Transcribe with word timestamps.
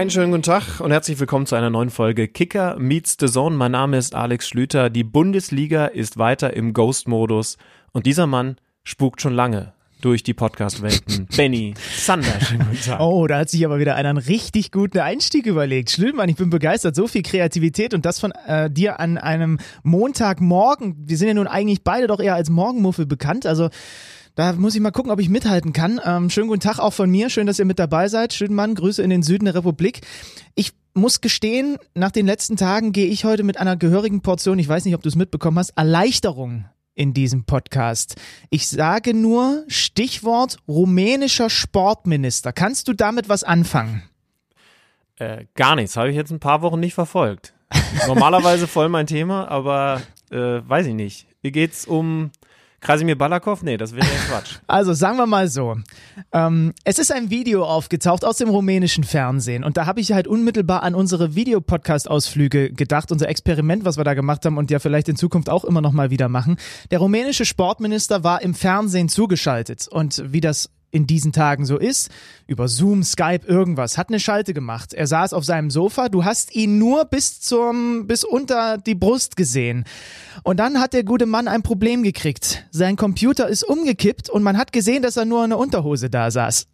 Einen 0.00 0.08
schönen 0.08 0.30
guten 0.30 0.44
Tag 0.44 0.80
und 0.80 0.92
herzlich 0.92 1.20
willkommen 1.20 1.44
zu 1.44 1.56
einer 1.56 1.68
neuen 1.68 1.90
Folge 1.90 2.26
Kicker 2.26 2.74
Meets 2.78 3.18
the 3.20 3.26
Zone. 3.26 3.54
Mein 3.54 3.72
Name 3.72 3.98
ist 3.98 4.14
Alex 4.14 4.48
Schlüter. 4.48 4.88
Die 4.88 5.04
Bundesliga 5.04 5.84
ist 5.84 6.16
weiter 6.16 6.56
im 6.56 6.72
Ghost-Modus 6.72 7.58
und 7.92 8.06
dieser 8.06 8.26
Mann 8.26 8.56
spukt 8.82 9.20
schon 9.20 9.34
lange 9.34 9.74
durch 10.00 10.22
die 10.22 10.32
Podcast-Welten. 10.32 11.28
Benny 11.36 11.74
Sander, 11.98 12.40
schönen 12.40 12.66
guten 12.70 12.80
Tag. 12.80 13.00
Oh, 13.00 13.26
da 13.26 13.40
hat 13.40 13.50
sich 13.50 13.62
aber 13.66 13.78
wieder 13.78 13.94
einer 13.94 14.08
einen 14.08 14.16
richtig 14.16 14.72
guten 14.72 15.00
Einstieg 15.00 15.44
überlegt. 15.44 15.90
Schlümann, 15.90 16.30
ich 16.30 16.36
bin 16.36 16.48
begeistert. 16.48 16.96
So 16.96 17.06
viel 17.06 17.20
Kreativität 17.20 17.92
und 17.92 18.06
das 18.06 18.20
von 18.20 18.32
äh, 18.46 18.70
dir 18.70 19.00
an 19.00 19.18
einem 19.18 19.58
Montagmorgen. 19.82 20.96
Wir 20.98 21.18
sind 21.18 21.28
ja 21.28 21.34
nun 21.34 21.46
eigentlich 21.46 21.84
beide 21.84 22.06
doch 22.06 22.20
eher 22.20 22.36
als 22.36 22.48
Morgenmuffel 22.48 23.04
bekannt. 23.04 23.44
Also 23.44 23.68
da 24.40 24.54
muss 24.54 24.74
ich 24.74 24.80
mal 24.80 24.90
gucken, 24.90 25.12
ob 25.12 25.20
ich 25.20 25.28
mithalten 25.28 25.74
kann. 25.74 26.00
Ähm, 26.02 26.30
schönen 26.30 26.48
guten 26.48 26.60
Tag 26.60 26.78
auch 26.78 26.94
von 26.94 27.10
mir. 27.10 27.28
Schön, 27.28 27.46
dass 27.46 27.58
ihr 27.58 27.66
mit 27.66 27.78
dabei 27.78 28.08
seid. 28.08 28.32
Schönen 28.32 28.54
Mann, 28.54 28.74
Grüße 28.74 29.02
in 29.02 29.10
den 29.10 29.22
Süden 29.22 29.44
der 29.44 29.54
Republik. 29.54 30.00
Ich 30.54 30.72
muss 30.94 31.20
gestehen, 31.20 31.76
nach 31.94 32.10
den 32.10 32.24
letzten 32.24 32.56
Tagen 32.56 32.92
gehe 32.92 33.06
ich 33.06 33.24
heute 33.24 33.42
mit 33.42 33.58
einer 33.58 33.76
gehörigen 33.76 34.22
Portion, 34.22 34.58
ich 34.58 34.66
weiß 34.66 34.86
nicht, 34.86 34.94
ob 34.94 35.02
du 35.02 35.10
es 35.10 35.14
mitbekommen 35.14 35.58
hast, 35.58 35.70
Erleichterung 35.76 36.64
in 36.94 37.12
diesem 37.12 37.44
Podcast. 37.44 38.16
Ich 38.48 38.66
sage 38.66 39.12
nur 39.12 39.64
Stichwort 39.68 40.56
rumänischer 40.66 41.50
Sportminister. 41.50 42.54
Kannst 42.54 42.88
du 42.88 42.94
damit 42.94 43.28
was 43.28 43.44
anfangen? 43.44 44.02
Äh, 45.16 45.44
gar 45.54 45.76
nichts, 45.76 45.98
habe 45.98 46.08
ich 46.08 46.16
jetzt 46.16 46.32
ein 46.32 46.40
paar 46.40 46.62
Wochen 46.62 46.80
nicht 46.80 46.94
verfolgt. 46.94 47.52
Normalerweise 48.06 48.66
voll 48.66 48.88
mein 48.88 49.06
Thema, 49.06 49.48
aber 49.48 50.00
äh, 50.30 50.36
weiß 50.66 50.86
ich 50.86 50.94
nicht. 50.94 51.26
Hier 51.42 51.50
geht's 51.50 51.84
um 51.84 52.30
Krasimir 52.80 53.16
Balakov? 53.16 53.62
Nee, 53.62 53.76
das 53.76 53.94
wäre 53.94 54.06
ja 54.06 54.12
Quatsch. 54.28 54.58
Also 54.66 54.92
sagen 54.94 55.18
wir 55.18 55.26
mal 55.26 55.48
so. 55.48 55.76
Ähm, 56.32 56.72
es 56.84 56.98
ist 56.98 57.12
ein 57.12 57.30
Video 57.30 57.64
aufgetaucht 57.64 58.24
aus 58.24 58.38
dem 58.38 58.48
rumänischen 58.48 59.04
Fernsehen 59.04 59.64
und 59.64 59.76
da 59.76 59.86
habe 59.86 60.00
ich 60.00 60.12
halt 60.12 60.26
unmittelbar 60.26 60.82
an 60.82 60.94
unsere 60.94 61.34
Videopodcast-Ausflüge 61.34 62.72
gedacht, 62.72 63.12
unser 63.12 63.28
Experiment, 63.28 63.84
was 63.84 63.96
wir 63.96 64.04
da 64.04 64.14
gemacht 64.14 64.44
haben 64.46 64.56
und 64.56 64.70
ja 64.70 64.78
vielleicht 64.78 65.08
in 65.08 65.16
Zukunft 65.16 65.50
auch 65.50 65.64
immer 65.64 65.80
noch 65.80 65.92
mal 65.92 66.10
wieder 66.10 66.28
machen. 66.28 66.56
Der 66.90 66.98
rumänische 67.00 67.44
Sportminister 67.44 68.24
war 68.24 68.42
im 68.42 68.54
Fernsehen 68.54 69.08
zugeschaltet 69.08 69.86
und 69.88 70.22
wie 70.32 70.40
das 70.40 70.70
in 70.90 71.06
diesen 71.06 71.32
Tagen 71.32 71.64
so 71.66 71.78
ist, 71.78 72.10
über 72.46 72.68
Zoom, 72.68 73.04
Skype, 73.04 73.46
irgendwas, 73.46 73.96
hat 73.96 74.08
eine 74.08 74.20
Schalte 74.20 74.54
gemacht. 74.54 74.92
Er 74.92 75.06
saß 75.06 75.32
auf 75.32 75.44
seinem 75.44 75.70
Sofa, 75.70 76.08
du 76.08 76.24
hast 76.24 76.54
ihn 76.54 76.78
nur 76.78 77.04
bis 77.04 77.40
zum, 77.40 78.06
bis 78.06 78.24
unter 78.24 78.78
die 78.78 78.94
Brust 78.94 79.36
gesehen. 79.36 79.84
Und 80.42 80.58
dann 80.58 80.80
hat 80.80 80.92
der 80.92 81.04
gute 81.04 81.26
Mann 81.26 81.48
ein 81.48 81.62
Problem 81.62 82.02
gekriegt. 82.02 82.64
Sein 82.70 82.96
Computer 82.96 83.48
ist 83.48 83.62
umgekippt 83.62 84.28
und 84.30 84.42
man 84.42 84.56
hat 84.56 84.72
gesehen, 84.72 85.02
dass 85.02 85.16
er 85.16 85.24
nur 85.24 85.44
in 85.44 85.50
der 85.50 85.58
Unterhose 85.58 86.10
da 86.10 86.30
saß. 86.30 86.66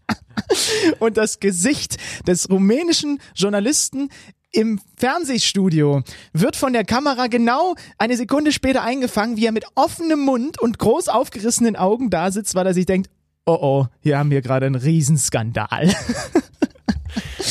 und 0.98 1.16
das 1.16 1.40
Gesicht 1.40 1.96
des 2.26 2.48
rumänischen 2.48 3.20
Journalisten 3.34 4.08
im 4.52 4.80
Fernsehstudio 4.96 6.02
wird 6.32 6.56
von 6.56 6.72
der 6.72 6.84
Kamera 6.84 7.28
genau 7.28 7.74
eine 7.98 8.16
Sekunde 8.16 8.52
später 8.52 8.82
eingefangen, 8.82 9.36
wie 9.36 9.46
er 9.46 9.52
mit 9.52 9.64
offenem 9.74 10.20
Mund 10.20 10.60
und 10.60 10.78
groß 10.78 11.08
aufgerissenen 11.08 11.76
Augen 11.76 12.10
da 12.10 12.30
sitzt, 12.30 12.54
weil 12.54 12.66
er 12.66 12.74
sich 12.74 12.86
denkt, 12.86 13.10
oh 13.46 13.58
oh, 13.60 13.86
hier 14.00 14.18
haben 14.18 14.30
wir 14.30 14.42
gerade 14.42 14.66
einen 14.66 14.74
Riesenskandal. 14.74 15.94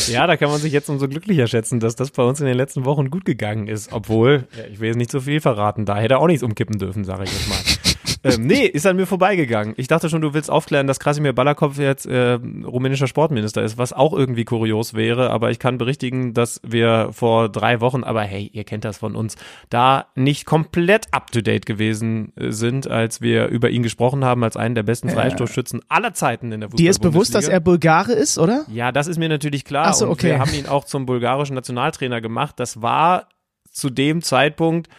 Ja, 0.08 0.26
da 0.26 0.38
kann 0.38 0.50
man 0.50 0.60
sich 0.60 0.72
jetzt 0.72 0.90
umso 0.90 1.08
glücklicher 1.08 1.48
schätzen, 1.48 1.80
dass 1.80 1.96
das 1.96 2.12
bei 2.12 2.24
uns 2.24 2.40
in 2.40 2.46
den 2.46 2.56
letzten 2.56 2.86
Wochen 2.86 3.10
gut 3.10 3.26
gegangen 3.26 3.68
ist. 3.68 3.92
Obwohl, 3.92 4.48
ich 4.72 4.80
will 4.80 4.88
jetzt 4.88 4.98
nicht 4.98 5.12
so 5.12 5.20
viel 5.20 5.42
verraten, 5.42 5.86
da 5.86 5.98
hätte 5.98 6.16
er 6.16 6.20
auch 6.20 6.28
nichts 6.28 6.44
umkippen 6.44 6.80
dürfen, 6.80 7.04
sage 7.04 7.26
ich 7.26 7.32
jetzt 7.32 7.50
mal. 7.50 7.58
Ähm, 8.24 8.48
nee, 8.48 8.66
ist 8.66 8.86
an 8.86 8.96
mir 8.96 9.06
vorbeigegangen. 9.06 9.74
Ich 9.78 9.88
dachte 9.88 10.10
schon, 10.10 10.22
du 10.22 10.34
willst 10.34 10.50
aufklären, 10.50 10.88
dass 10.88 11.00
Krasimir 11.00 11.34
Balakov 11.34 11.78
jetzt 11.78 12.06
äh, 12.06 12.40
rumänischer 12.66 13.08
Sportminister 13.08 13.64
ist, 13.64 13.78
was 13.78 13.94
auch 13.94 14.14
irgendwie 14.14 14.46
kurios 14.46 14.94
wäre, 14.94 15.30
aber 15.30 15.52
ich 15.52 15.60
kann 15.60 15.78
berichtigen, 15.78 16.34
dass 16.34 16.62
wir 16.66 17.10
vor 17.12 17.50
drei 17.50 17.82
Wochen, 17.82 18.04
aber 18.04 18.22
hey, 18.22 18.50
ihr 18.54 18.64
kennt 18.64 18.86
das 18.86 18.98
von 18.98 19.16
uns, 19.16 19.36
da 19.70 20.08
nicht 20.16 20.46
komplett 20.46 21.08
up-to-date 21.12 21.66
gewesen 21.66 22.34
äh, 22.36 22.52
sind, 22.52 22.90
als 22.90 23.22
wir 23.22 23.48
über 23.48 23.70
ihn 23.70 23.84
gesprochen 23.84 24.26
haben, 24.26 24.44
als 24.44 24.58
einen 24.58 24.76
der 24.76 24.84
besten 24.84 25.10
Freistoßschützen 25.10 25.82
aller 25.88 26.14
Zeiten 26.14 26.52
in 26.52 26.62
der 26.62 26.70
Dir 26.70 26.90
ist 26.90 27.00
bewusst, 27.00 27.36
dass 27.36 27.48
er 27.48 27.60
Bulgare 27.60 28.14
ist, 28.14 28.38
oder? 28.38 28.66
Ja, 28.72 28.92
das 28.92 29.08
ist 29.08 29.18
mir 29.18 29.30
natürlich 29.30 29.66
klar. 29.66 29.94
So, 29.94 30.06
Und 30.06 30.12
okay. 30.12 30.28
wir 30.28 30.40
haben 30.40 30.54
ihn 30.54 30.68
auch 30.68 30.86
zum 30.86 31.06
bulgarischen 31.06 31.56
Nationaltrainer 31.56 32.22
gemacht. 32.22 32.60
Das 32.60 32.82
war 32.82 33.28
zu 33.72 33.90
dem 33.90 34.22
Zeitpunkt 34.22 34.90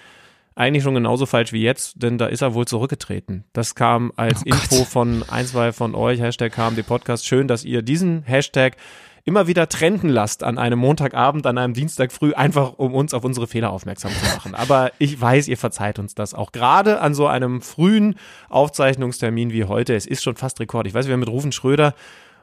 eigentlich 0.55 0.83
schon 0.83 0.94
genauso 0.94 1.27
falsch 1.27 1.53
wie 1.53 1.62
jetzt, 1.62 2.03
denn 2.03 2.19
da 2.19 2.27
ist 2.27 2.43
er 2.43 2.55
wohl 2.55 2.66
zurückgetreten. 2.66 3.44
Das 3.53 3.75
kam 3.75 4.12
als 4.16 4.43
Oh 4.43 4.49
Info 4.49 4.77
Gott. 4.78 4.87
von 4.88 5.25
ein, 5.28 5.47
zwei 5.47 5.72
von 5.72 5.94
euch, 5.94 6.21
Hashtag 6.21 6.53
KMD 6.53 6.87
Podcast. 6.87 7.27
Schön, 7.27 7.49
dass 7.49 7.65
ihr 7.65 7.83
diesen 7.83 8.22
Hashtag 8.25 8.77
immer 9.25 9.47
wieder 9.47 9.69
trenden 9.69 10.09
lasst 10.09 10.43
an 10.43 10.59
einem 10.59 10.78
Montagabend, 10.78 11.47
an 11.47 11.59
einem 11.59 11.75
Dienstag 11.75 12.11
früh, 12.11 12.33
einfach 12.33 12.75
um 12.78 12.94
uns 12.94 13.12
auf 13.15 13.22
unsere 13.22 13.47
Fehler 13.47 13.71
aufmerksam 13.71 14.11
zu 14.12 14.25
machen. 14.34 14.55
Aber 14.55 14.93
ich 14.99 15.21
weiß, 15.21 15.47
ihr 15.49 15.59
verzeiht 15.59 15.99
uns 15.99 16.15
das 16.15 16.34
auch. 16.34 16.53
Gerade 16.53 17.00
an 17.00 17.15
so 17.15 17.27
einem 17.27 17.61
frühen 17.61 18.17
Aufzeichnungstermin 18.49 19.53
wie 19.53 19.65
heute. 19.65 19.94
Es 19.94 20.06
ist 20.06 20.22
schon 20.22 20.37
fast 20.37 20.59
Rekord. 20.61 20.87
Ich 20.87 20.94
weiß, 20.94 21.06
wir 21.06 21.12
haben 21.12 21.21
mit 21.21 21.28
Rufen 21.28 21.53
Schröder 21.53 21.94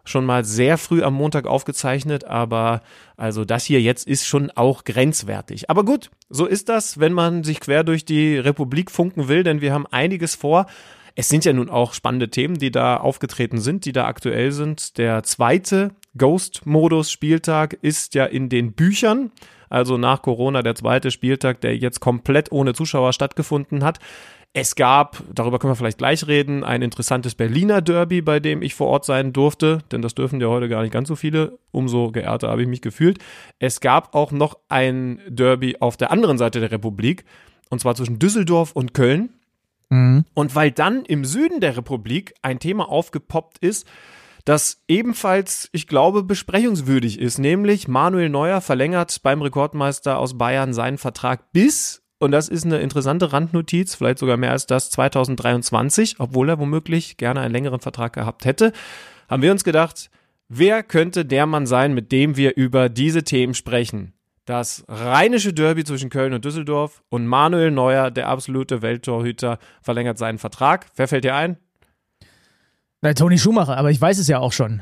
schon 0.07 0.25
mal 0.25 0.43
sehr 0.43 0.77
früh 0.77 1.03
am 1.03 1.13
Montag 1.13 1.45
aufgezeichnet, 1.45 2.23
aber 2.23 2.81
also 3.15 3.45
das 3.45 3.65
hier 3.65 3.81
jetzt 3.81 4.07
ist 4.07 4.25
schon 4.25 4.51
auch 4.51 4.83
grenzwertig. 4.83 5.69
Aber 5.69 5.83
gut, 5.83 6.09
so 6.29 6.45
ist 6.45 6.69
das, 6.69 6.99
wenn 6.99 7.13
man 7.13 7.43
sich 7.43 7.59
quer 7.59 7.83
durch 7.83 8.05
die 8.05 8.37
Republik 8.37 8.91
funken 8.91 9.27
will, 9.27 9.43
denn 9.43 9.61
wir 9.61 9.73
haben 9.73 9.87
einiges 9.87 10.35
vor. 10.35 10.67
Es 11.15 11.29
sind 11.29 11.45
ja 11.45 11.53
nun 11.53 11.69
auch 11.69 11.93
spannende 11.93 12.29
Themen, 12.29 12.59
die 12.59 12.69
da 12.69 12.97
aufgetreten 12.97 13.59
sind, 13.59 13.85
die 13.85 13.91
da 13.91 14.05
aktuell 14.05 14.51
sind. 14.51 14.99
Der 14.99 15.23
zweite 15.23 15.91
Ghost-Modus-Spieltag 16.17 17.77
ist 17.81 18.13
ja 18.13 18.25
in 18.25 18.49
den 18.49 18.73
Büchern. 18.73 19.31
Also 19.69 19.97
nach 19.97 20.21
Corona 20.21 20.61
der 20.61 20.75
zweite 20.75 21.11
Spieltag, 21.11 21.61
der 21.61 21.75
jetzt 21.75 21.99
komplett 21.99 22.51
ohne 22.51 22.73
Zuschauer 22.73 23.13
stattgefunden 23.13 23.83
hat. 23.83 23.99
Es 24.53 24.75
gab, 24.75 25.21
darüber 25.33 25.59
können 25.59 25.71
wir 25.71 25.75
vielleicht 25.75 25.99
gleich 25.99 26.25
reden, 26.25 26.63
ein 26.63 26.81
interessantes 26.81 27.35
Berliner 27.35 27.81
Derby, 27.81 28.21
bei 28.21 28.39
dem 28.39 28.61
ich 28.63 28.73
vor 28.73 28.87
Ort 28.87 29.05
sein 29.05 29.31
durfte, 29.31 29.79
denn 29.91 30.01
das 30.01 30.15
dürfen 30.15 30.41
ja 30.41 30.47
heute 30.47 30.67
gar 30.67 30.81
nicht 30.81 30.91
ganz 30.91 31.07
so 31.07 31.15
viele. 31.15 31.59
Umso 31.71 32.11
geehrter 32.11 32.49
habe 32.49 32.63
ich 32.63 32.67
mich 32.67 32.81
gefühlt. 32.81 33.19
Es 33.59 33.81
gab 33.81 34.15
auch 34.15 34.31
noch 34.31 34.57
ein 34.67 35.19
Derby 35.27 35.77
auf 35.79 35.95
der 35.95 36.11
anderen 36.11 36.39
Seite 36.39 36.59
der 36.59 36.71
Republik, 36.71 37.23
und 37.69 37.79
zwar 37.79 37.95
zwischen 37.95 38.17
Düsseldorf 38.17 38.71
und 38.71 38.93
Köln. 38.95 39.29
Und 40.33 40.55
weil 40.55 40.71
dann 40.71 41.05
im 41.05 41.23
Süden 41.23 41.59
der 41.61 41.77
Republik 41.77 42.33
ein 42.41 42.59
Thema 42.59 42.89
aufgepoppt 42.89 43.59
ist, 43.59 43.87
das 44.43 44.81
ebenfalls, 44.87 45.69
ich 45.73 45.87
glaube, 45.87 46.23
besprechungswürdig 46.23 47.19
ist, 47.19 47.37
nämlich 47.37 47.87
Manuel 47.87 48.29
Neuer 48.29 48.61
verlängert 48.61 49.21
beim 49.21 49.41
Rekordmeister 49.41 50.17
aus 50.17 50.37
Bayern 50.37 50.73
seinen 50.73 50.97
Vertrag 50.97 51.51
bis, 51.51 52.01
und 52.19 52.31
das 52.31 52.49
ist 52.49 52.65
eine 52.65 52.79
interessante 52.79 53.31
Randnotiz, 53.31 53.95
vielleicht 53.95 54.19
sogar 54.19 54.37
mehr 54.37 54.51
als 54.51 54.65
das, 54.65 54.89
2023, 54.89 56.15
obwohl 56.19 56.49
er 56.49 56.59
womöglich 56.59 57.17
gerne 57.17 57.41
einen 57.41 57.53
längeren 57.53 57.79
Vertrag 57.79 58.13
gehabt 58.13 58.45
hätte, 58.45 58.73
haben 59.29 59.43
wir 59.43 59.51
uns 59.51 59.63
gedacht, 59.63 60.09
wer 60.49 60.83
könnte 60.83 61.25
der 61.25 61.45
Mann 61.45 61.67
sein, 61.67 61.93
mit 61.93 62.11
dem 62.11 62.37
wir 62.37 62.55
über 62.55 62.89
diese 62.89 63.23
Themen 63.23 63.53
sprechen? 63.53 64.13
Das 64.45 64.85
rheinische 64.87 65.53
Derby 65.53 65.83
zwischen 65.83 66.09
Köln 66.09 66.33
und 66.33 66.45
Düsseldorf 66.45 67.03
und 67.09 67.27
Manuel 67.27 67.69
Neuer, 67.69 68.11
der 68.11 68.29
absolute 68.29 68.81
Welttorhüter, 68.81 69.59
verlängert 69.81 70.17
seinen 70.17 70.37
Vertrag. 70.37 70.87
Wer 70.95 71.09
fällt 71.09 71.25
dir 71.25 71.35
ein? 71.35 71.57
Na, 73.03 73.13
Toni 73.13 73.37
Schumacher, 73.37 73.77
aber 73.77 73.91
ich 73.91 74.01
weiß 74.01 74.17
es 74.17 74.27
ja 74.27 74.39
auch 74.39 74.51
schon. 74.51 74.81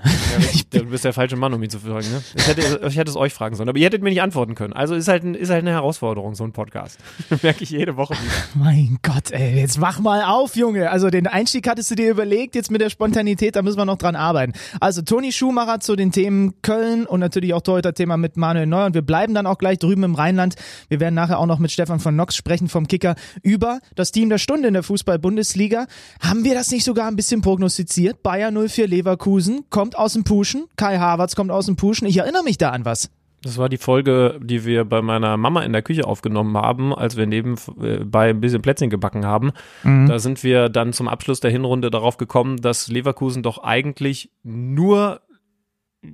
Ja, 0.72 0.80
du 0.80 0.86
bist 0.86 1.04
der 1.04 1.12
falsche 1.12 1.36
Mann, 1.36 1.54
um 1.54 1.62
ihn 1.62 1.70
zu 1.70 1.80
fragen. 1.80 2.10
Ne? 2.10 2.22
Ich, 2.34 2.48
hätte, 2.48 2.80
ich 2.88 2.96
hätte 2.96 3.12
es 3.12 3.18
euch 3.18 3.34
fragen 3.34 3.58
sollen, 3.58 3.68
aber 3.68 3.78
ihr 3.78 3.86
hättet 3.86 4.04
mir 4.04 4.10
nicht 4.10 4.22
antworten 4.22 4.56
können. 4.56 4.72
Also 4.72 4.96
ist 4.96 5.10
halt, 5.10 5.26
ein, 5.26 5.36
ist 5.36 5.50
halt 5.50 5.64
eine 5.64 5.72
Herausforderung, 5.72 6.34
so 6.34 6.46
ein 6.46 6.54
Podcast. 6.54 6.98
Merke 7.44 7.66
ich 7.66 7.72
jede 7.72 7.98
Woche 7.98 8.14
wieder. 8.14 8.32
Mein 8.64 9.00
Gott, 9.02 9.32
ey, 9.32 9.60
jetzt 9.60 9.82
wach 9.82 10.00
mal 10.00 10.24
auf, 10.24 10.56
Junge. 10.56 10.92
Also 10.92 11.10
den 11.10 11.28
Einstieg 11.28 11.68
hattest 11.68 11.92
du 11.92 11.96
dir 11.96 12.10
überlegt, 12.10 12.56
jetzt 12.56 12.72
mit 12.72 12.80
der 12.80 12.90
Spontanität, 12.90 13.58
da 13.58 13.62
müssen 13.62 13.78
wir 13.78 13.84
noch 13.84 13.98
dran 13.98 14.16
arbeiten. 14.16 14.54
Also 14.80 15.02
Toni 15.02 15.34
Schumacher 15.34 15.82
zu 15.82 15.98
den 15.98 16.14
Themen 16.14 16.62
Köln 16.62 17.06
und 17.06 17.20
natürlich 17.20 17.54
auch 17.54 17.62
Torhüter-Thema 17.64 18.16
mit 18.16 18.38
Manuel 18.38 18.66
Neuer. 18.66 18.86
Und 18.86 18.94
wir 18.94 19.02
bleiben 19.02 19.34
dann 19.34 19.46
auch 19.46 19.58
gleich 19.58 19.80
drüben 19.80 20.04
im 20.04 20.16
Rheinland. 20.16 20.56
Wir 20.88 21.02
werden 21.02 21.16
nachher 21.16 21.38
auch 21.38 21.48
noch 21.48 21.60
mit 21.60 21.70
Stefan 21.70 22.00
von 22.00 22.16
Nox 22.16 22.38
sprechen 22.38 22.70
vom 22.70 22.88
Kicker 22.88 23.16
über 23.44 23.82
das 23.96 24.14
Team 24.14 24.30
der 24.30 24.38
Stunde 24.38 24.70
in 24.70 24.74
der 24.74 24.84
Fußball-Bundesliga. 24.84 25.88
Haben 26.22 26.46
wir 26.46 26.54
das 26.54 26.72
nicht 26.72 26.86
sogar 26.86 27.10
ein 27.10 27.18
bisschen 27.18 27.42
prognostiziert? 27.42 28.05
Bayer 28.14 28.52
04 28.52 28.88
Leverkusen 28.88 29.66
kommt 29.70 29.98
aus 29.98 30.14
dem 30.14 30.24
Puschen. 30.24 30.66
Kai 30.76 30.98
Havertz 30.98 31.36
kommt 31.36 31.52
aus 31.52 31.66
dem 31.66 31.76
Puschen. 31.76 32.08
Ich 32.08 32.18
erinnere 32.18 32.44
mich 32.44 32.58
da 32.58 32.70
an 32.72 32.86
was. 32.86 33.10
Das 33.46 33.60
war 33.60 33.70
die 33.70 33.78
Folge, 33.78 34.40
die 34.42 34.66
wir 34.66 34.86
bei 34.86 35.04
meiner 35.04 35.38
Mama 35.38 35.62
in 35.62 35.72
der 35.72 35.84
Küche 35.84 36.08
aufgenommen 36.08 36.58
haben, 36.58 36.96
als 36.96 37.16
wir 37.16 37.28
nebenbei 37.28 38.32
ein 38.32 38.42
bisschen 38.42 38.64
Plätzchen 38.64 38.90
gebacken 38.90 39.24
haben. 39.24 39.52
Mhm. 39.84 40.08
Da 40.08 40.18
sind 40.18 40.44
wir 40.44 40.68
dann 40.68 40.94
zum 40.94 41.08
Abschluss 41.08 41.42
der 41.42 41.52
Hinrunde 41.52 41.92
darauf 41.92 42.18
gekommen, 42.18 42.58
dass 42.58 42.88
Leverkusen 42.88 43.44
doch 43.44 43.60
eigentlich 43.60 44.32
nur 44.42 45.22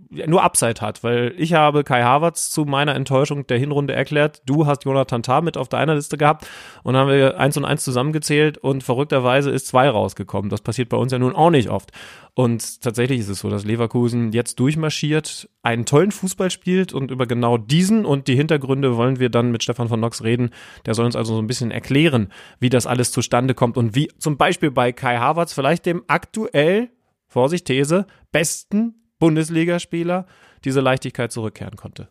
nur 0.10 0.44
Upside 0.44 0.82
hat, 0.82 1.04
weil 1.04 1.34
ich 1.38 1.54
habe 1.54 1.84
Kai 1.84 2.04
Havertz 2.04 2.50
zu 2.50 2.66
meiner 2.66 2.96
Enttäuschung 2.96 3.48
der 3.48 3.58
Hinrunde 3.58 3.94
erklärt, 3.94 4.42
du 4.46 4.66
hast 4.66 4.86
Jonathan 4.86 5.24
Tah 5.24 5.42
mit 5.42 5.58
auf 5.58 5.70
deiner 5.70 5.96
Liste 5.96 6.18
gehabt 6.18 6.48
und 6.84 6.96
haben 6.96 7.10
wir 7.10 7.40
eins 7.40 7.58
und 7.58 7.66
eins 7.66 7.84
zusammengezählt 7.84 8.58
und 8.58 8.84
verrückterweise 8.84 9.52
ist 9.52 9.68
zwei 9.68 9.90
rausgekommen. 9.90 10.50
Das 10.50 10.62
passiert 10.62 10.90
bei 10.90 10.98
uns 10.98 11.12
ja 11.12 11.20
nun 11.20 11.36
auch 11.36 11.50
nicht 11.50 11.70
oft. 11.70 11.92
Und 12.34 12.82
tatsächlich 12.82 13.20
ist 13.20 13.30
es 13.30 13.40
so, 13.40 13.50
dass 13.50 13.66
Leverkusen 13.66 14.32
jetzt 14.32 14.60
durchmarschiert, 14.60 15.50
einen 15.64 15.86
tollen 15.86 16.12
Fußball 16.12 16.50
spielt 16.50 16.94
und 16.94 17.12
über 17.12 17.28
genau 17.28 17.58
diesen 17.58 18.06
und 18.06 18.28
die 18.28 18.36
Hintergründe 18.36 18.96
wollen 18.96 19.20
wir 19.20 19.30
dann 19.30 19.52
mit 19.52 19.64
Stefan 19.64 19.90
von 19.90 20.00
Nox 20.00 20.24
reden. 20.24 20.52
Der 20.86 20.94
soll 20.94 21.06
uns 21.06 21.16
also 21.16 21.36
so 21.36 21.42
ein 21.42 21.48
bisschen 21.48 21.72
erklären, 21.72 22.30
wie 22.60 22.70
das 22.70 22.88
alles 22.88 23.12
zustande 23.12 23.54
kommt 23.54 23.78
und 23.78 23.96
wie 23.96 24.08
zum 24.18 24.38
Beispiel 24.38 24.72
bei 24.72 24.92
Kai 24.92 25.18
Havertz 25.18 25.54
vielleicht 25.54 25.86
dem 25.86 26.04
aktuell 26.08 26.90
Vorsicht, 27.28 27.66
These, 27.66 28.08
besten 28.32 29.01
Bundesligaspieler 29.22 30.26
diese 30.66 30.82
Leichtigkeit 30.82 31.32
zurückkehren 31.32 31.78
konnte. 31.78 32.10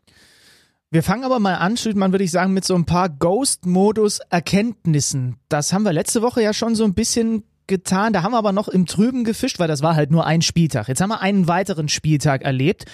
Wir 0.91 1.03
fangen 1.03 1.25
aber 1.25 1.39
mal 1.39 1.57
an, 1.57 1.77
Schildmann, 1.77 2.12
würde 2.12 2.25
ich 2.25 2.31
sagen, 2.31 2.55
mit 2.55 2.65
so 2.65 2.75
ein 2.75 2.87
paar 2.87 3.11
Ghost-Modus-Erkenntnissen. 3.11 5.37
Das 5.49 5.75
haben 5.75 5.85
wir 5.85 5.93
letzte 5.93 6.23
Woche 6.23 6.43
ja 6.43 6.55
schon 6.55 6.75
so 6.75 6.85
ein 6.85 6.95
bisschen 6.95 7.45
getan. 7.67 8.12
Da 8.12 8.23
haben 8.23 8.33
wir 8.33 8.39
aber 8.39 8.53
noch 8.53 8.69
im 8.69 8.87
Trüben 8.87 9.25
gefischt, 9.25 9.59
weil 9.59 9.69
das 9.69 9.83
war 9.83 9.95
halt 9.95 10.11
nur 10.11 10.27
ein 10.27 10.43
Spieltag. 10.43 10.89
Jetzt 10.89 11.01
haben 11.01 11.11
wir 11.11 11.21
einen 11.21 11.47
weiteren 11.47 11.89
Spieltag 11.89 12.43
erlebt. 12.43 12.87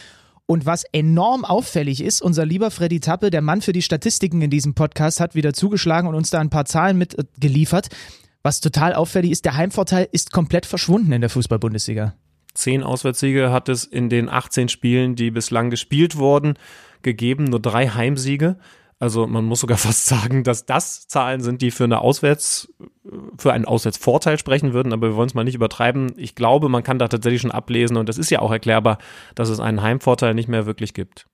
Und 0.44 0.66
was 0.66 0.84
enorm 0.92 1.44
auffällig 1.44 2.02
ist, 2.02 2.22
unser 2.22 2.46
lieber 2.46 2.70
Freddy 2.70 3.00
Tappe, 3.00 3.30
der 3.30 3.42
Mann 3.42 3.62
für 3.62 3.72
die 3.72 3.82
Statistiken 3.82 4.40
in 4.42 4.50
diesem 4.50 4.74
Podcast, 4.74 5.18
hat 5.20 5.34
wieder 5.34 5.52
zugeschlagen 5.52 6.08
und 6.08 6.14
uns 6.14 6.30
da 6.30 6.38
ein 6.38 6.50
paar 6.50 6.66
Zahlen 6.66 6.98
mitgeliefert. 6.98 7.88
Was 8.42 8.60
total 8.60 8.94
auffällig 8.94 9.32
ist, 9.32 9.44
der 9.44 9.56
Heimvorteil 9.56 10.08
ist 10.12 10.30
komplett 10.32 10.66
verschwunden 10.66 11.10
in 11.12 11.20
der 11.20 11.30
Fußball-Bundesliga. 11.30 12.14
Zehn 12.56 12.82
Auswärtssiege 12.82 13.52
hat 13.52 13.68
es 13.68 13.84
in 13.84 14.08
den 14.08 14.28
18 14.28 14.68
Spielen, 14.68 15.14
die 15.14 15.30
bislang 15.30 15.70
gespielt 15.70 16.16
wurden, 16.16 16.54
gegeben. 17.02 17.44
Nur 17.44 17.60
drei 17.60 17.88
Heimsiege. 17.88 18.56
Also 18.98 19.26
man 19.26 19.44
muss 19.44 19.60
sogar 19.60 19.76
fast 19.78 20.06
sagen, 20.06 20.42
dass 20.42 20.64
das 20.64 21.06
Zahlen 21.06 21.40
sind, 21.40 21.60
die 21.62 21.70
für 21.70 21.84
eine 21.84 22.00
Auswärts, 22.00 22.72
für 23.36 23.52
einen 23.52 23.66
Auswärtsvorteil 23.66 24.38
sprechen 24.38 24.72
würden, 24.72 24.92
aber 24.92 25.08
wir 25.08 25.16
wollen 25.16 25.28
es 25.28 25.34
mal 25.34 25.44
nicht 25.44 25.54
übertreiben. 25.54 26.14
Ich 26.16 26.34
glaube, 26.34 26.68
man 26.68 26.82
kann 26.82 26.98
da 26.98 27.08
tatsächlich 27.08 27.42
schon 27.42 27.52
ablesen 27.52 27.96
und 27.96 28.08
das 28.08 28.18
ist 28.18 28.30
ja 28.30 28.40
auch 28.40 28.50
erklärbar, 28.50 28.98
dass 29.34 29.50
es 29.50 29.60
einen 29.60 29.82
Heimvorteil 29.82 30.34
nicht 30.34 30.48
mehr 30.48 30.66
wirklich 30.66 30.94
gibt. 30.94 31.26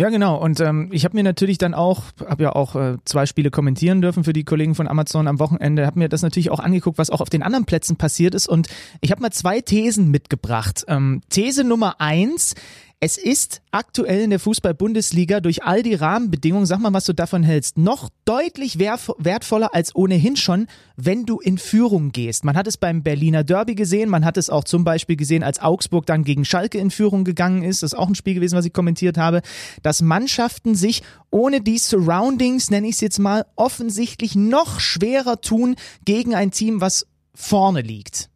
Ja, 0.00 0.08
genau. 0.08 0.42
Und 0.42 0.60
ähm, 0.60 0.88
ich 0.92 1.04
habe 1.04 1.14
mir 1.14 1.22
natürlich 1.22 1.58
dann 1.58 1.74
auch, 1.74 2.04
habe 2.26 2.44
ja 2.44 2.52
auch 2.56 2.74
äh, 2.74 2.96
zwei 3.04 3.26
Spiele 3.26 3.50
kommentieren 3.50 4.00
dürfen 4.00 4.24
für 4.24 4.32
die 4.32 4.44
Kollegen 4.44 4.74
von 4.74 4.88
Amazon 4.88 5.28
am 5.28 5.38
Wochenende, 5.38 5.84
habe 5.84 5.98
mir 5.98 6.08
das 6.08 6.22
natürlich 6.22 6.50
auch 6.50 6.58
angeguckt, 6.58 6.96
was 6.96 7.10
auch 7.10 7.20
auf 7.20 7.28
den 7.28 7.42
anderen 7.42 7.66
Plätzen 7.66 7.96
passiert 7.96 8.34
ist. 8.34 8.48
Und 8.48 8.68
ich 9.02 9.10
habe 9.10 9.20
mal 9.20 9.30
zwei 9.30 9.60
Thesen 9.60 10.10
mitgebracht. 10.10 10.86
Ähm, 10.88 11.20
These 11.28 11.64
Nummer 11.64 12.00
eins, 12.00 12.54
es 13.02 13.16
ist 13.16 13.62
aktuell 13.70 14.20
in 14.20 14.28
der 14.28 14.38
Fußball-Bundesliga 14.38 15.40
durch 15.40 15.62
all 15.62 15.82
die 15.82 15.94
Rahmenbedingungen, 15.94 16.66
sag 16.66 16.80
mal, 16.80 16.92
was 16.92 17.06
du 17.06 17.14
davon 17.14 17.42
hältst, 17.42 17.78
noch 17.78 18.10
deutlich 18.26 18.78
wertvoller 18.78 19.74
als 19.74 19.96
ohnehin 19.96 20.36
schon, 20.36 20.66
wenn 20.96 21.24
du 21.24 21.40
in 21.40 21.56
Führung 21.56 22.12
gehst. 22.12 22.44
Man 22.44 22.56
hat 22.56 22.66
es 22.66 22.76
beim 22.76 23.02
Berliner 23.02 23.42
Derby 23.42 23.74
gesehen, 23.74 24.10
man 24.10 24.26
hat 24.26 24.36
es 24.36 24.50
auch 24.50 24.64
zum 24.64 24.84
Beispiel 24.84 25.16
gesehen, 25.16 25.42
als 25.42 25.60
Augsburg 25.60 26.04
dann 26.04 26.24
gegen 26.24 26.44
Schalke 26.44 26.76
in 26.76 26.90
Führung 26.90 27.24
gegangen 27.24 27.62
ist. 27.62 27.82
Das 27.82 27.94
ist 27.94 27.98
auch 27.98 28.08
ein 28.08 28.14
Spiel 28.14 28.34
gewesen, 28.34 28.58
was 28.58 28.66
ich 28.66 28.74
kommentiert 28.74 29.16
habe, 29.16 29.40
dass 29.82 30.02
Mannschaften 30.02 30.74
sich 30.74 31.02
ohne 31.30 31.62
die 31.62 31.78
Surroundings, 31.78 32.70
nenne 32.70 32.86
ich 32.86 32.96
es 32.96 33.00
jetzt 33.00 33.18
mal, 33.18 33.46
offensichtlich 33.56 34.34
noch 34.34 34.78
schwerer 34.78 35.40
tun 35.40 35.76
gegen 36.04 36.34
ein 36.34 36.50
Team, 36.50 36.82
was 36.82 37.06
vorne 37.34 37.80
liegt. 37.80 38.29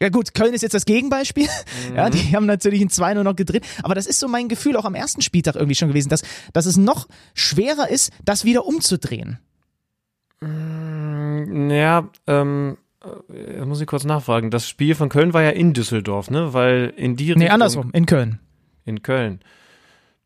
Ja 0.00 0.10
gut, 0.10 0.34
Köln 0.34 0.52
ist 0.52 0.62
jetzt 0.62 0.74
das 0.74 0.84
Gegenbeispiel. 0.84 1.48
Mhm. 1.90 1.96
Ja, 1.96 2.10
die 2.10 2.36
haben 2.36 2.46
natürlich 2.46 2.80
in 2.80 2.90
zwei 2.90 3.14
nur 3.14 3.24
noch 3.24 3.36
gedreht. 3.36 3.64
Aber 3.82 3.94
das 3.94 4.06
ist 4.06 4.20
so 4.20 4.28
mein 4.28 4.48
Gefühl 4.48 4.76
auch 4.76 4.84
am 4.84 4.94
ersten 4.94 5.22
Spieltag 5.22 5.54
irgendwie 5.54 5.74
schon 5.74 5.88
gewesen, 5.88 6.10
dass, 6.10 6.22
dass 6.52 6.66
es 6.66 6.76
noch 6.76 7.08
schwerer 7.34 7.88
ist, 7.88 8.12
das 8.24 8.44
wieder 8.44 8.66
umzudrehen. 8.66 9.38
Mm, 10.40 11.70
ja, 11.70 12.08
ähm, 12.26 12.76
äh, 13.32 13.64
muss 13.64 13.80
ich 13.80 13.86
kurz 13.86 14.04
nachfragen. 14.04 14.50
Das 14.50 14.68
Spiel 14.68 14.94
von 14.94 15.08
Köln 15.08 15.32
war 15.32 15.42
ja 15.42 15.50
in 15.50 15.72
Düsseldorf, 15.72 16.30
ne? 16.30 16.52
Weil 16.52 16.92
in 16.96 17.16
die 17.16 17.32
Richtung, 17.32 17.42
Nee, 17.42 17.48
andersrum, 17.48 17.90
in 17.92 18.06
Köln. 18.06 18.40
In 18.84 19.02
Köln. 19.02 19.40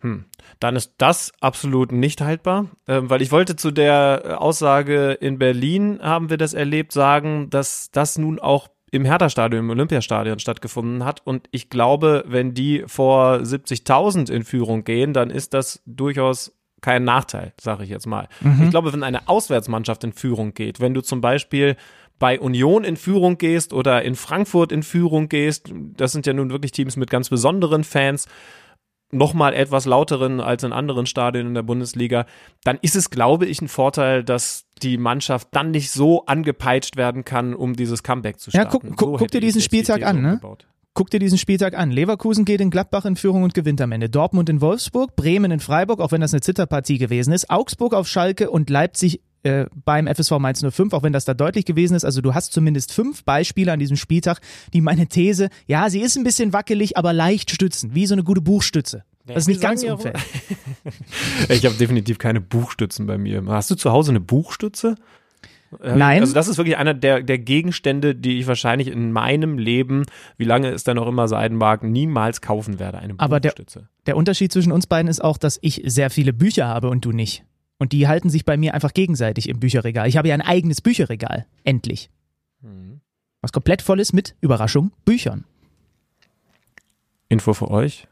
Hm. 0.01 0.25
Dann 0.61 0.77
ist 0.77 0.95
das 0.99 1.33
absolut 1.41 1.93
nicht 1.93 2.21
haltbar, 2.23 2.67
ähm, 2.89 3.11
weil 3.11 3.23
ich 3.23 3.31
wollte 3.31 3.57
zu 3.57 3.71
der 3.71 4.37
Aussage 4.41 5.13
in 5.13 5.39
Berlin 5.39 6.01
haben 6.03 6.31
wir 6.31 6.39
das 6.39 6.55
erlebt 6.55 6.93
sagen, 6.93 7.51
dass 7.51 7.91
das 7.91 8.19
nun 8.19 8.39
auch 8.39 8.69
im 8.91 9.05
Hertha-Stadion, 9.05 9.65
im 9.65 9.71
Olympiastadion 9.71 10.39
stattgefunden 10.39 11.05
hat. 11.05 11.25
Und 11.25 11.49
ich 11.51 11.71
glaube, 11.71 12.25
wenn 12.27 12.55
die 12.55 12.85
vor 12.87 13.37
70.000 13.37 14.31
in 14.31 14.45
Führung 14.45 14.85
gehen, 14.85 15.13
dann 15.13 15.31
ist 15.31 15.55
das 15.55 15.83
durchaus 15.87 16.57
kein 16.81 17.05
Nachteil, 17.05 17.53
sage 17.61 17.85
ich 17.85 17.91
jetzt 17.91 18.07
mal. 18.07 18.29
Mhm. 18.41 18.65
Ich 18.65 18.71
glaube, 18.71 18.93
wenn 18.93 19.03
eine 19.03 19.29
Auswärtsmannschaft 19.29 20.03
in 20.05 20.13
Führung 20.13 20.55
geht, 20.55 20.81
wenn 20.81 20.95
du 20.95 21.03
zum 21.03 21.21
Beispiel 21.21 21.77
bei 22.19 22.39
Union 22.39 22.85
in 22.85 22.97
Führung 22.97 23.39
gehst 23.39 23.73
oder 23.73 24.03
in 24.03 24.15
Frankfurt 24.15 24.73
in 24.73 24.83
Führung 24.83 25.29
gehst, 25.29 25.73
das 25.97 26.13
sind 26.13 26.27
ja 26.27 26.33
nun 26.33 26.51
wirklich 26.51 26.73
Teams 26.73 26.97
mit 26.97 27.11
ganz 27.11 27.31
besonderen 27.31 27.85
Fans, 27.85 28.29
nochmal 29.13 29.55
etwas 29.55 29.87
lauteren 29.87 30.41
als 30.41 30.63
in 30.63 30.73
anderen 30.73 31.07
Stadien 31.07 31.49
in 31.49 31.55
der 31.55 31.63
Bundesliga, 31.63 32.27
dann 32.65 32.79
ist 32.83 32.97
es, 32.97 33.11
glaube 33.11 33.47
ich, 33.47 33.61
ein 33.61 33.69
Vorteil, 33.69 34.23
dass 34.25 34.67
die 34.83 34.99
Mannschaft 34.99 35.49
dann 35.53 35.71
nicht 35.71 35.91
so 35.91 36.25
angepeitscht 36.27 36.97
werden 36.97 37.25
kann, 37.25 37.55
um 37.55 37.75
dieses 37.75 38.03
Comeback 38.03 38.39
zu 38.39 38.51
starten. 38.51 38.89
Ja, 38.89 38.95
guck, 38.97 39.01
so 39.01 39.17
guck 39.17 39.31
dir 39.31 39.41
diesen 39.41 39.61
Spieltag 39.61 40.03
an, 40.05 40.23
ne? 40.23 40.41
Guck 40.93 41.11
dir 41.11 41.21
diesen 41.21 41.39
Spieltag 41.39 41.75
an. 41.75 41.93
Leverkusen 41.93 42.45
geht 42.45 42.61
in 42.61 42.71
Gladbach 42.71 43.05
in 43.05 43.15
Führung 43.15 43.45
und 43.45 43.55
gewinnt 43.55 43.81
am 43.81 43.93
Ende. 43.93 44.11
Dortmund 44.11 44.49
in 44.49 44.61
Wolfsburg, 44.61 45.15
Bremen 45.15 45.53
in 45.53 45.61
Freiburg, 45.61 46.01
auch 46.01 46.11
wenn 46.11 46.21
das 46.21 46.35
eine 46.35 46.41
Zitterpartie 46.41 46.99
gewesen 46.99 47.33
ist. 47.33 47.49
Augsburg 47.49 47.95
auf 47.95 48.09
Schalke 48.09 48.51
und 48.51 48.71
Leipzig 48.71 49.21
äh, 49.43 49.67
beim 49.85 50.07
FSV 50.07 50.33
Mainz 50.39 50.65
05, 50.69 50.93
auch 50.93 51.03
wenn 51.03 51.13
das 51.13 51.25
da 51.25 51.35
deutlich 51.35 51.65
gewesen 51.65 51.95
ist. 51.95 52.05
Also 52.05 52.21
du 52.21 52.35
hast 52.35 52.53
zumindest 52.53 52.93
fünf 52.93 53.25
Beispiele 53.25 53.73
an 53.73 53.79
diesem 53.79 53.97
Spieltag, 53.97 54.41
die 54.73 54.81
meine 54.81 55.07
These, 55.07 55.49
ja, 55.67 55.89
sie 55.91 56.01
ist 56.01 56.17
ein 56.17 56.25
bisschen 56.25 56.53
wackelig, 56.53 56.97
aber 56.97 57.13
leicht 57.13 57.51
stützen, 57.51 57.95
wie 57.95 58.07
so 58.07 58.15
eine 58.15 58.25
gute 58.25 58.41
Buchstütze. 58.41 59.05
Das 59.27 59.45
ist 59.45 59.49
nicht 59.49 59.61
ganz 59.61 59.85
unfair. 59.85 60.15
ich 61.49 61.65
habe 61.65 61.77
definitiv 61.77 62.19
keine 62.19 62.41
Buchstützen 62.41 63.07
bei 63.07 63.17
mir. 63.17 63.45
Hast 63.47 63.71
du 63.71 63.75
zu 63.77 63.93
Hause 63.93 64.11
eine 64.11 64.21
Buchstütze? 64.21 64.97
Äh, 65.83 65.95
Nein. 65.95 66.21
Also 66.21 66.35
das 66.35 66.49
ist 66.49 66.59
wirklich 66.59 66.77
einer 66.77 66.95
der, 66.95 67.23
der 67.23 67.39
Gegenstände, 67.39 68.15
die 68.15 68.39
ich 68.39 68.47
wahrscheinlich 68.47 68.89
in 68.89 69.13
meinem 69.13 69.59
Leben, 69.59 70.05
wie 70.37 70.45
lange 70.45 70.71
es 70.71 70.85
dann 70.85 70.99
auch 70.99 71.07
immer 71.07 71.29
sein 71.29 71.55
mag, 71.55 71.83
niemals 71.85 72.41
kaufen 72.41 72.79
werde. 72.79 72.99
Eine 72.99 73.15
Aber 73.19 73.41
Buchstütze. 73.41 73.81
Der, 73.81 73.89
der 74.07 74.17
Unterschied 74.17 74.53
zwischen 74.53 74.73
uns 74.73 74.87
beiden 74.87 75.09
ist 75.09 75.23
auch, 75.23 75.39
dass 75.39 75.59
ich 75.63 75.83
sehr 75.85 76.11
viele 76.11 76.33
Bücher 76.33 76.67
habe 76.67 76.89
und 76.89 77.05
du 77.05 77.13
nicht. 77.13 77.45
Und 77.81 77.93
die 77.93 78.07
halten 78.07 78.29
sich 78.29 78.45
bei 78.45 78.59
mir 78.59 78.75
einfach 78.75 78.93
gegenseitig 78.93 79.49
im 79.49 79.59
Bücherregal. 79.59 80.07
Ich 80.07 80.19
habe 80.19 80.29
ja 80.29 80.35
ein 80.35 80.43
eigenes 80.43 80.83
Bücherregal. 80.83 81.47
Endlich. 81.65 82.11
Mhm. 82.61 83.01
Was 83.41 83.53
komplett 83.53 83.81
voll 83.81 84.01
ist 84.01 84.13
mit, 84.13 84.37
Überraschung, 84.43 84.93
Büchern. 85.07 85.45
Info 87.31 87.55
für 87.55 87.71
euch. 87.71 88.07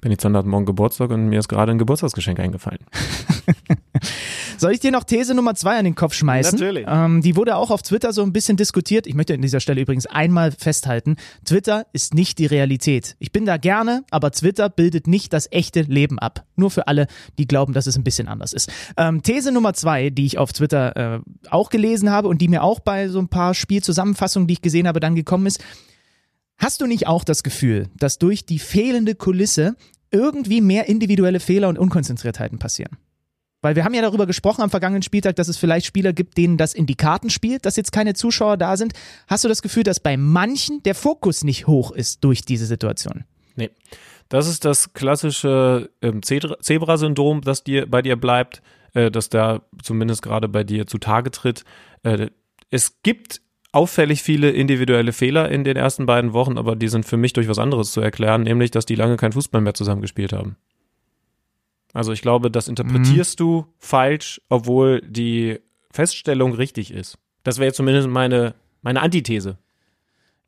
Benny 0.00 0.16
Zander 0.16 0.38
hat 0.38 0.46
morgen 0.46 0.64
Geburtstag 0.64 1.10
und 1.10 1.28
mir 1.28 1.38
ist 1.38 1.48
gerade 1.48 1.72
ein 1.72 1.78
Geburtstagsgeschenk 1.78 2.40
eingefallen. 2.40 2.80
Soll 4.58 4.72
ich 4.72 4.80
dir 4.80 4.90
noch 4.90 5.04
These 5.04 5.34
Nummer 5.34 5.54
zwei 5.54 5.78
an 5.78 5.84
den 5.84 5.94
Kopf 5.94 6.14
schmeißen? 6.14 6.58
Natürlich. 6.58 6.86
Ähm, 6.88 7.22
die 7.22 7.36
wurde 7.36 7.56
auch 7.56 7.70
auf 7.70 7.82
Twitter 7.82 8.12
so 8.12 8.22
ein 8.22 8.32
bisschen 8.32 8.56
diskutiert. 8.56 9.06
Ich 9.06 9.14
möchte 9.14 9.34
an 9.34 9.42
dieser 9.42 9.60
Stelle 9.60 9.80
übrigens 9.80 10.06
einmal 10.06 10.52
festhalten, 10.52 11.16
Twitter 11.44 11.86
ist 11.92 12.14
nicht 12.14 12.38
die 12.38 12.46
Realität. 12.46 13.16
Ich 13.18 13.32
bin 13.32 13.44
da 13.44 13.58
gerne, 13.58 14.04
aber 14.10 14.30
Twitter 14.30 14.68
bildet 14.68 15.06
nicht 15.06 15.32
das 15.32 15.50
echte 15.50 15.82
Leben 15.82 16.18
ab. 16.18 16.44
Nur 16.56 16.70
für 16.70 16.88
alle, 16.88 17.06
die 17.38 17.46
glauben, 17.46 17.72
dass 17.72 17.86
es 17.86 17.96
ein 17.96 18.04
bisschen 18.04 18.28
anders 18.28 18.52
ist. 18.52 18.70
Ähm, 18.96 19.22
These 19.22 19.52
Nummer 19.52 19.74
zwei, 19.74 20.10
die 20.10 20.26
ich 20.26 20.38
auf 20.38 20.52
Twitter 20.52 20.96
äh, 20.96 21.20
auch 21.50 21.70
gelesen 21.70 22.10
habe 22.10 22.28
und 22.28 22.40
die 22.40 22.48
mir 22.48 22.62
auch 22.62 22.80
bei 22.80 23.08
so 23.08 23.18
ein 23.18 23.28
paar 23.28 23.54
Spielzusammenfassungen, 23.54 24.46
die 24.46 24.54
ich 24.54 24.62
gesehen 24.62 24.88
habe, 24.88 25.00
dann 25.00 25.14
gekommen 25.14 25.46
ist. 25.46 25.62
Hast 26.60 26.82
du 26.82 26.86
nicht 26.86 27.06
auch 27.06 27.24
das 27.24 27.42
Gefühl, 27.42 27.88
dass 27.96 28.18
durch 28.18 28.44
die 28.44 28.58
fehlende 28.58 29.14
Kulisse 29.14 29.76
irgendwie 30.10 30.60
mehr 30.60 30.88
individuelle 30.88 31.40
Fehler 31.40 31.70
und 31.70 31.78
Unkonzentriertheiten 31.78 32.58
passieren? 32.58 32.98
Weil 33.62 33.76
wir 33.76 33.84
haben 33.84 33.94
ja 33.94 34.02
darüber 34.02 34.26
gesprochen 34.26 34.62
am 34.62 34.70
vergangenen 34.70 35.02
Spieltag, 35.02 35.36
dass 35.36 35.48
es 35.48 35.56
vielleicht 35.56 35.86
Spieler 35.86 36.12
gibt, 36.12 36.36
denen 36.36 36.58
das 36.58 36.74
in 36.74 36.84
die 36.84 36.96
Karten 36.96 37.30
spielt, 37.30 37.64
dass 37.64 37.76
jetzt 37.76 37.92
keine 37.92 38.12
Zuschauer 38.12 38.58
da 38.58 38.76
sind. 38.76 38.92
Hast 39.26 39.44
du 39.44 39.48
das 39.48 39.62
Gefühl, 39.62 39.84
dass 39.84 40.00
bei 40.00 40.18
manchen 40.18 40.82
der 40.82 40.94
Fokus 40.94 41.44
nicht 41.44 41.66
hoch 41.66 41.92
ist 41.92 42.24
durch 42.24 42.42
diese 42.42 42.66
Situation? 42.66 43.24
Nee. 43.56 43.70
Das 44.28 44.46
ist 44.46 44.64
das 44.64 44.92
klassische 44.92 45.90
ähm, 46.02 46.22
Zebra-Syndrom, 46.22 47.40
das 47.40 47.64
dir, 47.64 47.90
bei 47.90 48.00
dir 48.00 48.16
bleibt, 48.16 48.62
äh, 48.92 49.10
das 49.10 49.30
da 49.30 49.62
zumindest 49.82 50.22
gerade 50.22 50.48
bei 50.48 50.62
dir 50.62 50.86
zutage 50.86 51.30
tritt. 51.30 51.64
Äh, 52.02 52.28
es 52.70 53.02
gibt 53.02 53.40
auffällig 53.72 54.22
viele 54.22 54.50
individuelle 54.50 55.12
Fehler 55.12 55.48
in 55.50 55.64
den 55.64 55.76
ersten 55.76 56.06
beiden 56.06 56.32
Wochen, 56.32 56.58
aber 56.58 56.76
die 56.76 56.88
sind 56.88 57.06
für 57.06 57.16
mich 57.16 57.32
durch 57.32 57.48
was 57.48 57.58
anderes 57.58 57.92
zu 57.92 58.00
erklären, 58.00 58.42
nämlich, 58.42 58.70
dass 58.70 58.86
die 58.86 58.94
lange 58.94 59.16
kein 59.16 59.32
Fußball 59.32 59.60
mehr 59.60 59.74
zusammen 59.74 60.02
gespielt 60.02 60.32
haben. 60.32 60.56
Also 61.92 62.12
ich 62.12 62.22
glaube, 62.22 62.50
das 62.50 62.68
interpretierst 62.68 63.38
mhm. 63.38 63.44
du 63.44 63.66
falsch, 63.78 64.40
obwohl 64.48 65.00
die 65.02 65.58
Feststellung 65.90 66.52
richtig 66.52 66.92
ist. 66.92 67.18
Das 67.42 67.58
wäre 67.58 67.72
zumindest 67.72 68.08
meine, 68.08 68.54
meine 68.82 69.00
Antithese. 69.00 69.58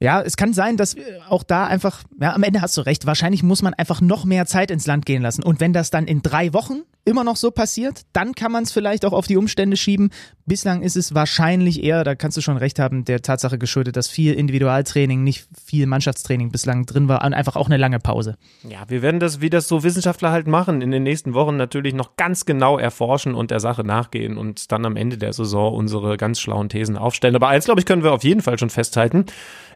Ja, 0.02 0.20
es 0.20 0.36
kann 0.36 0.52
sein, 0.52 0.76
dass 0.76 0.96
auch 1.28 1.44
da 1.44 1.66
einfach, 1.66 2.02
ja, 2.20 2.34
am 2.34 2.42
Ende 2.42 2.60
hast 2.60 2.76
du 2.76 2.80
recht, 2.80 3.06
wahrscheinlich 3.06 3.44
muss 3.44 3.62
man 3.62 3.72
einfach 3.72 4.00
noch 4.00 4.24
mehr 4.24 4.46
Zeit 4.46 4.72
ins 4.72 4.84
Land 4.84 5.06
gehen 5.06 5.22
lassen. 5.22 5.44
Und 5.44 5.60
wenn 5.60 5.72
das 5.72 5.90
dann 5.90 6.08
in 6.08 6.22
drei 6.22 6.52
Wochen 6.52 6.82
immer 7.04 7.22
noch 7.22 7.36
so 7.36 7.52
passiert, 7.52 8.02
dann 8.12 8.34
kann 8.34 8.50
man 8.50 8.64
es 8.64 8.72
vielleicht 8.72 9.04
auch 9.04 9.12
auf 9.12 9.28
die 9.28 9.36
Umstände 9.36 9.76
schieben. 9.76 10.10
Bislang 10.44 10.82
ist 10.82 10.96
es 10.96 11.14
wahrscheinlich 11.14 11.82
eher, 11.82 12.04
da 12.04 12.14
kannst 12.14 12.36
du 12.36 12.40
schon 12.40 12.56
recht 12.56 12.78
haben, 12.78 13.04
der 13.04 13.22
Tatsache 13.22 13.58
geschuldet, 13.58 13.96
dass 13.96 14.08
viel 14.08 14.34
Individualtraining, 14.34 15.22
nicht 15.22 15.46
viel 15.64 15.86
Mannschaftstraining 15.86 16.50
bislang 16.50 16.84
drin 16.86 17.08
war 17.08 17.24
und 17.24 17.34
einfach 17.34 17.56
auch 17.56 17.66
eine 17.66 17.76
lange 17.76 18.00
Pause. 18.00 18.36
Ja, 18.68 18.84
wir 18.88 19.02
werden 19.02 19.20
das, 19.20 19.40
wie 19.40 19.50
das 19.50 19.68
so 19.68 19.82
Wissenschaftler 19.82 20.32
halt 20.32 20.46
machen, 20.46 20.82
in 20.82 20.90
den 20.90 21.04
nächsten 21.04 21.34
Wochen 21.34 21.56
natürlich 21.56 21.94
noch 21.94 22.16
ganz 22.16 22.44
genau 22.44 22.78
erforschen 22.78 23.34
und 23.34 23.50
der 23.50 23.60
Sache 23.60 23.84
nachgehen 23.84 24.36
und 24.36 24.72
dann 24.72 24.84
am 24.84 24.96
Ende 24.96 25.18
der 25.18 25.32
Saison 25.32 25.74
unsere 25.74 26.16
ganz 26.16 26.40
schlauen 26.40 26.68
Thesen 26.68 26.96
aufstellen. 26.96 27.36
Aber 27.36 27.48
eins, 27.48 27.66
glaube 27.66 27.80
ich, 27.80 27.86
können 27.86 28.02
wir 28.02 28.12
auf 28.12 28.24
jeden 28.24 28.42
Fall 28.42 28.58
schon 28.58 28.70
festhalten 28.70 29.26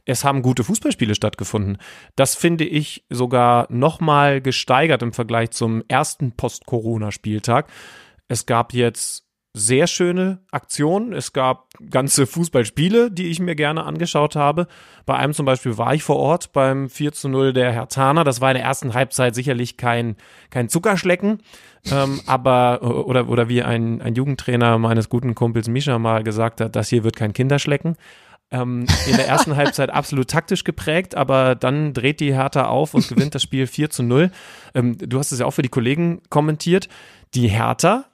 es 0.07 0.25
haben 0.25 0.41
gute 0.41 0.65
Fußballspiele 0.65 1.15
stattgefunden. 1.15 1.79
Das 2.15 2.37
finde 2.37 2.65
ich 2.65 3.05
sogar 3.11 3.67
nochmal 3.71 4.41
gesteigert 4.41 5.03
im 5.03 5.13
Vergleich 5.13 5.51
zum 5.51 5.83
ersten 5.89 6.33
Post-Corona-Spieltag. 6.33 7.69
Es 8.29 8.47
gab 8.47 8.73
jetzt 8.73 9.26
sehr 9.59 9.87
schöne 9.87 10.41
Aktionen. 10.51 11.15
Es 11.15 11.33
gab 11.33 11.69
ganze 11.91 12.27
Fußballspiele, 12.27 13.11
die 13.11 13.29
ich 13.29 13.41
mir 13.41 13.55
gerne 13.55 13.85
angeschaut 13.85 14.37
habe. 14.37 14.67
Bei 15.07 15.17
einem 15.17 15.33
zum 15.33 15.47
Beispiel 15.47 15.79
war 15.79 15.95
ich 15.95 16.03
vor 16.03 16.17
Ort 16.17 16.53
beim 16.53 16.91
4 16.91 17.13
zu 17.13 17.31
0 17.31 17.55
der 17.55 17.73
Hertaner. 17.73 18.23
Das 18.23 18.43
war 18.43 18.51
in 18.51 18.57
der 18.57 18.65
ersten 18.65 18.93
Halbzeit 18.93 19.35
sicherlich 19.35 19.79
kein, 19.79 20.17
kein 20.51 20.69
Zuckerschlecken. 20.69 21.43
ähm, 21.91 22.21
aber, 22.27 22.83
oder, 23.07 23.31
oder 23.31 23.49
wie 23.49 23.63
ein, 23.63 24.03
ein 24.03 24.15
Jugendtrainer 24.15 24.77
meines 24.77 25.09
guten 25.09 25.35
Kumpels 25.35 25.69
Mischa 25.69 25.99
mal 25.99 26.23
gesagt 26.23 26.61
hat, 26.61 26.77
das 26.77 26.91
hier 26.91 27.03
wird 27.03 27.17
kein 27.17 27.33
Kinderschlecken. 27.33 27.97
Ähm, 28.51 28.85
in 29.09 29.17
der 29.17 29.27
ersten 29.27 29.57
Halbzeit 29.57 29.89
absolut 29.89 30.29
taktisch 30.29 30.65
geprägt, 30.65 31.15
aber 31.15 31.55
dann 31.55 31.95
dreht 31.95 32.21
die 32.21 32.35
Hertha 32.35 32.67
auf 32.67 32.93
und 32.93 33.09
gewinnt 33.09 33.35
das 33.35 33.43
Spiel 33.43 33.67
4 33.67 33.89
zu 33.89 34.03
0. 34.03 34.31
Ähm, 34.75 34.99
du 34.99 35.19
hast 35.19 35.33
es 35.33 35.39
ja 35.39 35.47
auch 35.47 35.53
für 35.53 35.63
die 35.63 35.71
Kollegen 35.71 36.21
kommentiert. 36.29 36.91
Die 37.35 37.49
Hertha 37.49 38.05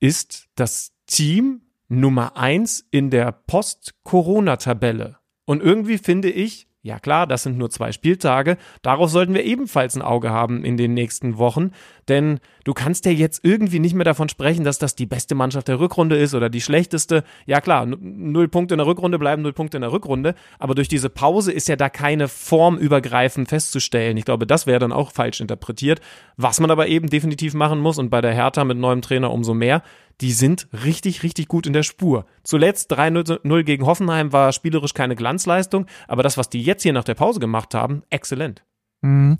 ist 0.00 0.48
das 0.54 0.92
Team 1.06 1.62
Nummer 1.88 2.36
eins 2.36 2.86
in 2.90 3.10
der 3.10 3.32
Post-Corona-Tabelle. 3.32 5.16
Und 5.46 5.62
irgendwie 5.62 5.98
finde 5.98 6.30
ich, 6.30 6.67
ja 6.88 6.98
klar, 6.98 7.26
das 7.26 7.42
sind 7.42 7.58
nur 7.58 7.68
zwei 7.68 7.92
Spieltage. 7.92 8.56
Darauf 8.80 9.10
sollten 9.10 9.34
wir 9.34 9.44
ebenfalls 9.44 9.94
ein 9.94 10.02
Auge 10.02 10.30
haben 10.30 10.64
in 10.64 10.78
den 10.78 10.94
nächsten 10.94 11.36
Wochen. 11.36 11.72
Denn 12.08 12.40
du 12.64 12.72
kannst 12.72 13.04
ja 13.04 13.12
jetzt 13.12 13.44
irgendwie 13.44 13.78
nicht 13.78 13.94
mehr 13.94 14.06
davon 14.06 14.30
sprechen, 14.30 14.64
dass 14.64 14.78
das 14.78 14.94
die 14.96 15.04
beste 15.04 15.34
Mannschaft 15.34 15.68
der 15.68 15.78
Rückrunde 15.78 16.16
ist 16.16 16.34
oder 16.34 16.48
die 16.48 16.62
schlechteste. 16.62 17.24
Ja 17.44 17.60
klar, 17.60 17.84
null 17.84 18.48
Punkte 18.48 18.74
in 18.74 18.78
der 18.78 18.86
Rückrunde 18.86 19.18
bleiben 19.18 19.42
null 19.42 19.52
Punkte 19.52 19.76
in 19.76 19.82
der 19.82 19.92
Rückrunde. 19.92 20.34
Aber 20.58 20.74
durch 20.74 20.88
diese 20.88 21.10
Pause 21.10 21.52
ist 21.52 21.68
ja 21.68 21.76
da 21.76 21.90
keine 21.90 22.26
formübergreifend 22.26 23.50
festzustellen. 23.50 24.16
Ich 24.16 24.24
glaube, 24.24 24.46
das 24.46 24.66
wäre 24.66 24.78
dann 24.78 24.92
auch 24.92 25.12
falsch 25.12 25.42
interpretiert. 25.42 26.00
Was 26.38 26.58
man 26.58 26.70
aber 26.70 26.88
eben 26.88 27.10
definitiv 27.10 27.52
machen 27.52 27.80
muss 27.80 27.98
und 27.98 28.08
bei 28.08 28.22
der 28.22 28.32
Hertha 28.32 28.64
mit 28.64 28.78
neuem 28.78 29.02
Trainer 29.02 29.30
umso 29.30 29.52
mehr, 29.52 29.82
die 30.20 30.32
sind 30.32 30.68
richtig, 30.84 31.22
richtig 31.22 31.48
gut 31.48 31.66
in 31.66 31.72
der 31.72 31.82
Spur. 31.82 32.26
Zuletzt 32.42 32.92
3-0 32.92 33.62
gegen 33.62 33.86
Hoffenheim 33.86 34.32
war 34.32 34.52
spielerisch 34.52 34.94
keine 34.94 35.16
Glanzleistung, 35.16 35.86
aber 36.06 36.22
das, 36.22 36.36
was 36.36 36.50
die 36.50 36.62
jetzt 36.62 36.82
hier 36.82 36.92
nach 36.92 37.04
der 37.04 37.14
Pause 37.14 37.40
gemacht 37.40 37.74
haben, 37.74 38.02
exzellent. 38.10 38.64
Mhm. 39.00 39.38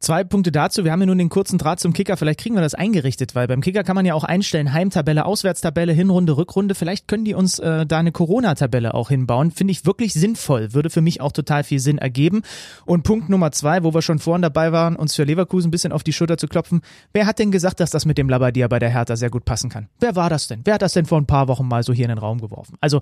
Zwei 0.00 0.24
Punkte 0.24 0.50
dazu. 0.50 0.82
Wir 0.82 0.92
haben 0.92 1.00
ja 1.00 1.06
nun 1.06 1.18
den 1.18 1.28
kurzen 1.28 1.58
Draht 1.58 1.78
zum 1.78 1.92
Kicker. 1.92 2.16
Vielleicht 2.16 2.40
kriegen 2.40 2.54
wir 2.54 2.62
das 2.62 2.74
eingerichtet, 2.74 3.34
weil 3.34 3.46
beim 3.46 3.60
Kicker 3.60 3.84
kann 3.84 3.94
man 3.94 4.06
ja 4.06 4.14
auch 4.14 4.24
einstellen, 4.24 4.72
Heimtabelle, 4.72 5.26
Auswärtstabelle, 5.26 5.92
Hinrunde, 5.92 6.38
Rückrunde. 6.38 6.74
Vielleicht 6.74 7.06
können 7.06 7.26
die 7.26 7.34
uns 7.34 7.58
äh, 7.58 7.84
da 7.84 7.98
eine 7.98 8.10
Corona-Tabelle 8.10 8.94
auch 8.94 9.10
hinbauen. 9.10 9.50
Finde 9.50 9.72
ich 9.72 9.84
wirklich 9.84 10.14
sinnvoll. 10.14 10.72
Würde 10.72 10.88
für 10.88 11.02
mich 11.02 11.20
auch 11.20 11.32
total 11.32 11.64
viel 11.64 11.80
Sinn 11.80 11.98
ergeben. 11.98 12.40
Und 12.86 13.02
Punkt 13.02 13.28
Nummer 13.28 13.52
zwei, 13.52 13.84
wo 13.84 13.92
wir 13.92 14.00
schon 14.00 14.20
vorhin 14.20 14.40
dabei 14.40 14.72
waren, 14.72 14.96
uns 14.96 15.14
für 15.14 15.24
Leverkusen 15.24 15.68
ein 15.68 15.70
bisschen 15.70 15.92
auf 15.92 16.02
die 16.02 16.14
Schulter 16.14 16.38
zu 16.38 16.48
klopfen. 16.48 16.80
Wer 17.12 17.26
hat 17.26 17.38
denn 17.38 17.50
gesagt, 17.50 17.78
dass 17.78 17.90
das 17.90 18.06
mit 18.06 18.16
dem 18.16 18.30
Labadia 18.30 18.68
bei 18.68 18.78
der 18.78 18.88
Hertha 18.88 19.16
sehr 19.16 19.28
gut 19.28 19.44
passen 19.44 19.68
kann? 19.68 19.88
Wer 19.98 20.16
war 20.16 20.30
das 20.30 20.48
denn? 20.48 20.62
Wer 20.64 20.74
hat 20.74 20.82
das 20.82 20.94
denn 20.94 21.04
vor 21.04 21.20
ein 21.20 21.26
paar 21.26 21.46
Wochen 21.46 21.68
mal 21.68 21.82
so 21.82 21.92
hier 21.92 22.06
in 22.06 22.10
den 22.10 22.18
Raum 22.18 22.40
geworfen? 22.40 22.78
Also 22.80 23.00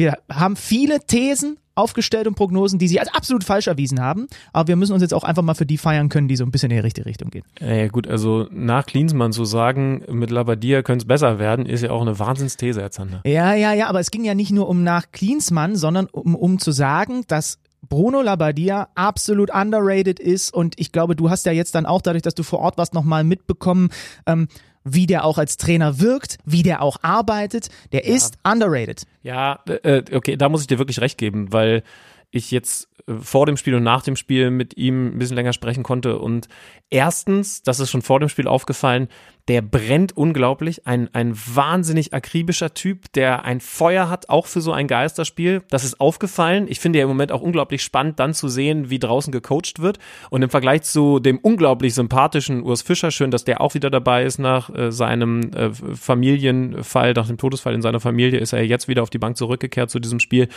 wir 0.00 0.16
haben 0.32 0.56
viele 0.56 1.00
Thesen 1.00 1.58
aufgestellt 1.74 2.26
und 2.26 2.34
Prognosen, 2.34 2.78
die 2.78 2.88
sie 2.88 2.98
als 3.00 3.14
absolut 3.14 3.44
falsch 3.44 3.66
erwiesen 3.66 4.00
haben. 4.00 4.28
Aber 4.54 4.68
wir 4.68 4.76
müssen 4.76 4.94
uns 4.94 5.02
jetzt 5.02 5.12
auch 5.12 5.24
einfach 5.24 5.42
mal 5.42 5.54
für 5.54 5.66
die 5.66 5.76
feiern 5.76 6.08
können, 6.08 6.26
die 6.26 6.36
so 6.36 6.44
ein 6.44 6.50
bisschen 6.50 6.70
in 6.70 6.78
die 6.78 6.82
richtige 6.82 7.06
Richtung 7.06 7.30
gehen. 7.30 7.44
Ja, 7.60 7.88
gut, 7.88 8.08
also 8.08 8.46
nach 8.50 8.86
Klinsmann 8.86 9.32
zu 9.32 9.44
sagen, 9.44 10.02
mit 10.10 10.30
Labadia 10.30 10.82
könnte 10.82 11.04
es 11.04 11.06
besser 11.06 11.38
werden, 11.38 11.66
ist 11.66 11.82
ja 11.82 11.90
auch 11.90 12.00
eine 12.00 12.18
Wahnsinnsthese, 12.18 12.80
Herr 12.80 12.90
Zander. 12.90 13.20
Ja, 13.26 13.54
ja, 13.54 13.74
ja, 13.74 13.88
aber 13.88 14.00
es 14.00 14.10
ging 14.10 14.24
ja 14.24 14.34
nicht 14.34 14.52
nur 14.52 14.68
um 14.68 14.82
nach 14.82 15.12
Klinsmann, 15.12 15.76
sondern 15.76 16.06
um, 16.06 16.34
um 16.34 16.58
zu 16.58 16.72
sagen, 16.72 17.24
dass 17.28 17.58
Bruno 17.88 18.22
Labbadia 18.22 18.88
absolut 18.94 19.52
underrated 19.52 20.18
ist 20.18 20.52
und 20.52 20.78
ich 20.78 20.92
glaube, 20.92 21.16
du 21.16 21.28
hast 21.28 21.44
ja 21.44 21.52
jetzt 21.52 21.74
dann 21.74 21.86
auch 21.86 22.02
dadurch, 22.02 22.22
dass 22.22 22.34
du 22.34 22.42
vor 22.42 22.60
Ort 22.60 22.78
warst, 22.78 22.94
nochmal 22.94 23.24
mitbekommen, 23.24 23.90
ähm, 24.26 24.48
wie 24.84 25.06
der 25.06 25.24
auch 25.24 25.38
als 25.38 25.56
Trainer 25.56 26.00
wirkt, 26.00 26.38
wie 26.44 26.62
der 26.62 26.82
auch 26.82 26.98
arbeitet. 27.02 27.68
Der 27.92 28.06
ja. 28.06 28.14
ist 28.14 28.38
underrated. 28.44 29.06
Ja, 29.22 29.60
äh, 29.66 30.02
okay, 30.12 30.36
da 30.36 30.48
muss 30.48 30.62
ich 30.62 30.66
dir 30.66 30.78
wirklich 30.78 31.00
recht 31.00 31.18
geben, 31.18 31.52
weil 31.52 31.82
ich 32.30 32.50
jetzt 32.50 32.88
äh, 33.06 33.14
vor 33.14 33.46
dem 33.46 33.56
Spiel 33.56 33.74
und 33.74 33.82
nach 33.82 34.02
dem 34.02 34.16
Spiel 34.16 34.50
mit 34.50 34.76
ihm 34.76 35.08
ein 35.08 35.18
bisschen 35.18 35.36
länger 35.36 35.52
sprechen 35.52 35.82
konnte. 35.82 36.18
Und 36.18 36.48
erstens, 36.88 37.62
das 37.62 37.80
ist 37.80 37.90
schon 37.90 38.02
vor 38.02 38.20
dem 38.20 38.28
Spiel 38.28 38.48
aufgefallen, 38.48 39.08
der 39.48 39.62
brennt 39.62 40.16
unglaublich. 40.16 40.86
Ein, 40.86 41.08
ein 41.12 41.34
wahnsinnig 41.34 42.12
akribischer 42.14 42.74
Typ, 42.74 43.12
der 43.12 43.44
ein 43.44 43.60
Feuer 43.60 44.08
hat, 44.08 44.28
auch 44.28 44.46
für 44.46 44.60
so 44.60 44.72
ein 44.72 44.86
Geisterspiel. 44.86 45.62
Das 45.70 45.84
ist 45.84 46.00
aufgefallen. 46.00 46.66
Ich 46.68 46.80
finde 46.80 46.98
ja 46.98 47.04
im 47.04 47.08
Moment 47.08 47.32
auch 47.32 47.40
unglaublich 47.40 47.82
spannend, 47.82 48.18
dann 48.20 48.34
zu 48.34 48.48
sehen, 48.48 48.90
wie 48.90 48.98
draußen 48.98 49.32
gecoacht 49.32 49.80
wird. 49.80 49.98
Und 50.30 50.42
im 50.42 50.50
Vergleich 50.50 50.82
zu 50.82 51.18
dem 51.18 51.38
unglaublich 51.38 51.94
sympathischen 51.94 52.62
Urs 52.62 52.82
Fischer, 52.82 53.10
schön, 53.10 53.30
dass 53.30 53.44
der 53.44 53.60
auch 53.60 53.74
wieder 53.74 53.90
dabei 53.90 54.24
ist 54.24 54.38
nach 54.38 54.70
äh, 54.74 54.92
seinem 54.92 55.52
äh, 55.52 55.70
Familienfall, 55.70 57.12
nach 57.14 57.26
dem 57.26 57.38
Todesfall 57.38 57.74
in 57.74 57.82
seiner 57.82 58.00
Familie, 58.00 58.40
ist 58.40 58.52
er 58.52 58.64
jetzt 58.64 58.88
wieder 58.88 59.02
auf 59.02 59.10
die 59.10 59.18
Bank 59.18 59.36
zurückgekehrt 59.36 59.90
zu 59.90 60.00
diesem 60.00 60.20
Spiel. 60.20 60.48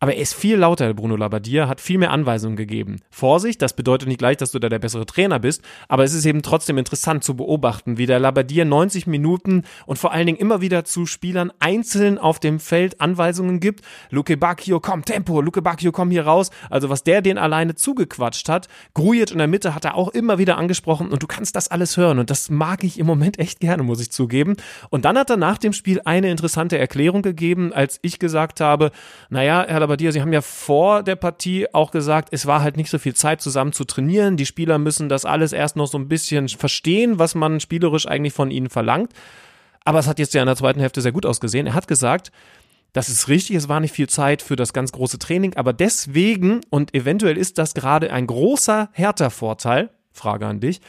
Aber 0.00 0.14
er 0.14 0.20
ist 0.20 0.34
viel 0.34 0.56
lauter, 0.56 0.92
Bruno 0.92 1.16
Labbadia, 1.16 1.68
hat 1.68 1.80
viel 1.80 1.98
mehr 1.98 2.10
Anweisungen 2.10 2.56
gegeben. 2.56 3.00
Vorsicht, 3.10 3.62
das 3.62 3.74
bedeutet 3.74 4.08
nicht 4.08 4.18
gleich, 4.18 4.36
dass 4.36 4.50
du 4.50 4.58
da 4.58 4.68
der 4.68 4.78
bessere 4.78 5.06
Trainer 5.06 5.38
bist, 5.38 5.62
aber 5.88 6.04
es 6.04 6.14
ist 6.14 6.26
eben 6.26 6.42
trotzdem 6.42 6.78
interessant 6.78 7.24
zu 7.24 7.36
beobachten, 7.36 7.96
wie 7.96 8.06
der 8.06 8.18
Labbadia 8.24 8.64
90 8.64 9.06
Minuten 9.06 9.64
und 9.84 9.98
vor 9.98 10.12
allen 10.12 10.26
Dingen 10.26 10.38
immer 10.38 10.62
wieder 10.62 10.84
zu 10.84 11.04
Spielern 11.04 11.52
einzeln 11.60 12.18
auf 12.18 12.40
dem 12.40 12.58
Feld 12.58 13.00
Anweisungen 13.00 13.60
gibt. 13.60 13.84
Luke 14.10 14.36
Bacchio, 14.36 14.80
komm, 14.80 15.04
Tempo, 15.04 15.42
Luke 15.42 15.60
Bacchio, 15.60 15.92
komm 15.92 16.10
hier 16.10 16.24
raus. 16.24 16.50
Also 16.70 16.88
was 16.88 17.04
der 17.04 17.20
den 17.20 17.36
alleine 17.36 17.74
zugequatscht 17.74 18.48
hat. 18.48 18.68
Grujic 18.94 19.30
in 19.30 19.38
der 19.38 19.46
Mitte 19.46 19.74
hat 19.74 19.84
er 19.84 19.94
auch 19.94 20.08
immer 20.08 20.38
wieder 20.38 20.56
angesprochen 20.56 21.08
und 21.08 21.22
du 21.22 21.26
kannst 21.26 21.54
das 21.54 21.68
alles 21.68 21.98
hören 21.98 22.18
und 22.18 22.30
das 22.30 22.48
mag 22.48 22.82
ich 22.82 22.98
im 22.98 23.06
Moment 23.06 23.38
echt 23.38 23.60
gerne, 23.60 23.82
muss 23.82 24.00
ich 24.00 24.10
zugeben. 24.10 24.56
Und 24.88 25.04
dann 25.04 25.18
hat 25.18 25.28
er 25.28 25.36
nach 25.36 25.58
dem 25.58 25.74
Spiel 25.74 26.00
eine 26.04 26.30
interessante 26.30 26.78
Erklärung 26.78 27.20
gegeben, 27.20 27.72
als 27.72 27.98
ich 28.00 28.18
gesagt 28.18 28.60
habe, 28.60 28.90
naja, 29.28 29.64
Herr 29.68 29.80
Labbadia, 29.80 30.12
Sie 30.12 30.22
haben 30.22 30.32
ja 30.32 30.40
vor 30.40 31.02
der 31.02 31.16
Partie 31.16 31.66
auch 31.74 31.90
gesagt, 31.90 32.30
es 32.32 32.46
war 32.46 32.62
halt 32.62 32.78
nicht 32.78 32.90
so 32.90 32.98
viel 32.98 33.14
Zeit 33.14 33.42
zusammen 33.42 33.72
zu 33.72 33.84
trainieren. 33.84 34.36
Die 34.36 34.46
Spieler 34.46 34.78
müssen 34.78 35.08
das 35.08 35.24
alles 35.26 35.52
erst 35.52 35.76
noch 35.76 35.86
so 35.86 35.98
ein 35.98 36.08
bisschen 36.08 36.48
verstehen, 36.48 37.18
was 37.18 37.34
man 37.34 37.60
spielerisch 37.60 38.06
eigentlich 38.14 38.32
von 38.32 38.50
ihnen 38.50 38.70
verlangt. 38.70 39.12
Aber 39.84 39.98
es 39.98 40.06
hat 40.06 40.18
jetzt 40.18 40.34
ja 40.34 40.40
in 40.40 40.46
der 40.46 40.56
zweiten 40.56 40.80
Hälfte 40.80 41.02
sehr 41.02 41.12
gut 41.12 41.26
ausgesehen. 41.26 41.66
Er 41.66 41.74
hat 41.74 41.88
gesagt, 41.88 42.32
das 42.94 43.08
ist 43.08 43.28
richtig, 43.28 43.56
es 43.56 43.68
war 43.68 43.80
nicht 43.80 43.92
viel 43.92 44.08
Zeit 44.08 44.40
für 44.40 44.56
das 44.56 44.72
ganz 44.72 44.92
große 44.92 45.18
Training, 45.18 45.56
aber 45.56 45.72
deswegen, 45.72 46.60
und 46.70 46.94
eventuell 46.94 47.36
ist 47.36 47.58
das 47.58 47.74
gerade 47.74 48.12
ein 48.12 48.26
großer 48.26 48.88
Härter-Vorteil, 48.92 49.90
Frage 50.12 50.46
an 50.46 50.60
dich, 50.60 50.80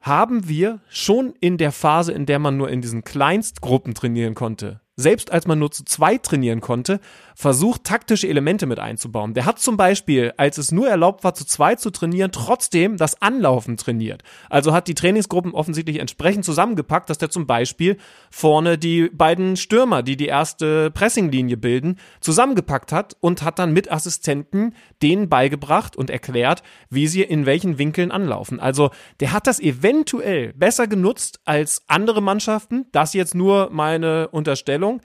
haben 0.00 0.48
wir 0.48 0.80
schon 0.88 1.34
in 1.40 1.58
der 1.58 1.70
Phase, 1.72 2.12
in 2.12 2.26
der 2.26 2.40
man 2.40 2.56
nur 2.56 2.70
in 2.70 2.80
diesen 2.80 3.04
Kleinstgruppen 3.04 3.94
trainieren 3.94 4.34
konnte, 4.34 4.80
selbst 4.96 5.30
als 5.30 5.46
man 5.46 5.58
nur 5.58 5.70
zu 5.70 5.84
zweit 5.84 6.24
trainieren 6.24 6.60
konnte, 6.60 6.98
versucht, 7.40 7.84
taktische 7.84 8.28
Elemente 8.28 8.66
mit 8.66 8.78
einzubauen. 8.78 9.32
Der 9.32 9.46
hat 9.46 9.58
zum 9.58 9.78
Beispiel, 9.78 10.34
als 10.36 10.58
es 10.58 10.72
nur 10.72 10.90
erlaubt 10.90 11.24
war, 11.24 11.32
zu 11.32 11.46
zweit 11.46 11.80
zu 11.80 11.88
trainieren, 11.88 12.32
trotzdem 12.32 12.98
das 12.98 13.22
Anlaufen 13.22 13.78
trainiert. 13.78 14.22
Also 14.50 14.74
hat 14.74 14.88
die 14.88 14.94
Trainingsgruppen 14.94 15.54
offensichtlich 15.54 16.00
entsprechend 16.00 16.44
zusammengepackt, 16.44 17.08
dass 17.08 17.16
der 17.16 17.30
zum 17.30 17.46
Beispiel 17.46 17.96
vorne 18.30 18.76
die 18.76 19.08
beiden 19.08 19.56
Stürmer, 19.56 20.02
die 20.02 20.18
die 20.18 20.26
erste 20.26 20.90
Pressinglinie 20.90 21.56
bilden, 21.56 21.98
zusammengepackt 22.20 22.92
hat 22.92 23.16
und 23.20 23.42
hat 23.42 23.58
dann 23.58 23.72
mit 23.72 23.90
Assistenten 23.90 24.74
denen 25.02 25.30
beigebracht 25.30 25.96
und 25.96 26.10
erklärt, 26.10 26.62
wie 26.90 27.06
sie 27.06 27.22
in 27.22 27.46
welchen 27.46 27.78
Winkeln 27.78 28.10
anlaufen. 28.10 28.60
Also 28.60 28.90
der 29.20 29.32
hat 29.32 29.46
das 29.46 29.60
eventuell 29.60 30.52
besser 30.52 30.86
genutzt 30.86 31.40
als 31.46 31.84
andere 31.86 32.20
Mannschaften. 32.20 32.84
Das 32.92 33.14
jetzt 33.14 33.34
nur 33.34 33.70
meine 33.70 34.28
Unterstellung 34.28 35.00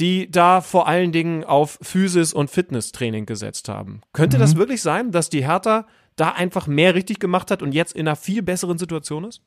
die 0.00 0.30
da 0.30 0.60
vor 0.60 0.86
allen 0.86 1.12
Dingen 1.12 1.44
auf 1.44 1.78
Physis- 1.82 2.34
und 2.34 2.50
Fitnesstraining 2.50 3.26
gesetzt 3.26 3.68
haben. 3.68 4.02
Könnte 4.12 4.36
mhm. 4.36 4.40
das 4.40 4.56
wirklich 4.56 4.82
sein, 4.82 5.10
dass 5.10 5.30
die 5.30 5.46
Hertha 5.46 5.86
da 6.16 6.30
einfach 6.30 6.66
mehr 6.66 6.94
richtig 6.94 7.18
gemacht 7.18 7.50
hat 7.50 7.62
und 7.62 7.72
jetzt 7.72 7.94
in 7.94 8.06
einer 8.06 8.16
viel 8.16 8.42
besseren 8.42 8.78
Situation 8.78 9.24
ist? 9.24 9.42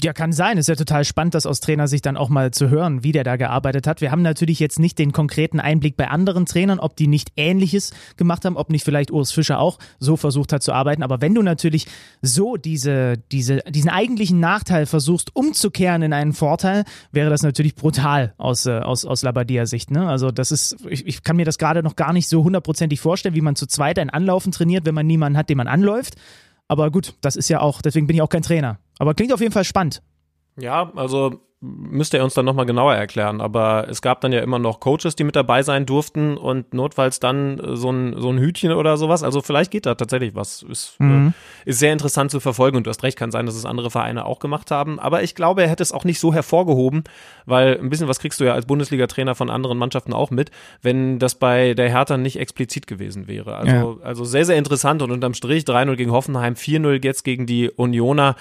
Ja, 0.00 0.12
kann 0.12 0.32
sein. 0.32 0.58
Ist 0.58 0.68
ja 0.68 0.74
total 0.74 1.04
spannend, 1.06 1.34
das 1.34 1.46
aus 1.46 1.60
Trainersicht 1.60 2.04
dann 2.04 2.18
auch 2.18 2.28
mal 2.28 2.50
zu 2.50 2.68
hören, 2.68 3.02
wie 3.04 3.12
der 3.12 3.24
da 3.24 3.36
gearbeitet 3.36 3.86
hat. 3.86 4.02
Wir 4.02 4.10
haben 4.10 4.20
natürlich 4.20 4.60
jetzt 4.60 4.78
nicht 4.78 4.98
den 4.98 5.12
konkreten 5.12 5.60
Einblick 5.60 5.96
bei 5.96 6.08
anderen 6.08 6.44
Trainern, 6.44 6.78
ob 6.78 6.94
die 6.94 7.06
nicht 7.06 7.32
Ähnliches 7.36 7.94
gemacht 8.18 8.44
haben, 8.44 8.58
ob 8.58 8.68
nicht 8.68 8.84
vielleicht 8.84 9.10
Urs 9.10 9.32
Fischer 9.32 9.58
auch 9.58 9.78
so 9.98 10.18
versucht 10.18 10.52
hat 10.52 10.62
zu 10.62 10.74
arbeiten. 10.74 11.02
Aber 11.02 11.22
wenn 11.22 11.34
du 11.34 11.40
natürlich 11.40 11.86
so 12.20 12.58
diese, 12.58 13.16
diese, 13.32 13.60
diesen 13.70 13.88
eigentlichen 13.88 14.40
Nachteil 14.40 14.84
versuchst 14.84 15.34
umzukehren 15.34 16.02
in 16.02 16.12
einen 16.12 16.34
Vorteil, 16.34 16.84
wäre 17.10 17.30
das 17.30 17.42
natürlich 17.42 17.74
brutal 17.74 18.34
aus, 18.36 18.66
äh, 18.66 18.80
aus, 18.80 19.06
aus 19.06 19.22
Labadia-Sicht. 19.22 19.90
Ne? 19.90 20.06
Also 20.06 20.30
das 20.30 20.52
ist, 20.52 20.76
ich, 20.90 21.06
ich 21.06 21.22
kann 21.22 21.36
mir 21.36 21.46
das 21.46 21.56
gerade 21.56 21.82
noch 21.82 21.96
gar 21.96 22.12
nicht 22.12 22.28
so 22.28 22.44
hundertprozentig 22.44 23.00
vorstellen, 23.00 23.34
wie 23.34 23.40
man 23.40 23.56
zu 23.56 23.66
zweit 23.66 23.98
ein 23.98 24.10
Anlaufen 24.10 24.52
trainiert, 24.52 24.84
wenn 24.84 24.94
man 24.94 25.06
niemanden 25.06 25.38
hat, 25.38 25.48
den 25.48 25.56
man 25.56 25.66
anläuft. 25.66 26.16
Aber 26.68 26.90
gut, 26.90 27.14
das 27.22 27.34
ist 27.34 27.48
ja 27.48 27.60
auch, 27.60 27.80
deswegen 27.80 28.06
bin 28.06 28.16
ich 28.16 28.22
auch 28.22 28.28
kein 28.28 28.42
Trainer. 28.42 28.78
Aber 28.98 29.14
klingt 29.14 29.32
auf 29.32 29.40
jeden 29.40 29.52
Fall 29.52 29.64
spannend. 29.64 30.02
Ja, 30.56 30.92
also 30.96 31.40
müsste 31.60 32.18
er 32.18 32.24
uns 32.24 32.34
dann 32.34 32.44
nochmal 32.44 32.66
genauer 32.66 32.94
erklären. 32.94 33.40
Aber 33.40 33.88
es 33.88 34.00
gab 34.00 34.20
dann 34.20 34.32
ja 34.32 34.40
immer 34.40 34.60
noch 34.60 34.78
Coaches, 34.78 35.16
die 35.16 35.24
mit 35.24 35.34
dabei 35.34 35.64
sein 35.64 35.86
durften 35.86 36.36
und 36.36 36.72
notfalls 36.72 37.18
dann 37.18 37.58
äh, 37.58 37.76
so 37.76 37.90
ein, 37.90 38.14
so 38.16 38.30
ein 38.30 38.38
Hütchen 38.38 38.72
oder 38.72 38.96
sowas. 38.96 39.24
Also 39.24 39.40
vielleicht 39.42 39.72
geht 39.72 39.84
da 39.84 39.96
tatsächlich 39.96 40.36
was. 40.36 40.62
Ist, 40.62 40.96
äh, 41.00 41.04
mhm. 41.04 41.34
äh, 41.64 41.70
ist 41.70 41.80
sehr 41.80 41.92
interessant 41.92 42.30
zu 42.30 42.38
verfolgen 42.38 42.76
und 42.76 42.86
du 42.86 42.90
hast 42.90 43.02
recht, 43.02 43.18
kann 43.18 43.32
sein, 43.32 43.46
dass 43.46 43.56
es 43.56 43.64
andere 43.64 43.90
Vereine 43.90 44.24
auch 44.24 44.38
gemacht 44.38 44.70
haben. 44.70 45.00
Aber 45.00 45.24
ich 45.24 45.34
glaube, 45.34 45.62
er 45.62 45.68
hätte 45.68 45.82
es 45.82 45.90
auch 45.90 46.04
nicht 46.04 46.20
so 46.20 46.32
hervorgehoben, 46.32 47.02
weil 47.44 47.76
ein 47.80 47.90
bisschen 47.90 48.06
was 48.06 48.20
kriegst 48.20 48.38
du 48.38 48.44
ja 48.44 48.54
als 48.54 48.66
Bundesliga-Trainer 48.66 49.34
von 49.34 49.50
anderen 49.50 49.78
Mannschaften 49.78 50.12
auch 50.12 50.30
mit, 50.30 50.52
wenn 50.82 51.18
das 51.18 51.34
bei 51.34 51.74
der 51.74 51.90
Hertha 51.90 52.18
nicht 52.18 52.38
explizit 52.38 52.86
gewesen 52.86 53.26
wäre. 53.26 53.56
Also, 53.56 53.98
ja. 54.00 54.06
also 54.06 54.24
sehr, 54.24 54.44
sehr 54.44 54.56
interessant 54.56 55.02
und 55.02 55.10
unterm 55.10 55.34
Strich 55.34 55.64
3-0 55.64 55.96
gegen 55.96 56.12
Hoffenheim, 56.12 56.54
4-0 56.54 57.04
jetzt 57.04 57.24
gegen 57.24 57.46
die 57.46 57.68
Unioner. 57.68 58.36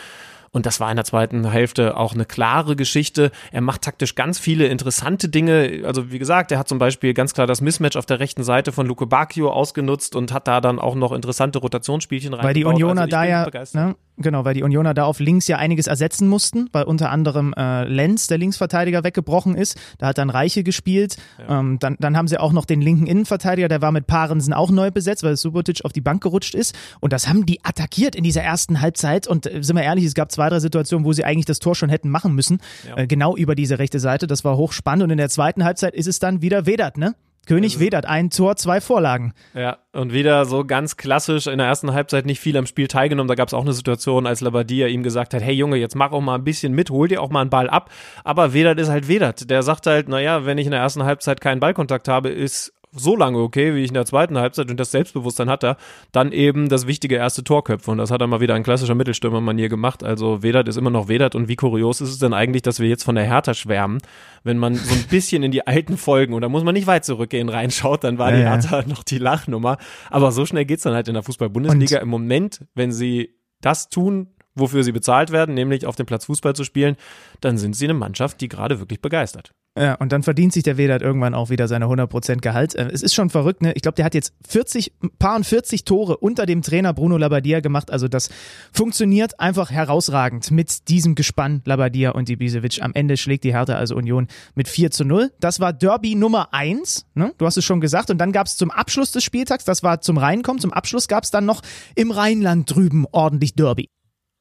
Und 0.51 0.65
das 0.65 0.79
war 0.79 0.89
in 0.89 0.95
der 0.95 1.05
zweiten 1.05 1.49
Hälfte 1.49 1.97
auch 1.97 2.13
eine 2.13 2.25
klare 2.25 2.75
Geschichte. 2.75 3.31
Er 3.51 3.61
macht 3.61 3.81
taktisch 3.83 4.15
ganz 4.15 4.39
viele 4.39 4.67
interessante 4.67 5.29
Dinge. 5.29 5.83
Also 5.85 6.11
wie 6.11 6.19
gesagt, 6.19 6.51
er 6.51 6.59
hat 6.59 6.67
zum 6.67 6.79
Beispiel 6.79 7.13
ganz 7.13 7.33
klar 7.33 7.47
das 7.47 7.61
Mismatch 7.61 7.95
auf 7.95 8.05
der 8.05 8.19
rechten 8.19 8.43
Seite 8.43 8.71
von 8.71 8.87
Luke 8.87 9.05
Bacchio 9.07 9.51
ausgenutzt 9.51 10.15
und 10.15 10.33
hat 10.33 10.47
da 10.47 10.61
dann 10.61 10.79
auch 10.79 10.95
noch 10.95 11.11
interessante 11.11 11.59
Rotationsspielchen 11.59 12.33
rein. 12.33 12.45
Weil 12.45 12.53
die 12.53 12.65
Unioner 12.65 13.01
also 13.01 13.11
da 13.11 13.23
ja, 13.25 13.49
ne, 13.73 13.95
Genau, 14.19 14.45
weil 14.45 14.55
die 14.55 14.63
Unioner 14.63 14.95
da 14.95 15.03
auf 15.03 15.19
links 15.19 15.47
ja 15.47 15.57
einiges 15.57 15.85
ersetzen 15.85 16.27
mussten, 16.27 16.69
weil 16.71 16.85
unter 16.85 17.11
anderem 17.11 17.53
äh, 17.55 17.83
Lenz, 17.83 18.25
der 18.25 18.39
Linksverteidiger, 18.39 19.03
weggebrochen 19.03 19.53
ist. 19.53 19.77
Da 19.99 20.07
hat 20.07 20.17
dann 20.17 20.31
Reiche 20.31 20.63
gespielt. 20.63 21.17
Ja. 21.37 21.59
Ähm, 21.59 21.77
dann, 21.79 21.97
dann 21.99 22.17
haben 22.17 22.27
sie 22.27 22.39
auch 22.39 22.51
noch 22.51 22.65
den 22.65 22.81
linken 22.81 23.05
Innenverteidiger, 23.05 23.67
der 23.67 23.81
war 23.81 23.91
mit 23.91 24.07
Parensen 24.07 24.53
auch 24.53 24.71
neu 24.71 24.89
besetzt, 24.89 25.21
weil 25.21 25.37
Subotic 25.37 25.85
auf 25.85 25.93
die 25.93 26.01
Bank 26.01 26.23
gerutscht 26.23 26.55
ist. 26.55 26.75
Und 26.99 27.13
das 27.13 27.27
haben 27.27 27.45
die 27.45 27.63
attackiert 27.63 28.15
in 28.15 28.23
dieser 28.23 28.41
ersten 28.41 28.81
Halbzeit. 28.81 29.27
Und 29.27 29.45
äh, 29.45 29.61
sind 29.61 29.75
wir 29.75 29.83
ehrlich, 29.83 30.05
es 30.05 30.15
gab 30.15 30.31
zwei, 30.31 30.49
drei 30.49 30.59
Situationen, 30.59 31.05
wo 31.05 31.13
sie 31.13 31.23
eigentlich 31.23 31.45
das 31.45 31.59
Tor 31.59 31.75
schon 31.75 31.89
hätten 31.89 32.09
machen 32.09 32.33
müssen. 32.33 32.59
Ja. 32.87 32.97
Äh, 32.97 33.07
genau 33.07 33.35
über 33.35 33.53
diese 33.53 33.77
rechte 33.77 33.99
Seite. 33.99 34.25
Das 34.25 34.43
war 34.43 34.57
hochspannend. 34.57 35.03
Und 35.03 35.11
in 35.11 35.19
der 35.19 35.29
zweiten 35.29 35.63
Halbzeit 35.63 35.93
ist 35.93 36.07
es 36.07 36.17
dann 36.17 36.41
wieder 36.41 36.65
Wedert, 36.65 36.97
ne? 36.97 37.13
König 37.47 37.79
Wedert, 37.79 38.05
ein 38.05 38.29
Tor, 38.29 38.57
zwei 38.57 38.81
Vorlagen. 38.81 39.33
Ja, 39.53 39.77
und 39.93 40.11
wieder 40.11 40.45
so 40.45 40.65
ganz 40.65 40.97
klassisch 40.97 41.47
in 41.47 41.57
der 41.57 41.67
ersten 41.67 41.93
Halbzeit 41.93 42.25
nicht 42.25 42.41
viel 42.41 42.57
am 42.57 42.65
Spiel 42.65 42.87
teilgenommen. 42.87 43.29
Da 43.29 43.35
gab 43.35 43.47
es 43.47 43.53
auch 43.53 43.61
eine 43.61 43.73
Situation, 43.73 44.27
als 44.27 44.41
Labadia 44.41 44.87
ihm 44.87 45.01
gesagt 45.01 45.33
hat, 45.33 45.41
hey 45.41 45.53
Junge, 45.53 45.77
jetzt 45.77 45.95
mach 45.95 46.11
auch 46.11 46.21
mal 46.21 46.35
ein 46.35 46.43
bisschen 46.43 46.73
mit, 46.73 46.89
hol 46.89 47.07
dir 47.07 47.21
auch 47.21 47.29
mal 47.29 47.41
einen 47.41 47.49
Ball 47.49 47.69
ab. 47.69 47.89
Aber 48.25 48.53
Wedert 48.53 48.79
ist 48.79 48.89
halt 48.89 49.07
Wedert. 49.07 49.49
Der 49.49 49.63
sagt 49.63 49.87
halt, 49.87 50.09
naja, 50.09 50.45
wenn 50.45 50.57
ich 50.57 50.65
in 50.65 50.71
der 50.71 50.81
ersten 50.81 51.03
Halbzeit 51.03 51.39
keinen 51.39 51.61
Ballkontakt 51.61 52.07
habe, 52.07 52.29
ist 52.29 52.73
so 52.99 53.15
lange 53.15 53.39
okay, 53.39 53.75
wie 53.75 53.83
ich 53.83 53.89
in 53.89 53.93
der 53.93 54.05
zweiten 54.05 54.37
Halbzeit 54.37 54.69
und 54.69 54.79
das 54.79 54.91
Selbstbewusstsein 54.91 55.49
hat 55.49 55.63
er, 55.63 55.77
dann 56.11 56.31
eben 56.31 56.69
das 56.69 56.87
wichtige 56.87 57.15
erste 57.15 57.43
Torköpfe 57.43 57.91
und 57.91 57.97
das 57.97 58.11
hat 58.11 58.21
er 58.21 58.27
mal 58.27 58.39
wieder 58.39 58.55
in 58.55 58.63
klassischer 58.63 58.95
Mittelstürmermanier 58.95 59.69
gemacht. 59.69 60.03
Also 60.03 60.43
Vedat 60.43 60.67
ist 60.67 60.77
immer 60.77 60.89
noch 60.89 61.07
Vedat 61.07 61.35
und 61.35 61.47
wie 61.47 61.55
kurios 61.55 62.01
ist 62.01 62.09
es 62.09 62.19
denn 62.19 62.33
eigentlich, 62.33 62.61
dass 62.61 62.79
wir 62.79 62.87
jetzt 62.87 63.03
von 63.03 63.15
der 63.15 63.25
Hertha 63.25 63.53
schwärmen, 63.53 63.99
wenn 64.43 64.57
man 64.57 64.75
so 64.75 64.93
ein 64.93 65.05
bisschen 65.09 65.43
in 65.43 65.51
die 65.51 65.65
alten 65.65 65.97
Folgen 65.97 66.33
und 66.33 66.41
da 66.41 66.49
muss 66.49 66.63
man 66.63 66.73
nicht 66.73 66.87
weit 66.87 67.05
zurückgehen 67.05 67.49
reinschaut, 67.49 68.03
dann 68.03 68.17
war 68.17 68.31
ja, 68.31 68.37
die 68.37 68.43
Hertha 68.43 68.81
ja. 68.81 68.87
noch 68.87 69.03
die 69.03 69.17
Lachnummer, 69.17 69.77
aber 70.09 70.31
so 70.31 70.45
schnell 70.45 70.65
geht's 70.65 70.83
dann 70.83 70.93
halt 70.93 71.07
in 71.07 71.13
der 71.13 71.23
Fußball-Bundesliga 71.23 71.99
im 71.99 72.09
Moment, 72.09 72.65
wenn 72.75 72.91
sie 72.91 73.35
das 73.61 73.89
tun, 73.89 74.27
wofür 74.59 74.83
sie 74.83 74.91
bezahlt 74.91 75.31
werden, 75.31 75.55
nämlich 75.55 75.85
auf 75.85 75.95
dem 75.95 76.05
Platz 76.05 76.25
Fußball 76.25 76.55
zu 76.55 76.63
spielen, 76.63 76.95
dann 77.41 77.57
sind 77.57 77.75
sie 77.75 77.85
eine 77.85 77.93
Mannschaft, 77.93 78.41
die 78.41 78.47
gerade 78.47 78.79
wirklich 78.79 79.01
begeistert. 79.01 79.51
Ja, 79.77 79.93
und 79.95 80.11
dann 80.11 80.23
verdient 80.23 80.53
sich 80.53 80.63
der 80.63 80.77
Vedat 80.77 81.03
irgendwann 81.03 81.35
auch 81.35 81.51
wieder 81.51 81.67
seine 81.67 81.85
100% 81.85 82.37
Gehalt. 82.37 82.73
Äh, 82.73 82.89
es 82.91 83.03
ist 83.03 83.13
schon 83.13 83.29
verrückt, 83.29 83.61
ne? 83.61 83.73
Ich 83.73 83.83
glaube, 83.83 83.95
der 83.95 84.05
hat 84.05 84.15
jetzt 84.15 84.33
40, 84.47 84.91
paar 85.19 85.35
und 85.35 85.45
40 85.45 85.85
Tore 85.85 86.17
unter 86.17 86.47
dem 86.47 86.63
Trainer 86.63 86.93
Bruno 86.93 87.17
Labbadia 87.17 87.59
gemacht. 87.59 87.91
Also 87.91 88.07
das 88.07 88.29
funktioniert 88.73 89.39
einfach 89.39 89.69
herausragend 89.69 90.49
mit 90.49 90.89
diesem 90.89 91.13
Gespann 91.13 91.61
Labbadia 91.65 92.11
und 92.11 92.27
Ibisevic. 92.27 92.81
Am 92.81 92.93
Ende 92.95 93.17
schlägt 93.17 93.43
die 93.43 93.53
Hertha 93.53 93.75
also 93.75 93.95
Union 93.95 94.27
mit 94.55 94.67
4 94.67 94.89
zu 94.89 95.05
0. 95.05 95.31
Das 95.39 95.59
war 95.59 95.73
Derby 95.73 96.15
Nummer 96.15 96.53
1, 96.53 97.05
ne? 97.13 97.33
Du 97.37 97.45
hast 97.45 97.57
es 97.57 97.65
schon 97.65 97.79
gesagt. 97.79 98.09
Und 98.09 98.17
dann 98.17 98.31
gab 98.31 98.47
es 98.47 98.57
zum 98.57 98.71
Abschluss 98.71 99.11
des 99.11 99.23
Spieltags, 99.23 99.63
das 99.63 99.83
war 99.83 100.01
zum 100.01 100.17
Reinkommen, 100.17 100.59
zum 100.59 100.73
Abschluss 100.73 101.07
gab 101.07 101.23
es 101.23 101.29
dann 101.29 101.45
noch 101.45 101.61
im 101.93 102.09
Rheinland 102.09 102.73
drüben 102.73 103.05
ordentlich 103.11 103.53
Derby 103.53 103.89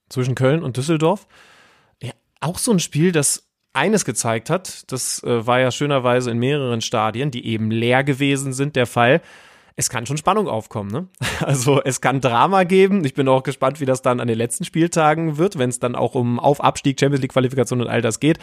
zwischen 0.09 0.35
Köln 0.35 0.63
und 0.63 0.77
Düsseldorf. 0.77 1.27
Ja, 2.03 2.13
auch 2.41 2.59
so 2.59 2.73
ein 2.73 2.81
Spiel, 2.81 3.13
das 3.13 3.49
eines 3.73 4.05
gezeigt 4.05 4.49
hat, 4.49 4.91
das 4.91 5.23
äh, 5.23 5.47
war 5.47 5.61
ja 5.61 5.71
schönerweise 5.71 6.31
in 6.31 6.39
mehreren 6.39 6.81
Stadien, 6.81 7.31
die 7.31 7.47
eben 7.47 7.71
leer 7.71 8.05
gewesen 8.05 8.53
sind, 8.53 8.75
der 8.75 8.87
Fall 8.87 9.21
es 9.79 9.91
kann 9.91 10.07
schon 10.07 10.17
Spannung 10.17 10.49
aufkommen. 10.49 10.91
Ne? 10.91 11.09
Also 11.41 11.83
es 11.83 12.01
kann 12.01 12.23
Drama 12.23 12.65
geben. 12.65 13.05
Ich 13.05 13.13
bin 13.13 13.29
auch 13.29 13.43
gespannt, 13.43 13.79
wie 13.81 13.85
das 13.85 14.01
dann 14.01 14.21
an 14.21 14.27
den 14.27 14.39
letzten 14.39 14.65
Spieltagen 14.65 15.37
wird, 15.37 15.59
wenn 15.59 15.69
es 15.69 15.79
dann 15.79 15.95
auch 15.95 16.15
um 16.15 16.41
Auf-Abstieg, 16.41 16.99
Champions 16.99 17.21
League-Qualifikation 17.21 17.83
und 17.83 17.89
all 17.89 18.01
das 18.01 18.21
geht. 18.21 18.39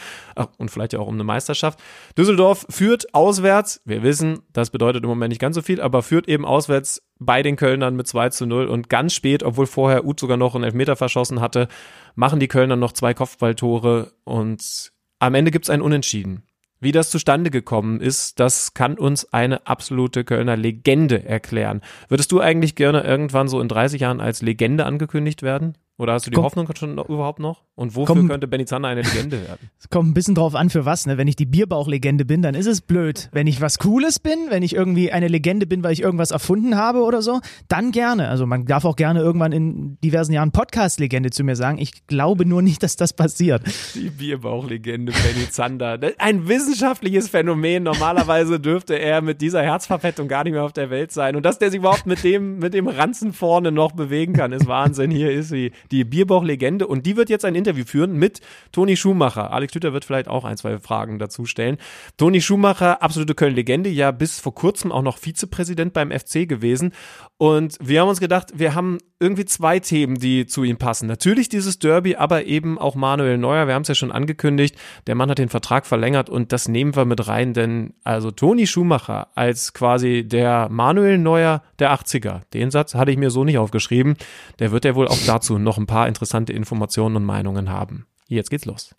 Und 0.58 0.69
vielleicht 0.69 0.93
ja 0.93 1.00
auch 1.00 1.08
um 1.08 1.15
eine 1.15 1.24
Meisterschaft. 1.24 1.80
Düsseldorf 2.17 2.67
führt 2.69 3.13
auswärts. 3.15 3.82
Wir 3.84 4.04
wissen, 4.04 4.43
das 4.54 4.69
bedeutet 4.69 5.04
im 5.04 5.10
Moment 5.10 5.30
nicht 5.30 5.41
ganz 5.41 5.56
so 5.56 5.63
viel, 5.63 5.82
aber 5.82 6.04
führt 6.04 6.30
eben 6.30 6.46
auswärts 6.46 7.02
bei 7.19 7.41
den 7.41 7.56
Kölnern 7.56 7.96
mit 7.96 8.08
2 8.08 8.30
zu 8.30 8.46
0. 8.46 8.67
Und 8.67 8.89
ganz 8.89 9.13
spät, 9.15 9.41
obwohl 9.41 9.65
vorher 9.65 10.06
Uth 10.06 10.19
sogar 10.19 10.38
noch 10.38 10.54
einen 10.54 10.65
Elfmeter 10.65 10.96
verschossen 10.96 11.41
hatte, 11.41 11.67
machen 12.15 12.39
die 12.39 12.48
Kölner 12.48 12.76
noch 12.76 12.91
zwei 12.91 13.15
Kopfballtore 13.15 14.13
und 14.24 14.91
am 15.17 15.34
Ende 15.34 15.52
gibt's 15.52 15.69
ein 15.69 15.82
Unentschieden. 15.82 16.43
Wie 16.84 16.91
das 16.91 17.10
zustande 17.10 17.50
gekommen 17.50 18.02
ist, 18.02 18.41
das 18.41 18.74
kann 18.74 18.98
uns 18.98 19.32
eine 19.32 19.67
absolute 19.67 20.26
Kölner 20.26 20.58
Legende 20.58 21.24
erklären. 21.24 21.80
Würdest 22.10 22.34
du 22.34 22.41
eigentlich 22.41 22.76
gerne 22.76 23.04
irgendwann 23.04 23.48
so 23.48 23.62
in 23.62 23.69
30 23.69 24.02
Jahren 24.02 24.19
als 24.19 24.41
Legende 24.41 24.86
angekündigt 24.86 25.43
werden? 25.43 25.78
Oder 25.99 26.13
hast 26.13 26.25
du 26.25 26.32
die 26.32 26.36
Komm. 26.36 26.45
Hoffnung 26.45 26.67
schon 26.75 26.97
überhaupt 26.97 27.39
noch? 27.39 27.62
Und 27.75 27.95
wofür 27.95 28.15
Komm. 28.15 28.27
könnte 28.27 28.47
Benny 28.47 28.65
Zander 28.65 28.89
eine 28.89 29.01
Legende 29.01 29.41
werden? 29.41 29.69
Es 29.79 29.89
kommt 29.89 30.10
ein 30.10 30.13
bisschen 30.13 30.34
drauf 30.34 30.56
an, 30.56 30.69
für 30.69 30.86
was. 30.86 31.06
Ne? 31.06 31.17
Wenn 31.17 31.27
ich 31.27 31.36
die 31.36 31.45
Bierbauchlegende 31.45 32.23
bin, 32.23 32.41
dann 32.41 32.56
ist 32.56 32.67
es 32.67 32.82
blöd. 32.82 33.29
Wenn 33.34 33.47
ich 33.47 33.60
was 33.60 33.79
Cooles 33.79 34.19
bin, 34.19 34.47
wenn 34.49 34.63
ich 34.63 34.73
irgendwie 34.73 35.12
eine 35.12 35.27
Legende 35.27 35.67
bin, 35.67 35.84
weil 35.84 35.91
ich 35.91 36.01
irgendwas 36.01 36.32
erfunden 36.32 36.77
habe 36.77 37.03
oder 37.03 37.21
so, 37.21 37.41
dann 37.67 37.91
gerne. 37.91 38.29
Also 38.29 38.45
man 38.45 38.65
darf 38.65 38.86
auch 38.86 38.95
gerne 38.95 39.19
irgendwann 39.19 39.51
in 39.51 39.97
diversen 40.01 40.32
Jahren 40.32 40.51
Podcast-Legende 40.51 41.32
zu 41.32 41.43
mir 41.43 41.56
sagen. 41.56 41.77
Ich 41.79 42.08
glaube 42.08 42.45
nur 42.45 42.62
nicht, 42.62 42.82
dass 42.82 42.95
das 42.95 43.13
passiert. 43.13 43.62
Die 43.93 44.10
Bierbauchlegende 44.10 45.12
Benny 45.12 45.49
Zander. 45.49 45.99
Ein 46.17 46.47
wissenschaftliches 46.47 47.29
Phänomen. 47.29 47.84
Normalerweise 47.84 48.60
dürfte 48.60 48.97
er 48.97 49.21
mit 49.21 49.41
dieser 49.41 49.62
Herzverfettung 49.62 50.27
gar 50.27 50.45
nicht 50.45 50.53
mehr 50.53 50.63
auf 50.63 50.73
der 50.73 50.89
Welt 50.89 51.12
sein. 51.12 51.36
Und 51.36 51.45
dass 51.45 51.60
der 51.60 51.71
sich 51.71 51.79
überhaupt 51.79 52.06
mit 52.06 52.23
dem, 52.23 52.60
mit 52.60 52.73
dem 52.73 52.88
Ranzen 52.88 53.34
vorne 53.34 53.71
noch 53.71 53.91
bewegen 53.91 54.34
kann, 54.34 54.53
ist 54.53 54.65
Wahnsinn. 54.67 55.12
Hier 55.12 55.32
ist 55.32 55.49
sie 55.49 55.71
die 55.91 56.04
Bierbauch-Legende. 56.04 56.88
Und 56.88 57.06
die 57.06 57.17
wird 57.17 57.30
jetzt 57.30 57.46
ein 57.46 57.56
Interview 57.56 57.86
führen 57.86 58.13
mit 58.13 58.41
Toni 58.72 58.98
Schumacher. 58.98 59.52
Alex 59.52 59.74
Lüter 59.74 59.93
wird 59.93 60.06
vielleicht 60.06 60.28
auch 60.28 60.46
ein, 60.46 60.58
zwei 60.58 60.80
Fragen 60.80 61.19
dazu 61.19 61.46
stellen. 61.46 61.78
Toni 62.17 62.41
Schumacher, 62.41 63.02
absolute 63.02 63.36
Köln-Legende, 63.36 63.89
ja 63.89 64.12
bis 64.12 64.39
vor 64.39 64.56
kurzem 64.56 64.91
auch 64.91 65.02
noch 65.02 65.17
Vizepräsident 65.17 65.93
beim 65.93 66.12
FC 66.12 66.48
gewesen. 66.48 66.93
Und 67.38 67.78
wir 67.82 68.02
haben 68.02 68.10
uns 68.10 68.19
gedacht, 68.19 68.54
wir 68.56 68.74
haben 68.74 69.00
irgendwie 69.19 69.46
zwei 69.46 69.80
Themen, 69.80 70.15
die 70.15 70.46
zu 70.46 70.63
ihm 70.63 70.78
passen. 70.78 71.08
Natürlich 71.08 71.50
dieses 71.50 71.80
Derby, 71.80 72.15
aber 72.15 72.46
eben 72.46 72.78
auch 72.78 72.96
Manuel 72.96 73.38
Neuer. 73.38 73.67
Wir 73.67 73.74
haben 73.74 73.84
es 73.84 73.88
ja 73.88 73.96
schon 73.96 74.12
angekündigt. 74.12 74.76
Der 75.08 75.15
Mann 75.15 75.30
hat 75.30 75.38
den 75.38 75.50
Vertrag 75.50 75.86
verlängert 75.86 76.30
und 76.30 76.52
das 76.52 76.67
nehmen 76.67 76.96
wir 76.96 77.06
mit 77.06 77.28
rein, 77.28 77.54
denn 77.54 77.93
also 78.04 78.32
Toni 78.32 78.67
Schumacher 78.67 79.30
als 79.36 79.74
quasi 79.74 80.26
der 80.28 80.67
Manuel 80.69 81.17
Neuer 81.17 81.63
der 81.80 81.93
80er. 81.93 82.41
Den 82.54 82.69
Satz 82.69 82.96
hatte 82.96 83.12
ich 83.12 83.17
mir 83.17 83.30
so 83.30 83.43
nicht 83.43 83.58
aufgeschrieben. 83.58 84.15
Der 84.60 84.72
wird 84.72 84.86
ja 84.86 84.96
wohl 84.96 85.08
auch 85.08 85.19
dazu 85.26 85.58
noch 85.58 85.73
ein 85.78 85.88
paar 85.88 86.08
interessante 86.08 86.54
Informationen 86.54 87.16
und 87.16 87.26
Meinungen 87.26 87.70
haben. 87.70 88.08
Jetzt 88.28 88.50
geht's 88.50 88.66
los. 88.66 88.96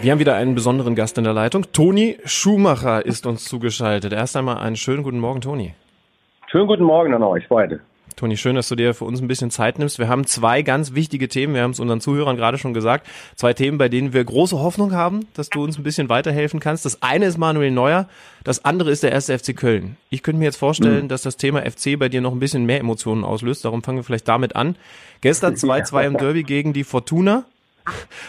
Wir 0.00 0.12
haben 0.12 0.18
wieder 0.18 0.34
einen 0.34 0.54
besonderen 0.54 0.94
Gast 0.94 1.16
in 1.16 1.24
der 1.24 1.32
Leitung. 1.32 1.72
Toni 1.72 2.18
Schumacher 2.26 3.06
ist 3.06 3.24
uns 3.24 3.46
zugeschaltet. 3.46 4.12
Erst 4.12 4.36
einmal 4.36 4.58
einen 4.58 4.76
schönen 4.76 5.02
guten 5.02 5.18
Morgen, 5.18 5.40
Toni. 5.40 5.74
Schönen 6.50 6.66
guten 6.66 6.84
Morgen 6.84 7.14
an 7.14 7.22
euch 7.22 7.48
beide. 7.48 7.80
Toni, 8.16 8.36
schön, 8.36 8.54
dass 8.54 8.68
du 8.68 8.76
dir 8.76 8.94
für 8.94 9.04
uns 9.04 9.20
ein 9.20 9.26
bisschen 9.26 9.50
Zeit 9.50 9.78
nimmst. 9.78 9.98
Wir 9.98 10.08
haben 10.08 10.24
zwei 10.24 10.62
ganz 10.62 10.94
wichtige 10.94 11.28
Themen. 11.28 11.54
Wir 11.54 11.62
haben 11.62 11.72
es 11.72 11.80
unseren 11.80 12.00
Zuhörern 12.00 12.36
gerade 12.36 12.58
schon 12.58 12.72
gesagt. 12.72 13.08
Zwei 13.34 13.54
Themen, 13.54 13.76
bei 13.76 13.88
denen 13.88 14.12
wir 14.12 14.24
große 14.24 14.58
Hoffnung 14.58 14.92
haben, 14.92 15.26
dass 15.34 15.48
du 15.48 15.64
uns 15.64 15.78
ein 15.78 15.82
bisschen 15.82 16.08
weiterhelfen 16.08 16.60
kannst. 16.60 16.84
Das 16.84 17.02
eine 17.02 17.26
ist 17.26 17.38
Manuel 17.38 17.72
Neuer, 17.72 18.08
das 18.44 18.64
andere 18.64 18.92
ist 18.92 19.02
der 19.02 19.10
erste 19.10 19.36
FC 19.36 19.56
Köln. 19.56 19.96
Ich 20.10 20.22
könnte 20.22 20.38
mir 20.38 20.44
jetzt 20.44 20.56
vorstellen, 20.56 21.04
mhm. 21.04 21.08
dass 21.08 21.22
das 21.22 21.36
Thema 21.36 21.62
FC 21.68 21.98
bei 21.98 22.08
dir 22.08 22.20
noch 22.20 22.32
ein 22.32 22.38
bisschen 22.38 22.66
mehr 22.66 22.78
Emotionen 22.78 23.24
auslöst. 23.24 23.64
Darum 23.64 23.82
fangen 23.82 23.98
wir 23.98 24.04
vielleicht 24.04 24.28
damit 24.28 24.54
an. 24.54 24.76
Gestern 25.20 25.54
2-2 25.56 26.06
im 26.06 26.16
Derby 26.16 26.44
gegen 26.44 26.72
die 26.72 26.84
Fortuna. 26.84 27.44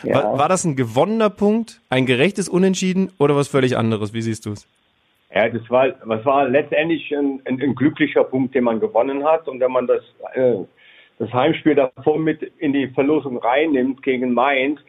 Ja. 0.04 0.16
War, 0.16 0.38
war 0.40 0.50
das 0.50 0.66
ein 0.66 0.76
gewonnener 0.76 1.30
Punkt, 1.30 1.80
ein 1.90 2.06
gerechtes 2.06 2.50
Unentschieden 2.50 3.12
oder 3.20 3.36
was 3.36 3.50
völlig 3.50 3.78
anderes? 3.78 4.14
Wie 4.14 4.22
siehst 4.22 4.46
du 4.48 4.54
es? 4.54 4.66
Ja, 5.36 5.50
das 5.50 5.70
war, 5.70 5.90
das 5.90 6.26
war 6.26 6.48
letztendlich 6.48 7.12
ein, 7.14 7.42
ein, 7.44 7.62
ein, 7.62 7.76
glücklicher 7.76 8.24
Punkt, 8.24 8.56
den 8.56 8.64
man 8.64 8.80
gewonnen 8.80 9.26
hat. 9.26 9.50
Und 9.50 9.60
wenn 9.60 9.72
man 9.72 9.86
das, 9.86 10.02
äh, 10.34 10.56
das 11.20 11.32
Heimspiel 11.34 11.76
davor 11.76 12.18
mit 12.18 12.42
in 12.60 12.72
die 12.72 12.88
Verlosung 12.88 13.38
reinnimmt 13.38 14.02
gegen 14.02 14.34
Mainz, 14.34 14.80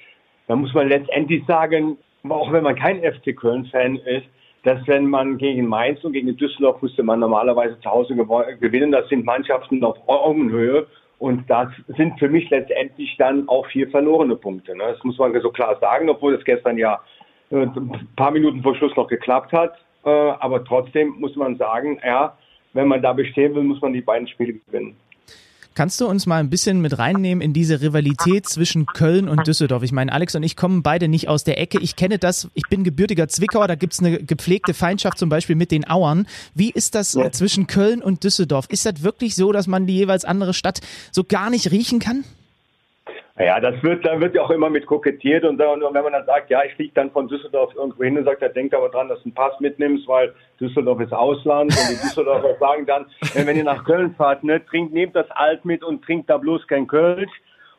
dann 0.47 0.61
muss 0.61 0.73
man 0.73 0.89
letztendlich 0.89 1.45
sagen, 1.47 1.99
auch 2.29 2.53
wenn 2.53 2.63
man 2.63 2.77
kein 2.77 3.03
FC 3.03 3.37
Köln-Fan 3.37 3.97
ist, 3.97 4.27
dass 4.63 4.79
wenn 4.87 5.07
man 5.07 5.37
gegen 5.37 5.67
Mainz 5.67 6.03
und 6.05 6.13
gegen 6.13 6.37
Düsseldorf 6.37 6.81
musste 6.81 7.03
man 7.03 7.21
normalerweise 7.21 7.79
zu 7.81 7.91
Hause 7.91 8.15
gewinnen. 8.15 8.93
Das 8.93 9.09
sind 9.09 9.25
Mannschaften 9.25 9.83
auf 9.83 9.97
Augenhöhe. 10.07 10.87
Und 11.19 11.49
das 11.51 11.69
sind 11.97 12.19
für 12.19 12.29
mich 12.29 12.49
letztendlich 12.51 13.17
dann 13.17 13.49
auch 13.49 13.67
vier 13.69 13.89
verlorene 13.91 14.37
Punkte. 14.37 14.77
Ne? 14.77 14.85
Das 14.93 15.03
muss 15.03 15.19
man 15.19 15.41
so 15.41 15.51
klar 15.51 15.77
sagen, 15.81 16.09
obwohl 16.09 16.35
es 16.35 16.45
gestern 16.45 16.79
ja 16.79 17.01
äh, 17.51 17.63
ein 17.63 18.09
paar 18.17 18.31
Minuten 18.31 18.63
vor 18.63 18.77
Schluss 18.77 18.95
noch 18.97 19.09
geklappt 19.09 19.53
hat. 19.53 19.77
Äh, 20.07 20.11
aber 20.11 20.65
trotzdem 20.65 21.17
muss 21.19 21.35
man 21.35 21.57
sagen, 21.57 21.99
ja, 22.05 22.37
wenn 22.73 22.89
man 22.89 23.03
da 23.03 23.13
bestehen 23.13 23.55
will, 23.55 23.65
muss 23.65 23.81
man 23.83 23.93
die 23.93 24.01
beiden 24.01 24.29
Spiele 24.29 24.55
gewinnen. 24.55 24.97
Kannst 25.75 26.01
du 26.01 26.07
uns 26.07 26.25
mal 26.25 26.39
ein 26.41 26.49
bisschen 26.49 26.81
mit 26.81 26.99
reinnehmen 26.99 27.43
in 27.43 27.53
diese 27.53 27.83
Rivalität 27.83 28.47
zwischen 28.47 28.87
Köln 28.87 29.29
und 29.29 29.47
Düsseldorf? 29.47 29.83
Ich 29.83 29.93
meine, 29.93 30.11
Alex 30.11 30.35
und 30.35 30.43
ich 30.43 30.57
kommen 30.57 30.83
beide 30.83 31.07
nicht 31.07 31.29
aus 31.29 31.45
der 31.45 31.61
Ecke. 31.61 31.79
Ich 31.81 31.97
kenne 31.97 32.19
das, 32.19 32.49
ich 32.55 32.63
bin 32.71 32.83
gebürtiger 32.83 33.29
Zwickauer, 33.29 33.69
da 33.69 33.75
gibt 33.75 33.93
es 33.93 33.99
eine 33.99 34.23
gepflegte 34.23 34.73
Feindschaft 34.73 35.19
zum 35.19 35.29
Beispiel 35.29 35.55
mit 35.55 35.71
den 35.71 35.87
Auern. 35.87 36.27
Wie 36.55 36.71
ist 36.71 36.95
das 36.95 37.13
ja. 37.13 37.31
zwischen 37.31 37.67
Köln 37.67 38.01
und 38.01 38.25
Düsseldorf? 38.25 38.67
Ist 38.71 38.87
das 38.87 39.03
wirklich 39.03 39.35
so, 39.35 39.53
dass 39.53 39.67
man 39.67 39.87
die 39.87 39.97
jeweils 39.97 40.25
andere 40.25 40.55
Stadt 40.55 40.81
so 41.13 41.25
gar 41.25 41.51
nicht 41.51 41.71
riechen 41.71 41.99
kann? 41.99 42.25
Ja, 43.39 43.61
das 43.61 43.83
wird, 43.83 44.07
da 44.07 44.19
wird 44.19 44.35
ja 44.35 44.43
auch 44.43 44.51
immer 44.51 44.71
mit 44.71 44.87
kokettiert 44.87 45.45
und, 45.45 45.61
und 45.61 45.83
wenn 45.83 46.03
man 46.03 46.13
dann 46.13 46.25
sagt, 46.25 46.49
ja, 46.49 46.65
ich 46.65 46.75
fliege 46.75 46.93
dann 46.95 47.11
von 47.11 47.29
Düsseldorf 47.29 47.75
irgendwo 47.75 48.03
hin 48.03 48.17
und 48.17 48.25
sagt, 48.25 48.41
er 48.41 48.49
denkt 48.49 48.75
aber 48.75 48.89
dran, 48.89 49.09
dass 49.09 49.19
du 49.19 49.25
einen 49.25 49.35
Pass 49.35 49.53
mitnimmst, 49.61 50.09
weil 50.09 50.35
Düsseldorf 50.59 51.01
ist 51.01 51.13
Ausland 51.13 51.71
und 51.71 51.91
die 51.91 52.01
Düsseldorfer 52.01 52.55
sagen 52.61 52.87
dann, 52.87 53.07
wenn 53.35 53.57
ihr 53.57 53.65
nach 53.65 53.85
Köln 53.85 54.15
fahrt, 54.17 54.43
ne, 54.43 54.65
trinkt, 54.65 54.95
nehmt 54.95 55.15
das 55.15 55.31
Alt 55.33 55.67
mit 55.67 55.85
und 55.85 56.03
trinkt 56.03 56.31
da 56.31 56.39
bloß 56.39 56.67
kein 56.67 56.87
Kölsch. 56.87 57.31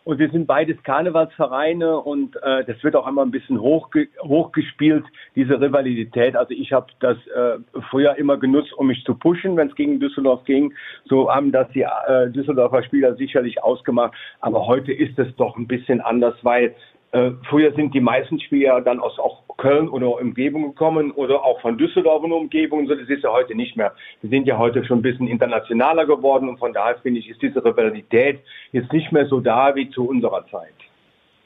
Und 0.08 0.20
wir 0.20 0.30
sind 0.30 0.48
beides 0.48 0.82
Karnevalsvereine 0.84 2.00
und 2.00 2.38
äh, 2.38 2.64
das 2.64 2.82
wird 2.82 2.96
auch 2.96 3.06
einmal 3.06 3.26
ein 3.26 3.32
bisschen 3.32 3.60
hochge 3.60 4.08
hochgespielt, 4.22 5.04
diese 5.36 5.60
Rivalität. 5.60 6.34
Also 6.38 6.54
ich 6.54 6.72
habe 6.72 6.88
das 7.02 7.18
äh, 7.28 7.58
früher 7.90 8.16
immer 8.16 8.38
genutzt, 8.38 8.72
um 8.72 8.88
mich 8.88 9.04
zu 9.04 9.16
pushen, 9.16 9.58
wenn 9.58 9.68
es 9.68 9.76
gegen 9.76 10.00
Düsseldorf 10.00 10.46
ging. 10.46 10.74
So 11.10 11.30
haben 11.30 11.52
das 11.52 11.68
die 11.74 11.82
äh, 11.82 12.30
Düsseldorfer 12.30 12.84
Spieler 12.84 13.16
sicherlich 13.16 13.62
ausgemacht. 13.62 14.14
Aber 14.40 14.66
heute 14.66 14.94
ist 14.94 15.20
es 15.20 15.36
doch 15.36 15.58
ein 15.58 15.68
bisschen 15.68 16.00
anders, 16.00 16.36
weil 16.42 16.74
äh, 17.12 17.32
früher 17.50 17.74
sind 17.74 17.94
die 17.94 18.00
meisten 18.00 18.40
Spieler 18.40 18.80
dann 18.80 19.02
aus 19.02 19.20
auch 19.20 19.44
Köln 19.58 19.90
oder 19.90 20.20
Umgebung 20.22 20.64
gekommen 20.64 21.12
oder 21.12 21.44
auch 21.44 21.60
von 21.62 21.78
Düsseldorf 21.78 22.24
und 22.24 22.32
Umgebung. 22.32 22.88
So, 22.88 22.96
das 22.96 23.10
ist 23.10 23.24
ja 23.24 23.32
heute 23.32 23.56
nicht 23.56 23.76
mehr. 23.76 23.94
Wir 24.22 24.30
sind 24.30 24.48
ja 24.48 24.58
heute 24.58 24.86
schon 24.86 25.00
ein 25.00 25.02
bisschen 25.02 25.28
internationaler 25.28 26.06
geworden 26.06 26.48
und 26.50 26.58
von 26.60 26.74
daher 26.74 26.98
finde 27.00 27.20
ich, 27.20 27.30
ist 27.30 27.42
diese 27.42 27.64
Rivalität 27.64 28.40
jetzt 28.72 28.92
nicht 28.94 29.12
mehr 29.12 29.28
so 29.28 29.40
da 29.40 29.76
wie 29.76 29.90
zu 29.90 30.08
unserer 30.08 30.46
Zeit. 30.50 30.74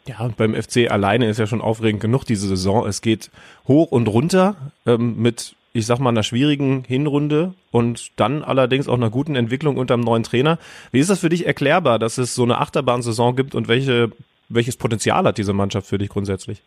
Ja, 0.08 0.20
und 0.26 0.36
beim 0.36 0.56
FC 0.56 0.90
alleine 0.90 1.28
ist 1.28 1.40
ja 1.40 1.48
schon 1.48 1.62
aufregend 1.62 2.02
genug 2.02 2.24
diese 2.26 2.48
Saison. 2.48 2.88
Es 2.88 3.02
geht 3.02 3.32
hoch 3.68 3.92
und 3.92 4.08
runter 4.08 4.56
ähm, 4.86 5.22
mit, 5.22 5.56
ich 5.74 5.86
sag 5.86 6.00
mal, 6.00 6.10
einer 6.10 6.24
schwierigen 6.24 6.84
Hinrunde 6.88 7.54
und 7.72 8.12
dann 8.20 8.44
allerdings 8.44 8.90
auch 8.90 8.96
einer 8.96 9.12
guten 9.12 9.36
Entwicklung 9.36 9.78
unter 9.78 9.96
dem 9.96 10.02
neuen 10.02 10.24
Trainer. 10.24 10.58
Wie 10.92 11.00
ist 11.00 11.10
das 11.10 11.20
für 11.20 11.30
dich 11.30 11.46
erklärbar, 11.46 12.00
dass 12.00 12.18
es 12.18 12.34
so 12.34 12.44
eine 12.44 12.58
Achterbahnsaison 12.58 13.36
gibt 13.36 13.54
und 13.54 13.68
welche 13.68 14.12
welches 14.54 14.76
Potenzial 14.76 15.24
hat 15.24 15.38
diese 15.38 15.54
Mannschaft 15.54 15.88
für 15.88 15.98
dich 15.98 16.10
grundsätzlich? 16.10 16.62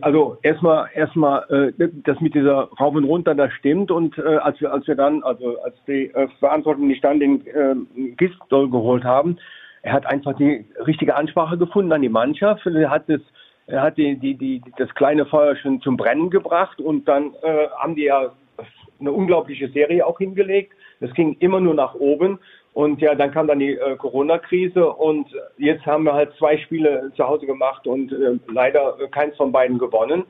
Also 0.00 0.36
erstmal 0.42 0.88
erstmal 0.94 1.72
äh, 1.78 1.88
das 2.04 2.20
mit 2.20 2.34
dieser 2.34 2.68
Rauf 2.80 2.94
und 2.94 3.04
runter, 3.04 3.36
das 3.36 3.52
stimmt 3.52 3.92
und 3.92 4.18
äh, 4.18 4.36
als 4.38 4.60
wir 4.60 4.72
als 4.72 4.86
wir 4.88 4.96
dann 4.96 5.22
also 5.22 5.60
als 5.62 5.76
die 5.86 6.06
äh, 6.12 6.26
Verantwortlichen 6.40 7.00
dann 7.02 7.20
den 7.20 7.46
äh, 7.46 8.10
Gistol 8.16 8.68
geholt 8.68 9.04
haben, 9.04 9.38
er 9.82 9.92
hat 9.92 10.06
einfach 10.06 10.36
die 10.36 10.64
richtige 10.86 11.14
Ansprache 11.14 11.56
gefunden 11.56 11.92
an 11.92 12.02
die 12.02 12.08
Mannschaft. 12.08 12.66
Er 12.66 12.90
hat 12.90 13.08
das 13.08 13.20
er 13.68 13.82
hat 13.82 13.96
die, 13.96 14.16
die, 14.16 14.34
die, 14.34 14.60
das 14.76 14.92
kleine 14.96 15.26
Feuer 15.26 15.54
schon 15.54 15.80
zum 15.80 15.96
Brennen 15.96 16.30
gebracht 16.30 16.80
und 16.80 17.06
dann 17.06 17.34
äh, 17.42 17.68
haben 17.78 17.94
die 17.94 18.04
ja 18.04 18.32
eine 18.98 19.12
unglaubliche 19.12 19.68
Serie 19.68 20.04
auch 20.04 20.18
hingelegt. 20.18 20.72
Das 20.98 21.14
ging 21.14 21.36
immer 21.38 21.60
nur 21.60 21.74
nach 21.74 21.94
oben 21.94 22.40
und 22.72 23.00
ja, 23.00 23.14
dann 23.14 23.32
kam 23.32 23.46
dann 23.48 23.58
die 23.58 23.74
äh, 23.74 23.96
Corona-Krise 23.96 24.88
und 24.88 25.28
jetzt 25.58 25.84
haben 25.86 26.04
wir 26.04 26.14
halt 26.14 26.32
zwei 26.38 26.56
Spiele 26.58 27.10
zu 27.16 27.26
Hause 27.26 27.46
gemacht 27.46 27.86
und 27.86 28.12
äh, 28.12 28.38
leider 28.46 28.96
keins 29.10 29.36
von 29.36 29.50
beiden 29.50 29.78
gewonnen. 29.78 30.24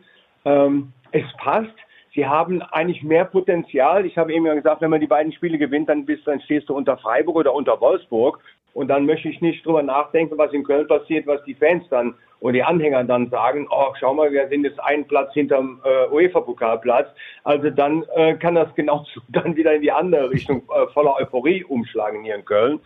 Ähm, 0.44 0.92
es 1.12 1.26
passt. 1.38 1.74
Sie 2.14 2.26
haben 2.26 2.60
eigentlich 2.62 3.02
mehr 3.02 3.24
Potenzial. 3.24 4.04
Ich 4.04 4.18
habe 4.18 4.32
eben 4.32 4.46
ja 4.46 4.54
gesagt, 4.54 4.80
wenn 4.80 4.90
man 4.90 5.00
die 5.00 5.06
beiden 5.06 5.32
Spiele 5.32 5.58
gewinnt, 5.58 5.88
dann 5.88 6.06
bist, 6.06 6.26
dann 6.26 6.40
stehst 6.40 6.68
du 6.68 6.74
unter 6.74 6.96
Freiburg 6.96 7.36
oder 7.36 7.54
unter 7.54 7.80
Wolfsburg. 7.80 8.40
Und 8.72 8.88
dann 8.88 9.06
möchte 9.06 9.28
ich 9.28 9.40
nicht 9.40 9.64
drüber 9.66 9.82
nachdenken, 9.82 10.38
was 10.38 10.52
in 10.52 10.64
Köln 10.64 10.86
passiert, 10.86 11.26
was 11.26 11.42
die 11.44 11.54
Fans 11.54 11.84
dann 11.90 12.14
und 12.40 12.54
die 12.54 12.62
Anhänger 12.62 13.04
dann 13.04 13.28
sagen, 13.28 13.66
oh, 13.70 13.92
schau 13.98 14.14
mal, 14.14 14.32
wir 14.32 14.48
sind 14.48 14.64
jetzt 14.64 14.80
einen 14.80 15.06
Platz 15.06 15.32
hinterm 15.34 15.80
äh, 15.84 16.12
UEFA-Pokalplatz. 16.12 17.08
Also 17.44 17.70
dann 17.70 18.04
äh, 18.14 18.34
kann 18.34 18.54
das 18.54 18.74
genauso 18.74 19.20
dann 19.28 19.56
wieder 19.56 19.74
in 19.74 19.82
die 19.82 19.92
andere 19.92 20.30
Richtung 20.30 20.62
äh, 20.74 20.86
voller 20.92 21.16
Euphorie 21.16 21.64
umschlagen 21.64 22.24
hier 22.24 22.34
in 22.34 22.44
Köln. 22.44 22.80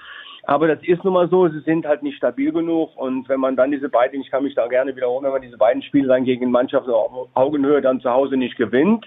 Aber 0.46 0.68
das 0.68 0.82
ist 0.82 1.02
nun 1.04 1.14
mal 1.14 1.28
so, 1.28 1.48
sie 1.48 1.60
sind 1.60 1.86
halt 1.86 2.02
nicht 2.02 2.18
stabil 2.18 2.52
genug 2.52 2.94
und 2.96 3.26
wenn 3.30 3.40
man 3.40 3.56
dann 3.56 3.70
diese 3.70 3.88
beiden, 3.88 4.20
ich 4.20 4.30
kann 4.30 4.44
mich 4.44 4.54
da 4.54 4.66
gerne 4.66 4.94
wiederholen, 4.94 5.24
wenn 5.24 5.32
man 5.32 5.40
diese 5.40 5.56
beiden 5.56 5.82
Spiele 5.82 6.08
dann 6.08 6.24
gegen 6.24 6.50
Mannschaften 6.50 6.90
auf 6.90 7.28
Augenhöhe 7.32 7.80
dann 7.80 8.00
zu 8.00 8.10
Hause 8.10 8.36
nicht 8.36 8.58
gewinnt, 8.58 9.06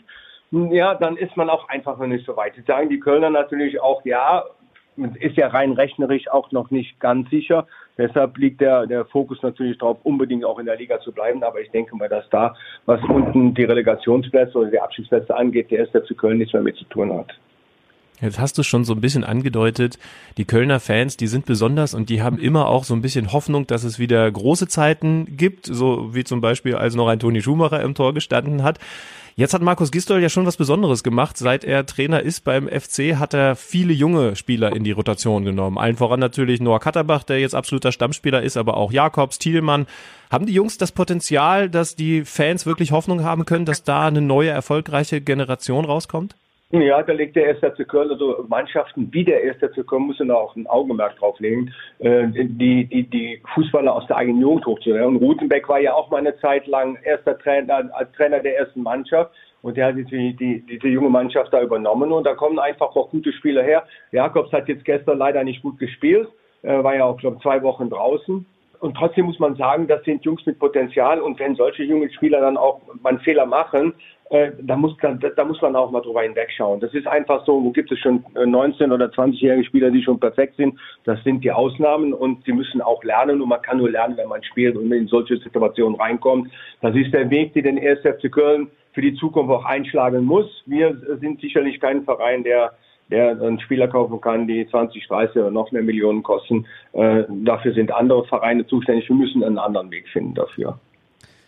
ja, 0.52 0.96
dann 0.96 1.16
ist 1.16 1.38
man 1.38 1.50
auch 1.50 1.70
einfach 1.70 1.98
noch 1.98 2.08
nicht 2.08 2.26
so 2.26 2.36
weit. 2.38 2.56
Sie 2.56 2.62
sagen 2.62 2.90
die 2.90 3.00
Kölner 3.00 3.30
natürlich 3.30 3.80
auch, 3.82 4.04
ja, 4.04 4.46
ist 5.19 5.38
ja 5.38 5.47
rein 5.47 5.73
rechnerisch 5.73 6.27
auch 6.29 6.51
noch 6.51 6.71
nicht 6.71 6.99
ganz 6.99 7.29
sicher. 7.29 7.67
Deshalb 7.97 8.38
liegt 8.38 8.62
der, 8.62 8.86
der 8.86 9.05
Fokus 9.05 9.41
natürlich 9.41 9.77
darauf, 9.77 9.97
unbedingt 10.03 10.45
auch 10.45 10.60
in 10.60 10.65
der 10.65 10.77
Liga 10.77 10.99
zu 10.99 11.12
bleiben. 11.12 11.43
Aber 11.43 11.62
ich 11.62 11.71
denke 11.71 11.95
mal, 11.95 12.10
dass 12.10 12.29
da, 12.29 12.55
was 12.86 13.01
unten 13.03 13.53
die 13.53 13.63
Relegationsplätze 13.63 14.57
oder 14.57 14.69
die 14.69 14.79
Abschiedsplätze 14.79 15.36
angeht, 15.36 15.71
der 15.71 15.79
erste 15.79 16.01
FC 16.01 16.17
Köln 16.17 16.38
nichts 16.38 16.53
mehr 16.53 16.62
mit 16.62 16.75
zu 16.77 16.86
tun 16.86 17.13
hat. 17.13 17.33
Jetzt 18.19 18.39
hast 18.39 18.57
du 18.57 18.63
schon 18.63 18.83
so 18.83 18.93
ein 18.93 19.01
bisschen 19.01 19.23
angedeutet, 19.23 19.99
die 20.38 20.45
Kölner 20.45 20.79
Fans, 20.79 21.17
die 21.17 21.27
sind 21.27 21.45
besonders 21.45 21.93
und 21.93 22.10
die 22.10 22.23
haben 22.23 22.39
immer 22.39 22.67
auch 22.67 22.83
so 22.83 22.95
ein 22.95 23.01
bisschen 23.01 23.31
Hoffnung, 23.31 23.67
dass 23.67 23.83
es 23.83 23.99
wieder 23.99 24.29
große 24.31 24.67
Zeiten 24.67 25.38
gibt, 25.38 25.67
so 25.67 26.15
wie 26.15 26.23
zum 26.23 26.41
Beispiel, 26.41 26.75
als 26.75 26.95
noch 26.95 27.07
ein 27.07 27.19
Toni 27.19 27.41
Schumacher 27.41 27.81
im 27.81 27.93
Tor 27.93 28.15
gestanden 28.15 28.63
hat. 28.63 28.79
Jetzt 29.39 29.54
hat 29.54 29.62
Markus 29.62 29.91
Gistol 29.91 30.19
ja 30.19 30.30
schon 30.30 30.47
was 30.47 30.58
Besonderes 30.58 31.04
gemacht. 31.04 31.38
Seit 31.38 31.63
er 31.63 31.86
Trainer 31.86 32.23
ist 32.23 32.43
beim 32.43 32.67
FC, 32.67 33.17
hat 33.19 33.36
er 33.36 33.56
viele 33.56 33.93
junge 33.93 34.36
Spieler 34.36 34.76
in 34.76 34.84
die 34.84 34.93
Rotation 34.93 35.45
genommen. 35.45 35.78
Allen 35.78 35.95
voran 35.95 36.19
natürlich 36.19 36.60
Noah 36.60 36.80
Katterbach, 36.80 37.21
der 37.21 37.39
jetzt 37.39 37.54
absoluter 37.54 37.91
Stammspieler 37.91 38.41
ist, 38.41 38.58
aber 38.58 38.78
auch 38.78 38.91
Jakobs, 38.91 39.38
Thielmann. 39.38 39.86
Haben 40.32 40.47
die 40.47 40.54
Jungs 40.54 40.80
das 40.80 40.91
Potenzial, 40.91 41.69
dass 41.69 41.95
die 41.95 42.26
Fans 42.26 42.65
wirklich 42.65 42.91
Hoffnung 42.91 43.23
haben 43.23 43.45
können, 43.45 43.65
dass 43.65 43.84
da 43.84 44.08
eine 44.08 44.21
neue, 44.21 44.50
erfolgreiche 44.50 45.21
Generation 45.21 45.86
rauskommt? 45.86 46.36
Ja, 46.71 47.01
da 47.01 47.13
legt 47.13 47.38
der 47.38 47.45
erste 47.45 47.71
FC 47.71 47.88
Köln, 47.88 48.12
also 48.12 48.43
Mannschaften 48.49 49.08
wie 49.13 49.23
der 49.23 49.41
erste 49.41 49.69
FC 49.69 49.88
Köln 49.88 50.08
müssen 50.08 50.27
da 50.27 50.36
auch 50.36 50.53
ein 50.58 50.67
Augenmerk 50.67 51.15
drauf 51.17 51.39
legen, 51.39 51.73
äh, 51.99 52.27
die, 52.27 52.84
die, 52.86 53.10
die 53.10 53.41
Fußballer 53.53 53.95
aus 53.95 54.06
der 54.08 54.17
eigenen 54.17 54.41
Jugend 54.41 54.65
hochzunehmen. 54.65 55.15
Und 55.15 55.23
Rutenbeck 55.23 55.69
war 55.69 55.80
ja 55.80 55.93
auch 55.93 56.10
mal 56.10 56.17
eine 56.17 56.38
Zeit 56.39 56.67
lang 56.67 56.97
erster 57.03 57.38
Trainer, 57.39 57.89
als 57.93 58.12
Trainer 58.12 58.41
der 58.41 58.58
ersten 58.58 58.84
Mannschaft. 58.84 59.32
Und 59.62 59.77
der 59.77 59.88
hat 59.88 59.95
jetzt 59.95 60.12
die, 60.12 60.36
die, 60.36 60.60
diese 60.67 60.89
junge 60.89 61.10
Mannschaft 61.10 61.53
da 61.53 61.62
übernommen 61.62 62.12
und 62.12 62.25
da 62.25 62.36
kommen 62.36 62.60
einfach 62.60 62.93
auch 62.97 63.12
gute 63.12 63.32
Spieler 63.32 63.63
her. 63.63 63.86
Jakobs 64.12 64.51
hat 64.51 64.67
jetzt 64.67 64.84
gestern 64.84 65.19
leider 65.19 65.45
nicht 65.45 65.62
gut 65.62 65.80
gespielt, 65.80 66.27
äh, 66.63 66.84
war 66.84 66.95
ja 66.95 67.06
auch, 67.06 67.17
glaube 67.17 67.39
zwei 67.41 67.62
Wochen 67.63 67.89
draußen. 67.89 68.45
Und 68.80 68.96
trotzdem 68.96 69.26
muss 69.26 69.40
man 69.40 69.56
sagen, 69.56 69.88
das 69.88 70.04
sind 70.04 70.24
Jungs 70.24 70.46
mit 70.46 70.60
Potenzial 70.60 71.20
und 71.20 71.40
wenn 71.40 71.56
solche 71.56 71.84
jungen 71.84 72.12
Spieler 72.12 72.42
dann 72.42 72.58
auch 72.58 72.82
mal 73.02 73.10
einen 73.10 73.20
Fehler 73.20 73.46
machen, 73.46 73.94
äh, 74.30 74.52
da, 74.62 74.76
muss, 74.76 74.96
da, 75.02 75.13
da 75.13 75.46
muss 75.46 75.62
man 75.62 75.76
auch 75.76 75.90
mal 75.90 76.02
drüber 76.02 76.22
hinwegschauen. 76.22 76.80
Das 76.80 76.94
ist 76.94 77.08
einfach 77.08 77.46
so, 77.46 77.63
wo 77.63 77.72
gibt 77.72 77.92
es 77.92 78.00
schon 78.00 78.24
19- 78.36 78.92
oder 78.92 79.06
20-jährige 79.06 79.63
Spieler, 79.63 79.90
die 79.90 80.04
schon 80.04 80.20
perfekt 80.20 80.58
sind. 80.58 80.78
Das 81.06 81.24
sind 81.24 81.44
die 81.44 81.52
Ausnahmen 81.52 82.13
und 82.13 82.44
sie 82.44 82.52
müssen 82.52 82.82
auch 82.82 83.04
lernen 83.04 83.42
und 83.42 83.50
man 83.50 83.62
kann 83.62 83.78
nur 83.78 83.90
lernen, 83.90 84.18
wenn 84.18 84.28
man 84.28 84.44
spielt 84.44 84.76
und 84.76 84.92
in 84.92 85.08
solche 85.08 85.38
Situationen 85.38 86.00
reinkommt. 86.00 86.52
Das 86.82 86.94
ist 86.96 87.13
der 87.13 87.30
Weg, 87.30 87.54
den 87.54 87.78
der 87.78 87.92
1. 87.92 88.02
FC 88.02 88.32
Köln 88.32 88.70
für 88.92 89.02
die 89.02 89.16
Zukunft 89.16 89.52
auch 89.52 89.66
einschlagen 89.66 90.26
muss. 90.26 90.63
Wir 90.66 90.98
sind 91.22 91.40
sicherlich 91.40 91.80
kein 91.80 92.04
Verein, 92.04 92.44
der 92.44 92.74
der 93.10 93.41
einen 93.41 93.60
Spieler 93.60 93.88
kaufen 93.88 94.20
kann, 94.22 94.48
die 94.48 94.67
20, 94.70 95.08
30 95.08 95.36
oder 95.38 95.52
noch 95.52 95.72
mehr 95.72 95.84
Millionen 95.84 96.24
kosten. 96.24 96.65
Äh, 96.93 97.24
dafür 97.30 97.74
sind 97.74 97.91
andere 97.91 98.26
Vereine 98.26 98.65
zuständig. 98.67 99.08
Wir 99.08 99.15
müssen 99.15 99.43
einen 99.43 99.58
anderen 99.58 99.91
Weg 99.91 100.08
finden 100.10 100.34
dafür. 100.34 100.80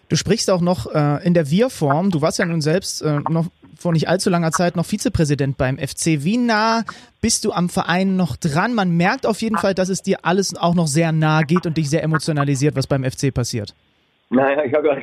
Du 0.09 0.15
sprichst 0.15 0.49
auch 0.49 0.61
noch 0.61 0.87
äh, 0.93 1.25
in 1.25 1.35
der 1.35 1.51
Wir-Form. 1.51 2.09
Du 2.09 2.21
warst 2.21 2.39
ja 2.39 2.45
nun 2.45 2.61
selbst 2.61 3.01
äh, 3.01 3.19
noch 3.29 3.45
vor 3.77 3.93
nicht 3.93 4.09
allzu 4.09 4.29
langer 4.29 4.51
Zeit 4.51 4.75
noch 4.75 4.85
Vizepräsident 4.85 5.57
beim 5.57 5.77
FC. 5.77 6.23
Wie 6.23 6.37
nah 6.37 6.83
bist 7.21 7.45
du 7.45 7.51
am 7.51 7.69
Verein 7.69 8.15
noch 8.15 8.35
dran? 8.35 8.73
Man 8.73 8.97
merkt 8.97 9.25
auf 9.25 9.41
jeden 9.41 9.57
Fall, 9.57 9.73
dass 9.73 9.89
es 9.89 10.01
dir 10.01 10.19
alles 10.23 10.55
auch 10.55 10.75
noch 10.75 10.87
sehr 10.87 11.11
nah 11.11 11.43
geht 11.43 11.65
und 11.65 11.77
dich 11.77 11.89
sehr 11.89 12.03
emotionalisiert, 12.03 12.75
was 12.75 12.87
beim 12.87 13.03
FC 13.03 13.33
passiert. 13.33 13.75
Naja, 14.29 14.63
ich 14.63 14.73
habe 14.73 14.87
ja 14.89 14.97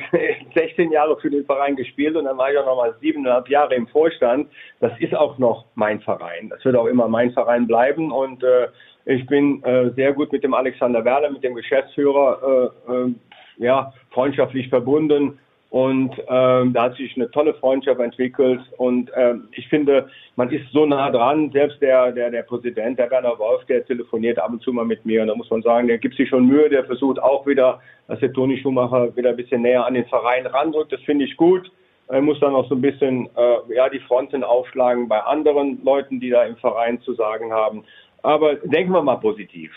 16 0.53 0.91
Jahre 0.91 1.19
für 1.19 1.29
den 1.29 1.45
Verein 1.45 1.75
gespielt 1.75 2.15
und 2.15 2.25
dann 2.25 2.37
war 2.37 2.51
ich 2.51 2.57
auch 2.57 2.65
noch 2.65 2.77
mal 2.77 2.95
siebeneinhalb 3.01 3.49
Jahre 3.49 3.75
im 3.75 3.87
Vorstand. 3.87 4.49
Das 4.79 4.93
ist 4.99 5.13
auch 5.13 5.37
noch 5.37 5.65
mein 5.75 5.99
Verein. 5.99 6.49
Das 6.49 6.63
wird 6.63 6.75
auch 6.75 6.85
immer 6.85 7.07
mein 7.07 7.31
Verein 7.31 7.67
bleiben 7.67 8.11
und 8.11 8.43
äh, 8.43 8.67
ich 9.05 9.25
bin 9.27 9.63
äh, 9.63 9.91
sehr 9.91 10.13
gut 10.13 10.31
mit 10.31 10.43
dem 10.43 10.53
Alexander 10.53 11.03
Werler, 11.03 11.29
mit 11.29 11.43
dem 11.43 11.55
Geschäftsführer, 11.55 12.73
äh, 12.87 12.93
äh, 12.93 13.13
ja, 13.57 13.93
freundschaftlich 14.11 14.69
verbunden. 14.69 15.39
Und 15.69 16.15
ähm, 16.29 16.71
da 16.73 16.83
hat 16.83 16.95
sich 16.95 17.15
eine 17.15 17.29
tolle 17.31 17.53
Freundschaft 17.55 17.99
entwickelt. 17.99 18.61
Und 18.77 19.11
ähm, 19.15 19.49
ich 19.51 19.67
finde, 19.67 20.09
man 20.37 20.49
ist 20.49 20.65
so 20.71 20.85
nah 20.85 21.11
dran. 21.11 21.51
Selbst 21.51 21.81
der, 21.81 22.13
der, 22.13 22.31
der 22.31 22.43
Präsident, 22.43 22.97
der 22.97 23.11
Werner 23.11 23.37
Wolf, 23.37 23.65
der 23.65 23.85
telefoniert 23.85 24.39
ab 24.39 24.51
und 24.51 24.61
zu 24.61 24.71
mal 24.71 24.85
mit 24.85 25.05
mir. 25.05 25.21
Und 25.21 25.27
da 25.27 25.35
muss 25.35 25.49
man 25.49 25.61
sagen, 25.61 25.87
der 25.87 25.97
gibt 25.97 26.15
sich 26.15 26.29
schon 26.29 26.47
Mühe. 26.47 26.69
Der 26.69 26.85
versucht 26.85 27.21
auch 27.21 27.45
wieder, 27.45 27.81
dass 28.07 28.19
der 28.19 28.31
Toni 28.31 28.57
Schumacher 28.59 29.13
wieder 29.17 29.31
ein 29.31 29.35
bisschen 29.35 29.61
näher 29.61 29.85
an 29.85 29.93
den 29.93 30.05
Verein 30.05 30.45
randrückt. 30.45 30.93
Das 30.93 31.01
finde 31.01 31.25
ich 31.25 31.35
gut. 31.35 31.69
Er 32.07 32.21
muss 32.21 32.39
dann 32.39 32.55
auch 32.55 32.69
so 32.69 32.75
ein 32.75 32.81
bisschen 32.81 33.29
äh, 33.35 33.75
ja, 33.75 33.89
die 33.89 33.99
Fronten 33.99 34.45
aufschlagen 34.45 35.09
bei 35.09 35.19
anderen 35.19 35.83
Leuten, 35.83 36.21
die 36.21 36.29
da 36.29 36.43
im 36.45 36.55
Verein 36.55 37.01
zu 37.01 37.13
sagen 37.13 37.51
haben. 37.51 37.83
Aber 38.23 38.55
denken 38.55 38.93
wir 38.93 39.03
mal 39.03 39.17
positiv. 39.17 39.71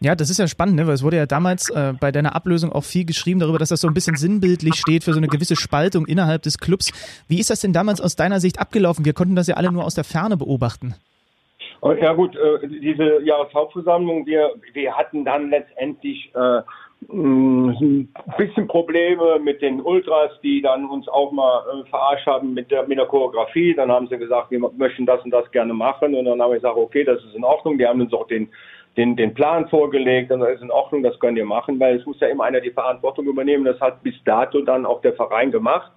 Ja, 0.00 0.14
das 0.14 0.28
ist 0.28 0.38
ja 0.38 0.46
spannend, 0.46 0.76
ne? 0.76 0.86
weil 0.86 0.94
es 0.94 1.02
wurde 1.02 1.16
ja 1.16 1.26
damals 1.26 1.70
äh, 1.70 1.94
bei 1.98 2.12
deiner 2.12 2.36
Ablösung 2.36 2.70
auch 2.70 2.84
viel 2.84 3.06
geschrieben 3.06 3.40
darüber, 3.40 3.58
dass 3.58 3.70
das 3.70 3.80
so 3.80 3.88
ein 3.88 3.94
bisschen 3.94 4.16
sinnbildlich 4.16 4.74
steht 4.74 5.04
für 5.04 5.12
so 5.12 5.18
eine 5.18 5.28
gewisse 5.28 5.56
Spaltung 5.56 6.06
innerhalb 6.06 6.42
des 6.42 6.58
Clubs. 6.58 6.92
Wie 7.28 7.40
ist 7.40 7.48
das 7.48 7.60
denn 7.60 7.72
damals 7.72 8.02
aus 8.02 8.14
deiner 8.14 8.38
Sicht 8.38 8.60
abgelaufen? 8.60 9.06
Wir 9.06 9.14
konnten 9.14 9.36
das 9.36 9.46
ja 9.46 9.56
alle 9.56 9.72
nur 9.72 9.84
aus 9.84 9.94
der 9.94 10.04
Ferne 10.04 10.36
beobachten. 10.36 10.94
Oh, 11.80 11.92
ja 11.92 12.12
gut, 12.12 12.36
äh, 12.36 12.68
diese 12.68 13.22
Jahreshauptversammlung, 13.22 14.26
wir, 14.26 14.50
wir 14.74 14.94
hatten 14.94 15.24
dann 15.24 15.50
letztendlich 15.50 16.30
äh, 16.34 16.60
ein 17.08 18.08
bisschen 18.36 18.66
Probleme 18.66 19.38
mit 19.38 19.62
den 19.62 19.80
Ultras, 19.80 20.30
die 20.42 20.60
dann 20.60 20.86
uns 20.86 21.08
auch 21.08 21.30
mal 21.32 21.62
äh, 21.72 21.88
verarscht 21.88 22.26
haben 22.26 22.54
mit 22.54 22.70
der, 22.70 22.86
mit 22.86 22.98
der 22.98 23.06
Choreografie. 23.06 23.74
Dann 23.74 23.90
haben 23.90 24.08
sie 24.08 24.18
gesagt, 24.18 24.50
wir 24.50 24.58
möchten 24.58 25.06
das 25.06 25.22
und 25.24 25.30
das 25.30 25.50
gerne 25.52 25.74
machen. 25.74 26.14
Und 26.14 26.24
dann 26.24 26.40
haben 26.40 26.50
wir 26.50 26.56
gesagt, 26.56 26.76
okay, 26.76 27.04
das 27.04 27.22
ist 27.24 27.34
in 27.34 27.44
Ordnung. 27.44 27.78
Die 27.78 27.86
haben 27.86 28.00
uns 28.00 28.12
auch 28.12 28.26
den 28.26 28.48
den, 28.96 29.16
den 29.16 29.34
Plan 29.34 29.68
vorgelegt 29.68 30.32
und 30.32 30.40
das 30.40 30.54
ist 30.54 30.62
in 30.62 30.70
Ordnung, 30.70 31.02
das 31.02 31.18
könnt 31.20 31.36
ihr 31.36 31.44
machen, 31.44 31.78
weil 31.78 31.96
es 31.96 32.06
muss 32.06 32.20
ja 32.20 32.28
immer 32.28 32.44
einer 32.44 32.60
die 32.60 32.70
Verantwortung 32.70 33.26
übernehmen. 33.26 33.64
Das 33.64 33.80
hat 33.80 34.02
bis 34.02 34.14
dato 34.24 34.62
dann 34.62 34.86
auch 34.86 35.02
der 35.02 35.12
Verein 35.12 35.50
gemacht. 35.50 35.92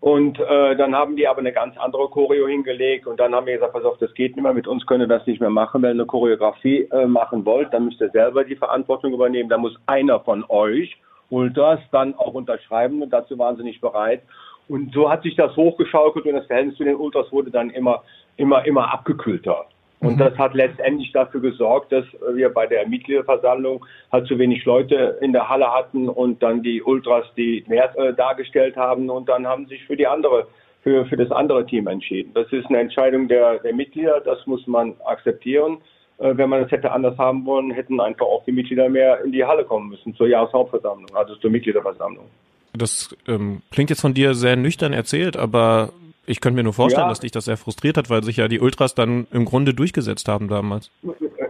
Und 0.00 0.38
äh, 0.38 0.76
dann 0.76 0.94
haben 0.94 1.16
die 1.16 1.26
aber 1.26 1.38
eine 1.38 1.52
ganz 1.52 1.76
andere 1.78 2.08
Choreo 2.08 2.46
hingelegt 2.46 3.06
und 3.06 3.18
dann 3.18 3.34
haben 3.34 3.46
wir 3.46 3.54
gesagt, 3.54 3.72
pass 3.72 3.84
auf, 3.84 3.96
das 3.98 4.12
geht 4.12 4.36
nicht 4.36 4.42
mehr, 4.42 4.52
mit 4.52 4.68
uns 4.68 4.86
könnt 4.86 5.00
ihr 5.00 5.08
das 5.08 5.26
nicht 5.26 5.40
mehr 5.40 5.50
machen, 5.50 5.80
wenn 5.82 5.90
ihr 5.90 6.02
eine 6.02 6.06
Choreografie 6.06 6.86
äh, 6.92 7.06
machen 7.06 7.44
wollt, 7.46 7.72
dann 7.72 7.86
müsst 7.86 8.00
ihr 8.02 8.10
selber 8.10 8.44
die 8.44 8.56
Verantwortung 8.56 9.14
übernehmen. 9.14 9.48
Da 9.48 9.56
muss 9.56 9.74
einer 9.86 10.20
von 10.20 10.44
euch 10.48 10.96
Ultras 11.30 11.80
dann 11.90 12.14
auch 12.14 12.34
unterschreiben 12.34 13.02
und 13.02 13.10
dazu 13.10 13.38
waren 13.38 13.56
sie 13.56 13.64
nicht 13.64 13.80
bereit. 13.80 14.22
Und 14.68 14.92
so 14.92 15.10
hat 15.10 15.22
sich 15.22 15.34
das 15.34 15.56
hochgeschaukelt 15.56 16.26
und 16.26 16.34
das 16.34 16.46
Verhältnis 16.46 16.76
zu 16.76 16.84
den 16.84 16.96
Ultras 16.96 17.32
wurde 17.32 17.50
dann 17.50 17.70
immer, 17.70 18.02
immer, 18.36 18.64
immer 18.66 18.92
abgekühlter. 18.92 19.66
Und 20.00 20.14
mhm. 20.14 20.18
das 20.18 20.36
hat 20.36 20.54
letztendlich 20.54 21.12
dafür 21.12 21.40
gesorgt, 21.40 21.90
dass 21.92 22.04
wir 22.34 22.50
bei 22.50 22.66
der 22.66 22.86
Mitgliederversammlung 22.86 23.84
halt 24.12 24.26
zu 24.26 24.38
wenig 24.38 24.64
Leute 24.64 25.18
in 25.20 25.32
der 25.32 25.48
Halle 25.48 25.72
hatten 25.72 26.08
und 26.08 26.42
dann 26.42 26.62
die 26.62 26.82
Ultras 26.82 27.24
die 27.36 27.64
mehr 27.66 27.96
äh, 27.96 28.12
dargestellt 28.12 28.76
haben 28.76 29.08
und 29.08 29.28
dann 29.28 29.46
haben 29.46 29.66
sich 29.66 29.84
für 29.84 29.96
die 29.96 30.06
andere, 30.06 30.48
für, 30.82 31.06
für 31.06 31.16
das 31.16 31.30
andere 31.30 31.64
Team 31.64 31.86
entschieden. 31.86 32.32
Das 32.34 32.52
ist 32.52 32.66
eine 32.66 32.80
Entscheidung 32.80 33.26
der, 33.28 33.58
der 33.60 33.74
Mitglieder, 33.74 34.20
das 34.20 34.46
muss 34.46 34.66
man 34.66 34.94
akzeptieren. 35.04 35.78
Äh, 36.18 36.36
wenn 36.36 36.50
man 36.50 36.62
das 36.62 36.70
hätte 36.70 36.92
anders 36.92 37.16
haben 37.16 37.46
wollen, 37.46 37.70
hätten 37.70 38.00
einfach 38.00 38.26
auch 38.26 38.44
die 38.44 38.52
Mitglieder 38.52 38.88
mehr 38.88 39.22
in 39.24 39.32
die 39.32 39.44
Halle 39.44 39.64
kommen 39.64 39.88
müssen 39.88 40.14
zur 40.14 40.28
Jahreshauptversammlung, 40.28 41.14
also 41.14 41.36
zur 41.36 41.50
Mitgliederversammlung. 41.50 42.26
Das 42.74 43.16
ähm, 43.26 43.62
klingt 43.70 43.88
jetzt 43.88 44.02
von 44.02 44.12
dir 44.12 44.34
sehr 44.34 44.56
nüchtern 44.56 44.92
erzählt, 44.92 45.38
aber 45.38 45.90
ich 46.26 46.40
könnte 46.40 46.56
mir 46.56 46.64
nur 46.64 46.72
vorstellen, 46.72 47.06
ja. 47.06 47.08
dass 47.08 47.20
dich 47.20 47.32
das 47.32 47.44
sehr 47.44 47.56
frustriert 47.56 47.96
hat, 47.96 48.10
weil 48.10 48.22
sich 48.22 48.36
ja 48.36 48.48
die 48.48 48.60
Ultras 48.60 48.94
dann 48.94 49.26
im 49.32 49.44
Grunde 49.44 49.74
durchgesetzt 49.74 50.28
haben 50.28 50.48
damals. 50.48 50.90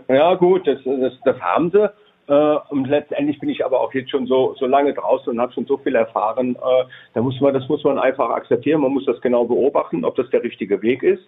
Ja 0.08 0.34
gut, 0.34 0.66
das, 0.66 0.78
das, 0.84 1.12
das 1.24 1.40
haben 1.40 1.70
sie. 1.70 1.90
Äh, 2.28 2.56
und 2.70 2.86
letztendlich 2.86 3.38
bin 3.38 3.48
ich 3.48 3.64
aber 3.64 3.80
auch 3.80 3.94
jetzt 3.94 4.10
schon 4.10 4.26
so, 4.26 4.54
so 4.58 4.66
lange 4.66 4.92
draußen 4.94 5.32
und 5.32 5.40
habe 5.40 5.52
schon 5.52 5.66
so 5.66 5.76
viel 5.78 5.94
erfahren. 5.94 6.56
Äh, 6.56 6.84
da 7.14 7.22
muss 7.22 7.40
man, 7.40 7.54
das 7.54 7.68
muss 7.68 7.84
man 7.84 7.98
einfach 7.98 8.30
akzeptieren. 8.30 8.80
Man 8.80 8.92
muss 8.92 9.06
das 9.06 9.20
genau 9.20 9.44
beobachten, 9.44 10.04
ob 10.04 10.16
das 10.16 10.28
der 10.30 10.42
richtige 10.42 10.82
Weg 10.82 11.02
ist. 11.02 11.22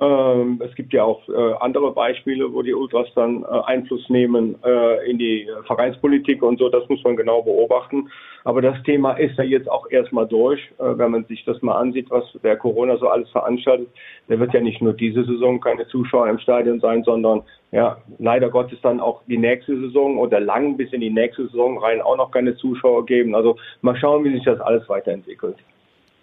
Ähm, 0.00 0.62
es 0.64 0.74
gibt 0.76 0.92
ja 0.92 1.02
auch 1.02 1.28
äh, 1.28 1.54
andere 1.58 1.92
Beispiele, 1.92 2.52
wo 2.52 2.62
die 2.62 2.74
Ultras 2.74 3.08
dann 3.16 3.42
äh, 3.42 3.46
Einfluss 3.64 4.08
nehmen 4.08 4.54
äh, 4.62 5.10
in 5.10 5.18
die 5.18 5.48
Vereinspolitik 5.66 6.42
und 6.42 6.58
so. 6.58 6.68
Das 6.68 6.88
muss 6.88 7.02
man 7.02 7.16
genau 7.16 7.42
beobachten. 7.42 8.08
Aber 8.44 8.62
das 8.62 8.80
Thema 8.84 9.14
ist 9.14 9.36
ja 9.36 9.44
jetzt 9.44 9.68
auch 9.68 9.90
erstmal 9.90 10.28
durch. 10.28 10.60
Äh, 10.78 10.96
wenn 10.98 11.10
man 11.10 11.24
sich 11.24 11.44
das 11.44 11.60
mal 11.62 11.74
ansieht, 11.74 12.10
was 12.10 12.24
der 12.44 12.56
Corona 12.56 12.96
so 12.96 13.08
alles 13.08 13.28
veranstaltet, 13.30 13.88
da 14.28 14.38
wird 14.38 14.54
ja 14.54 14.60
nicht 14.60 14.80
nur 14.80 14.92
diese 14.92 15.24
Saison 15.24 15.60
keine 15.60 15.86
Zuschauer 15.88 16.28
im 16.28 16.38
Stadion 16.38 16.78
sein, 16.78 17.02
sondern 17.02 17.42
ja, 17.72 17.98
leider 18.18 18.50
Gottes 18.50 18.80
dann 18.82 19.00
auch 19.00 19.22
die 19.26 19.36
nächste 19.36 19.78
Saison 19.80 20.16
oder 20.16 20.38
lang 20.38 20.76
bis 20.76 20.92
in 20.92 21.00
die 21.00 21.10
nächste 21.10 21.48
Saison 21.48 21.76
rein 21.78 22.00
auch 22.00 22.16
noch 22.16 22.30
keine 22.30 22.54
Zuschauer 22.54 23.04
geben. 23.04 23.34
Also 23.34 23.56
mal 23.82 23.96
schauen, 23.96 24.22
wie 24.22 24.32
sich 24.32 24.44
das 24.44 24.60
alles 24.60 24.88
weiterentwickelt. 24.88 25.56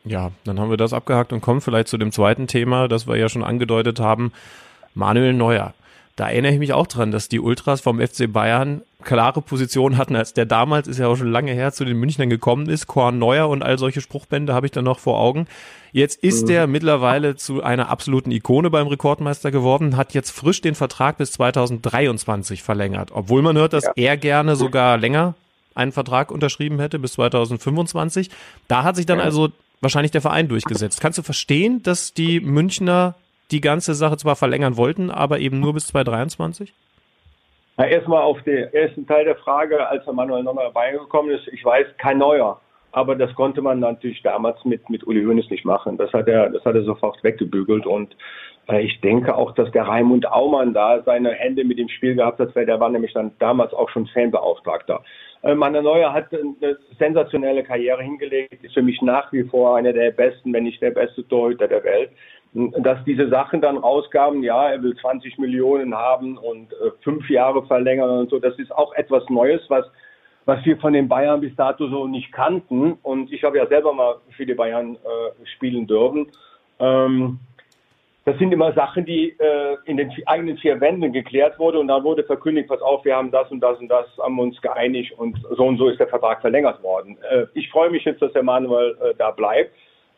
Ja, 0.06 0.32
dann 0.44 0.60
haben 0.60 0.70
wir 0.70 0.78
das 0.78 0.94
abgehakt 0.94 1.34
und 1.34 1.42
kommen 1.42 1.62
vielleicht 1.62 1.88
zu 1.88 1.98
dem 1.98 2.12
zweiten 2.12 2.48
Thema, 2.48 2.88
das 2.88 3.08
wir 3.08 3.18
ja 3.18 3.28
schon 3.28 3.44
angedeutet 3.44 4.00
haben. 4.00 4.32
Manuel 4.94 5.34
Neuer. 5.34 5.74
Da 6.16 6.30
erinnere 6.30 6.54
ich 6.54 6.60
mich 6.60 6.72
auch 6.72 6.88
dran, 6.88 7.12
dass 7.12 7.28
die 7.28 7.42
Ultras 7.42 7.82
vom 7.82 8.00
FC 8.00 8.32
Bayern 8.32 8.82
klare 9.04 9.42
Positionen 9.42 9.98
hatten, 9.98 10.16
als 10.16 10.34
der 10.34 10.46
damals, 10.46 10.88
ist 10.88 10.98
ja 10.98 11.08
auch 11.08 11.18
schon 11.18 11.32
lange 11.32 11.52
her, 11.52 11.74
zu 11.74 11.84
den 11.84 11.98
Münchnern 11.98 12.30
gekommen 12.30 12.70
ist. 12.70 12.88
Korn 12.88 13.20
Neuer 13.20 13.50
und 13.50 13.64
all 13.64 13.78
solche 13.78 14.00
Spruchbände 14.00 14.54
habe 14.54 14.66
ich 14.66 14.72
dann 14.72 14.86
noch 14.86 15.00
vor 15.00 15.20
Augen. 15.20 15.48
Jetzt 15.92 16.24
ist 16.24 16.46
mhm. 16.46 16.52
er 16.52 16.68
mittlerweile 16.68 17.36
zu 17.36 17.64
einer 17.64 17.90
absoluten 17.90 18.32
Ikone 18.32 18.70
beim 18.70 18.88
Rekordmeister 18.88 19.52
geworden, 19.52 19.98
hat 19.98 20.14
jetzt 20.14 20.32
frisch 20.32 20.62
den 20.62 20.76
Vertrag 20.76 21.18
bis 21.18 21.34
2023 21.34 22.64
verlängert. 22.64 23.12
Obwohl 23.14 23.42
man 23.42 23.58
hört, 23.58 23.74
dass 23.74 23.84
ja. 23.84 23.94
er 23.96 24.18
gerne 24.18 24.56
sogar 24.56 24.98
länger 24.98 25.36
einen 25.74 25.92
Vertrag 25.92 26.32
unterschrieben 26.32 26.80
hätte 26.80 26.98
bis 26.98 27.14
2025. 27.14 28.30
Da 28.70 28.84
hat 28.84 28.96
sich 28.96 29.06
dann 29.06 29.20
also 29.20 29.50
wahrscheinlich 29.86 30.12
der 30.12 30.22
Verein 30.22 30.48
durchgesetzt. 30.48 31.00
Kannst 31.00 31.20
du 31.20 31.24
verstehen, 31.24 31.84
dass 31.84 32.14
die 32.14 32.40
Münchner 32.40 33.16
die 33.52 33.62
ganze 33.62 33.94
Sache 33.94 34.18
zwar 34.18 34.36
verlängern 34.36 34.78
wollten, 34.78 35.12
aber 35.12 35.40
eben 35.40 35.60
nur 35.60 35.74
bis 35.74 35.88
2023? 35.88 36.74
Na, 37.78 37.88
erstmal 37.88 38.24
auf 38.24 38.42
den 38.44 38.74
ersten 38.74 39.06
Teil 39.06 39.26
der 39.26 39.36
Frage, 39.36 39.88
als 39.88 40.04
der 40.06 40.14
Manuel 40.14 40.44
Neuer 40.44 40.76
reingekommen 40.76 41.32
ist, 41.32 41.48
ich 41.50 41.64
weiß, 41.64 41.86
kein 41.98 42.18
Neuer. 42.18 42.60
Aber 42.92 43.16
das 43.16 43.34
konnte 43.36 43.62
man 43.62 43.80
natürlich 43.82 44.22
damals 44.22 44.64
mit, 44.64 44.90
mit 44.90 45.06
Uli 45.06 45.24
Hoeneß 45.24 45.50
nicht 45.50 45.66
machen. 45.66 45.98
Das 45.98 46.14
hat 46.14 46.30
er, 46.30 46.50
das 46.50 46.64
hat 46.64 46.76
er 46.76 46.84
sofort 46.84 47.22
weggebügelt. 47.24 47.86
Und 47.86 48.16
ich 48.74 49.00
denke 49.02 49.36
auch, 49.36 49.54
dass 49.54 49.72
der 49.72 49.84
Raimund 49.84 50.32
Aumann 50.32 50.74
da 50.74 51.02
seine 51.04 51.32
Hände 51.32 51.64
mit 51.64 51.78
dem 51.78 51.90
Spiel 51.90 52.16
gehabt 52.16 52.40
hat, 52.40 52.56
weil 52.56 52.66
der 52.66 52.80
war 52.80 52.90
nämlich 52.90 53.14
dann 53.14 53.32
damals 53.38 53.74
auch 53.74 53.90
schon 53.90 54.08
Fanbeauftragter. 54.08 55.04
Äh, 55.44 55.54
Manuel 55.54 55.84
Neuer 55.84 56.14
hat 56.14 56.34
eine 56.34 56.78
sensationelle 56.98 57.64
Karriere 57.64 58.02
hingelegt, 58.02 58.64
ist 58.64 58.74
für 58.74 58.82
mich 58.82 59.02
nach 59.04 59.32
wie 59.32 59.44
vor 59.44 59.78
einer 59.78 59.94
der 59.94 60.12
besten, 60.12 60.52
wenn 60.52 60.64
nicht 60.64 60.82
der 60.82 60.92
beste 60.92 61.28
Torhüter 61.28 61.68
der 61.68 61.84
Welt. 61.84 62.10
Dass 62.54 63.04
diese 63.04 63.28
Sachen 63.30 63.62
dann 63.62 63.78
rausgaben, 63.78 64.42
ja, 64.42 64.70
er 64.70 64.82
will 64.82 64.96
20 64.96 65.38
Millionen 65.38 65.94
haben 65.94 66.38
und 66.38 66.72
äh, 66.72 66.92
fünf 67.04 67.30
Jahre 67.30 67.66
verlängern 67.68 68.10
und 68.10 68.30
so, 68.30 68.40
das 68.40 68.58
ist 68.58 68.72
auch 68.72 68.94
etwas 68.94 69.30
Neues, 69.30 69.62
was 69.68 69.86
was 70.46 70.64
wir 70.64 70.78
von 70.78 70.94
den 70.94 71.08
Bayern 71.08 71.42
bis 71.42 71.56
dato 71.56 71.88
so 71.88 72.08
nicht 72.08 72.32
kannten. 72.32 72.94
Und 73.02 73.32
ich 73.34 73.44
habe 73.44 73.58
ja 73.58 73.66
selber 73.66 73.94
mal 73.94 74.18
für 74.38 74.46
die 74.46 74.54
Bayern 74.54 74.96
äh, 74.96 75.46
spielen 75.56 75.88
dürfen. 75.88 76.28
Ähm, 76.80 77.40
das 78.26 78.40
sind 78.40 78.52
immer 78.52 78.74
Sachen, 78.74 79.06
die 79.06 79.36
äh, 79.38 79.78
in 79.86 79.98
den 79.98 80.12
eigenen 80.26 80.58
vier 80.58 80.82
Wänden 80.82 81.14
geklärt 81.14 81.60
wurde 81.60 81.80
und 81.80 81.88
da 81.88 82.04
wurde 82.04 82.24
verkündigt, 82.24 82.68
pass 82.68 82.82
auf, 82.82 83.06
wir 83.06 83.16
haben 83.16 83.30
das 83.30 83.50
und 83.52 83.60
das 83.60 83.80
und 83.80 83.88
das, 83.88 84.08
haben 84.18 84.40
uns 84.40 84.60
geeinigt 84.62 85.14
und 85.18 85.38
so 85.56 85.64
und 85.64 85.78
so 85.78 85.90
ist 85.90 86.00
der 86.00 86.08
Vertrag 86.08 86.42
verlängert 86.42 86.82
worden. 86.82 87.18
Äh, 87.30 87.46
ich 87.54 87.70
freue 87.70 87.92
mich 87.92 88.04
jetzt, 88.04 88.24
dass 88.24 88.34
der 88.34 88.42
Manuel 88.42 88.98
äh, 89.00 89.14
da 89.16 89.30
bleibt. 89.30 89.72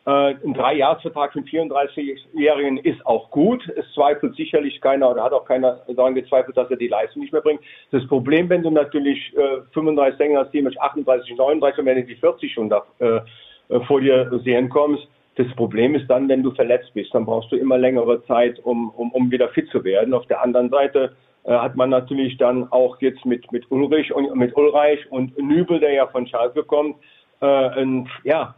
Äh, 0.06 0.36
ein 0.42 0.54
Dreijahresvertrag 0.54 1.34
für 1.34 1.40
einen 1.40 1.48
34-Jährigen 1.48 2.78
ist 2.78 3.04
auch 3.06 3.30
gut. 3.30 3.62
Es 3.76 3.84
zweifelt 3.92 4.34
sicherlich 4.36 4.80
keiner 4.80 5.10
oder 5.10 5.22
hat 5.22 5.34
auch 5.34 5.44
keiner 5.44 5.82
daran 5.94 6.14
gezweifelt, 6.14 6.56
dass 6.56 6.70
er 6.70 6.78
die 6.78 6.88
Leistung 6.88 7.20
nicht 7.20 7.32
mehr 7.34 7.42
bringt. 7.42 7.60
Das 7.90 8.06
Problem, 8.06 8.48
wenn 8.48 8.62
du 8.62 8.70
natürlich 8.70 9.36
äh, 9.36 9.60
35 9.74 10.16
Sänger 10.16 10.40
hast, 10.40 10.54
die 10.54 10.62
mit 10.62 10.80
38, 10.80 11.36
39 11.36 11.78
und 11.78 11.84
wenn 11.84 11.96
du 11.96 12.04
die 12.04 12.16
40 12.16 12.54
schon 12.54 12.70
da, 12.70 12.86
äh, 13.00 13.20
vor 13.86 14.00
dir 14.00 14.30
sehen 14.42 14.70
kommst, 14.70 15.06
Das 15.38 15.46
Problem 15.54 15.94
ist 15.94 16.10
dann, 16.10 16.28
wenn 16.28 16.42
du 16.42 16.50
verletzt 16.50 16.92
bist, 16.94 17.14
dann 17.14 17.24
brauchst 17.24 17.52
du 17.52 17.56
immer 17.56 17.78
längere 17.78 18.24
Zeit, 18.26 18.58
um, 18.64 18.90
um, 18.90 19.12
um 19.12 19.30
wieder 19.30 19.48
fit 19.50 19.68
zu 19.70 19.84
werden. 19.84 20.12
Auf 20.12 20.26
der 20.26 20.42
anderen 20.42 20.68
Seite 20.68 21.14
äh, 21.44 21.52
hat 21.52 21.76
man 21.76 21.90
natürlich 21.90 22.36
dann 22.38 22.66
auch 22.72 23.00
jetzt 23.00 23.24
mit, 23.24 23.50
mit 23.52 23.70
Ulrich 23.70 24.12
und 24.12 24.34
mit 24.34 24.56
Ulreich 24.56 24.98
und 25.12 25.38
Nübel, 25.38 25.78
der 25.78 25.92
ja 25.92 26.08
von 26.08 26.26
Schalke 26.26 26.64
kommt, 26.64 26.96
äh, 27.40 27.80
und, 27.80 28.08
ja, 28.24 28.56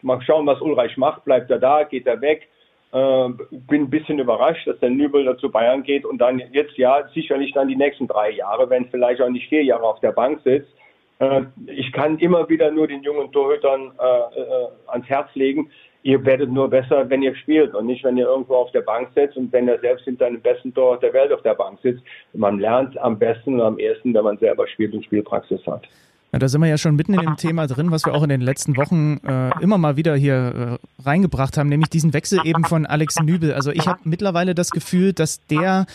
mal 0.00 0.18
schauen, 0.22 0.46
was 0.46 0.62
Ulreich 0.62 0.96
macht. 0.96 1.26
Bleibt 1.26 1.50
er 1.50 1.58
da, 1.58 1.82
geht 1.82 2.06
er 2.06 2.22
weg? 2.22 2.48
Äh, 2.92 3.28
bin 3.50 3.82
ein 3.82 3.90
bisschen 3.90 4.18
überrascht, 4.18 4.66
dass 4.66 4.80
der 4.80 4.88
Nübel 4.88 5.26
da 5.26 5.36
zu 5.36 5.50
Bayern 5.50 5.82
geht 5.82 6.06
und 6.06 6.16
dann 6.18 6.40
jetzt 6.52 6.78
ja 6.78 7.06
sicherlich 7.12 7.52
dann 7.52 7.68
die 7.68 7.76
nächsten 7.76 8.08
drei 8.08 8.30
Jahre, 8.30 8.70
wenn 8.70 8.86
vielleicht 8.86 9.20
auch 9.20 9.28
nicht 9.28 9.50
vier 9.50 9.62
Jahre 9.62 9.84
auf 9.84 10.00
der 10.00 10.12
Bank 10.12 10.40
sitzt. 10.42 10.72
Äh, 11.18 11.42
ich 11.66 11.92
kann 11.92 12.18
immer 12.18 12.48
wieder 12.48 12.70
nur 12.70 12.86
den 12.86 13.02
jungen 13.02 13.30
Torhütern 13.30 13.92
äh, 14.00 14.40
äh, 14.40 14.68
ans 14.86 15.06
Herz 15.06 15.28
legen, 15.34 15.70
ihr 16.04 16.24
werdet 16.24 16.52
nur 16.52 16.68
besser, 16.68 17.08
wenn 17.08 17.22
ihr 17.22 17.34
spielt 17.34 17.74
und 17.74 17.86
nicht, 17.86 18.04
wenn 18.04 18.16
ihr 18.16 18.26
irgendwo 18.26 18.54
auf 18.54 18.70
der 18.72 18.82
Bank 18.82 19.08
sitzt 19.14 19.36
und 19.36 19.52
wenn 19.52 19.66
ihr 19.66 19.78
selbst 19.80 20.04
hinter 20.04 20.26
einem 20.26 20.40
besten 20.40 20.72
Tor 20.72 21.00
der 21.00 21.12
Welt 21.14 21.32
auf 21.32 21.42
der 21.42 21.54
Bank 21.54 21.78
sitzt. 21.82 22.02
Man 22.34 22.60
lernt 22.60 22.96
am 22.98 23.18
besten 23.18 23.54
und 23.54 23.62
am 23.62 23.78
ersten, 23.78 24.14
wenn 24.14 24.22
man 24.22 24.38
selber 24.38 24.68
spielt 24.68 24.92
und 24.92 25.04
Spielpraxis 25.04 25.66
hat. 25.66 25.88
Ja, 26.32 26.38
da 26.38 26.48
sind 26.48 26.60
wir 26.60 26.68
ja 26.68 26.76
schon 26.76 26.94
mitten 26.94 27.14
in 27.14 27.20
dem 27.20 27.36
Thema 27.38 27.66
drin, 27.66 27.90
was 27.90 28.04
wir 28.04 28.12
auch 28.12 28.22
in 28.22 28.28
den 28.28 28.42
letzten 28.42 28.76
Wochen 28.76 29.18
äh, 29.26 29.50
immer 29.62 29.78
mal 29.78 29.96
wieder 29.96 30.14
hier 30.14 30.78
äh, 30.78 31.02
reingebracht 31.02 31.56
haben, 31.56 31.70
nämlich 31.70 31.88
diesen 31.88 32.12
Wechsel 32.12 32.40
eben 32.44 32.64
von 32.64 32.84
Alex 32.84 33.20
Nübel. 33.20 33.54
Also 33.54 33.70
ich 33.70 33.86
habe 33.88 34.00
mittlerweile 34.04 34.54
das 34.54 34.70
Gefühl, 34.70 35.14
dass 35.14 35.46
der 35.46 35.86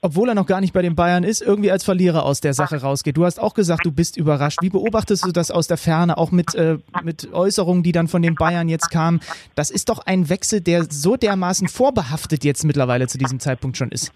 obwohl 0.00 0.28
er 0.28 0.34
noch 0.34 0.46
gar 0.46 0.60
nicht 0.60 0.72
bei 0.72 0.82
den 0.82 0.94
Bayern 0.94 1.24
ist, 1.24 1.42
irgendwie 1.42 1.70
als 1.70 1.84
Verlierer 1.84 2.24
aus 2.24 2.40
der 2.40 2.54
Sache 2.54 2.80
rausgeht. 2.80 3.16
Du 3.16 3.24
hast 3.24 3.40
auch 3.40 3.54
gesagt, 3.54 3.84
du 3.84 3.92
bist 3.92 4.16
überrascht. 4.16 4.58
Wie 4.62 4.70
beobachtest 4.70 5.24
du 5.26 5.32
das 5.32 5.50
aus 5.50 5.66
der 5.66 5.76
Ferne, 5.76 6.16
auch 6.18 6.30
mit, 6.30 6.54
äh, 6.54 6.78
mit 7.02 7.32
Äußerungen, 7.32 7.82
die 7.82 7.92
dann 7.92 8.08
von 8.08 8.22
den 8.22 8.34
Bayern 8.34 8.68
jetzt 8.68 8.90
kamen? 8.90 9.20
Das 9.54 9.70
ist 9.70 9.88
doch 9.88 9.98
ein 10.00 10.28
Wechsel, 10.28 10.60
der 10.60 10.86
so 10.90 11.16
dermaßen 11.16 11.68
vorbehaftet 11.68 12.44
jetzt 12.44 12.64
mittlerweile 12.64 13.08
zu 13.08 13.18
diesem 13.18 13.40
Zeitpunkt 13.40 13.76
schon 13.76 13.90
ist. 13.90 14.12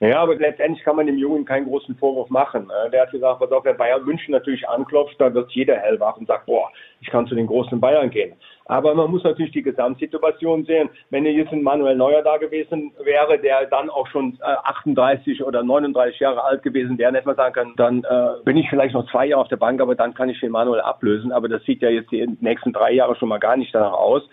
Ja, 0.00 0.20
aber 0.20 0.34
letztendlich 0.34 0.84
kann 0.84 0.96
man 0.96 1.06
dem 1.06 1.16
Jungen 1.16 1.46
keinen 1.46 1.66
großen 1.66 1.96
Vorwurf 1.96 2.28
machen. 2.28 2.70
Äh, 2.70 2.90
der 2.90 3.02
hat 3.02 3.12
gesagt, 3.12 3.40
was 3.40 3.50
auch 3.50 3.64
wenn 3.64 3.78
Bayern 3.78 4.04
München 4.04 4.32
natürlich 4.32 4.68
anklopft, 4.68 5.18
da 5.18 5.32
wird 5.32 5.50
jeder 5.52 5.76
hellwach 5.76 6.18
und 6.18 6.26
sagt, 6.26 6.44
boah, 6.44 6.68
ich 7.00 7.08
kann 7.08 7.26
zu 7.26 7.34
den 7.34 7.46
großen 7.46 7.80
Bayern 7.80 8.10
gehen. 8.10 8.34
Aber 8.66 8.94
man 8.94 9.10
muss 9.10 9.24
natürlich 9.24 9.52
die 9.52 9.62
Gesamtsituation 9.62 10.66
sehen. 10.66 10.90
Wenn 11.08 11.24
jetzt 11.24 11.52
ein 11.52 11.62
Manuel 11.62 11.96
Neuer 11.96 12.22
da 12.22 12.36
gewesen 12.36 12.92
wäre, 13.02 13.38
der 13.38 13.66
dann 13.66 13.88
auch 13.88 14.06
schon 14.08 14.36
38 14.42 15.40
äh, 15.40 15.42
oder 15.42 15.62
39 15.62 16.20
Jahre 16.20 16.44
alt 16.44 16.62
gewesen 16.62 16.98
wäre, 16.98 17.14
hätte 17.14 17.26
man 17.26 17.36
sagen 17.36 17.54
können, 17.54 17.74
dann 17.76 18.04
äh, 18.04 18.42
bin 18.44 18.58
ich 18.58 18.68
vielleicht 18.68 18.92
noch 18.92 19.10
zwei 19.10 19.26
Jahre 19.26 19.40
auf 19.40 19.48
der 19.48 19.56
Bank, 19.56 19.80
aber 19.80 19.94
dann 19.94 20.12
kann 20.12 20.28
ich 20.28 20.40
den 20.40 20.50
Manuel 20.50 20.82
ablösen. 20.82 21.32
Aber 21.32 21.48
das 21.48 21.62
sieht 21.62 21.80
ja 21.80 21.88
jetzt 21.88 22.10
die 22.10 22.26
nächsten 22.40 22.74
drei 22.74 22.92
Jahre 22.92 23.16
schon 23.16 23.30
mal 23.30 23.38
gar 23.38 23.56
nicht 23.56 23.74
danach 23.74 23.94
aus. 23.94 24.28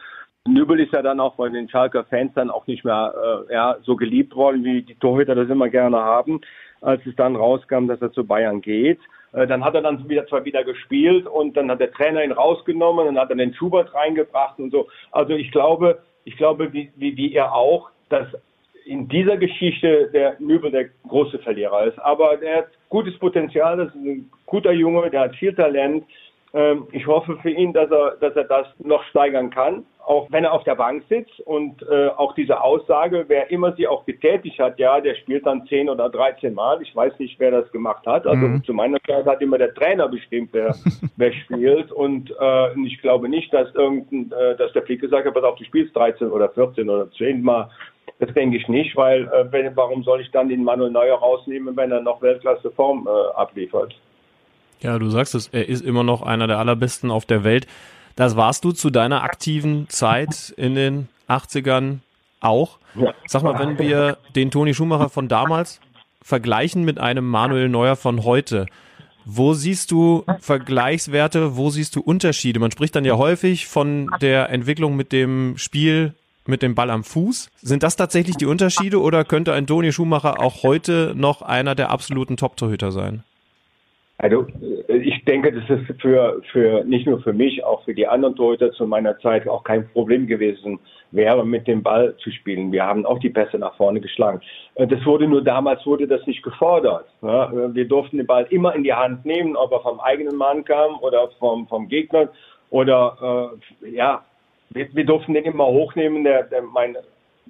Nübel 0.45 0.81
ist 0.81 0.91
ja 0.91 1.01
dann 1.01 1.21
auch 1.21 1.35
von 1.35 1.53
den 1.53 1.69
Schalker 1.69 2.03
Fans 2.03 2.33
dann 2.35 2.49
auch 2.49 2.67
nicht 2.67 2.83
mehr 2.83 3.13
äh, 3.49 3.53
ja, 3.53 3.77
so 3.83 3.95
geliebt 3.95 4.35
worden, 4.35 4.63
wie 4.65 4.81
die 4.81 4.95
Torhüter 4.95 5.35
das 5.35 5.49
immer 5.49 5.69
gerne 5.69 5.97
haben, 5.97 6.41
als 6.81 7.05
es 7.05 7.15
dann 7.15 7.37
rauskam, 7.37 7.87
dass 7.87 8.01
er 8.01 8.11
zu 8.11 8.25
Bayern 8.25 8.59
geht. 8.59 8.99
Äh, 9.31 9.47
dann 9.47 9.63
hat 9.63 9.73
er 9.75 9.81
dann 9.81 10.09
wieder 10.09 10.27
zwar 10.27 10.43
wieder 10.43 10.65
gespielt 10.65 11.27
und 11.27 11.55
dann 11.55 11.71
hat 11.71 11.79
der 11.79 11.93
Trainer 11.93 12.25
ihn 12.25 12.33
rausgenommen 12.33 13.07
und 13.07 13.17
hat 13.17 13.31
dann 13.31 13.37
den 13.37 13.53
Schubert 13.53 13.93
reingebracht 13.93 14.59
und 14.59 14.71
so. 14.71 14.89
Also 15.11 15.31
ich 15.33 15.49
glaube, 15.51 15.99
ich 16.25 16.35
glaube, 16.35 16.73
wie, 16.73 16.91
wie, 16.97 17.15
wie 17.15 17.33
er 17.33 17.53
auch, 17.55 17.89
dass 18.09 18.27
in 18.85 19.07
dieser 19.07 19.37
Geschichte 19.37 20.09
der 20.11 20.35
Nübel 20.39 20.71
der 20.71 20.89
große 21.07 21.39
Verlierer 21.39 21.85
ist. 21.85 21.97
Aber 21.99 22.41
er 22.41 22.63
hat 22.63 22.67
gutes 22.89 23.17
Potenzial, 23.17 23.77
das 23.77 23.87
ist 23.89 23.95
ein 23.95 24.29
guter 24.45 24.73
Junge, 24.73 25.09
der 25.09 25.21
hat 25.21 25.35
viel 25.37 25.55
Talent. 25.55 26.03
Ähm, 26.53 26.87
ich 26.91 27.07
hoffe 27.07 27.37
für 27.41 27.49
ihn, 27.49 27.71
dass 27.71 27.89
er, 27.89 28.17
dass 28.19 28.35
er 28.35 28.43
das 28.43 28.67
noch 28.79 29.05
steigern 29.05 29.49
kann, 29.49 29.85
auch 30.05 30.27
wenn 30.31 30.43
er 30.43 30.51
auf 30.53 30.63
der 30.63 30.75
Bank 30.75 31.03
sitzt 31.07 31.39
und 31.41 31.81
äh, 31.83 32.07
auch 32.09 32.35
diese 32.35 32.61
Aussage, 32.61 33.25
wer 33.27 33.49
immer 33.51 33.73
sie 33.73 33.87
auch 33.87 34.05
getätigt 34.05 34.59
hat, 34.59 34.77
ja, 34.77 34.99
der 34.99 35.15
spielt 35.15 35.45
dann 35.45 35.65
10 35.67 35.89
oder 35.89 36.09
13 36.09 36.53
Mal. 36.53 36.81
Ich 36.81 36.95
weiß 36.95 37.17
nicht, 37.19 37.39
wer 37.39 37.51
das 37.51 37.71
gemacht 37.71 38.05
hat. 38.05 38.27
Also 38.27 38.47
mhm. 38.47 38.63
zu 38.63 38.73
meiner 38.73 38.99
Zeit 39.03 39.25
hat 39.25 39.41
immer 39.41 39.57
der 39.57 39.73
Trainer 39.73 40.09
bestimmt, 40.09 40.49
wer, 40.51 40.75
wer 41.17 41.31
spielt. 41.33 41.91
Und 41.91 42.33
äh, 42.39 42.79
ich 42.85 43.01
glaube 43.01 43.29
nicht, 43.29 43.53
dass 43.53 43.73
irgendein, 43.75 44.31
äh, 44.37 44.57
dass 44.57 44.73
der 44.73 44.83
Flick 44.83 45.01
gesagt 45.01 45.25
hat, 45.25 45.33
pass 45.33 45.43
auf, 45.43 45.55
du 45.57 45.63
spielst 45.63 45.95
13 45.95 46.29
oder 46.29 46.49
14 46.49 46.89
oder 46.89 47.09
10 47.11 47.41
Mal. 47.41 47.69
Das 48.19 48.33
denke 48.33 48.57
ich 48.57 48.67
nicht, 48.67 48.95
weil 48.95 49.23
äh, 49.27 49.51
wenn, 49.51 49.75
warum 49.75 50.03
soll 50.03 50.21
ich 50.21 50.31
dann 50.31 50.49
den 50.49 50.63
Manuel 50.63 50.91
Neuer 50.91 51.17
rausnehmen, 51.17 51.75
wenn 51.77 51.91
er 51.91 52.01
noch 52.01 52.21
Weltklasse 52.21 52.71
Form 52.71 53.07
äh, 53.07 53.37
abliefert? 53.37 53.95
Ja, 54.81 54.99
du 54.99 55.07
sagst 55.07 55.33
es, 55.33 55.47
er 55.47 55.69
ist 55.69 55.85
immer 55.85 56.03
noch 56.03 56.21
einer 56.21 56.45
der 56.45 56.59
allerbesten 56.59 57.09
auf 57.09 57.25
der 57.25 57.45
Welt. 57.45 57.67
Das 58.15 58.35
warst 58.35 58.63
du 58.63 58.71
zu 58.71 58.89
deiner 58.89 59.23
aktiven 59.23 59.89
Zeit 59.89 60.53
in 60.55 60.75
den 60.75 61.07
80ern 61.27 61.99
auch. 62.39 62.77
Sag 63.25 63.43
mal, 63.43 63.57
wenn 63.57 63.79
wir 63.79 64.17
den 64.35 64.51
Toni 64.51 64.73
Schumacher 64.73 65.09
von 65.09 65.27
damals 65.27 65.79
vergleichen 66.21 66.83
mit 66.83 66.99
einem 66.99 67.27
Manuel 67.27 67.69
Neuer 67.69 67.95
von 67.95 68.23
heute, 68.23 68.67
wo 69.25 69.53
siehst 69.53 69.91
du 69.91 70.25
Vergleichswerte, 70.39 71.55
wo 71.55 71.69
siehst 71.69 71.95
du 71.95 72.01
Unterschiede? 72.01 72.59
Man 72.59 72.71
spricht 72.71 72.95
dann 72.95 73.05
ja 73.05 73.17
häufig 73.17 73.67
von 73.67 74.09
der 74.21 74.49
Entwicklung 74.49 74.95
mit 74.95 75.11
dem 75.11 75.57
Spiel 75.57 76.13
mit 76.45 76.61
dem 76.61 76.75
Ball 76.75 76.89
am 76.89 77.05
Fuß. 77.05 77.49
Sind 77.61 77.83
das 77.83 77.95
tatsächlich 77.95 78.35
die 78.35 78.45
Unterschiede 78.45 79.01
oder 79.01 79.23
könnte 79.23 79.53
ein 79.53 79.65
Toni 79.65 79.93
Schumacher 79.93 80.41
auch 80.41 80.63
heute 80.63 81.13
noch 81.15 81.41
einer 81.41 81.73
der 81.73 81.89
absoluten 81.89 82.35
Top-Torhüter 82.35 82.91
sein? 82.91 83.23
Also 84.17 84.47
ich 85.23 85.31
denke, 85.31 85.53
das 85.53 85.63
ist 85.69 86.01
für, 86.01 86.41
für 86.51 86.83
nicht 86.83 87.07
nur 87.07 87.21
für 87.21 87.31
mich, 87.31 87.63
auch 87.63 87.81
für 87.85 87.93
die 87.93 88.05
anderen 88.05 88.35
Torhüter 88.35 88.73
zu 88.73 88.85
meiner 88.85 89.17
Zeit 89.19 89.47
auch 89.47 89.63
kein 89.63 89.87
Problem 89.87 90.27
gewesen 90.27 90.79
wäre, 91.11 91.45
mit 91.45 91.65
dem 91.65 91.81
Ball 91.81 92.13
zu 92.17 92.29
spielen. 92.29 92.73
Wir 92.73 92.85
haben 92.85 93.05
auch 93.05 93.19
die 93.19 93.29
Pässe 93.29 93.57
nach 93.57 93.73
vorne 93.77 94.01
geschlagen. 94.01 94.41
Äh, 94.75 94.85
das 94.85 95.05
wurde 95.05 95.25
nur 95.25 95.41
damals 95.41 95.85
wurde 95.85 96.07
das 96.07 96.27
nicht 96.27 96.43
gefordert. 96.43 97.05
Wir 97.21 97.87
durften 97.87 98.17
den 98.17 98.27
Ball 98.27 98.45
immer 98.49 98.75
in 98.75 98.83
die 98.83 98.93
Hand 98.93 99.23
nehmen, 99.23 99.55
ob 99.55 99.71
er 99.71 99.79
vom 99.79 100.01
eigenen 100.01 100.35
Mann 100.35 100.65
kam 100.65 100.99
oder 100.99 101.29
vom, 101.39 101.69
vom 101.69 101.87
Gegner 101.87 102.27
oder 102.69 103.49
äh, 103.81 103.89
ja, 103.91 104.25
wir, 104.71 104.93
wir 104.93 105.05
durften 105.05 105.35
den 105.35 105.45
immer 105.45 105.67
hochnehmen. 105.67 106.25
Der, 106.25 106.43
der, 106.43 106.63
mein 106.63 106.97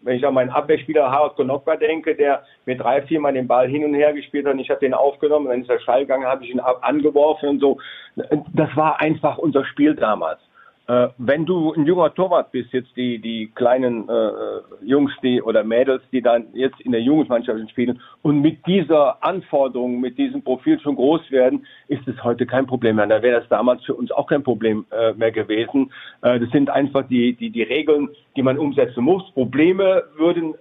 wenn 0.03 0.17
ich 0.17 0.25
an 0.25 0.33
meinen 0.33 0.49
Abwehrspieler 0.49 1.09
Harald 1.09 1.35
Konokwa 1.35 1.75
denke, 1.75 2.15
der 2.15 2.43
mir 2.65 2.77
drei, 2.77 3.01
viermal 3.01 3.33
den 3.33 3.47
Ball 3.47 3.67
hin 3.67 3.85
und 3.85 3.93
her 3.93 4.13
gespielt 4.13 4.45
hat 4.45 4.53
und 4.53 4.59
ich 4.59 4.69
habe 4.69 4.79
den 4.79 4.93
aufgenommen, 4.93 5.47
dann 5.47 5.61
ist 5.61 5.69
er 5.69 5.79
Schall 5.79 6.01
gegangen, 6.01 6.25
habe 6.25 6.43
ich 6.43 6.51
ihn 6.51 6.59
angeworfen 6.59 7.49
und 7.49 7.59
so. 7.59 7.79
Das 8.15 8.75
war 8.75 8.99
einfach 8.99 9.37
unser 9.37 9.65
Spiel 9.65 9.95
damals. 9.95 10.39
Äh, 10.87 11.07
wenn 11.17 11.45
du 11.45 11.73
ein 11.73 11.85
junger 11.85 12.13
Torwart 12.13 12.51
bist, 12.51 12.73
jetzt 12.73 12.95
die, 12.97 13.19
die 13.19 13.49
kleinen 13.55 14.09
äh, 14.09 14.85
Jungs 14.85 15.13
die, 15.21 15.41
oder 15.41 15.63
Mädels, 15.63 16.03
die 16.11 16.21
dann 16.21 16.47
jetzt 16.53 16.79
in 16.81 16.91
der 16.91 17.01
Jugendmannschaft 17.01 17.69
spielen 17.69 18.01
und 18.21 18.41
mit 18.41 18.65
dieser 18.67 19.23
Anforderung, 19.23 20.01
mit 20.01 20.17
diesem 20.17 20.41
Profil 20.41 20.79
schon 20.81 20.95
groß 20.95 21.31
werden, 21.31 21.65
ist 21.87 22.05
es 22.07 22.21
heute 22.23 22.45
kein 22.45 22.67
Problem 22.67 22.97
mehr. 22.97 23.07
Da 23.07 23.21
wäre 23.21 23.39
das 23.39 23.49
damals 23.49 23.83
für 23.85 23.93
uns 23.93 24.11
auch 24.11 24.27
kein 24.27 24.43
Problem 24.43 24.85
äh, 24.91 25.13
mehr 25.13 25.31
gewesen. 25.31 25.91
Äh, 26.21 26.39
das 26.39 26.49
sind 26.49 26.69
einfach 26.69 27.07
die, 27.07 27.33
die, 27.33 27.49
die 27.49 27.63
Regeln, 27.63 28.09
die 28.35 28.43
man 28.43 28.57
umsetzen 28.57 29.05
muss. 29.05 29.23
Probleme 29.31 30.03
würden 30.17 30.55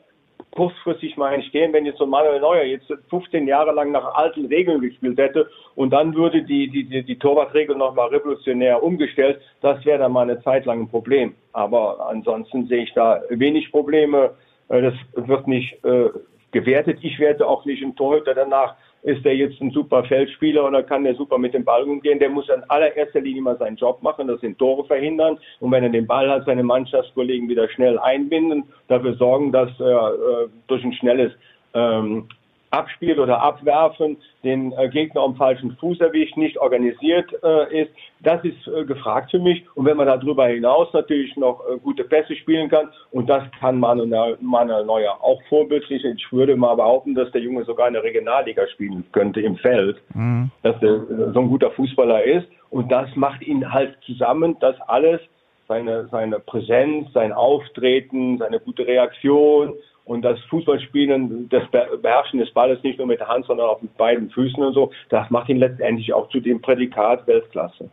kurzfristig 0.53 1.17
mal 1.17 1.33
entstehen, 1.33 1.73
wenn 1.73 1.87
jetzt 1.87 1.99
so 1.99 2.07
Manuel 2.07 2.41
Neuer 2.41 2.65
jetzt 2.65 2.93
15 3.11 3.47
Jahre 3.49 3.73
lang 3.73 3.91
nach 3.91 4.15
alten 4.15 4.47
Regeln 4.47 4.81
gespielt 4.81 5.19
hätte 5.19 5.49
und 5.75 5.91
dann 5.91 6.15
würde 6.15 6.43
die, 6.43 6.69
die, 6.69 6.85
die, 6.85 7.03
die 7.03 7.19
Torwartregel 7.19 7.77
nochmal 7.77 8.09
revolutionär 8.09 8.83
umgestellt, 8.83 9.41
das 9.61 9.85
wäre 9.85 9.99
dann 9.99 10.13
mal 10.13 10.23
eine 10.23 10.43
Zeit 10.43 10.67
lang 10.67 10.83
ein 10.83 10.89
Problem. 10.89 11.35
Aber 11.53 12.09
ansonsten 12.09 12.67
sehe 12.67 12.85
ich 12.85 12.93
da 12.95 13.23
wenig 13.31 13.71
Probleme. 13.71 14.35
Äh, 14.69 14.83
das 14.83 14.95
wird 15.15 15.49
nicht 15.49 15.83
äh, 15.85 16.11
gewertet. 16.53 16.99
Ich 17.03 17.19
werte 17.19 17.47
auch 17.47 17.65
nicht 17.65 17.83
einen 17.83 17.97
Torhüter 17.97 18.35
danach, 18.35 18.77
ist 19.03 19.25
der 19.25 19.37
jetzt 19.37 19.61
ein 19.61 19.71
super 19.71 20.05
Feldspieler 20.05 20.67
oder 20.67 20.83
kann 20.83 21.05
der 21.05 21.15
super 21.15 21.39
mit 21.39 21.55
dem 21.55 21.65
Ball 21.65 21.83
umgehen? 21.83 22.19
Der 22.19 22.31
muss 22.31 22.49
in 22.49 22.63
allererster 22.69 23.21
Linie 23.21 23.43
mal 23.43 23.59
seinen 23.59 23.77
Job 23.77 24.03
machen, 24.03 24.29
das 24.29 24.41
sind 24.41 24.59
Tore 24.59 24.85
verhindern 24.85 25.39
und 25.61 25.73
wenn 25.73 25.83
er 25.83 25.91
den 25.91 26.07
Ball 26.07 26.31
hat, 26.31 26.47
seine 26.47 26.63
Mannschaftskollegen 26.63 27.49
wieder 27.49 27.69
schnell 27.69 27.99
einbinden, 27.99 28.65
dafür 28.89 29.15
sorgen, 29.15 29.51
dass 29.53 29.71
er 29.81 30.15
äh, 30.15 30.49
durch 30.69 30.85
ein 30.85 30.93
schnelles 30.93 31.33
ähm, 31.75 32.29
abspielt 32.73 33.19
oder 33.19 33.43
abwerfen, 33.43 34.17
den 34.43 34.73
äh, 34.73 34.89
Gegner 34.89 35.21
am 35.21 35.37
falschen 35.37 35.77
Fuß 35.77 36.01
erwischt, 36.01 36.37
nicht 36.37 36.59
organisiert 36.59 37.31
äh, 37.43 37.83
ist. 37.83 37.91
Das 38.21 38.43
ist 38.45 38.67
äh, 38.67 38.85
gefragt 38.85 39.31
für 39.31 39.39
mich. 39.39 39.63
Und 39.75 39.85
wenn 39.85 39.99
man 39.99 40.07
darüber 40.07 40.47
hinaus 40.47 40.93
natürlich 40.93 41.37
noch 41.37 41.61
äh, 41.69 41.79
gute 41.79 42.05
Pässe 42.05 42.35
spielen 42.35 42.71
kann, 42.71 42.89
und 43.11 43.29
das 43.29 43.45
kann 43.61 43.79
Manuel, 43.79 44.39
Manuel 44.41 44.85
Neuer 44.87 45.19
auch 45.23 45.41
vorbildlich. 45.49 46.03
Ich 46.05 46.33
würde 46.33 46.57
mal 46.57 46.75
behaupten, 46.75 47.15
dass 47.15 47.31
der 47.33 47.43
Junge 47.43 47.65
sogar 47.65 47.89
in 47.89 47.95
der 47.95 48.03
Regionalliga 48.03 48.67
spielen 48.69 49.05
könnte 49.13 49.43
im 49.43 49.57
Feld, 49.57 49.99
mhm. 50.15 50.51
dass 50.63 50.77
er 50.83 50.95
äh, 50.95 51.33
so 51.33 51.41
ein 51.41 51.49
guter 51.49 51.71
Fußballer 51.73 52.25
ist. 52.25 52.49
Und 52.71 52.91
das 52.91 53.15
macht 53.17 53.43
ihn 53.43 53.71
halt 53.71 53.99
zusammen, 54.07 54.57
das 54.61 54.81
alles, 54.89 55.21
seine, 55.69 56.09
seine 56.11 56.39
Präsenz, 56.41 57.13
sein 57.13 57.33
Auftreten, 57.33 58.39
seine 58.39 58.61
gute 58.61 58.87
Reaktion, 58.87 59.75
und 60.05 60.23
das 60.23 60.41
Fußballspielen, 60.51 61.49
das 61.49 61.63
Beherrschen 61.71 62.39
des 62.39 62.51
Balles 62.53 62.83
nicht 62.83 62.99
nur 62.99 63.07
mit 63.07 63.21
der 63.21 63.29
Hand, 63.29 63.47
sondern 63.47 63.69
auch 63.69 63.81
mit 63.81 63.97
beiden 63.97 64.31
Füßen 64.31 64.63
und 64.63 64.75
so, 64.75 64.91
das 65.09 65.31
macht 65.31 65.49
ihn 65.49 65.59
letztendlich 65.59 66.13
auch 66.13 66.29
zu 66.29 66.41
dem 66.41 66.61
Prädikat 66.61 67.27
Weltklasse. 67.27 67.91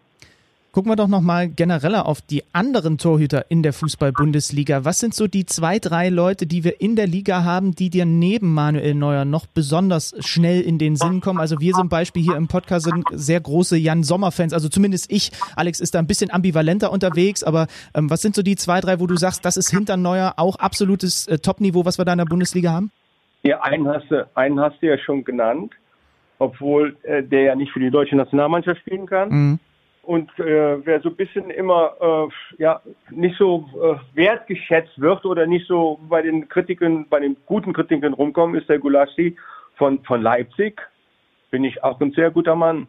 Gucken 0.79 0.93
wir 0.93 0.95
doch 0.95 1.09
nochmal 1.09 1.49
genereller 1.49 2.05
auf 2.05 2.21
die 2.21 2.41
anderen 2.53 2.97
Torhüter 2.97 3.47
in 3.49 3.63
der 3.63 3.73
Fußball-Bundesliga. 3.73 4.85
Was 4.85 4.99
sind 4.99 5.13
so 5.13 5.27
die 5.27 5.45
zwei, 5.45 5.77
drei 5.77 6.07
Leute, 6.07 6.47
die 6.47 6.63
wir 6.63 6.79
in 6.79 6.95
der 6.95 7.05
Liga 7.05 7.43
haben, 7.43 7.75
die 7.75 7.89
dir 7.89 8.05
neben 8.05 8.53
Manuel 8.53 8.95
Neuer 8.95 9.25
noch 9.25 9.45
besonders 9.45 10.15
schnell 10.21 10.61
in 10.61 10.77
den 10.77 10.95
Sinn 10.95 11.19
kommen? 11.19 11.37
Also 11.41 11.59
wir 11.59 11.73
zum 11.73 11.89
Beispiel 11.89 12.23
hier 12.23 12.37
im 12.37 12.47
Podcast 12.47 12.85
sind 12.85 13.03
sehr 13.11 13.41
große 13.41 13.75
Jan 13.75 14.03
Sommer-Fans, 14.03 14.53
also 14.53 14.69
zumindest 14.69 15.11
ich. 15.11 15.33
Alex 15.57 15.81
ist 15.81 15.95
da 15.95 15.99
ein 15.99 16.07
bisschen 16.07 16.31
ambivalenter 16.31 16.93
unterwegs, 16.93 17.43
aber 17.43 17.67
ähm, 17.93 18.09
was 18.09 18.21
sind 18.21 18.33
so 18.33 18.41
die 18.41 18.55
zwei, 18.55 18.79
drei, 18.79 19.01
wo 19.01 19.05
du 19.05 19.17
sagst, 19.17 19.43
das 19.43 19.57
ist 19.57 19.71
hinter 19.71 19.97
Neuer 19.97 20.35
auch 20.37 20.55
absolutes 20.55 21.27
äh, 21.27 21.39
Top-Niveau, 21.39 21.83
was 21.83 21.97
wir 21.97 22.05
da 22.05 22.13
in 22.13 22.19
der 22.19 22.25
Bundesliga 22.25 22.71
haben? 22.71 22.89
Ja, 23.43 23.61
einen 23.63 23.85
hast 23.85 24.09
du, 24.09 24.25
einen 24.33 24.61
hast 24.61 24.81
du 24.81 24.87
ja 24.87 24.97
schon 24.97 25.25
genannt, 25.25 25.73
obwohl 26.37 26.95
äh, 27.03 27.21
der 27.21 27.41
ja 27.41 27.55
nicht 27.55 27.73
für 27.73 27.81
die 27.81 27.91
deutsche 27.91 28.15
Nationalmannschaft 28.15 28.79
spielen 28.79 29.07
kann. 29.07 29.29
Mhm. 29.29 29.59
Und 30.09 30.31
äh, 30.39 30.83
wer 30.87 31.01
so 31.01 31.09
ein 31.09 31.15
bisschen 31.15 31.51
immer 31.51 31.93
äh, 32.01 32.63
ja 32.63 32.81
nicht 33.11 33.37
so 33.37 33.69
äh, 33.75 34.17
wertgeschätzt 34.17 34.99
wird 34.99 35.23
oder 35.23 35.45
nicht 35.45 35.67
so 35.67 35.99
bei 36.09 36.23
den 36.23 36.49
Kritiken, 36.49 37.05
bei 37.07 37.19
den 37.19 37.37
guten 37.45 37.73
Kritiken 37.73 38.15
rumkommt, 38.15 38.55
ist 38.55 38.67
der 38.67 38.79
Gulaschi 38.79 39.35
von, 39.75 39.99
von 40.05 40.23
Leipzig. 40.23 40.81
Bin 41.51 41.63
ich 41.63 41.83
auch 41.83 42.01
ein 42.01 42.11
sehr 42.13 42.31
guter 42.31 42.55
Mann. 42.55 42.87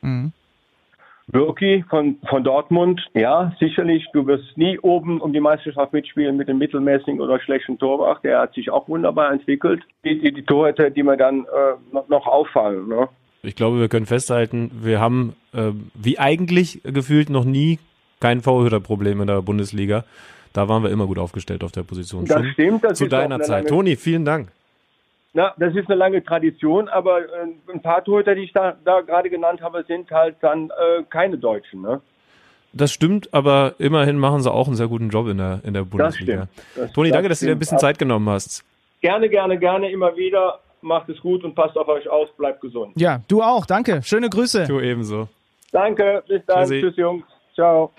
Mhm. 0.00 0.30
Birki 1.26 1.84
von, 1.90 2.18
von 2.28 2.44
Dortmund, 2.44 3.04
ja, 3.14 3.52
sicherlich, 3.58 4.06
du 4.12 4.28
wirst 4.28 4.56
nie 4.56 4.78
oben 4.78 5.20
um 5.20 5.32
die 5.32 5.40
Meisterschaft 5.40 5.92
mitspielen 5.92 6.36
mit 6.36 6.46
dem 6.46 6.58
mittelmäßigen 6.58 7.20
oder 7.20 7.40
schlechten 7.40 7.80
Torwart. 7.80 8.22
Der 8.22 8.42
hat 8.42 8.54
sich 8.54 8.70
auch 8.70 8.86
wunderbar 8.88 9.32
entwickelt. 9.32 9.82
Die, 10.04 10.20
die, 10.20 10.32
die 10.32 10.44
Torhüter, 10.44 10.90
die 10.90 11.02
mir 11.02 11.16
dann 11.16 11.46
äh, 11.46 11.92
noch, 11.92 12.08
noch 12.08 12.28
auffallen. 12.28 12.86
Ne? 12.86 13.08
Ich 13.42 13.56
glaube, 13.56 13.80
wir 13.80 13.88
können 13.88 14.06
festhalten, 14.06 14.70
wir 14.84 15.00
haben 15.00 15.34
äh, 15.52 15.72
wie 15.94 16.18
eigentlich 16.18 16.80
gefühlt 16.84 17.30
noch 17.30 17.44
nie 17.44 17.78
kein 18.20 18.40
Vorhüterproblem 18.40 19.20
in 19.22 19.26
der 19.26 19.42
Bundesliga. 19.42 20.04
Da 20.52 20.68
waren 20.68 20.82
wir 20.82 20.90
immer 20.90 21.06
gut 21.06 21.18
aufgestellt 21.18 21.62
auf 21.64 21.72
der 21.72 21.82
Position. 21.82 22.24
Das 22.24 22.38
Schon 22.38 22.52
stimmt. 22.52 22.84
Das 22.84 22.98
zu 22.98 23.06
deiner 23.06 23.40
Zeit. 23.40 23.68
Toni, 23.68 23.96
vielen 23.96 24.24
Dank. 24.24 24.50
Na, 25.32 25.54
das 25.58 25.74
ist 25.76 25.88
eine 25.88 25.96
lange 25.96 26.24
Tradition, 26.24 26.88
aber 26.88 27.20
äh, 27.20 27.72
ein 27.72 27.80
paar 27.80 28.02
Torhüter, 28.02 28.34
die 28.34 28.42
ich 28.42 28.52
da, 28.52 28.76
da 28.84 29.00
gerade 29.00 29.30
genannt 29.30 29.60
habe, 29.62 29.84
sind 29.86 30.10
halt 30.10 30.36
dann 30.40 30.70
äh, 30.70 31.04
keine 31.08 31.38
Deutschen. 31.38 31.82
Ne? 31.82 32.00
Das 32.72 32.92
stimmt, 32.92 33.32
aber 33.32 33.74
immerhin 33.78 34.18
machen 34.18 34.42
sie 34.42 34.50
auch 34.50 34.66
einen 34.66 34.76
sehr 34.76 34.88
guten 34.88 35.08
Job 35.08 35.28
in 35.28 35.38
der, 35.38 35.60
in 35.62 35.74
der 35.74 35.84
Bundesliga. 35.84 36.36
Das 36.36 36.48
stimmt. 36.48 36.88
Das, 36.88 36.92
Toni, 36.92 37.10
danke, 37.10 37.28
dass 37.28 37.40
du 37.40 37.46
dir 37.46 37.52
ein 37.52 37.58
bisschen 37.60 37.78
Zeit 37.78 37.98
genommen 37.98 38.28
hast. 38.28 38.64
Gerne, 39.00 39.28
gerne, 39.28 39.56
gerne, 39.56 39.90
immer 39.90 40.16
wieder. 40.16 40.58
Macht 40.82 41.08
es 41.10 41.20
gut 41.20 41.44
und 41.44 41.54
passt 41.54 41.76
auf 41.76 41.88
euch 41.88 42.08
auf, 42.08 42.34
bleibt 42.36 42.60
gesund. 42.60 42.92
Ja, 42.96 43.20
du 43.28 43.42
auch, 43.42 43.66
danke. 43.66 44.02
Schöne 44.02 44.30
Grüße. 44.30 44.66
Du 44.66 44.80
ebenso. 44.80 45.28
Danke, 45.72 46.24
bis 46.26 46.42
dann. 46.46 46.68
Tschüssi. 46.68 46.80
Tschüss, 46.80 46.96
Jungs. 46.96 47.24
Ciao. 47.54 47.92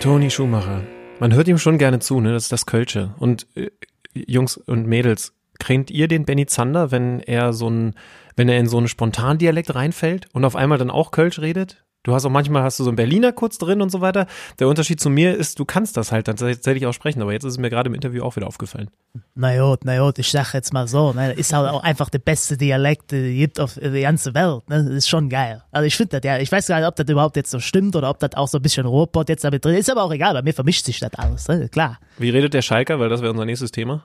Toni 0.00 0.30
Schumacher. 0.30 0.82
Man 1.20 1.32
hört 1.34 1.46
ihm 1.46 1.58
schon 1.58 1.78
gerne 1.78 2.00
zu, 2.00 2.20
ne? 2.20 2.32
Das 2.32 2.44
ist 2.44 2.52
das 2.52 2.66
Kölsche. 2.66 3.14
Und 3.20 3.46
äh, 3.54 3.70
Jungs 4.14 4.56
und 4.56 4.86
Mädels, 4.86 5.32
kennt 5.60 5.90
ihr 5.92 6.08
den 6.08 6.24
Benny 6.24 6.46
Zander, 6.46 6.90
wenn 6.90 7.20
er 7.20 7.52
so 7.52 7.70
ein, 7.70 7.94
wenn 8.34 8.48
er 8.48 8.58
in 8.58 8.66
so 8.66 8.78
einen 8.78 8.88
Spontandialekt 8.88 9.74
reinfällt 9.74 10.26
und 10.32 10.44
auf 10.44 10.56
einmal 10.56 10.78
dann 10.78 10.90
auch 10.90 11.12
Kölsch 11.12 11.38
redet? 11.38 11.84
Du 12.04 12.12
hast 12.12 12.24
auch 12.24 12.30
manchmal 12.30 12.64
hast 12.64 12.80
du 12.80 12.84
so 12.84 12.90
ein 12.90 12.96
Berliner 12.96 13.30
kurz 13.32 13.58
drin 13.58 13.80
und 13.80 13.90
so 13.90 14.00
weiter. 14.00 14.26
Der 14.58 14.66
Unterschied 14.66 14.98
zu 14.98 15.08
mir 15.08 15.36
ist, 15.36 15.60
du 15.60 15.64
kannst 15.64 15.96
das 15.96 16.10
halt 16.10 16.26
tatsächlich 16.26 16.84
auch 16.86 16.92
sprechen, 16.92 17.22
aber 17.22 17.32
jetzt 17.32 17.44
ist 17.44 17.52
es 17.52 17.58
mir 17.58 17.70
gerade 17.70 17.88
im 17.88 17.94
Interview 17.94 18.24
auch 18.24 18.34
wieder 18.34 18.48
aufgefallen. 18.48 18.90
Na 19.36 19.54
ja, 19.54 19.76
na 19.84 19.94
ja, 19.94 20.10
ich 20.16 20.30
sag 20.32 20.52
jetzt 20.52 20.72
mal 20.72 20.88
so, 20.88 21.12
ne, 21.12 21.32
ist 21.32 21.52
halt 21.52 21.70
auch 21.70 21.84
einfach 21.84 22.10
der 22.10 22.18
beste 22.18 22.56
Dialekt, 22.56 23.12
den 23.12 23.24
es 23.32 23.38
gibt 23.38 23.60
auf 23.60 23.74
der 23.74 24.00
ganzen 24.00 24.34
Welt, 24.34 24.68
ne, 24.68 24.84
das 24.84 24.94
ist 24.94 25.08
schon 25.08 25.28
geil. 25.28 25.62
Also 25.70 25.86
ich 25.86 25.96
finde 25.96 26.20
das 26.20 26.28
ja, 26.28 26.38
ich 26.38 26.50
weiß 26.50 26.66
gar 26.66 26.78
nicht, 26.78 26.88
ob 26.88 26.96
das 26.96 27.08
überhaupt 27.08 27.36
jetzt 27.36 27.52
so 27.52 27.60
stimmt 27.60 27.94
oder 27.94 28.10
ob 28.10 28.18
das 28.18 28.34
auch 28.34 28.48
so 28.48 28.58
ein 28.58 28.62
bisschen 28.62 28.84
Ruhrpott 28.84 29.28
jetzt 29.28 29.44
damit 29.44 29.64
drin 29.64 29.76
ist, 29.76 29.88
aber 29.88 30.02
auch 30.02 30.12
egal, 30.12 30.34
bei 30.34 30.42
mir 30.42 30.54
vermischt 30.54 30.84
sich 30.84 30.98
das 30.98 31.14
alles, 31.14 31.46
ne, 31.46 31.68
klar. 31.68 32.00
Wie 32.18 32.30
redet 32.30 32.52
der 32.52 32.62
Schalker, 32.62 32.98
weil 32.98 33.10
das 33.10 33.20
wäre 33.20 33.30
unser 33.30 33.44
nächstes 33.44 33.70
Thema? 33.70 34.04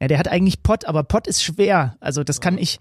Ja, 0.00 0.08
der 0.08 0.18
hat 0.18 0.26
eigentlich 0.26 0.64
Pott, 0.64 0.84
aber 0.84 1.04
Pott 1.04 1.28
ist 1.28 1.44
schwer, 1.44 1.96
also 2.00 2.24
das 2.24 2.40
kann 2.40 2.58
ich 2.58 2.80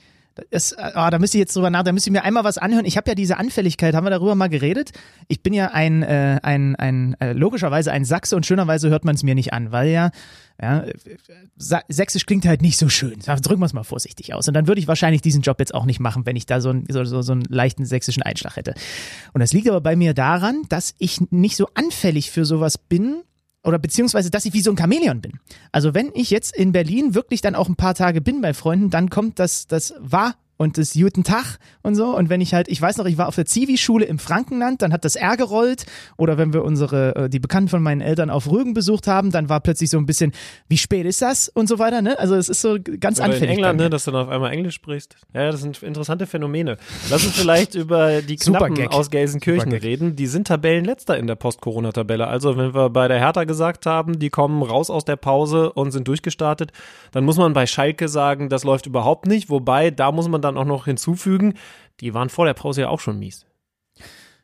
es, 0.49 0.75
oh, 0.77 1.07
da 1.09 1.19
müsste 1.19 1.37
ich 1.37 1.39
jetzt 1.39 1.55
drüber 1.55 1.69
nach, 1.69 1.83
da 1.83 1.91
müsste 1.91 2.09
ich 2.09 2.13
mir 2.13 2.23
einmal 2.23 2.43
was 2.43 2.57
anhören. 2.57 2.85
Ich 2.85 2.97
habe 2.97 3.09
ja 3.09 3.15
diese 3.15 3.37
Anfälligkeit, 3.37 3.95
haben 3.95 4.05
wir 4.05 4.11
darüber 4.11 4.35
mal 4.35 4.49
geredet? 4.49 4.91
Ich 5.27 5.41
bin 5.41 5.53
ja 5.53 5.71
ein, 5.71 6.03
äh, 6.03 6.39
ein, 6.43 6.75
ein 6.75 7.15
äh, 7.19 7.33
logischerweise 7.33 7.91
ein 7.91 8.05
Sachse 8.05 8.35
und 8.35 8.45
schönerweise 8.45 8.89
hört 8.89 9.05
man 9.05 9.15
es 9.15 9.23
mir 9.23 9.35
nicht 9.35 9.53
an, 9.53 9.71
weil 9.71 9.89
ja, 9.89 10.11
ja, 10.59 10.85
Sächsisch 11.87 12.25
klingt 12.25 12.45
halt 12.47 12.63
nicht 12.63 12.77
so 12.77 12.89
schön. 12.89 13.19
Drücken 13.19 13.61
wir 13.61 13.65
es 13.67 13.73
mal 13.73 13.83
vorsichtig 13.83 14.33
aus. 14.33 14.47
Und 14.47 14.55
dann 14.55 14.67
würde 14.67 14.81
ich 14.81 14.87
wahrscheinlich 14.87 15.21
diesen 15.21 15.41
Job 15.41 15.59
jetzt 15.59 15.73
auch 15.73 15.85
nicht 15.85 15.99
machen, 15.99 16.25
wenn 16.25 16.35
ich 16.35 16.47
da 16.47 16.61
so, 16.61 16.71
ein, 16.71 16.85
so, 16.89 17.03
so, 17.03 17.21
so 17.21 17.33
einen 17.33 17.43
leichten 17.43 17.85
sächsischen 17.85 18.23
Einschlag 18.23 18.55
hätte. 18.55 18.73
Und 19.33 19.41
das 19.41 19.53
liegt 19.53 19.69
aber 19.69 19.81
bei 19.81 19.95
mir 19.95 20.15
daran, 20.15 20.63
dass 20.69 20.95
ich 20.97 21.21
nicht 21.29 21.57
so 21.57 21.67
anfällig 21.75 22.31
für 22.31 22.43
sowas 22.43 22.79
bin, 22.79 23.21
oder 23.67 23.79
beziehungsweise, 23.79 24.31
dass 24.31 24.45
ich 24.45 24.53
wie 24.53 24.61
so 24.61 24.71
ein 24.71 24.77
Chamäleon 24.77 25.21
bin. 25.21 25.39
Also 25.71 25.93
wenn 25.93 26.11
ich 26.13 26.29
jetzt 26.31 26.55
in 26.55 26.71
Berlin 26.71 27.13
wirklich 27.13 27.41
dann 27.41 27.53
auch 27.53 27.67
ein 27.67 27.75
paar 27.75 27.95
Tage 27.95 28.21
bin 28.21 28.41
bei 28.41 28.53
Freunden, 28.53 28.89
dann 28.89 29.09
kommt 29.09 29.39
das, 29.39 29.67
das 29.67 29.93
war 29.99 30.35
und 30.57 30.77
das 30.77 30.93
Guten 30.93 31.23
Tag 31.23 31.59
und 31.83 31.95
so. 31.95 32.17
Und 32.17 32.29
wenn 32.29 32.41
ich 32.41 32.53
halt, 32.53 32.67
ich 32.67 32.81
weiß 32.81 32.97
noch, 32.97 33.05
ich 33.05 33.17
war 33.17 33.27
auf 33.27 33.35
der 33.35 33.45
Zivi-Schule 33.45 34.05
im 34.05 34.19
Frankenland, 34.19 34.81
dann 34.81 34.91
hat 34.91 35.05
das 35.05 35.15
R 35.15 35.37
gerollt. 35.37 35.85
Oder 36.17 36.37
wenn 36.37 36.53
wir 36.53 36.63
unsere, 36.63 37.15
äh, 37.15 37.29
die 37.29 37.39
Bekannten 37.39 37.69
von 37.69 37.83
meinen 37.83 38.01
Eltern 38.01 38.29
auf 38.29 38.49
Rügen 38.49 38.73
besucht 38.73 39.07
haben, 39.07 39.31
dann 39.31 39.49
war 39.49 39.59
plötzlich 39.59 39.89
so 39.89 39.97
ein 39.97 40.05
bisschen, 40.05 40.33
wie 40.67 40.77
spät 40.77 41.05
ist 41.05 41.21
das 41.21 41.47
und 41.49 41.69
so 41.69 41.79
weiter, 41.79 42.01
ne? 42.01 42.17
Also 42.19 42.35
es 42.35 42.49
ist 42.49 42.61
so 42.61 42.77
ganz 42.99 43.19
Oder 43.19 43.25
anfällig. 43.25 43.49
In 43.49 43.57
England, 43.57 43.79
ne, 43.79 43.89
dass 43.89 44.05
du 44.05 44.11
dann 44.11 44.25
auf 44.25 44.29
einmal 44.29 44.51
Englisch 44.51 44.75
sprichst. 44.75 45.15
Ja, 45.33 45.51
das 45.51 45.61
sind 45.61 45.81
interessante 45.83 46.25
Phänomene. 46.25 46.77
Lass 47.09 47.25
uns 47.25 47.35
vielleicht 47.35 47.75
über 47.75 48.21
die 48.21 48.35
Knappen 48.35 48.87
aus 48.87 49.11
Gelsenkirchen 49.11 49.71
reden. 49.71 50.15
Die 50.15 50.27
sind 50.27 50.47
Tabellenletzter 50.47 51.17
in 51.17 51.27
der 51.27 51.35
Post-Corona-Tabelle. 51.35 52.27
Also 52.27 52.57
wenn 52.57 52.73
wir 52.73 52.89
bei 52.89 53.07
der 53.07 53.19
Hertha 53.19 53.43
gesagt 53.43 53.85
haben, 53.85 54.19
die 54.19 54.29
kommen 54.29 54.63
raus 54.63 54.89
aus 54.89 55.05
der 55.05 55.15
Pause 55.15 55.71
und 55.73 55.91
sind 55.91 56.07
durchgestartet, 56.07 56.71
dann 57.11 57.23
muss 57.23 57.37
man 57.37 57.53
bei 57.53 57.65
Schalke 57.67 58.07
sagen, 58.07 58.49
das 58.49 58.63
läuft 58.63 58.87
überhaupt 58.87 59.27
nicht. 59.27 59.49
Wobei, 59.49 59.91
da 59.91 60.11
muss 60.11 60.27
man 60.27 60.41
dann 60.41 60.46
dann 60.47 60.57
auch 60.57 60.65
noch 60.65 60.85
hinzufügen, 60.85 61.53
die 61.99 62.13
waren 62.13 62.29
vor 62.29 62.45
der 62.45 62.53
Pause 62.53 62.81
ja 62.81 62.89
auch 62.89 62.99
schon 62.99 63.19
mies. 63.19 63.45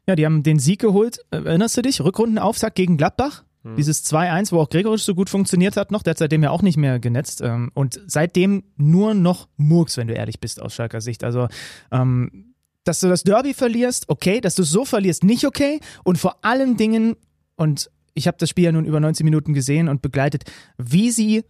Ja, 0.08 0.16
die 0.16 0.26
haben 0.26 0.43
den 0.43 0.60
Sieg 0.60 0.80
geholt. 0.80 1.20
Erinnerst 1.32 1.78
du 1.78 1.82
dich? 1.82 2.01
Rückrundenauftakt 2.01 2.76
gegen 2.76 2.97
Gladbach? 2.97 3.43
Hm. 3.64 3.78
Dieses 3.78 4.06
2-1, 4.06 4.51
wo 4.51 4.60
auch 4.60 4.70
Gregorisch 4.70 5.04
so 5.04 5.16
gut 5.16 5.30
funktioniert 5.30 5.78
hat 5.78 5.91
noch, 5.91 6.04
der 6.04 6.12
hat 6.12 6.18
seitdem 6.18 6.43
ja 6.43 6.49
auch 6.51 6.62
nicht 6.62 6.78
mehr 6.78 6.99
genetzt. 6.99 7.41
Ähm, 7.41 7.72
und 7.74 8.01
seitdem 8.08 8.64
nur 8.76 9.14
noch 9.14 9.47
Murks, 9.56 9.97
wenn 9.97 10.08
du 10.08 10.14
ehrlich 10.14 10.39
bist, 10.39 10.62
aus 10.62 10.74
Schalker 10.76 10.99
Sicht. 10.99 11.24
Also, 11.24 11.47
ähm, 11.91 12.54
dass 12.84 12.99
du 12.99 13.08
das 13.08 13.24
Derby 13.24 13.54
verlierst, 13.54 14.10
okay. 14.10 14.41
Dass 14.41 14.56
du 14.56 14.64
so 14.64 14.84
verlierst, 14.84 15.24
nicht 15.24 15.45
okay. 15.45 15.80
Und 16.04 16.18
vor 16.18 16.43
allen 16.43 16.76
Dingen, 16.76 17.16
und 17.56 17.89
ich 18.14 18.28
habe 18.28 18.38
das 18.38 18.49
Spiel 18.49 18.66
ja 18.66 18.72
nun 18.74 18.86
über 18.86 18.99
90 18.99 19.24
Minuten 19.24 19.54
gesehen 19.54 19.88
und 19.88 20.01
begleitet, 20.01 20.43
wie 20.78 21.12
sie 21.12 21.45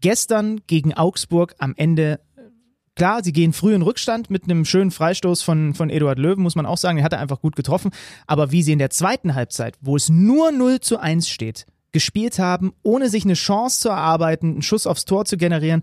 gestern 0.00 0.60
gegen 0.68 0.94
Augsburg 0.94 1.56
am 1.58 1.74
Ende 1.76 2.20
Klar, 2.98 3.22
sie 3.22 3.32
gehen 3.32 3.52
früh 3.52 3.76
in 3.76 3.82
Rückstand 3.82 4.28
mit 4.28 4.42
einem 4.42 4.64
schönen 4.64 4.90
Freistoß 4.90 5.42
von, 5.42 5.72
von 5.72 5.88
Eduard 5.88 6.18
Löwen, 6.18 6.42
muss 6.42 6.56
man 6.56 6.66
auch 6.66 6.78
sagen. 6.78 6.98
Er 6.98 7.04
hat 7.04 7.14
einfach 7.14 7.40
gut 7.40 7.54
getroffen. 7.54 7.92
Aber 8.26 8.50
wie 8.50 8.64
sie 8.64 8.72
in 8.72 8.80
der 8.80 8.90
zweiten 8.90 9.36
Halbzeit, 9.36 9.76
wo 9.80 9.94
es 9.94 10.08
nur 10.08 10.50
0 10.50 10.80
zu 10.80 10.98
1 10.98 11.28
steht, 11.28 11.66
gespielt 11.92 12.40
haben, 12.40 12.72
ohne 12.82 13.08
sich 13.08 13.24
eine 13.24 13.34
Chance 13.34 13.82
zu 13.82 13.88
erarbeiten, 13.88 14.50
einen 14.50 14.62
Schuss 14.62 14.88
aufs 14.88 15.04
Tor 15.04 15.26
zu 15.26 15.36
generieren, 15.36 15.82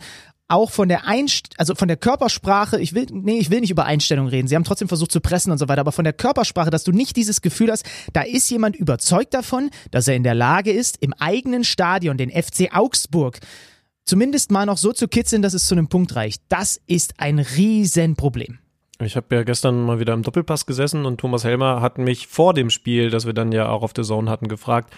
auch 0.49 0.71
von 0.71 0.89
der 0.89 1.07
Einst 1.07 1.53
also 1.57 1.73
von 1.73 1.87
der 1.87 1.95
Körpersprache, 1.95 2.81
ich 2.81 2.93
will, 2.93 3.05
nee, 3.09 3.39
ich 3.39 3.49
will 3.49 3.61
nicht 3.61 3.71
über 3.71 3.85
Einstellung 3.85 4.27
reden. 4.27 4.49
Sie 4.49 4.55
haben 4.57 4.65
trotzdem 4.65 4.89
versucht 4.89 5.13
zu 5.13 5.21
pressen 5.21 5.53
und 5.53 5.57
so 5.57 5.69
weiter, 5.69 5.79
aber 5.79 5.93
von 5.93 6.03
der 6.03 6.11
Körpersprache, 6.11 6.69
dass 6.69 6.83
du 6.83 6.91
nicht 6.91 7.15
dieses 7.15 7.41
Gefühl 7.41 7.71
hast, 7.71 7.85
da 8.11 8.23
ist 8.23 8.51
jemand 8.51 8.75
überzeugt 8.75 9.33
davon, 9.33 9.69
dass 9.91 10.09
er 10.09 10.17
in 10.17 10.23
der 10.23 10.35
Lage 10.35 10.73
ist, 10.73 10.97
im 10.99 11.13
eigenen 11.13 11.63
Stadion 11.63 12.17
den 12.17 12.29
FC 12.29 12.75
Augsburg 12.75 13.39
zumindest 14.05 14.51
mal 14.51 14.65
noch 14.65 14.77
so 14.77 14.93
zu 14.93 15.07
kitzeln, 15.07 15.41
dass 15.41 15.53
es 15.53 15.67
zu 15.67 15.75
einem 15.75 15.87
Punkt 15.87 16.15
reicht. 16.15 16.41
Das 16.49 16.79
ist 16.87 17.19
ein 17.19 17.39
Riesenproblem. 17.39 18.59
Ich 19.01 19.17
habe 19.17 19.35
ja 19.35 19.43
gestern 19.43 19.83
mal 19.83 19.99
wieder 19.99 20.13
im 20.13 20.23
Doppelpass 20.23 20.65
gesessen 20.65 21.05
und 21.05 21.19
Thomas 21.19 21.43
Helmer 21.43 21.81
hat 21.81 21.97
mich 21.97 22.27
vor 22.27 22.53
dem 22.53 22.69
Spiel, 22.69 23.09
das 23.09 23.25
wir 23.25 23.33
dann 23.33 23.51
ja 23.51 23.67
auch 23.67 23.83
auf 23.83 23.91
der 23.91 24.05
Zone 24.05 24.31
hatten, 24.31 24.47
gefragt, 24.47 24.93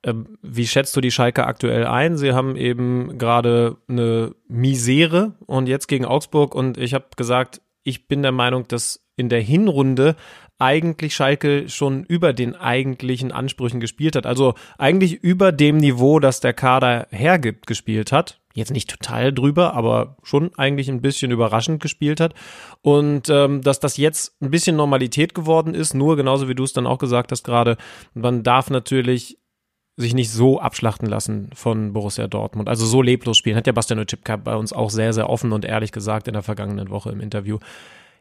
äh, 0.00 0.14
wie 0.40 0.66
schätzt 0.66 0.96
du 0.96 1.02
die 1.02 1.10
Schalke 1.10 1.46
aktuell 1.46 1.86
ein? 1.86 2.16
Sie 2.16 2.32
haben 2.32 2.56
eben 2.56 3.18
gerade 3.18 3.76
eine 3.86 4.34
Misere 4.48 5.34
und 5.44 5.66
jetzt 5.66 5.88
gegen 5.88 6.06
Augsburg 6.06 6.54
und 6.54 6.78
ich 6.78 6.94
habe 6.94 7.06
gesagt, 7.16 7.60
ich 7.82 8.08
bin 8.08 8.22
der 8.22 8.32
Meinung, 8.32 8.66
dass 8.66 9.04
in 9.16 9.28
der 9.28 9.40
Hinrunde 9.40 10.16
eigentlich 10.58 11.14
Schalke 11.14 11.68
schon 11.68 12.04
über 12.04 12.32
den 12.32 12.54
eigentlichen 12.54 13.32
Ansprüchen 13.32 13.80
gespielt 13.80 14.16
hat. 14.16 14.26
Also 14.26 14.54
eigentlich 14.78 15.14
über 15.14 15.52
dem 15.52 15.78
Niveau, 15.78 16.20
das 16.20 16.40
der 16.40 16.52
Kader 16.52 17.06
hergibt, 17.10 17.66
gespielt 17.66 18.12
hat. 18.12 18.40
Jetzt 18.54 18.70
nicht 18.70 18.88
total 18.88 19.32
drüber, 19.32 19.74
aber 19.74 20.16
schon 20.22 20.54
eigentlich 20.56 20.88
ein 20.88 21.00
bisschen 21.00 21.32
überraschend 21.32 21.82
gespielt 21.82 22.20
hat. 22.20 22.34
Und 22.82 23.28
ähm, 23.28 23.62
dass 23.62 23.80
das 23.80 23.96
jetzt 23.96 24.40
ein 24.40 24.50
bisschen 24.50 24.76
Normalität 24.76 25.34
geworden 25.34 25.74
ist, 25.74 25.92
nur 25.92 26.16
genauso 26.16 26.48
wie 26.48 26.54
du 26.54 26.62
es 26.62 26.72
dann 26.72 26.86
auch 26.86 26.98
gesagt 26.98 27.32
hast 27.32 27.42
gerade, 27.42 27.76
man 28.14 28.44
darf 28.44 28.70
natürlich 28.70 29.38
sich 29.96 30.14
nicht 30.14 30.30
so 30.30 30.60
abschlachten 30.60 31.08
lassen 31.08 31.50
von 31.54 31.92
Borussia 31.92 32.26
Dortmund. 32.26 32.68
Also 32.68 32.86
so 32.86 33.02
leblos 33.02 33.38
spielen. 33.38 33.56
Hat 33.56 33.66
ja 33.66 33.72
Bastian 33.72 34.00
Oczipka 34.00 34.36
bei 34.36 34.56
uns 34.56 34.72
auch 34.72 34.90
sehr, 34.90 35.12
sehr 35.12 35.30
offen 35.30 35.52
und 35.52 35.64
ehrlich 35.64 35.92
gesagt 35.92 36.26
in 36.26 36.34
der 36.34 36.42
vergangenen 36.42 36.90
Woche 36.90 37.10
im 37.10 37.20
Interview. 37.20 37.58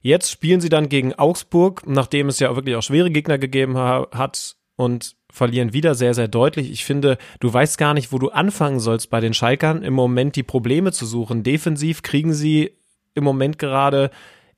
Jetzt 0.04 0.30
spielen 0.30 0.60
sie 0.60 0.68
dann 0.68 0.90
gegen 0.90 1.14
Augsburg, 1.14 1.88
nachdem 1.88 2.28
es 2.28 2.40
ja 2.40 2.54
wirklich 2.56 2.76
auch 2.76 2.84
schwere 2.84 3.10
Gegner 3.10 3.38
gegeben 3.38 3.78
ha 3.78 4.06
hat 4.12 4.58
und 4.76 5.16
verlieren 5.32 5.72
wieder 5.72 5.96
sehr, 5.96 6.14
sehr 6.14 6.28
deutlich. 6.28 6.70
Ich 6.70 6.84
finde, 6.84 7.18
du 7.40 7.52
weißt 7.52 7.78
gar 7.78 7.94
nicht, 7.94 8.12
wo 8.12 8.20
du 8.20 8.30
anfangen 8.30 8.82
sollst 8.82 9.10
bei 9.10 9.22
den 9.22 9.34
Schalkern, 9.34 9.82
im 9.82 9.94
Moment 9.94 10.36
die 10.36 10.44
Probleme 10.44 10.92
zu 10.92 11.06
suchen. 11.06 11.44
Defensiv 11.44 12.02
kriegen 12.02 12.34
sie 12.34 12.78
im 13.16 13.24
Moment 13.24 13.58
gerade 13.58 14.12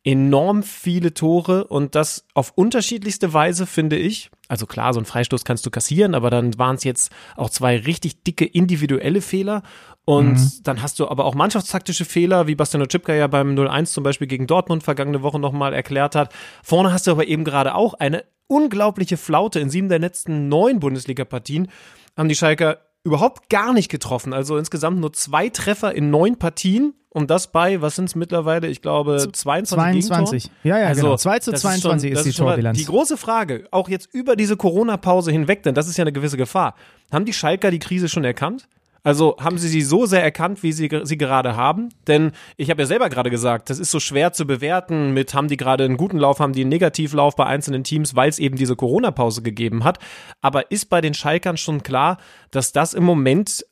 enorm 0.03 0.63
viele 0.63 1.13
Tore 1.13 1.65
und 1.65 1.93
das 1.93 2.25
auf 2.33 2.53
unterschiedlichste 2.55 3.33
Weise, 3.33 3.67
finde 3.67 3.97
ich. 3.97 4.31
Also 4.47 4.65
klar, 4.65 4.93
so 4.93 4.99
ein 4.99 5.05
Freistoß 5.05 5.45
kannst 5.45 5.65
du 5.65 5.71
kassieren, 5.71 6.15
aber 6.15 6.29
dann 6.29 6.57
waren 6.57 6.75
es 6.75 6.83
jetzt 6.83 7.11
auch 7.35 7.49
zwei 7.49 7.77
richtig 7.77 8.23
dicke 8.23 8.45
individuelle 8.45 9.21
Fehler 9.21 9.61
und 10.05 10.35
mhm. 10.35 10.51
dann 10.63 10.81
hast 10.83 10.99
du 10.99 11.07
aber 11.07 11.25
auch 11.25 11.33
mannschaftstaktische 11.33 12.05
Fehler, 12.05 12.45
wie 12.45 12.55
Bastian 12.55 12.83
Oczipka 12.83 13.13
ja 13.13 13.25
beim 13.25 13.55
0-1 13.55 13.85
zum 13.85 14.03
Beispiel 14.03 14.27
gegen 14.27 14.45
Dortmund 14.45 14.83
vergangene 14.83 15.23
Woche 15.23 15.39
nochmal 15.39 15.73
erklärt 15.73 16.15
hat. 16.15 16.31
Vorne 16.63 16.93
hast 16.93 17.07
du 17.07 17.11
aber 17.11 17.27
eben 17.27 17.43
gerade 17.43 17.73
auch 17.73 17.95
eine 17.95 18.23
unglaubliche 18.47 19.17
Flaute. 19.17 19.59
In 19.59 19.71
sieben 19.71 19.89
der 19.89 19.97
letzten 19.97 20.47
neun 20.47 20.79
Bundesliga-Partien 20.79 21.69
haben 22.15 22.29
die 22.29 22.35
Schalker 22.35 22.77
überhaupt 23.03 23.49
gar 23.49 23.73
nicht 23.73 23.89
getroffen. 23.89 24.31
Also 24.31 24.57
insgesamt 24.57 24.99
nur 24.99 25.11
zwei 25.13 25.49
Treffer 25.49 25.93
in 25.95 26.11
neun 26.11 26.37
Partien. 26.37 26.93
Und 27.09 27.31
das 27.31 27.51
bei, 27.51 27.81
was 27.81 27.95
sind 27.95 28.05
es 28.05 28.15
mittlerweile? 28.15 28.67
Ich 28.67 28.81
glaube 28.81 29.17
22 29.31 30.05
22. 30.05 30.51
Ja, 30.63 30.77
ja, 30.79 30.87
also, 30.87 31.01
genau. 31.03 31.15
2 31.15 31.39
zu 31.39 31.53
22 31.53 32.11
ist, 32.11 32.19
schon, 32.19 32.27
ist 32.27 32.37
die 32.37 32.41
Torbilanz. 32.43 32.77
Die 32.77 32.83
große 32.83 33.15
Frage, 33.15 33.69
auch 33.71 33.87
jetzt 33.87 34.13
über 34.13 34.35
diese 34.35 34.57
Corona-Pause 34.57 35.31
hinweg, 35.31 35.63
denn 35.63 35.75
das 35.75 35.87
ist 35.87 35.95
ja 35.97 36.03
eine 36.03 36.11
gewisse 36.11 36.35
Gefahr. 36.35 36.75
Haben 37.13 37.23
die 37.23 37.31
Schalker 37.31 37.71
die 37.71 37.79
Krise 37.79 38.09
schon 38.09 38.25
erkannt? 38.25 38.67
Also 39.05 39.37
haben 39.39 39.59
sie 39.59 39.67
sie 39.67 39.83
so 39.83 40.07
sehr 40.07 40.23
erkannt, 40.23 40.63
wie 40.63 40.71
sie 40.71 40.89
sie 41.03 41.17
gerade 41.17 41.55
haben? 41.55 41.89
Denn 42.07 42.31
ich 42.57 42.71
habe 42.71 42.81
ja 42.81 42.87
selber 42.87 43.07
gerade 43.09 43.29
gesagt, 43.29 43.69
das 43.69 43.77
ist 43.77 43.91
so 43.91 43.99
schwer 43.99 44.33
zu 44.33 44.47
bewerten 44.47 45.13
mit, 45.13 45.35
haben 45.35 45.47
die 45.47 45.57
gerade 45.57 45.85
einen 45.85 45.95
guten 45.95 46.17
Lauf, 46.17 46.39
haben 46.39 46.53
die 46.53 46.61
einen 46.61 46.71
Negativlauf 46.71 47.35
bei 47.35 47.45
einzelnen 47.45 47.83
Teams, 47.83 48.15
weil 48.15 48.29
es 48.29 48.39
eben 48.39 48.57
diese 48.57 48.75
Corona-Pause 48.75 49.43
gegeben 49.43 49.83
hat. 49.83 49.99
Aber 50.41 50.71
ist 50.71 50.89
bei 50.89 51.01
den 51.01 51.13
Schalkern 51.13 51.55
schon 51.55 51.83
klar, 51.83 52.17
dass 52.49 52.71
das 52.71 52.95
im 52.95 53.03
Moment 53.03 53.63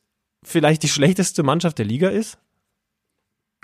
vielleicht 0.44 0.84
die 0.84 0.88
schlechteste 0.88 1.42
Mannschaft 1.42 1.78
der 1.78 1.86
Liga 1.86 2.10
ist? 2.10 2.38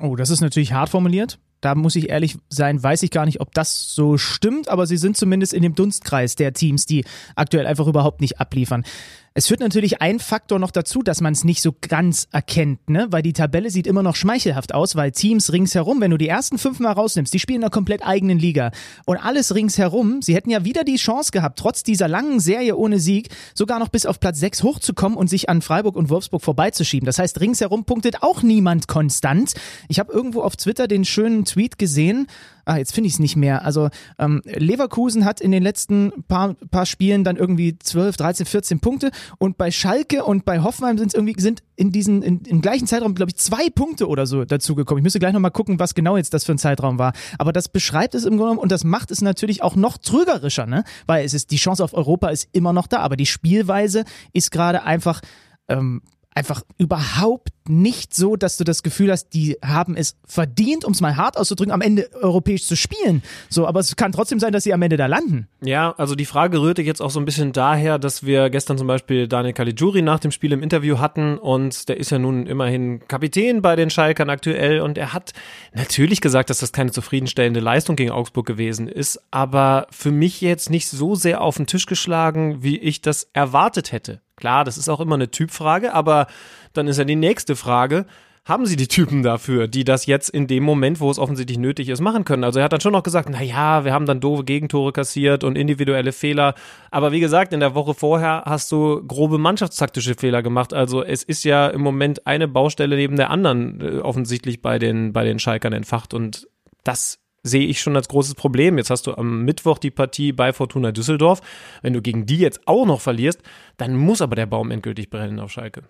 Oh, 0.02 0.16
das 0.16 0.30
ist 0.30 0.40
natürlich 0.40 0.72
hart 0.72 0.88
formuliert. 0.88 1.38
Da 1.60 1.74
muss 1.74 1.94
ich 1.94 2.08
ehrlich 2.08 2.38
sein, 2.48 2.82
weiß 2.82 3.02
ich 3.02 3.10
gar 3.10 3.26
nicht, 3.26 3.40
ob 3.40 3.52
das 3.54 3.94
so 3.94 4.16
stimmt, 4.16 4.68
aber 4.68 4.86
sie 4.86 4.96
sind 4.96 5.16
zumindest 5.16 5.52
in 5.52 5.62
dem 5.62 5.74
Dunstkreis 5.74 6.34
der 6.34 6.52
Teams, 6.52 6.86
die 6.86 7.04
aktuell 7.36 7.66
einfach 7.66 7.86
überhaupt 7.86 8.22
nicht 8.22 8.40
abliefern. 8.40 8.84
Es 9.32 9.46
führt 9.46 9.60
natürlich 9.60 10.02
ein 10.02 10.18
Faktor 10.18 10.58
noch 10.58 10.72
dazu, 10.72 11.04
dass 11.04 11.20
man 11.20 11.32
es 11.32 11.44
nicht 11.44 11.62
so 11.62 11.72
ganz 11.80 12.26
erkennt, 12.32 12.90
ne? 12.90 13.06
Weil 13.10 13.22
die 13.22 13.32
Tabelle 13.32 13.70
sieht 13.70 13.86
immer 13.86 14.02
noch 14.02 14.16
schmeichelhaft 14.16 14.74
aus, 14.74 14.96
weil 14.96 15.12
Teams 15.12 15.52
ringsherum, 15.52 16.00
wenn 16.00 16.10
du 16.10 16.16
die 16.16 16.26
ersten 16.26 16.58
fünf 16.58 16.80
mal 16.80 16.90
rausnimmst, 16.90 17.32
die 17.32 17.38
spielen 17.38 17.58
in 17.58 17.62
einer 17.62 17.70
komplett 17.70 18.04
eigenen 18.04 18.40
Liga. 18.40 18.72
Und 19.06 19.18
alles 19.18 19.54
ringsherum, 19.54 20.20
sie 20.20 20.34
hätten 20.34 20.50
ja 20.50 20.64
wieder 20.64 20.82
die 20.82 20.96
Chance 20.96 21.30
gehabt, 21.30 21.60
trotz 21.60 21.84
dieser 21.84 22.08
langen 22.08 22.40
Serie 22.40 22.74
ohne 22.74 22.98
Sieg, 22.98 23.28
sogar 23.54 23.78
noch 23.78 23.88
bis 23.88 24.04
auf 24.04 24.18
Platz 24.18 24.40
sechs 24.40 24.64
hochzukommen 24.64 25.16
und 25.16 25.30
sich 25.30 25.48
an 25.48 25.62
Freiburg 25.62 25.94
und 25.94 26.10
Wolfsburg 26.10 26.42
vorbeizuschieben. 26.42 27.06
Das 27.06 27.20
heißt, 27.20 27.38
ringsherum 27.38 27.84
punktet 27.84 28.24
auch 28.24 28.42
niemand 28.42 28.88
konstant. 28.88 29.52
Ich 29.86 30.00
habe 30.00 30.12
irgendwo 30.12 30.42
auf 30.42 30.56
Twitter 30.56 30.88
den 30.88 31.04
schönen 31.04 31.44
Tweet 31.44 31.78
gesehen, 31.78 32.26
ah, 32.64 32.76
jetzt 32.76 32.92
finde 32.92 33.08
ich 33.08 33.14
es 33.14 33.18
nicht 33.18 33.36
mehr. 33.36 33.64
Also 33.64 33.88
ähm, 34.18 34.42
Leverkusen 34.44 35.24
hat 35.24 35.40
in 35.40 35.50
den 35.50 35.62
letzten 35.62 36.12
paar, 36.28 36.54
paar 36.70 36.86
Spielen 36.86 37.24
dann 37.24 37.36
irgendwie 37.36 37.78
12, 37.78 38.16
13, 38.16 38.46
14 38.46 38.80
Punkte 38.80 39.10
und 39.38 39.58
bei 39.58 39.70
Schalke 39.70 40.24
und 40.24 40.44
bei 40.44 40.60
Hoffenheim 40.60 40.98
sind 40.98 41.08
es 41.08 41.14
irgendwie 41.14 41.40
sind 41.40 41.62
in 41.76 41.92
diesen 41.92 42.22
in, 42.22 42.40
im 42.42 42.60
gleichen 42.60 42.86
Zeitraum 42.86 43.14
glaube 43.14 43.30
ich 43.30 43.36
zwei 43.36 43.70
Punkte 43.70 44.08
oder 44.08 44.26
so 44.26 44.44
dazugekommen. 44.44 45.00
Ich 45.00 45.04
müsste 45.04 45.18
gleich 45.18 45.32
noch 45.32 45.40
mal 45.40 45.50
gucken, 45.50 45.78
was 45.78 45.94
genau 45.94 46.16
jetzt 46.16 46.34
das 46.34 46.44
für 46.44 46.52
ein 46.52 46.58
Zeitraum 46.58 46.98
war. 46.98 47.12
Aber 47.38 47.52
das 47.52 47.68
beschreibt 47.68 48.14
es 48.14 48.24
im 48.24 48.30
Grunde 48.30 48.44
genommen 48.44 48.58
und 48.58 48.72
das 48.72 48.84
macht 48.84 49.10
es 49.10 49.22
natürlich 49.22 49.62
auch 49.62 49.76
noch 49.76 49.98
trügerischer, 49.98 50.66
ne? 50.66 50.84
Weil 51.06 51.24
es 51.24 51.34
ist 51.34 51.50
die 51.50 51.56
Chance 51.56 51.82
auf 51.84 51.94
Europa 51.94 52.28
ist 52.28 52.48
immer 52.52 52.72
noch 52.72 52.86
da, 52.86 52.98
aber 52.98 53.16
die 53.16 53.26
Spielweise 53.26 54.04
ist 54.32 54.50
gerade 54.50 54.82
einfach 54.82 55.20
ähm, 55.68 56.02
einfach 56.40 56.62
überhaupt 56.78 57.50
nicht 57.68 58.14
so, 58.14 58.34
dass 58.34 58.56
du 58.56 58.64
das 58.64 58.82
Gefühl 58.82 59.12
hast, 59.12 59.28
die 59.34 59.58
haben 59.62 59.94
es 59.94 60.16
verdient, 60.26 60.86
um 60.86 60.92
es 60.92 61.02
mal 61.02 61.16
hart 61.16 61.36
auszudrücken, 61.36 61.70
am 61.70 61.82
Ende 61.82 62.08
europäisch 62.14 62.64
zu 62.64 62.76
spielen. 62.76 63.22
So, 63.50 63.66
aber 63.66 63.80
es 63.80 63.94
kann 63.94 64.10
trotzdem 64.10 64.40
sein, 64.40 64.52
dass 64.52 64.64
sie 64.64 64.72
am 64.72 64.80
Ende 64.80 64.96
da 64.96 65.04
landen. 65.04 65.48
Ja, 65.62 65.92
also 65.98 66.14
die 66.14 66.24
Frage 66.24 66.62
rührte 66.62 66.80
jetzt 66.80 67.02
auch 67.02 67.10
so 67.10 67.20
ein 67.20 67.26
bisschen 67.26 67.52
daher, 67.52 67.98
dass 67.98 68.24
wir 68.24 68.48
gestern 68.48 68.78
zum 68.78 68.86
Beispiel 68.86 69.28
Daniel 69.28 69.52
Caligiuri 69.52 70.00
nach 70.00 70.18
dem 70.18 70.30
Spiel 70.30 70.52
im 70.52 70.62
Interview 70.62 70.98
hatten 70.98 71.36
und 71.36 71.90
der 71.90 71.98
ist 71.98 72.10
ja 72.10 72.18
nun 72.18 72.46
immerhin 72.46 73.06
Kapitän 73.06 73.60
bei 73.60 73.76
den 73.76 73.90
Schalkern 73.90 74.30
aktuell 74.30 74.80
und 74.80 74.96
er 74.96 75.12
hat 75.12 75.32
natürlich 75.74 76.22
gesagt, 76.22 76.48
dass 76.48 76.60
das 76.60 76.72
keine 76.72 76.90
zufriedenstellende 76.90 77.60
Leistung 77.60 77.96
gegen 77.96 78.12
Augsburg 78.12 78.46
gewesen 78.46 78.88
ist, 78.88 79.20
aber 79.30 79.86
für 79.90 80.10
mich 80.10 80.40
jetzt 80.40 80.70
nicht 80.70 80.88
so 80.88 81.14
sehr 81.14 81.42
auf 81.42 81.58
den 81.58 81.66
Tisch 81.66 81.84
geschlagen, 81.84 82.62
wie 82.62 82.78
ich 82.78 83.02
das 83.02 83.28
erwartet 83.34 83.92
hätte. 83.92 84.22
Klar, 84.40 84.64
das 84.64 84.78
ist 84.78 84.88
auch 84.88 85.00
immer 85.00 85.14
eine 85.14 85.30
Typfrage, 85.30 85.94
aber 85.94 86.26
dann 86.72 86.88
ist 86.88 86.98
ja 86.98 87.04
die 87.04 87.16
nächste 87.16 87.56
Frage, 87.56 88.06
haben 88.44 88.66
sie 88.66 88.76
die 88.76 88.88
Typen 88.88 89.22
dafür, 89.22 89.68
die 89.68 89.84
das 89.84 90.06
jetzt 90.06 90.30
in 90.30 90.46
dem 90.46 90.64
Moment, 90.64 90.98
wo 90.98 91.10
es 91.10 91.18
offensichtlich 91.18 91.58
nötig 91.58 91.88
ist, 91.88 92.00
machen 92.00 92.24
können. 92.24 92.42
Also 92.42 92.58
er 92.58 92.64
hat 92.64 92.72
dann 92.72 92.80
schon 92.80 92.92
noch 92.92 93.02
gesagt, 93.02 93.28
na 93.30 93.42
ja, 93.42 93.84
wir 93.84 93.92
haben 93.92 94.06
dann 94.06 94.20
doofe 94.20 94.44
Gegentore 94.44 94.92
kassiert 94.92 95.44
und 95.44 95.56
individuelle 95.56 96.12
Fehler. 96.12 96.54
Aber 96.90 97.12
wie 97.12 97.20
gesagt, 97.20 97.52
in 97.52 97.60
der 97.60 97.74
Woche 97.74 97.94
vorher 97.94 98.42
hast 98.46 98.72
du 98.72 99.06
grobe 99.06 99.38
mannschaftstaktische 99.38 100.14
Fehler 100.14 100.42
gemacht. 100.42 100.72
Also 100.72 101.04
es 101.04 101.22
ist 101.22 101.44
ja 101.44 101.68
im 101.68 101.82
Moment 101.82 102.26
eine 102.26 102.48
Baustelle 102.48 102.96
neben 102.96 103.16
der 103.16 103.30
anderen 103.30 103.80
äh, 103.80 103.98
offensichtlich 104.00 104.62
bei 104.62 104.78
den, 104.78 105.12
bei 105.12 105.24
den 105.24 105.38
Schalkern 105.38 105.72
entfacht 105.72 106.14
und 106.14 106.48
das 106.82 107.18
sehe 107.42 107.66
ich 107.66 107.80
schon 107.80 107.96
als 107.96 108.08
großes 108.08 108.34
Problem. 108.34 108.78
Jetzt 108.78 108.90
hast 108.90 109.06
du 109.06 109.14
am 109.14 109.44
Mittwoch 109.44 109.78
die 109.78 109.90
Partie 109.90 110.32
bei 110.32 110.52
Fortuna 110.52 110.92
Düsseldorf. 110.92 111.40
Wenn 111.82 111.92
du 111.92 112.02
gegen 112.02 112.26
die 112.26 112.38
jetzt 112.38 112.60
auch 112.66 112.86
noch 112.86 113.00
verlierst, 113.00 113.40
dann 113.76 113.96
muss 113.96 114.22
aber 114.22 114.36
der 114.36 114.46
Baum 114.46 114.70
endgültig 114.70 115.10
brennen 115.10 115.40
auf 115.40 115.50
Schalke. 115.50 115.82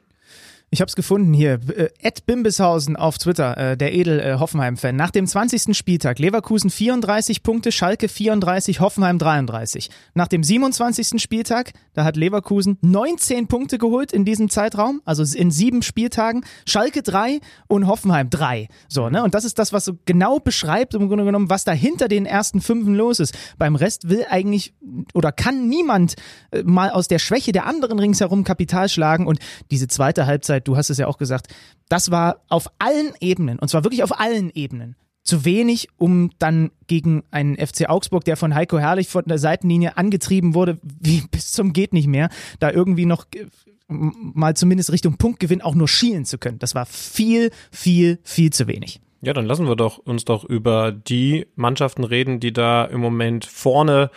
Ich 0.73 0.81
habe 0.81 0.89
es 0.89 0.95
gefunden 0.95 1.35
hier. 1.35 1.59
Äh, 1.75 1.89
Ed 2.01 2.27
Bimbishausen 2.27 2.95
auf 2.95 3.19
Twitter, 3.19 3.57
äh, 3.57 3.77
der 3.77 3.93
Edel 3.93 4.21
äh, 4.21 4.39
Hoffenheim-Fan. 4.39 4.95
Nach 4.95 5.11
dem 5.11 5.27
20. 5.27 5.77
Spieltag 5.77 6.21
Leverkusen 6.21 6.71
34 6.71 7.43
Punkte, 7.43 7.73
Schalke 7.73 8.09
34, 8.09 8.79
Hoffenheim 8.79 9.19
33. 9.19 9.91
Nach 10.15 10.29
dem 10.29 10.45
27. 10.45 11.21
Spieltag, 11.21 11.73
da 11.95 12.05
hat 12.05 12.17
Leverkusen 12.17 12.79
19 12.83 13.49
Punkte 13.49 13.79
geholt 13.79 14.13
in 14.13 14.25
diesem 14.25 14.49
Zeitraum, 14.49 15.03
also 15.05 15.25
in 15.37 15.51
sieben 15.51 15.83
Spieltagen. 15.83 16.45
Schalke 16.67 17.03
3 17.03 17.41
und 17.67 17.89
Hoffenheim 17.89 18.31
3. 18.31 18.69
So, 18.89 19.11
ne? 19.11 19.25
Und 19.25 19.35
das 19.35 19.45
ist 19.45 19.59
das, 19.59 19.73
was 19.73 19.85
so 19.85 19.95
genau 20.05 20.39
beschreibt, 20.39 20.95
im 20.95 21.09
Grunde 21.09 21.25
genommen, 21.25 21.51
was 21.51 21.65
da 21.65 21.73
hinter 21.73 22.07
den 22.07 22.27
ersten 22.27 22.61
Fünfen 22.61 22.95
los 22.95 23.19
ist. 23.19 23.37
Beim 23.59 23.75
Rest 23.75 24.09
will 24.09 24.25
eigentlich 24.31 24.73
oder 25.15 25.33
kann 25.33 25.69
niemand 25.69 26.15
äh, 26.53 26.63
mal 26.63 26.91
aus 26.91 27.09
der 27.09 27.19
Schwäche 27.19 27.51
der 27.51 27.67
anderen 27.67 27.99
ringsherum 27.99 28.45
Kapital 28.45 28.89
schlagen. 28.89 29.27
Und 29.27 29.41
diese 29.73 29.89
zweite 29.89 30.27
Halbzeit 30.27 30.60
Halbzeit, 30.61 30.69
du 30.69 30.77
hast 30.77 30.91
es 30.91 30.99
ja 30.99 31.07
auch 31.07 31.19
gesagt, 31.19 31.49
das 31.89 32.11
war 32.11 32.43
auf 32.49 32.69
allen 32.79 33.13
Ebenen, 33.21 33.59
und 33.59 33.69
zwar 33.69 33.85
wirklich 33.85 34.03
auf 34.03 34.19
allen 34.19 34.51
Ebenen, 34.55 34.97
zu 35.23 35.45
wenig, 35.45 35.89
um 35.99 36.31
dann 36.39 36.71
gegen 36.87 37.25
einen 37.31 37.57
FC 37.57 37.89
Augsburg, 37.89 38.25
der 38.25 38.37
von 38.37 38.55
Heiko 38.55 38.79
Herrlich 38.79 39.09
von 39.09 39.25
der 39.27 39.39
Seitenlinie 39.39 39.97
angetrieben 39.97 40.55
wurde, 40.55 40.79
wie 40.83 41.23
bis 41.31 41.53
zum 41.53 41.73
geht 41.73 41.93
nicht 41.93 42.09
mehr, 42.09 42.31
da 42.59 42.71
irgendwie 42.71 43.07
noch 43.07 43.27
äh, 43.35 43.47
mal 43.89 44.57
zumindest 44.57 44.93
Richtung 44.93 45.17
Punktgewinn 45.17 45.63
auch 45.63 45.75
nur 45.75 45.89
schielen 45.89 46.25
zu 46.25 46.39
können. 46.39 46.59
Das 46.59 46.75
war 46.75 46.87
viel, 46.87 47.51
viel, 47.71 48.19
viel 48.23 48.51
zu 48.51 48.67
wenig. 48.67 49.01
Ja, 49.23 49.35
dann 49.35 49.45
lassen 49.45 49.69
wir 49.69 49.77
doch 49.77 49.99
uns 49.99 50.25
doch 50.25 50.45
über 50.45 50.93
die 50.93 51.47
Mannschaften 51.55 52.05
reden, 52.05 52.41
die 52.41 52.55
da 52.55 52.87
im 52.87 53.01
Moment 53.01 53.45
vorne, 53.45 54.11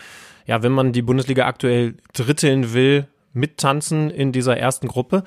ja, 0.46 0.64
wenn 0.64 0.72
man 0.72 0.94
die 0.94 1.02
Bundesliga 1.02 1.46
aktuell 1.46 1.96
dritteln 2.14 2.74
will, 2.74 3.08
mittanzen 3.34 4.10
in 4.10 4.32
dieser 4.32 4.58
ersten 4.58 4.88
Gruppe. 4.88 5.24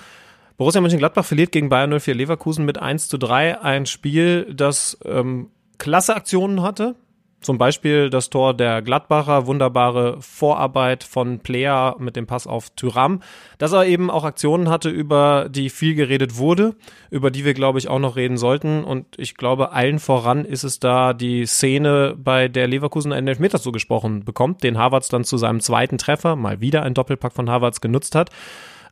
Borussia 0.56 0.80
Mönchengladbach 0.80 1.24
verliert 1.24 1.52
gegen 1.52 1.68
Bayern 1.68 1.98
04 1.98 2.14
Leverkusen 2.14 2.64
mit 2.64 2.78
1 2.78 3.08
zu 3.08 3.18
3. 3.18 3.60
Ein 3.60 3.84
Spiel, 3.84 4.52
das 4.54 4.98
ähm, 5.04 5.50
klasse 5.78 6.16
Aktionen 6.16 6.62
hatte. 6.62 6.96
Zum 7.42 7.58
Beispiel 7.58 8.08
das 8.08 8.30
Tor 8.30 8.54
der 8.54 8.80
Gladbacher, 8.80 9.46
wunderbare 9.46 10.16
Vorarbeit 10.20 11.04
von 11.04 11.40
Player 11.40 11.94
mit 11.98 12.16
dem 12.16 12.26
Pass 12.26 12.46
auf 12.46 12.70
Tyram. 12.70 13.20
Dass 13.58 13.72
er 13.72 13.84
eben 13.84 14.10
auch 14.10 14.24
Aktionen 14.24 14.70
hatte, 14.70 14.88
über 14.88 15.48
die 15.50 15.68
viel 15.68 15.94
geredet 15.94 16.38
wurde, 16.38 16.74
über 17.10 17.30
die 17.30 17.44
wir, 17.44 17.52
glaube 17.52 17.78
ich, 17.78 17.88
auch 17.88 17.98
noch 17.98 18.16
reden 18.16 18.38
sollten. 18.38 18.82
Und 18.82 19.06
ich 19.18 19.36
glaube, 19.36 19.72
allen 19.72 19.98
voran 19.98 20.46
ist 20.46 20.64
es 20.64 20.80
da 20.80 21.12
die 21.12 21.44
Szene, 21.44 22.16
bei 22.16 22.48
der 22.48 22.66
Leverkusen 22.66 23.12
einen 23.12 23.28
Elfmeter 23.28 23.60
zugesprochen 23.60 24.24
bekommt, 24.24 24.64
den 24.64 24.78
Havertz 24.78 25.10
dann 25.10 25.22
zu 25.22 25.36
seinem 25.36 25.60
zweiten 25.60 25.98
Treffer, 25.98 26.34
mal 26.34 26.62
wieder 26.62 26.82
ein 26.82 26.94
Doppelpack 26.94 27.34
von 27.34 27.50
Havertz 27.50 27.82
genutzt 27.82 28.14
hat. 28.14 28.30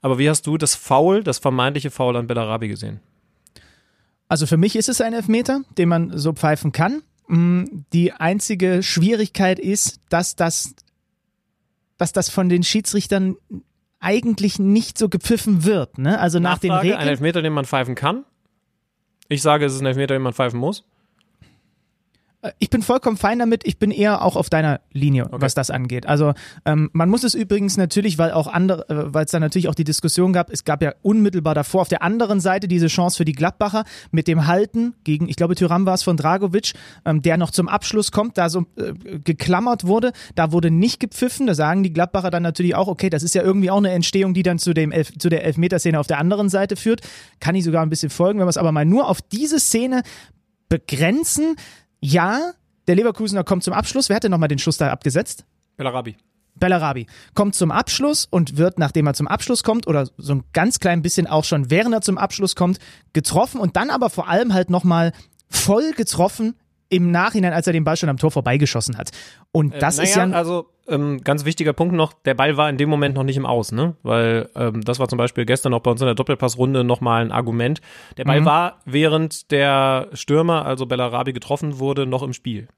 Aber 0.04 0.18
wie 0.18 0.28
hast 0.28 0.46
du 0.46 0.58
das 0.58 0.74
Foul, 0.74 1.24
das 1.24 1.38
vermeintliche 1.38 1.90
Foul 1.90 2.18
an 2.18 2.26
Bellarabi 2.26 2.68
gesehen? 2.68 3.00
Also 4.28 4.46
für 4.46 4.58
mich 4.58 4.76
ist 4.76 4.90
es 4.90 5.00
ein 5.00 5.14
Elfmeter, 5.14 5.62
den 5.78 5.88
man 5.88 6.18
so 6.18 6.34
pfeifen 6.34 6.72
kann. 6.72 7.02
Mm, 7.26 7.64
die 7.94 8.12
einzige 8.12 8.82
Schwierigkeit 8.82 9.58
ist, 9.58 10.02
dass 10.10 10.36
das, 10.36 10.74
dass 11.96 12.12
das 12.12 12.28
von 12.28 12.50
den 12.50 12.62
Schiedsrichtern 12.62 13.36
eigentlich 13.98 14.58
nicht 14.58 14.98
so 14.98 15.08
gepfiffen 15.08 15.64
wird. 15.64 15.96
Ne? 15.96 16.20
Also 16.20 16.38
nach 16.38 16.56
Nachfrage, 16.56 16.68
den 16.68 16.72
Regeln. 16.80 16.98
Ein 16.98 17.08
Elfmeter, 17.08 17.40
den 17.40 17.54
man 17.54 17.64
pfeifen 17.64 17.94
kann. 17.94 18.26
Ich 19.30 19.40
sage, 19.40 19.64
es 19.64 19.72
ist 19.72 19.80
ein 19.80 19.86
Elfmeter, 19.86 20.16
den 20.16 20.22
man 20.22 20.34
pfeifen 20.34 20.60
muss. 20.60 20.84
Ich 22.58 22.70
bin 22.70 22.82
vollkommen 22.82 23.16
fein 23.16 23.38
damit. 23.38 23.66
Ich 23.66 23.78
bin 23.78 23.90
eher 23.90 24.22
auch 24.22 24.36
auf 24.36 24.50
deiner 24.50 24.80
Linie, 24.92 25.28
was 25.30 25.54
das 25.54 25.70
angeht. 25.70 26.06
Also 26.06 26.34
ähm, 26.64 26.90
man 26.92 27.08
muss 27.08 27.24
es 27.24 27.34
übrigens 27.34 27.76
natürlich, 27.76 28.18
weil 28.18 28.32
auch 28.32 28.46
andere, 28.46 28.88
äh, 28.88 29.14
weil 29.14 29.24
es 29.24 29.30
da 29.30 29.40
natürlich 29.40 29.68
auch 29.68 29.74
die 29.74 29.84
Diskussion 29.84 30.32
gab. 30.32 30.50
Es 30.50 30.64
gab 30.64 30.82
ja 30.82 30.92
unmittelbar 31.02 31.54
davor 31.54 31.82
auf 31.82 31.88
der 31.88 32.02
anderen 32.02 32.40
Seite 32.40 32.68
diese 32.68 32.88
Chance 32.88 33.16
für 33.16 33.24
die 33.24 33.32
Gladbacher 33.32 33.84
mit 34.10 34.28
dem 34.28 34.46
Halten 34.46 34.94
gegen, 35.04 35.28
ich 35.28 35.36
glaube, 35.36 35.54
Tyram 35.54 35.86
war 35.86 35.94
es 35.94 36.02
von 36.02 36.16
Dragovic, 36.16 36.72
ähm, 37.04 37.22
der 37.22 37.36
noch 37.36 37.50
zum 37.50 37.68
Abschluss 37.68 38.12
kommt, 38.12 38.36
da 38.36 38.48
so 38.48 38.66
äh, 38.76 38.92
geklammert 39.20 39.86
wurde. 39.86 40.12
Da 40.34 40.52
wurde 40.52 40.70
nicht 40.70 41.00
gepfiffen. 41.00 41.46
Da 41.46 41.54
sagen 41.54 41.82
die 41.82 41.92
Gladbacher 41.92 42.30
dann 42.30 42.42
natürlich 42.42 42.74
auch, 42.74 42.88
okay, 42.88 43.10
das 43.10 43.22
ist 43.22 43.34
ja 43.34 43.42
irgendwie 43.42 43.70
auch 43.70 43.78
eine 43.78 43.90
Entstehung, 43.90 44.34
die 44.34 44.42
dann 44.42 44.58
zu 44.58 44.74
dem 44.74 44.92
Elf, 44.92 45.16
zu 45.18 45.28
der 45.28 45.44
Elfmeterszene 45.44 45.98
auf 45.98 46.06
der 46.06 46.18
anderen 46.18 46.48
Seite 46.48 46.76
führt. 46.76 47.00
Kann 47.40 47.54
ich 47.54 47.64
sogar 47.64 47.82
ein 47.82 47.90
bisschen 47.90 48.10
folgen, 48.10 48.38
wenn 48.38 48.46
wir 48.46 48.50
es 48.50 48.58
aber 48.58 48.72
mal 48.72 48.84
nur 48.84 49.08
auf 49.08 49.22
diese 49.22 49.58
Szene 49.58 50.02
begrenzen. 50.68 51.56
Ja, 52.06 52.52
der 52.86 52.96
Leverkusener 52.96 53.44
kommt 53.44 53.64
zum 53.64 53.72
Abschluss. 53.72 54.10
Wer 54.10 54.16
hat 54.16 54.24
denn 54.24 54.30
nochmal 54.30 54.50
den 54.50 54.58
Schuss 54.58 54.76
da 54.76 54.90
abgesetzt? 54.90 55.46
Bellarabi. 55.78 56.18
Bellarabi 56.54 57.06
kommt 57.32 57.54
zum 57.54 57.70
Abschluss 57.70 58.26
und 58.30 58.58
wird, 58.58 58.78
nachdem 58.78 59.06
er 59.06 59.14
zum 59.14 59.26
Abschluss 59.26 59.64
kommt, 59.64 59.86
oder 59.86 60.06
so 60.18 60.34
ein 60.34 60.44
ganz 60.52 60.80
klein 60.80 61.00
bisschen 61.00 61.26
auch 61.26 61.44
schon 61.44 61.70
während 61.70 61.94
er 61.94 62.02
zum 62.02 62.18
Abschluss 62.18 62.56
kommt, 62.56 62.78
getroffen 63.14 63.58
und 63.58 63.76
dann 63.76 63.88
aber 63.88 64.10
vor 64.10 64.28
allem 64.28 64.52
halt 64.52 64.68
nochmal 64.68 65.12
voll 65.48 65.92
getroffen 65.92 66.56
im 66.94 67.10
Nachhinein, 67.10 67.52
als 67.52 67.66
er 67.66 67.72
den 67.72 67.84
Ball 67.84 67.96
schon 67.96 68.08
am 68.08 68.16
Tor 68.16 68.30
vorbeigeschossen 68.30 68.96
hat. 68.96 69.10
Und 69.52 69.74
das 69.80 69.98
äh, 69.98 70.04
ist 70.04 70.16
ja. 70.16 70.24
Also, 70.30 70.66
ähm, 70.88 71.22
ganz 71.24 71.44
wichtiger 71.44 71.72
Punkt 71.72 71.94
noch, 71.94 72.12
der 72.12 72.34
Ball 72.34 72.56
war 72.56 72.68
in 72.68 72.76
dem 72.76 72.88
Moment 72.90 73.14
noch 73.14 73.22
nicht 73.22 73.36
im 73.36 73.46
Aus, 73.46 73.72
ne? 73.72 73.96
Weil 74.02 74.50
ähm, 74.54 74.82
das 74.82 74.98
war 74.98 75.08
zum 75.08 75.16
Beispiel 75.16 75.46
gestern 75.46 75.72
auch 75.74 75.80
bei 75.80 75.90
uns 75.90 76.00
in 76.00 76.06
der 76.06 76.14
Doppelpassrunde 76.14 76.84
nochmal 76.84 77.22
ein 77.24 77.32
Argument. 77.32 77.80
Der 78.18 78.24
Ball 78.24 78.40
Mhm. 78.42 78.44
war, 78.44 78.80
während 78.84 79.50
der 79.50 80.08
Stürmer, 80.12 80.66
also 80.66 80.84
Bellarabi, 80.86 81.32
getroffen 81.32 81.78
wurde, 81.78 82.06
noch 82.06 82.22
im 82.22 82.32
Spiel. 82.34 82.68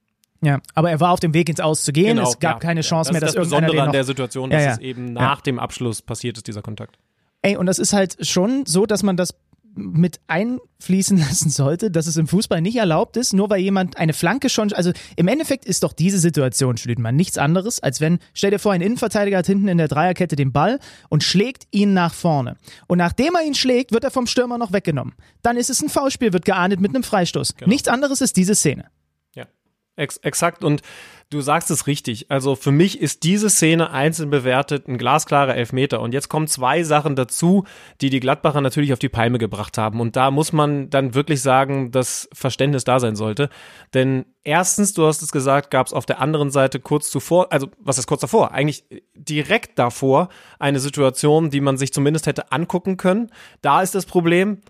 ja, 0.43 0.61
aber 0.75 0.91
er 0.91 1.01
war 1.01 1.11
auf 1.13 1.21
dem 1.21 1.35
Weg 1.35 1.49
ins 1.49 1.61
Aus 1.61 1.83
zu 1.83 1.93
gehen. 1.93 2.19
es 2.19 2.39
gab 2.39 2.41
Genau, 2.41 2.53
ja, 2.53 2.59
keine 2.61 2.81
ja. 2.81 2.87
Chance 2.87 3.11
mehr, 3.13 3.21
das 3.21 3.33
dass 3.33 3.43
das 3.43 3.53
irgendeiner 3.53 3.67
Besondere 3.67 3.73
den 3.77 3.81
an 3.81 3.87
noch 3.87 3.93
der 3.93 4.05
Situation, 4.05 4.51
Ja, 4.51 4.57
dass 4.59 4.65
ja. 4.67 4.73
es 4.73 4.79
eben 4.79 5.07
Ja. 5.09 5.13
nach 5.15 5.41
dem 5.41 5.59
Abschluss 5.59 6.03
passiert 6.03 6.37
ist, 6.37 6.47
dieser 6.47 6.63
Kontakt. 6.63 6.99
Ey, 7.43 7.57
und 7.57 7.67
das 7.67 7.79
ist 7.79 7.93
halt 7.93 8.17
schon 8.27 8.67
so, 8.67 8.87
dass 8.87 9.03
man 9.03 9.17
das 9.17 9.35
mit 9.77 10.21
einfließen 10.27 11.19
lassen 11.19 11.51
sollte, 11.51 11.91
dass 11.91 12.07
es 12.07 12.17
im 12.17 12.27
Fußball 12.27 12.61
nicht 12.61 12.77
erlaubt 12.77 13.17
ist, 13.17 13.33
nur 13.33 13.51
weil 13.51 13.61
jemand 13.61 13.97
eine 13.97 14.13
Flanke 14.13 14.49
schon, 14.49 14.73
also 14.73 14.93
im 15.17 15.29
Endeffekt 15.29 15.65
ist 15.65 15.83
doch 15.83 15.93
diese 15.93 16.19
Situation, 16.19 16.77
Schlütenmann, 16.77 17.15
nichts 17.15 17.39
anderes, 17.39 17.81
als 17.81 18.01
wenn, 18.01 18.19
stell 18.35 18.51
dir 18.51 18.59
vor, 18.59 18.73
ein 18.73 18.81
Innenverteidiger 18.81 19.39
hat 19.39 19.47
hinten 19.47 19.69
in 19.69 19.79
der 19.79 19.89
Dreierkette 19.89 20.37
den 20.37 20.53
Ball 20.53 20.81
und 21.09 21.23
schlägt 21.23 21.67
ihn 21.71 21.95
nach 21.95 22.15
vorne. 22.15 22.57
Und 22.87 22.99
nachdem 22.99 23.35
er 23.35 23.45
ihn 23.45 23.55
schlägt, 23.55 23.93
wird 23.93 24.05
er 24.05 24.11
vom 24.11 24.27
Stürmer 24.27 24.59
noch 24.59 24.73
weggenommen. 24.73 25.15
Dann 25.43 25.57
ist 25.57 25.71
es 25.71 25.83
ein 25.83 25.89
Foulspiel, 25.89 26.33
wird 26.33 26.45
geahndet 26.45 26.81
mit 26.81 26.95
einem 26.95 27.03
Freistoß. 27.03 27.55
Nichts 27.67 27.89
anderes 27.89 28.21
ist 28.21 28.37
diese 28.37 28.55
Szene. 28.55 28.87
Ja, 29.35 29.47
ex 29.97 30.17
exakt. 30.19 30.65
Und 30.65 30.83
du 31.31 31.41
sagst 31.41 31.71
es 31.71 31.87
richtig. 31.87 32.31
Also 32.31 32.55
für 32.55 32.71
mich 32.71 33.01
ist 33.01 33.25
diese 33.25 33.51
Szene 33.51 33.91
einzeln 33.91 34.31
bewertet 34.31 34.87
ein 34.87 34.99
glasklarer 34.99 35.57
Elfmeter. 35.57 36.01
Und 36.01 36.15
jetzt 36.15 36.29
kommen 36.29 36.47
zwei 36.47 36.85
Sachen 36.85 37.17
dazu, 37.17 37.65
die 38.01 38.11
die 38.11 38.21
Gladbacher 38.21 38.61
natürlich 38.61 38.93
auf 38.93 38.99
die 38.99 39.09
Palme 39.09 39.39
gebracht 39.39 39.77
haben. 39.77 40.01
Und 40.01 40.15
da 40.17 40.31
muss 40.31 40.53
man 40.53 40.89
dann 40.89 41.15
wirklich 41.15 41.43
sagen, 41.43 41.91
dass 41.91 42.29
Verständnis 42.33 42.85
da 42.85 43.01
sein 43.01 43.17
sollte. 43.17 43.51
Denn 43.93 44.27
erstens, 44.45 44.95
du 44.95 45.07
hast 45.07 45.23
es 45.23 45.33
gesagt, 45.33 45.71
gab 45.71 45.89
es 45.89 45.93
auf 45.93 46.07
der 46.07 46.21
anderen 46.21 46.51
Seite 46.51 46.79
kurz 46.79 47.11
zuvor, 47.11 47.53
also 47.53 47.69
was 47.79 47.99
ist 47.99 48.07
kurz 48.07 48.21
davor? 48.21 48.53
Eigentlich 48.53 48.85
direkt 49.15 49.79
davor 49.79 50.29
eine 50.61 50.79
Situation, 50.79 51.51
die 51.51 51.61
man 51.61 51.77
sich 51.77 51.93
zumindest 51.93 52.27
hätte 52.27 52.53
angucken 52.53 52.97
können. 52.97 53.33
Da 53.63 53.83
ist 53.83 53.97
das 53.97 54.07
Problem, 54.07 54.61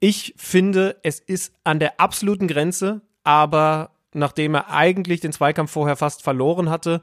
ich 0.00 0.34
finde, 0.36 0.96
es 1.02 1.18
ist 1.18 1.54
an 1.64 1.80
der 1.80 1.98
absoluten 1.98 2.46
Grenze, 2.46 3.00
aber 3.24 3.90
nachdem 4.14 4.54
er 4.54 4.70
eigentlich 4.70 5.20
den 5.20 5.32
Zweikampf 5.32 5.70
vorher 5.70 5.96
fast 5.96 6.22
verloren 6.22 6.70
hatte, 6.70 7.00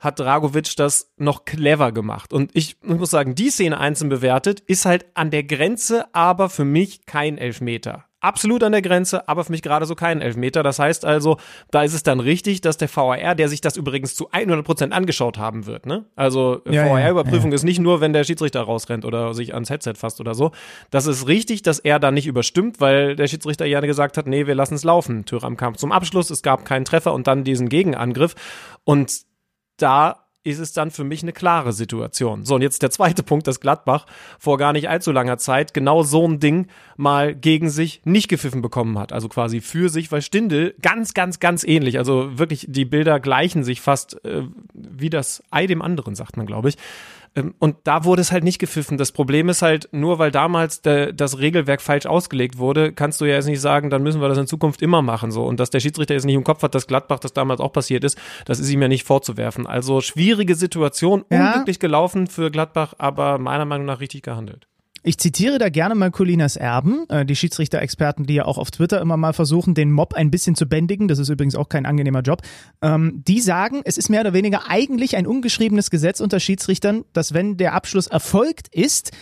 hat 0.00 0.20
Dragovic 0.20 0.76
das 0.76 1.12
noch 1.16 1.44
clever 1.44 1.92
gemacht. 1.92 2.32
Und 2.32 2.50
ich, 2.54 2.76
muss 2.82 3.10
sagen, 3.10 3.34
die 3.34 3.50
Szene 3.50 3.78
einzeln 3.78 4.08
bewertet, 4.08 4.60
ist 4.60 4.84
halt 4.84 5.06
an 5.14 5.30
der 5.30 5.44
Grenze, 5.44 6.12
aber 6.14 6.48
für 6.48 6.64
mich 6.64 7.04
kein 7.04 7.36
Elfmeter. 7.36 8.07
Absolut 8.20 8.64
an 8.64 8.72
der 8.72 8.82
Grenze, 8.82 9.28
aber 9.28 9.44
für 9.44 9.52
mich 9.52 9.62
gerade 9.62 9.86
so 9.86 9.94
kein 9.94 10.20
Elfmeter. 10.20 10.64
Das 10.64 10.80
heißt 10.80 11.04
also, 11.04 11.36
da 11.70 11.84
ist 11.84 11.94
es 11.94 12.02
dann 12.02 12.18
richtig, 12.18 12.60
dass 12.60 12.76
der 12.76 12.88
VAR, 12.94 13.36
der 13.36 13.48
sich 13.48 13.60
das 13.60 13.76
übrigens 13.76 14.16
zu 14.16 14.30
100 14.32 14.64
Prozent 14.64 14.92
angeschaut 14.92 15.38
haben 15.38 15.66
wird, 15.66 15.86
ne? 15.86 16.04
Also 16.16 16.60
Ja, 16.66 16.84
ja, 16.84 16.90
VAR-Überprüfung 16.90 17.52
ist 17.52 17.62
nicht 17.62 17.78
nur, 17.78 18.00
wenn 18.00 18.12
der 18.12 18.24
Schiedsrichter 18.24 18.62
rausrennt 18.62 19.04
oder 19.04 19.34
sich 19.34 19.54
ans 19.54 19.70
Headset 19.70 19.94
fasst 19.94 20.20
oder 20.20 20.34
so. 20.34 20.50
Das 20.90 21.06
ist 21.06 21.28
richtig, 21.28 21.62
dass 21.62 21.78
er 21.78 22.00
da 22.00 22.10
nicht 22.10 22.26
überstimmt, 22.26 22.80
weil 22.80 23.14
der 23.14 23.28
Schiedsrichter 23.28 23.66
ja 23.66 23.78
gesagt 23.80 24.16
hat, 24.16 24.26
nee, 24.26 24.48
wir 24.48 24.56
lassen 24.56 24.74
es 24.74 24.82
laufen. 24.82 25.24
Thüram 25.24 25.56
kam 25.56 25.76
zum 25.76 25.92
Abschluss, 25.92 26.30
es 26.30 26.42
gab 26.42 26.64
keinen 26.64 26.84
Treffer 26.84 27.14
und 27.14 27.28
dann 27.28 27.44
diesen 27.44 27.68
Gegenangriff. 27.68 28.34
Und 28.82 29.20
da 29.76 30.27
ist 30.48 30.58
es 30.58 30.72
dann 30.72 30.90
für 30.90 31.04
mich 31.04 31.22
eine 31.22 31.32
klare 31.32 31.72
Situation. 31.72 32.44
So, 32.44 32.54
und 32.54 32.62
jetzt 32.62 32.82
der 32.82 32.90
zweite 32.90 33.22
Punkt, 33.28 33.46
dass 33.46 33.60
Gladbach 33.60 34.06
vor 34.38 34.58
gar 34.58 34.72
nicht 34.72 34.88
allzu 34.88 35.12
langer 35.12 35.38
Zeit 35.38 35.74
genau 35.74 36.02
so 36.02 36.26
ein 36.26 36.40
Ding 36.40 36.66
mal 36.96 37.34
gegen 37.34 37.70
sich 37.70 38.00
nicht 38.04 38.28
gepfiffen 38.28 38.62
bekommen 38.62 38.98
hat. 38.98 39.12
Also 39.12 39.28
quasi 39.28 39.60
für 39.60 39.88
sich, 39.88 40.10
weil 40.12 40.22
Stindel 40.22 40.74
ganz, 40.82 41.14
ganz, 41.14 41.40
ganz 41.40 41.64
ähnlich. 41.64 41.98
Also 41.98 42.38
wirklich, 42.38 42.66
die 42.68 42.84
Bilder 42.84 43.20
gleichen 43.20 43.64
sich 43.64 43.80
fast 43.80 44.24
äh, 44.24 44.42
wie 44.74 45.10
das 45.10 45.42
Ei 45.50 45.66
dem 45.66 45.82
anderen, 45.82 46.14
sagt 46.14 46.36
man, 46.36 46.46
glaube 46.46 46.70
ich. 46.70 46.76
Ähm, 47.34 47.54
Und 47.58 47.76
da 47.84 48.04
wurde 48.04 48.22
es 48.22 48.32
halt 48.32 48.44
nicht 48.44 48.58
gepfiffen. 48.58 48.98
Das 48.98 49.12
Problem 49.12 49.48
ist 49.48 49.62
halt, 49.62 49.88
nur 49.92 50.18
weil 50.18 50.30
damals 50.30 50.82
der, 50.82 51.12
das 51.12 51.38
Regelwerk 51.38 51.80
falsch 51.80 52.06
ausgelegt 52.06 52.58
wurde, 52.58 52.92
kannst 52.92 53.20
du 53.20 53.24
ja 53.24 53.34
jetzt 53.34 53.46
nicht 53.46 53.60
sagen, 53.60 53.90
dann 53.90 54.02
müssen 54.02 54.20
wir 54.20 54.28
das 54.28 54.38
in 54.38 54.46
Zukunft 54.46 54.82
immer 54.82 55.02
machen. 55.02 55.30
so. 55.30 55.44
Und 55.44 55.58
dass 55.58 55.70
der 55.70 55.80
Schiedsrichter 55.80 56.14
jetzt 56.14 56.24
nicht 56.26 56.34
im 56.36 56.44
Kopf 56.44 56.62
hat, 56.62 56.74
dass 56.74 56.86
Gladbach 56.86 57.18
das 57.18 57.32
damals 57.32 57.60
auch 57.60 57.72
passiert 57.72 58.04
ist, 58.04 58.16
das 58.44 58.60
ist 58.60 58.70
ihm 58.70 58.80
ja 58.82 58.88
nicht 58.88 59.04
vorzuwerfen. 59.04 59.66
Also 59.66 60.00
schwierige 60.00 60.54
Situation, 60.54 61.24
Ja. 61.30 61.48
unglücklich 61.48 61.80
gelaufen 61.80 62.26
für 62.28 62.50
Gladbach, 62.50 62.94
aber 62.98 63.38
meiner 63.38 63.64
Meinung 63.64 63.86
nach 63.86 64.00
richtig 64.00 64.22
gehandelt. 64.22 64.67
Ich 65.02 65.16
zitiere 65.18 65.58
da 65.58 65.68
gerne 65.68 65.94
mal 65.94 66.10
Colinas 66.10 66.56
Erben, 66.56 67.08
äh, 67.08 67.24
die 67.24 67.36
Schiedsrichter-Experten, 67.36 68.26
die 68.26 68.34
ja 68.34 68.44
auch 68.44 68.58
auf 68.58 68.70
Twitter 68.70 69.00
immer 69.00 69.16
mal 69.16 69.32
versuchen, 69.32 69.74
den 69.74 69.90
Mob 69.92 70.14
ein 70.14 70.30
bisschen 70.30 70.54
zu 70.54 70.66
bändigen. 70.66 71.08
Das 71.08 71.18
ist 71.18 71.28
übrigens 71.28 71.54
auch 71.54 71.68
kein 71.68 71.86
angenehmer 71.86 72.20
Job. 72.22 72.42
Ähm, 72.82 73.22
die 73.26 73.40
sagen, 73.40 73.80
es 73.84 73.96
ist 73.96 74.08
mehr 74.10 74.20
oder 74.22 74.32
weniger 74.32 74.68
eigentlich 74.68 75.16
ein 75.16 75.26
ungeschriebenes 75.26 75.90
Gesetz 75.90 76.20
unter 76.20 76.40
Schiedsrichtern, 76.40 77.04
dass 77.12 77.32
wenn 77.32 77.56
der 77.56 77.74
Abschluss 77.74 78.06
erfolgt 78.08 78.68
ist, 78.74 79.12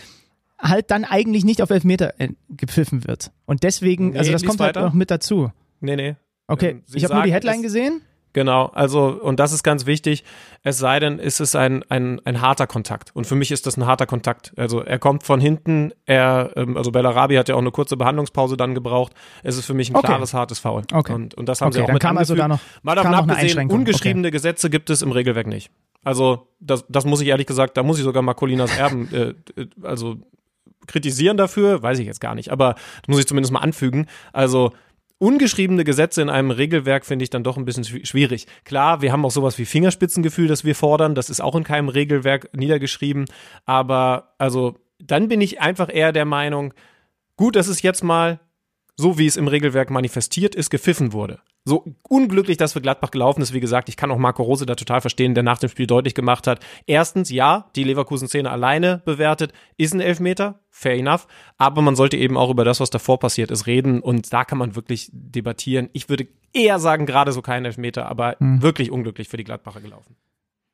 halt 0.59 0.89
dann 0.89 1.05
eigentlich 1.05 1.45
nicht 1.45 1.61
auf 1.61 1.69
Elfmeter 1.69 2.19
äh, 2.19 2.29
gepfiffen 2.49 3.05
wird. 3.07 3.31
Und 3.45 3.63
deswegen, 3.63 4.11
Nee, 4.11 4.17
also 4.17 4.31
das 4.31 4.43
kommt 4.43 4.59
halt 4.59 4.75
weiter. 4.75 4.87
noch 4.87 4.93
mit 4.93 5.11
dazu. 5.11 5.51
Nee, 5.79 5.95
nee. 5.95 6.15
Okay, 6.47 6.69
Ähm, 6.71 6.83
ich 6.93 7.03
habe 7.03 7.13
nur 7.13 7.23
die 7.23 7.33
Headline 7.33 7.57
es- 7.57 7.61
gesehen. 7.61 8.01
Genau, 8.37 8.67
also 8.67 9.07
und 9.07 9.39
das 9.39 9.51
ist 9.51 9.63
ganz 9.63 9.87
wichtig. 9.87 10.23
Es 10.61 10.77
sei 10.77 10.99
denn, 10.99 11.17
ist 11.17 11.39
es 11.39 11.55
ein, 11.55 11.83
ein, 11.89 12.21
ein 12.23 12.39
harter 12.39 12.67
Kontakt. 12.67 13.09
Und 13.15 13.25
für 13.25 13.33
mich 13.33 13.49
ist 13.51 13.65
das 13.65 13.77
ein 13.77 13.87
harter 13.87 14.05
Kontakt. 14.05 14.53
Also 14.57 14.79
er 14.83 14.99
kommt 14.99 15.23
von 15.23 15.41
hinten, 15.41 15.91
er, 16.05 16.51
ähm, 16.55 16.77
also 16.77 16.91
Bellarabi 16.91 17.33
hat 17.33 17.49
ja 17.49 17.55
auch 17.55 17.59
eine 17.61 17.71
kurze 17.71 17.97
Behandlungspause 17.97 18.55
dann 18.55 18.75
gebraucht. 18.75 19.13
Es 19.41 19.57
ist 19.57 19.65
für 19.65 19.73
mich 19.73 19.89
ein 19.89 19.95
Okay. 19.95 20.05
klares, 20.05 20.35
hartes 20.35 20.59
Foul. 20.59 20.83
Okay. 20.93 21.13
Und, 21.13 21.33
und 21.33 21.49
das 21.49 21.61
haben 21.61 21.71
sie 21.71 21.79
Okay, 21.79 21.85
auch 21.85 21.87
dann 21.87 21.93
mit 21.95 22.03
kam 22.03 22.17
also 22.19 22.35
da 22.35 22.47
noch- 22.47 22.59
Mal 22.83 22.93
kam 22.97 23.11
davon 23.11 23.31
eine 23.31 23.39
abgesehen, 23.39 23.71
ungeschriebene 23.71 24.29
Gesetze 24.29 24.69
gibt 24.69 24.91
es 24.91 25.01
im 25.01 25.11
Regelwerk 25.11 25.47
nicht. 25.47 25.71
Also 26.03 26.47
das, 26.59 26.85
das 26.89 27.05
muss 27.05 27.21
ich 27.21 27.29
ehrlich 27.29 27.47
gesagt, 27.47 27.75
da 27.75 27.81
muss 27.81 27.97
ich 27.97 28.03
sogar 28.03 28.21
mal 28.21 28.35
Colinas 28.35 28.77
Erben, 28.77 29.11
äh, 29.11 29.29
äh, 29.59 29.65
also 29.81 30.17
kritisieren 30.85 31.37
dafür, 31.37 31.81
weiß 31.81 31.97
ich 31.99 32.05
jetzt 32.05 32.21
gar 32.21 32.35
nicht, 32.35 32.49
aber 32.51 32.75
das 32.75 33.07
muss 33.07 33.19
ich 33.19 33.25
zumindest 33.27 33.51
mal 33.51 33.61
anfügen. 33.61 34.05
Also 34.31 34.73
ungeschriebene 35.19 35.83
Gesetze 35.83 36.21
in 36.21 36.29
einem 36.29 36.51
Regelwerk 36.51 37.05
finde 37.05 37.23
ich 37.23 37.29
dann 37.29 37.43
doch 37.43 37.57
ein 37.57 37.65
bisschen 37.65 37.83
schwi- 37.83 38.05
schwierig. 38.05 38.47
Klar, 38.65 39.01
wir 39.01 39.11
haben 39.11 39.25
auch 39.25 39.31
sowas 39.31 39.57
wie 39.57 39.65
Fingerspitzengefühl, 39.65 40.47
das 40.47 40.63
wir 40.63 40.75
fordern, 40.75 41.15
das 41.15 41.29
ist 41.29 41.41
auch 41.41 41.55
in 41.55 41.63
keinem 41.63 41.89
Regelwerk 41.89 42.55
niedergeschrieben, 42.55 43.25
aber 43.65 44.35
also 44.37 44.75
dann 44.99 45.27
bin 45.27 45.41
ich 45.41 45.61
einfach 45.61 45.93
eher 45.93 46.11
der 46.11 46.25
Meinung, 46.25 46.73
gut, 47.35 47.55
dass 47.55 47.67
es 47.67 47.81
jetzt 47.81 48.03
mal 48.03 48.39
so 48.97 49.17
wie 49.17 49.27
es 49.27 49.37
im 49.37 49.47
Regelwerk 49.47 49.91
manifestiert 49.91 50.55
ist, 50.55 50.69
gepfiffen 50.69 51.13
wurde. 51.13 51.39
So 51.65 51.85
unglücklich 52.07 52.57
das 52.57 52.73
für 52.73 52.81
Gladbach 52.81 53.11
gelaufen 53.11 53.41
ist, 53.41 53.53
wie 53.53 53.59
gesagt, 53.59 53.89
ich 53.89 53.97
kann 53.97 54.09
auch 54.09 54.17
Marco 54.17 54.41
Rose 54.41 54.65
da 54.65 54.75
total 54.75 55.01
verstehen, 55.01 55.35
der 55.35 55.43
nach 55.43 55.59
dem 55.59 55.69
Spiel 55.69 55.85
deutlich 55.85 56.15
gemacht 56.15 56.47
hat. 56.47 56.65
Erstens, 56.87 57.29
ja, 57.29 57.69
die 57.75 57.83
Leverkusen-Szene 57.83 58.49
alleine 58.49 59.01
bewertet, 59.05 59.53
ist 59.77 59.93
ein 59.93 59.99
Elfmeter, 59.99 60.59
fair 60.69 60.95
enough, 60.95 61.27
aber 61.57 61.81
man 61.81 61.95
sollte 61.95 62.17
eben 62.17 62.37
auch 62.37 62.49
über 62.49 62.65
das, 62.65 62.79
was 62.79 62.89
davor 62.89 63.19
passiert 63.19 63.51
ist, 63.51 63.67
reden 63.67 64.01
und 64.01 64.31
da 64.33 64.45
kann 64.45 64.57
man 64.57 64.75
wirklich 64.75 65.09
debattieren. 65.11 65.89
Ich 65.93 66.09
würde 66.09 66.27
eher 66.53 66.79
sagen, 66.79 67.05
gerade 67.05 67.33
so 67.33 67.41
kein 67.41 67.65
Elfmeter, 67.65 68.07
aber 68.07 68.37
wirklich 68.39 68.89
unglücklich 68.89 69.27
für 69.27 69.37
die 69.37 69.43
Gladbacher 69.43 69.81
gelaufen. 69.81 70.15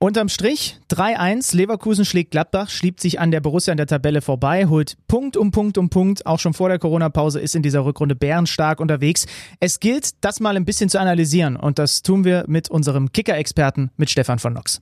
Unterm 0.03 0.27
Strich 0.27 0.81
3-1, 0.91 1.55
Leverkusen 1.55 2.03
schlägt 2.03 2.31
Gladbach, 2.31 2.69
schiebt 2.69 2.99
sich 2.99 3.21
an 3.21 3.31
der 3.31 3.39
Borussia 3.39 3.71
in 3.71 3.77
der 3.77 3.87
Tabelle 3.87 4.21
vorbei, 4.21 4.65
holt 4.65 4.97
Punkt 5.07 5.37
um 5.37 5.51
Punkt 5.51 5.77
um 5.77 5.89
Punkt, 5.89 6.25
auch 6.25 6.39
schon 6.39 6.53
vor 6.53 6.67
der 6.67 6.77
Corona-Pause 6.77 7.39
ist 7.39 7.55
in 7.55 7.63
dieser 7.63 7.85
Rückrunde 7.85 8.13
bärenstark 8.13 8.81
unterwegs. 8.81 9.27
Es 9.61 9.79
gilt, 9.79 10.09
das 10.19 10.41
mal 10.41 10.57
ein 10.57 10.65
bisschen 10.65 10.89
zu 10.89 10.99
analysieren 10.99 11.55
und 11.55 11.79
das 11.79 12.01
tun 12.01 12.25
wir 12.25 12.43
mit 12.49 12.69
unserem 12.69 13.13
Kicker-Experten, 13.13 13.91
mit 13.95 14.09
Stefan 14.09 14.39
von 14.39 14.51
Nox. 14.51 14.81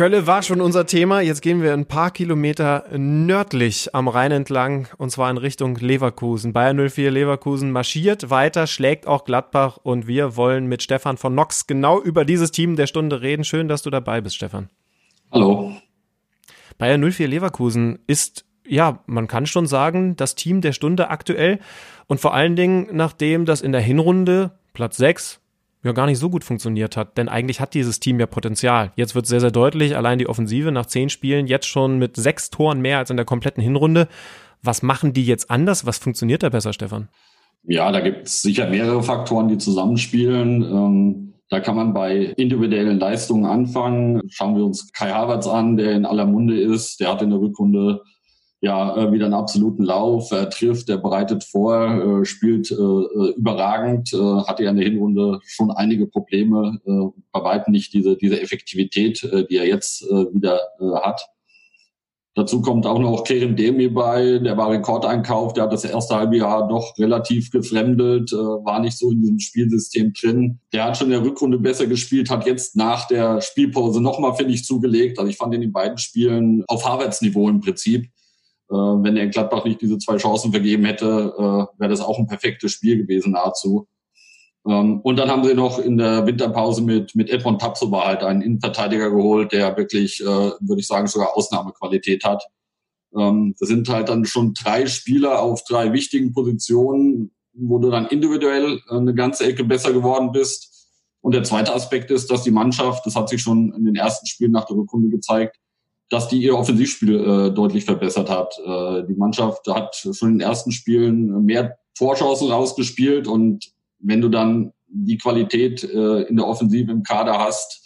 Kölle 0.00 0.26
war 0.26 0.42
schon 0.42 0.62
unser 0.62 0.86
Thema. 0.86 1.20
Jetzt 1.20 1.42
gehen 1.42 1.62
wir 1.62 1.74
ein 1.74 1.84
paar 1.84 2.10
Kilometer 2.10 2.86
nördlich 2.96 3.94
am 3.94 4.08
Rhein 4.08 4.32
entlang 4.32 4.88
und 4.96 5.10
zwar 5.10 5.30
in 5.30 5.36
Richtung 5.36 5.76
Leverkusen. 5.76 6.54
Bayern 6.54 6.88
04 6.88 7.10
Leverkusen 7.10 7.70
marschiert 7.70 8.30
weiter, 8.30 8.66
schlägt 8.66 9.06
auch 9.06 9.24
Gladbach 9.24 9.76
und 9.82 10.06
wir 10.06 10.36
wollen 10.36 10.68
mit 10.68 10.82
Stefan 10.82 11.18
von 11.18 11.34
Nox 11.34 11.66
genau 11.66 12.00
über 12.00 12.24
dieses 12.24 12.50
Team 12.50 12.76
der 12.76 12.86
Stunde 12.86 13.20
reden. 13.20 13.44
Schön, 13.44 13.68
dass 13.68 13.82
du 13.82 13.90
dabei 13.90 14.22
bist, 14.22 14.36
Stefan. 14.36 14.70
Hallo. 15.30 15.74
Bayern 16.78 17.02
04 17.02 17.28
Leverkusen 17.28 17.98
ist 18.06 18.46
ja, 18.66 19.00
man 19.04 19.28
kann 19.28 19.44
schon 19.44 19.66
sagen, 19.66 20.16
das 20.16 20.34
Team 20.34 20.62
der 20.62 20.72
Stunde 20.72 21.10
aktuell 21.10 21.58
und 22.06 22.20
vor 22.20 22.32
allen 22.32 22.56
Dingen, 22.56 22.88
nachdem 22.92 23.44
das 23.44 23.60
in 23.60 23.72
der 23.72 23.82
Hinrunde 23.82 24.52
Platz 24.72 24.96
6 24.96 25.42
ja 25.82 25.92
gar 25.92 26.06
nicht 26.06 26.18
so 26.18 26.30
gut 26.30 26.44
funktioniert 26.44 26.96
hat. 26.96 27.16
Denn 27.16 27.28
eigentlich 27.28 27.60
hat 27.60 27.74
dieses 27.74 28.00
Team 28.00 28.20
ja 28.20 28.26
Potenzial. 28.26 28.92
Jetzt 28.96 29.14
wird 29.14 29.26
sehr, 29.26 29.40
sehr 29.40 29.50
deutlich, 29.50 29.96
allein 29.96 30.18
die 30.18 30.28
Offensive 30.28 30.72
nach 30.72 30.86
zehn 30.86 31.08
Spielen 31.08 31.46
jetzt 31.46 31.66
schon 31.66 31.98
mit 31.98 32.16
sechs 32.16 32.50
Toren 32.50 32.80
mehr 32.80 32.98
als 32.98 33.10
in 33.10 33.16
der 33.16 33.26
kompletten 33.26 33.62
Hinrunde. 33.62 34.08
Was 34.62 34.82
machen 34.82 35.12
die 35.12 35.24
jetzt 35.24 35.50
anders? 35.50 35.86
Was 35.86 35.98
funktioniert 35.98 36.42
da 36.42 36.50
besser, 36.50 36.72
Stefan? 36.72 37.08
Ja, 37.62 37.90
da 37.92 38.00
gibt 38.00 38.26
es 38.26 38.42
sicher 38.42 38.68
mehrere 38.68 39.02
Faktoren, 39.02 39.48
die 39.48 39.58
zusammenspielen. 39.58 40.62
Ähm, 40.62 41.34
da 41.48 41.60
kann 41.60 41.76
man 41.76 41.92
bei 41.92 42.16
individuellen 42.36 42.98
Leistungen 42.98 43.44
anfangen. 43.44 44.22
Schauen 44.28 44.56
wir 44.56 44.64
uns 44.64 44.92
Kai 44.92 45.10
Havertz 45.10 45.46
an, 45.46 45.76
der 45.76 45.92
in 45.92 46.06
aller 46.06 46.26
Munde 46.26 46.60
ist. 46.60 47.00
Der 47.00 47.10
hat 47.10 47.22
in 47.22 47.30
der 47.30 47.40
Rückrunde 47.40 48.02
ja 48.60 48.96
äh, 48.96 49.12
wieder 49.12 49.24
einen 49.24 49.34
absoluten 49.34 49.84
Lauf. 49.84 50.30
Er 50.32 50.50
trifft, 50.50 50.88
er 50.88 50.98
bereitet 50.98 51.44
vor, 51.44 52.20
äh, 52.20 52.24
spielt 52.24 52.70
äh, 52.70 52.74
äh, 52.74 53.34
überragend, 53.36 54.12
äh, 54.12 54.16
hatte 54.16 54.64
ja 54.64 54.70
in 54.70 54.76
der 54.76 54.86
Hinrunde 54.86 55.40
schon 55.44 55.70
einige 55.70 56.06
Probleme, 56.06 56.78
äh, 56.84 57.20
bei 57.32 57.42
weitem 57.42 57.72
nicht 57.72 57.92
diese, 57.94 58.16
diese 58.16 58.40
Effektivität, 58.40 59.24
äh, 59.24 59.46
die 59.46 59.56
er 59.56 59.66
jetzt 59.66 60.02
äh, 60.02 60.26
wieder 60.34 60.60
äh, 60.80 61.00
hat. 61.02 61.22
Dazu 62.36 62.62
kommt 62.62 62.86
auch 62.86 63.00
noch 63.00 63.24
Kerem 63.24 63.56
Demi 63.56 63.88
bei, 63.88 64.38
der 64.38 64.56
war 64.56 64.70
Rekordeinkauf, 64.70 65.52
der 65.52 65.64
hat 65.64 65.72
das 65.72 65.84
erste 65.84 66.14
halbe 66.14 66.36
Jahr 66.36 66.68
doch 66.68 66.96
relativ 66.96 67.50
gefremdelt, 67.50 68.32
äh, 68.32 68.36
war 68.36 68.78
nicht 68.78 68.96
so 68.96 69.10
in 69.10 69.20
diesem 69.20 69.40
Spielsystem 69.40 70.12
drin. 70.12 70.60
Der 70.72 70.84
hat 70.84 70.96
schon 70.96 71.08
in 71.08 71.14
der 71.14 71.24
Rückrunde 71.24 71.58
besser 71.58 71.86
gespielt, 71.86 72.30
hat 72.30 72.46
jetzt 72.46 72.76
nach 72.76 73.08
der 73.08 73.40
Spielpause 73.40 74.00
nochmal, 74.00 74.34
finde 74.36 74.52
ich, 74.52 74.64
zugelegt. 74.64 75.18
Also 75.18 75.30
ich 75.30 75.38
fand 75.38 75.54
in 75.54 75.60
den 75.62 75.72
beiden 75.72 75.98
Spielen 75.98 76.62
auf 76.68 76.86
Harvards-Niveau 76.86 77.48
im 77.48 77.60
Prinzip. 77.60 78.10
Äh, 78.70 78.74
wenn 78.74 79.16
er 79.16 79.24
in 79.24 79.30
Gladbach 79.30 79.64
nicht 79.64 79.80
diese 79.80 79.98
zwei 79.98 80.16
Chancen 80.16 80.52
vergeben 80.52 80.84
hätte, 80.84 81.34
äh, 81.36 81.80
wäre 81.80 81.90
das 81.90 82.00
auch 82.00 82.18
ein 82.18 82.28
perfektes 82.28 82.72
Spiel 82.72 82.98
gewesen 82.98 83.32
nahezu. 83.32 83.88
Ähm, 84.66 85.00
und 85.00 85.16
dann 85.16 85.30
haben 85.30 85.44
sie 85.44 85.54
noch 85.54 85.78
in 85.78 85.98
der 85.98 86.26
Winterpause 86.26 86.82
mit, 86.82 87.14
mit 87.16 87.30
Edmond 87.30 87.60
Tapsoba 87.60 88.06
halt 88.06 88.22
einen 88.22 88.42
Innenverteidiger 88.42 89.10
geholt, 89.10 89.52
der 89.52 89.76
wirklich, 89.76 90.20
äh, 90.20 90.24
würde 90.24 90.80
ich 90.80 90.86
sagen, 90.86 91.06
sogar 91.06 91.36
Ausnahmequalität 91.36 92.24
hat. 92.24 92.44
Ähm, 93.16 93.54
das 93.58 93.68
sind 93.68 93.88
halt 93.88 94.08
dann 94.08 94.24
schon 94.24 94.54
drei 94.54 94.86
Spieler 94.86 95.42
auf 95.42 95.64
drei 95.64 95.92
wichtigen 95.92 96.32
Positionen, 96.32 97.32
wo 97.54 97.78
du 97.78 97.90
dann 97.90 98.06
individuell 98.06 98.80
eine 98.88 99.14
ganze 99.14 99.46
Ecke 99.46 99.64
besser 99.64 99.92
geworden 99.92 100.30
bist. 100.32 100.68
Und 101.22 101.34
der 101.34 101.42
zweite 101.42 101.74
Aspekt 101.74 102.10
ist, 102.10 102.30
dass 102.30 102.44
die 102.44 102.50
Mannschaft, 102.50 103.04
das 103.04 103.16
hat 103.16 103.28
sich 103.28 103.42
schon 103.42 103.74
in 103.74 103.84
den 103.84 103.96
ersten 103.96 104.26
Spielen 104.26 104.52
nach 104.52 104.64
der 104.64 104.76
Rückrunde 104.76 105.08
gezeigt, 105.08 105.59
dass 106.10 106.28
die 106.28 106.42
ihr 106.42 106.58
Offensivspiel 106.58 107.14
äh, 107.14 107.50
deutlich 107.54 107.84
verbessert 107.84 108.28
hat. 108.28 108.58
Äh, 108.58 109.06
die 109.06 109.14
Mannschaft 109.14 109.66
hat 109.68 109.94
schon 109.96 110.30
in 110.30 110.38
den 110.38 110.46
ersten 110.46 110.72
Spielen 110.72 111.44
mehr 111.44 111.78
Torchancen 111.96 112.50
rausgespielt 112.50 113.26
und 113.26 113.72
wenn 114.00 114.20
du 114.20 114.28
dann 114.28 114.72
die 114.88 115.18
Qualität 115.18 115.84
äh, 115.84 116.22
in 116.22 116.36
der 116.36 116.46
Offensive 116.46 116.90
im 116.90 117.04
Kader 117.04 117.38
hast 117.38 117.80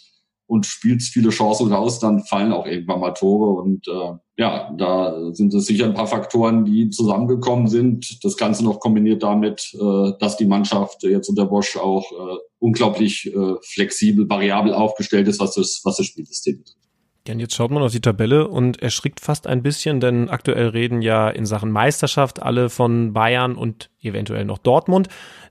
und 0.47 0.65
spielst 0.65 1.13
viele 1.13 1.29
Chancen 1.29 1.71
raus, 1.71 1.99
dann 1.99 2.23
fallen 2.23 2.51
auch 2.51 2.65
irgendwann 2.65 2.99
mal 2.99 3.11
Tore 3.11 3.61
und 3.61 3.87
äh, 3.87 4.17
ja, 4.37 4.73
da 4.77 5.33
sind 5.33 5.53
es 5.53 5.65
sicher 5.65 5.85
ein 5.85 5.93
paar 5.93 6.07
Faktoren, 6.07 6.65
die 6.65 6.89
zusammengekommen 6.89 7.67
sind. 7.67 8.23
Das 8.23 8.35
Ganze 8.35 8.65
noch 8.65 8.79
kombiniert 8.79 9.23
damit, 9.23 9.71
äh, 9.73 10.11
dass 10.19 10.37
die 10.37 10.45
Mannschaft 10.45 11.03
jetzt 11.03 11.29
unter 11.29 11.45
Bosch 11.45 11.77
auch 11.77 12.11
äh, 12.11 12.37
unglaublich 12.59 13.31
äh, 13.33 13.55
flexibel, 13.61 14.27
variabel 14.27 14.73
aufgestellt 14.73 15.27
ist, 15.27 15.39
was 15.39 15.55
das, 15.55 15.81
was 15.83 15.97
das 15.97 16.07
Spielsystem 16.07 16.57
betrifft. 16.57 16.84
Ja, 17.27 17.33
und 17.33 17.39
jetzt 17.39 17.55
schaut 17.55 17.71
man 17.71 17.81
auf 17.81 17.91
die 17.91 18.01
Tabelle 18.01 18.47
und 18.47 18.81
erschrickt 18.81 19.19
fast 19.19 19.47
ein 19.47 19.63
bisschen, 19.63 19.99
denn 19.99 20.29
aktuell 20.29 20.67
reden 20.67 21.01
ja 21.01 21.29
in 21.29 21.45
Sachen 21.45 21.71
Meisterschaft 21.71 22.41
alle 22.41 22.69
von 22.69 23.13
Bayern 23.13 23.55
und 23.55 23.89
eventuell 24.01 24.45
noch 24.45 24.59
Dortmund. 24.59 25.07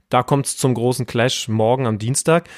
Da 0.09 0.23
kommt 0.23 0.47
es 0.47 0.57
zum 0.57 0.75
großen 0.75 1.07
Clash 1.07 1.49
morgen 1.49 1.87
am 1.87 1.99
Dienstag. 1.99 2.49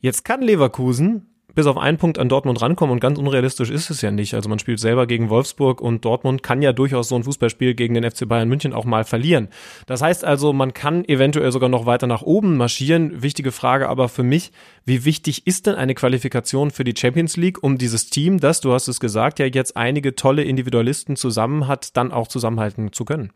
Jetzt 0.00 0.24
kann 0.24 0.42
Leverkusen 0.42 1.31
bis 1.54 1.66
auf 1.66 1.76
einen 1.76 1.98
Punkt 1.98 2.18
an 2.18 2.28
Dortmund 2.28 2.60
rankommen 2.62 2.92
und 2.92 3.00
ganz 3.00 3.18
unrealistisch 3.18 3.70
ist 3.70 3.90
es 3.90 4.00
ja 4.02 4.10
nicht. 4.10 4.34
Also 4.34 4.48
man 4.48 4.58
spielt 4.58 4.80
selber 4.80 5.06
gegen 5.06 5.30
Wolfsburg 5.30 5.80
und 5.80 6.04
Dortmund 6.04 6.42
kann 6.42 6.62
ja 6.62 6.72
durchaus 6.72 7.08
so 7.08 7.16
ein 7.16 7.24
Fußballspiel 7.24 7.74
gegen 7.74 7.94
den 7.94 8.10
FC 8.10 8.28
Bayern 8.28 8.48
München 8.48 8.72
auch 8.72 8.84
mal 8.84 9.04
verlieren. 9.04 9.48
Das 9.86 10.02
heißt 10.02 10.24
also, 10.24 10.52
man 10.52 10.74
kann 10.74 11.04
eventuell 11.04 11.52
sogar 11.52 11.68
noch 11.68 11.86
weiter 11.86 12.06
nach 12.06 12.22
oben 12.22 12.56
marschieren. 12.56 13.22
Wichtige 13.22 13.52
Frage 13.52 13.88
aber 13.88 14.08
für 14.08 14.22
mich, 14.22 14.52
wie 14.84 15.04
wichtig 15.04 15.46
ist 15.46 15.66
denn 15.66 15.74
eine 15.74 15.94
Qualifikation 15.94 16.70
für 16.70 16.84
die 16.84 16.94
Champions 16.96 17.36
League, 17.36 17.62
um 17.62 17.78
dieses 17.78 18.10
Team, 18.10 18.40
das, 18.40 18.60
du 18.60 18.72
hast 18.72 18.88
es 18.88 19.00
gesagt, 19.00 19.38
ja 19.38 19.46
jetzt 19.46 19.76
einige 19.76 20.14
tolle 20.14 20.44
Individualisten 20.44 21.16
zusammen 21.16 21.68
hat, 21.68 21.96
dann 21.96 22.12
auch 22.12 22.28
zusammenhalten 22.28 22.92
zu 22.92 23.04
können? 23.04 23.32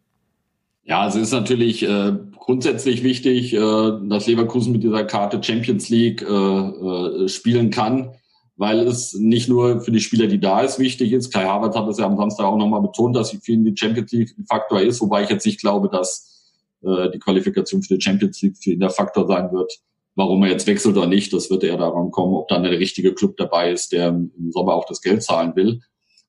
Ja, 0.88 1.08
es 1.08 1.16
ist 1.16 1.32
natürlich 1.32 1.82
äh, 1.82 2.12
grundsätzlich 2.38 3.02
wichtig, 3.02 3.52
äh, 3.52 3.58
dass 3.58 4.28
Leverkusen 4.28 4.72
mit 4.72 4.84
dieser 4.84 5.02
Karte 5.04 5.42
Champions 5.42 5.88
League 5.88 6.22
äh, 6.22 6.26
äh, 6.32 7.28
spielen 7.28 7.70
kann, 7.70 8.12
weil 8.56 8.78
es 8.86 9.12
nicht 9.12 9.48
nur 9.48 9.80
für 9.80 9.90
die 9.90 9.98
Spieler, 9.98 10.28
die 10.28 10.38
da 10.38 10.60
ist, 10.60 10.78
wichtig 10.78 11.12
ist. 11.12 11.32
Kai 11.32 11.44
Havertz 11.44 11.74
hat 11.74 11.88
es 11.88 11.98
ja 11.98 12.06
am 12.06 12.16
Samstag 12.16 12.46
auch 12.46 12.56
nochmal 12.56 12.82
betont, 12.82 13.16
dass 13.16 13.32
für 13.32 13.52
ihn 13.52 13.64
die 13.64 13.76
Champions 13.76 14.12
League 14.12 14.32
ein 14.38 14.46
Faktor 14.46 14.80
ist, 14.80 15.00
wobei 15.00 15.24
ich 15.24 15.28
jetzt 15.28 15.44
nicht 15.44 15.60
glaube, 15.60 15.88
dass 15.88 16.54
äh, 16.84 17.10
die 17.10 17.18
Qualifikation 17.18 17.82
für 17.82 17.96
die 17.96 18.00
Champions 18.00 18.40
League 18.42 18.56
für 18.56 18.70
ihn 18.70 18.80
der 18.80 18.90
Faktor 18.90 19.26
sein 19.26 19.50
wird. 19.50 19.72
Warum 20.14 20.44
er 20.44 20.50
jetzt 20.50 20.68
wechselt 20.68 20.96
oder 20.96 21.08
nicht, 21.08 21.32
das 21.32 21.50
wird 21.50 21.64
eher 21.64 21.78
daran 21.78 22.12
kommen, 22.12 22.34
ob 22.34 22.46
dann 22.46 22.62
der 22.62 22.78
richtige 22.78 23.12
Club 23.12 23.36
dabei 23.38 23.72
ist, 23.72 23.90
der 23.90 24.10
im 24.10 24.52
Sommer 24.52 24.74
auch 24.74 24.86
das 24.86 25.02
Geld 25.02 25.24
zahlen 25.24 25.56
will. 25.56 25.80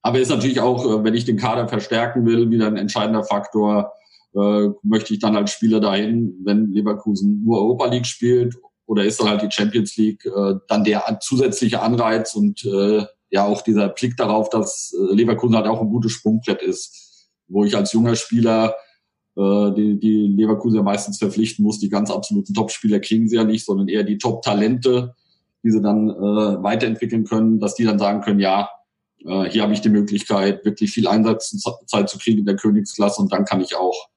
Aber 0.02 0.20
ist 0.20 0.30
natürlich 0.30 0.62
auch, 0.62 0.84
äh, 0.84 1.04
wenn 1.04 1.14
ich 1.14 1.26
den 1.26 1.38
Kader 1.38 1.68
verstärken 1.68 2.26
will, 2.26 2.50
wieder 2.50 2.66
ein 2.66 2.78
entscheidender 2.78 3.24
Faktor, 3.24 3.94
äh, 4.38 4.70
möchte 4.84 5.14
ich 5.14 5.20
dann 5.20 5.36
als 5.36 5.52
Spieler 5.52 5.80
dahin, 5.80 6.36
wenn 6.44 6.72
Leverkusen 6.72 7.44
nur 7.44 7.60
Europa 7.60 7.88
League 7.88 8.06
spielt 8.06 8.56
oder 8.86 9.04
ist 9.04 9.20
dann 9.20 9.30
halt 9.30 9.42
die 9.42 9.52
Champions 9.52 9.98
League 9.98 10.26
äh, 10.26 10.56
dann 10.68 10.84
der 10.84 11.20
zusätzliche 11.22 11.82
Anreiz 11.82 12.36
und 12.36 12.64
äh, 12.66 13.06
ja 13.30 13.46
auch 13.46 13.62
dieser 13.62 13.90
Blick 13.90 14.16
darauf, 14.16 14.50
dass 14.50 14.94
äh, 14.94 15.14
Leverkusen 15.14 15.56
halt 15.56 15.68
auch 15.68 15.82
ein 15.82 15.90
gutes 15.90 16.12
Sprungbrett 16.12 16.62
ist, 16.62 17.30
wo 17.48 17.66
ich 17.66 17.76
als 17.76 17.94
junger 17.94 18.16
Spieler 18.16 18.76
äh, 19.36 19.72
die, 19.74 20.00
die 20.00 20.28
Leverkusen 20.28 20.78
ja 20.78 20.84
meistens 20.84 21.18
verpflichten 21.18 21.64
muss, 21.64 21.80
die 21.80 21.90
ganz 21.90 22.12
absoluten 22.12 22.54
Topspieler 22.54 23.00
kriegen 23.00 23.28
sie 23.28 23.36
ja 23.36 23.44
nicht, 23.44 23.66
sondern 23.66 23.88
eher 23.88 24.04
die 24.04 24.18
Top-Talente, 24.18 25.16
die 25.64 25.72
sie 25.72 25.82
dann 25.82 26.10
äh, 26.10 26.64
weiterentwickeln 26.64 27.24
können, 27.24 27.60
dass 27.60 27.76
die 27.76 27.86
dann 27.86 28.00
sagen 28.00 28.22
können, 28.22 28.40
ja, 28.40 28.70
äh, 29.26 29.46
hier 29.46 29.64
habe 29.64 29.74
ich 29.74 29.82
die 29.82 29.90
Möglichkeit, 29.90 30.64
wirklich 30.64 30.92
viel 30.92 31.08
Einsatzzeit 31.08 32.10
zu 32.10 32.18
kriegen 32.20 32.40
in 32.40 32.46
der 32.46 32.56
Königsklasse 32.56 33.22
und 33.22 33.32
dann 33.34 33.46
kann 33.46 33.62
ich 33.62 33.76
auch 33.76 34.10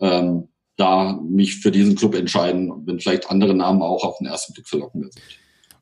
ähm, 0.00 0.48
da 0.76 1.20
mich 1.28 1.56
für 1.56 1.70
diesen 1.70 1.96
Club 1.96 2.14
entscheiden, 2.14 2.72
wenn 2.86 3.00
vielleicht 3.00 3.30
andere 3.30 3.54
Namen 3.54 3.82
auch 3.82 4.04
auf 4.04 4.18
den 4.18 4.26
ersten 4.26 4.52
Blick 4.54 4.68
verlockender 4.68 5.08
sind. 5.10 5.22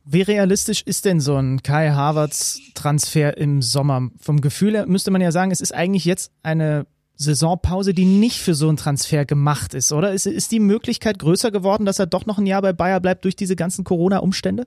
Wie 0.09 0.23
realistisch 0.23 0.83
ist 0.83 1.05
denn 1.05 1.21
so 1.21 1.35
ein 1.37 1.62
Kai 1.62 1.91
Havertz 1.91 2.61
Transfer 2.75 3.37
im 3.37 3.61
Sommer? 3.61 4.11
Vom 4.19 4.41
Gefühl 4.41 4.75
her 4.75 4.87
müsste 4.87 5.11
man 5.11 5.21
ja 5.21 5.33
sagen, 5.33 5.51
es 5.51 5.61
ist 5.61 5.75
eigentlich 5.75 6.05
jetzt 6.05 6.31
eine 6.43 6.87
Saisonpause, 7.17 7.93
die 7.93 8.05
nicht 8.05 8.39
für 8.39 8.55
so 8.55 8.69
einen 8.69 8.77
Transfer 8.77 9.25
gemacht 9.25 9.75
ist, 9.75 9.93
oder? 9.93 10.12
Ist, 10.12 10.27
ist 10.27 10.53
die 10.53 10.61
Möglichkeit 10.61 11.19
größer 11.19 11.51
geworden, 11.51 11.87
dass 11.87 11.99
er 11.99 12.07
doch 12.07 12.25
noch 12.27 12.39
ein 12.39 12.47
Jahr 12.47 12.62
bei 12.62 12.73
Bayer 12.73 13.01
bleibt 13.01 13.25
durch 13.25 13.37
diese 13.37 13.57
ganzen 13.57 13.85
Corona-Umstände? 13.85 14.67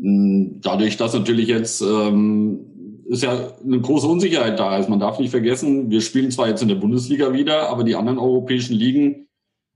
Hm, 0.00 0.60
dadurch, 0.62 0.96
dass 0.96 1.12
natürlich 1.12 1.48
jetzt 1.48 1.82
ähm, 1.82 2.60
ist 3.12 3.22
ja 3.22 3.52
eine 3.62 3.78
große 3.78 4.06
Unsicherheit 4.06 4.58
da 4.58 4.78
ist. 4.78 4.88
Man 4.88 4.98
darf 4.98 5.18
nicht 5.18 5.30
vergessen, 5.30 5.90
wir 5.90 6.00
spielen 6.00 6.30
zwar 6.30 6.48
jetzt 6.48 6.62
in 6.62 6.68
der 6.68 6.76
Bundesliga 6.76 7.34
wieder, 7.34 7.68
aber 7.68 7.84
die 7.84 7.94
anderen 7.94 8.18
europäischen 8.18 8.74
Ligen, 8.74 9.28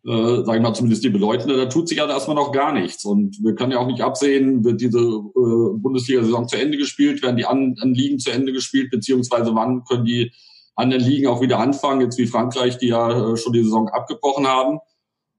äh, 0.06 0.42
sage 0.42 0.56
ich 0.56 0.62
mal 0.62 0.72
zumindest 0.72 1.04
die 1.04 1.10
Bedeutende, 1.10 1.54
da 1.54 1.66
tut 1.66 1.86
sich 1.86 1.98
ja 1.98 2.08
erstmal 2.08 2.36
noch 2.36 2.50
gar 2.50 2.72
nichts. 2.72 3.04
Und 3.04 3.36
wir 3.42 3.54
können 3.54 3.72
ja 3.72 3.78
auch 3.78 3.86
nicht 3.86 4.00
absehen, 4.00 4.64
wird 4.64 4.80
diese 4.80 5.00
äh, 5.00 5.78
Bundesliga-Saison 5.78 6.48
zu 6.48 6.56
Ende 6.56 6.78
gespielt, 6.78 7.22
werden 7.22 7.36
die 7.36 7.44
anderen 7.44 7.92
Ligen 7.92 8.18
zu 8.18 8.30
Ende 8.30 8.54
gespielt, 8.54 8.90
beziehungsweise 8.90 9.54
wann 9.54 9.84
können 9.84 10.06
die 10.06 10.32
anderen 10.74 11.04
Ligen 11.04 11.26
auch 11.26 11.42
wieder 11.42 11.58
anfangen, 11.58 12.00
jetzt 12.00 12.18
wie 12.18 12.26
Frankreich, 12.26 12.78
die 12.78 12.88
ja 12.88 13.32
äh, 13.32 13.36
schon 13.36 13.52
die 13.52 13.64
Saison 13.64 13.88
abgebrochen 13.88 14.46
haben. 14.46 14.78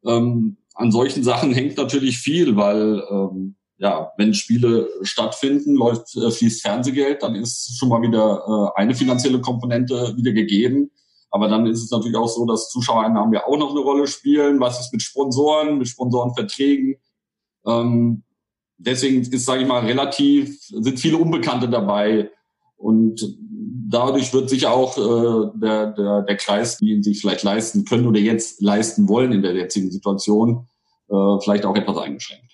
Ähm, 0.05 0.57
an 0.75 0.91
solchen 0.91 1.23
Sachen 1.23 1.51
hängt 1.51 1.77
natürlich 1.77 2.19
viel, 2.19 2.55
weil 2.55 3.01
ähm, 3.09 3.55
ja, 3.79 4.11
wenn 4.17 4.33
Spiele 4.33 4.89
stattfinden, 5.03 5.75
läuft, 5.75 6.15
äh, 6.15 6.31
fließt 6.31 6.61
Fernsehgeld, 6.61 7.21
dann 7.21 7.35
ist 7.35 7.77
schon 7.77 7.89
mal 7.89 8.01
wieder 8.01 8.73
äh, 8.75 8.81
eine 8.81 8.95
finanzielle 8.95 9.39
Komponente 9.39 10.15
wieder 10.17 10.31
gegeben. 10.31 10.89
Aber 11.29 11.47
dann 11.47 11.67
ist 11.67 11.83
es 11.83 11.91
natürlich 11.91 12.17
auch 12.17 12.29
so, 12.29 12.45
dass 12.45 12.69
Zuschauereinnahmen 12.69 13.33
ja 13.33 13.45
auch 13.45 13.57
noch 13.57 13.71
eine 13.71 13.81
Rolle 13.81 14.07
spielen. 14.07 14.59
Was 14.59 14.79
ist 14.79 14.93
mit 14.93 15.01
Sponsoren, 15.01 15.77
mit 15.77 15.87
Sponsorenverträgen? 15.87 16.95
Ähm, 17.67 18.23
deswegen 18.77 19.21
ist, 19.21 19.45
sage 19.45 19.61
ich 19.61 19.67
mal, 19.67 19.85
relativ, 19.85 20.59
sind 20.61 20.99
viele 20.99 21.17
Unbekannte 21.17 21.69
dabei. 21.69 22.31
Und 22.77 23.37
dadurch 23.89 24.33
wird 24.33 24.49
sich 24.49 24.67
auch 24.67 24.97
äh, 24.97 25.51
der, 25.59 25.91
der, 25.91 26.21
der 26.23 26.37
Kreis, 26.37 26.77
die 26.77 26.91
ihn 26.91 27.03
sich 27.03 27.19
vielleicht 27.19 27.43
leisten 27.43 27.85
können 27.85 28.07
oder 28.07 28.19
jetzt 28.19 28.61
leisten 28.61 29.09
wollen 29.09 29.31
in 29.31 29.41
der 29.41 29.53
jetzigen 29.53 29.91
Situation, 29.91 30.67
äh, 31.09 31.39
vielleicht 31.43 31.65
auch 31.65 31.75
etwas 31.75 31.97
eingeschränkt. 31.97 32.46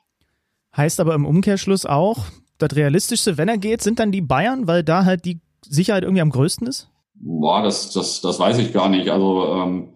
Heißt 0.76 1.00
aber 1.00 1.14
im 1.14 1.26
Umkehrschluss 1.26 1.86
auch, 1.86 2.26
das 2.58 2.76
Realistischste, 2.76 3.38
wenn 3.38 3.48
er 3.48 3.58
geht, 3.58 3.82
sind 3.82 4.00
dann 4.00 4.12
die 4.12 4.22
Bayern, 4.22 4.68
weil 4.68 4.84
da 4.84 5.06
halt 5.06 5.26
die 5.26 5.40
Sicherheit 5.62 6.04
irgendwie 6.04 6.22
am 6.22 6.30
größten 6.30 6.68
ist? 6.68 6.90
Boah, 7.16 7.64
das, 7.64 7.92
das, 7.92 8.22
das 8.22 8.40
weiß 8.40 8.58
ich 8.60 8.74
gar 8.74 8.90
nicht. 8.90 9.10
Also 9.10 9.54
ähm, 9.54 9.90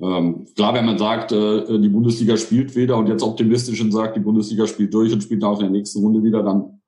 ähm, 0.00 0.46
klar, 0.54 0.74
wenn 0.74 0.86
man 0.86 0.98
sagt, 0.98 1.32
äh, 1.32 1.78
die 1.78 1.88
Bundesliga 1.88 2.36
spielt 2.36 2.74
wieder 2.74 2.96
und 2.96 3.08
jetzt 3.08 3.22
optimistisch 3.22 3.80
und 3.80 3.92
sagt, 3.92 4.16
die 4.16 4.20
Bundesliga 4.20 4.66
spielt 4.66 4.94
durch 4.94 5.12
und 5.12 5.22
spielt 5.22 5.44
auch 5.44 5.58
in 5.58 5.66
der 5.66 5.72
nächsten 5.72 6.02
Runde 6.02 6.22
wieder, 6.22 6.42
dann 6.42 6.80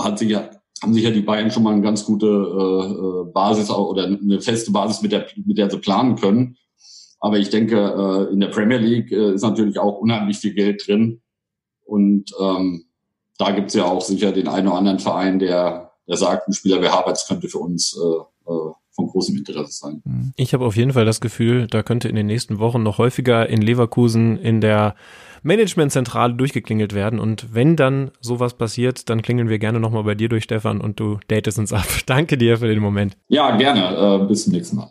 hat 0.00 0.18
sich 0.18 0.30
ja, 0.30 0.48
haben 0.82 0.94
sich 0.94 1.02
ja 1.02 1.10
die 1.10 1.20
Bayern 1.20 1.50
schon 1.50 1.64
mal 1.64 1.72
eine 1.72 1.82
ganz 1.82 2.04
gute 2.04 2.26
äh, 2.26 3.28
äh 3.28 3.32
Basis 3.32 3.70
oder 3.70 4.04
eine 4.04 4.40
feste 4.40 4.70
Basis, 4.70 5.02
mit 5.02 5.12
der, 5.12 5.26
mit 5.44 5.58
der 5.58 5.68
sie 5.70 5.78
planen 5.78 6.16
können. 6.16 6.56
Aber 7.20 7.38
ich 7.38 7.50
denke, 7.50 7.76
äh, 7.76 8.32
in 8.32 8.40
der 8.40 8.48
Premier 8.48 8.78
League 8.78 9.10
äh, 9.10 9.34
ist 9.34 9.42
natürlich 9.42 9.78
auch 9.78 9.98
unheimlich 9.98 10.38
viel 10.38 10.54
Geld 10.54 10.86
drin. 10.86 11.20
Und 11.88 12.32
ähm, 12.38 12.84
da 13.38 13.52
gibt's 13.52 13.74
ja 13.74 13.84
auch 13.84 14.02
sicher 14.02 14.30
den 14.32 14.46
einen 14.46 14.68
oder 14.68 14.76
anderen 14.76 14.98
Verein, 14.98 15.38
der, 15.38 15.92
der 16.06 16.16
sagt, 16.16 16.48
ein 16.48 16.52
Spieler 16.52 16.82
wie 16.82 16.88
Havertz 16.88 17.26
könnte 17.26 17.48
für 17.48 17.58
uns 17.58 17.96
äh, 17.96 18.50
äh, 18.52 18.72
von 18.92 19.06
großem 19.06 19.36
Interesse 19.36 19.72
sein. 19.72 20.02
Mhm. 20.04 20.32
Ich 20.36 20.52
habe 20.52 20.66
auf 20.66 20.76
jeden 20.76 20.92
Fall 20.92 21.06
das 21.06 21.20
Gefühl, 21.20 21.66
da 21.66 21.82
könnte 21.82 22.08
in 22.08 22.16
den 22.16 22.26
nächsten 22.26 22.58
Wochen 22.58 22.82
noch 22.82 22.98
häufiger 22.98 23.48
in 23.48 23.62
Leverkusen 23.62 24.36
in 24.36 24.60
der 24.60 24.96
Managementzentrale 25.42 26.34
durchgeklingelt 26.34 26.94
werden. 26.94 27.20
Und 27.20 27.54
wenn 27.54 27.76
dann 27.76 28.10
sowas 28.20 28.54
passiert, 28.54 29.08
dann 29.08 29.22
klingeln 29.22 29.48
wir 29.48 29.58
gerne 29.58 29.80
nochmal 29.80 30.02
bei 30.02 30.16
dir 30.16 30.28
durch, 30.28 30.44
Stefan, 30.44 30.80
und 30.80 31.00
du 31.00 31.20
datest 31.28 31.58
uns 31.58 31.72
ab. 31.72 31.86
Danke 32.06 32.36
dir 32.36 32.58
für 32.58 32.68
den 32.68 32.80
Moment. 32.80 33.16
Ja, 33.28 33.56
gerne. 33.56 34.24
Äh, 34.24 34.26
bis 34.26 34.44
zum 34.44 34.52
nächsten 34.52 34.76
Mal. 34.76 34.90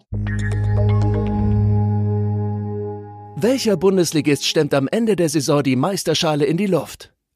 Welcher 3.39 3.77
Bundesligist 3.77 4.47
stemmt 4.47 4.73
am 4.73 4.87
Ende 4.87 5.15
der 5.15 5.29
Saison 5.29 5.61
die 5.61 5.75
Meisterschale 5.75 6.43
in 6.45 6.57
die 6.57 6.65
Luft? 6.65 7.13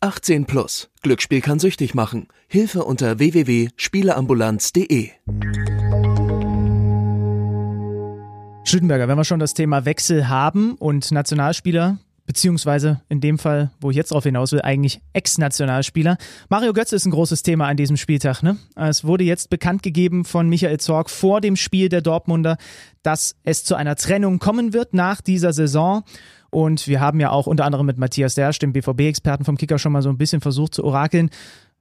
18 0.00 0.44
plus. 0.44 0.90
Glücksspiel 1.02 1.40
kann 1.40 1.58
süchtig 1.58 1.94
machen. 1.94 2.28
Hilfe 2.48 2.84
unter 2.84 3.18
www.spieleambulanz.de. 3.18 5.10
Schüttenberger, 8.64 9.08
wenn 9.08 9.16
wir 9.16 9.24
schon 9.24 9.40
das 9.40 9.54
Thema 9.54 9.84
Wechsel 9.84 10.28
haben 10.28 10.74
und 10.74 11.12
Nationalspieler, 11.12 11.98
beziehungsweise 12.26 13.00
in 13.08 13.20
dem 13.20 13.38
Fall, 13.38 13.70
wo 13.80 13.90
ich 13.90 13.96
jetzt 13.96 14.10
drauf 14.10 14.24
hinaus 14.24 14.52
will, 14.52 14.60
eigentlich 14.60 15.00
Ex-Nationalspieler. 15.12 16.18
Mario 16.48 16.72
Götze 16.72 16.96
ist 16.96 17.06
ein 17.06 17.12
großes 17.12 17.42
Thema 17.42 17.66
an 17.66 17.76
diesem 17.76 17.96
Spieltag. 17.96 18.42
Ne? 18.42 18.58
Es 18.74 19.04
wurde 19.04 19.24
jetzt 19.24 19.48
bekannt 19.48 19.82
gegeben 19.82 20.24
von 20.24 20.48
Michael 20.48 20.78
Zorg 20.78 21.08
vor 21.08 21.40
dem 21.40 21.56
Spiel 21.56 21.88
der 21.88 22.02
Dortmunder, 22.02 22.58
dass 23.02 23.36
es 23.44 23.64
zu 23.64 23.76
einer 23.76 23.96
Trennung 23.96 24.40
kommen 24.40 24.72
wird 24.72 24.92
nach 24.92 25.20
dieser 25.20 25.52
Saison. 25.52 26.02
Und 26.50 26.86
wir 26.88 27.00
haben 27.00 27.20
ja 27.20 27.30
auch 27.30 27.46
unter 27.46 27.64
anderem 27.64 27.86
mit 27.86 27.98
Matthias 27.98 28.34
Dersch, 28.34 28.58
dem 28.58 28.72
BVB-Experten 28.72 29.44
vom 29.44 29.56
Kicker, 29.56 29.78
schon 29.78 29.92
mal 29.92 30.02
so 30.02 30.08
ein 30.08 30.18
bisschen 30.18 30.40
versucht 30.40 30.74
zu 30.74 30.84
orakeln. 30.84 31.30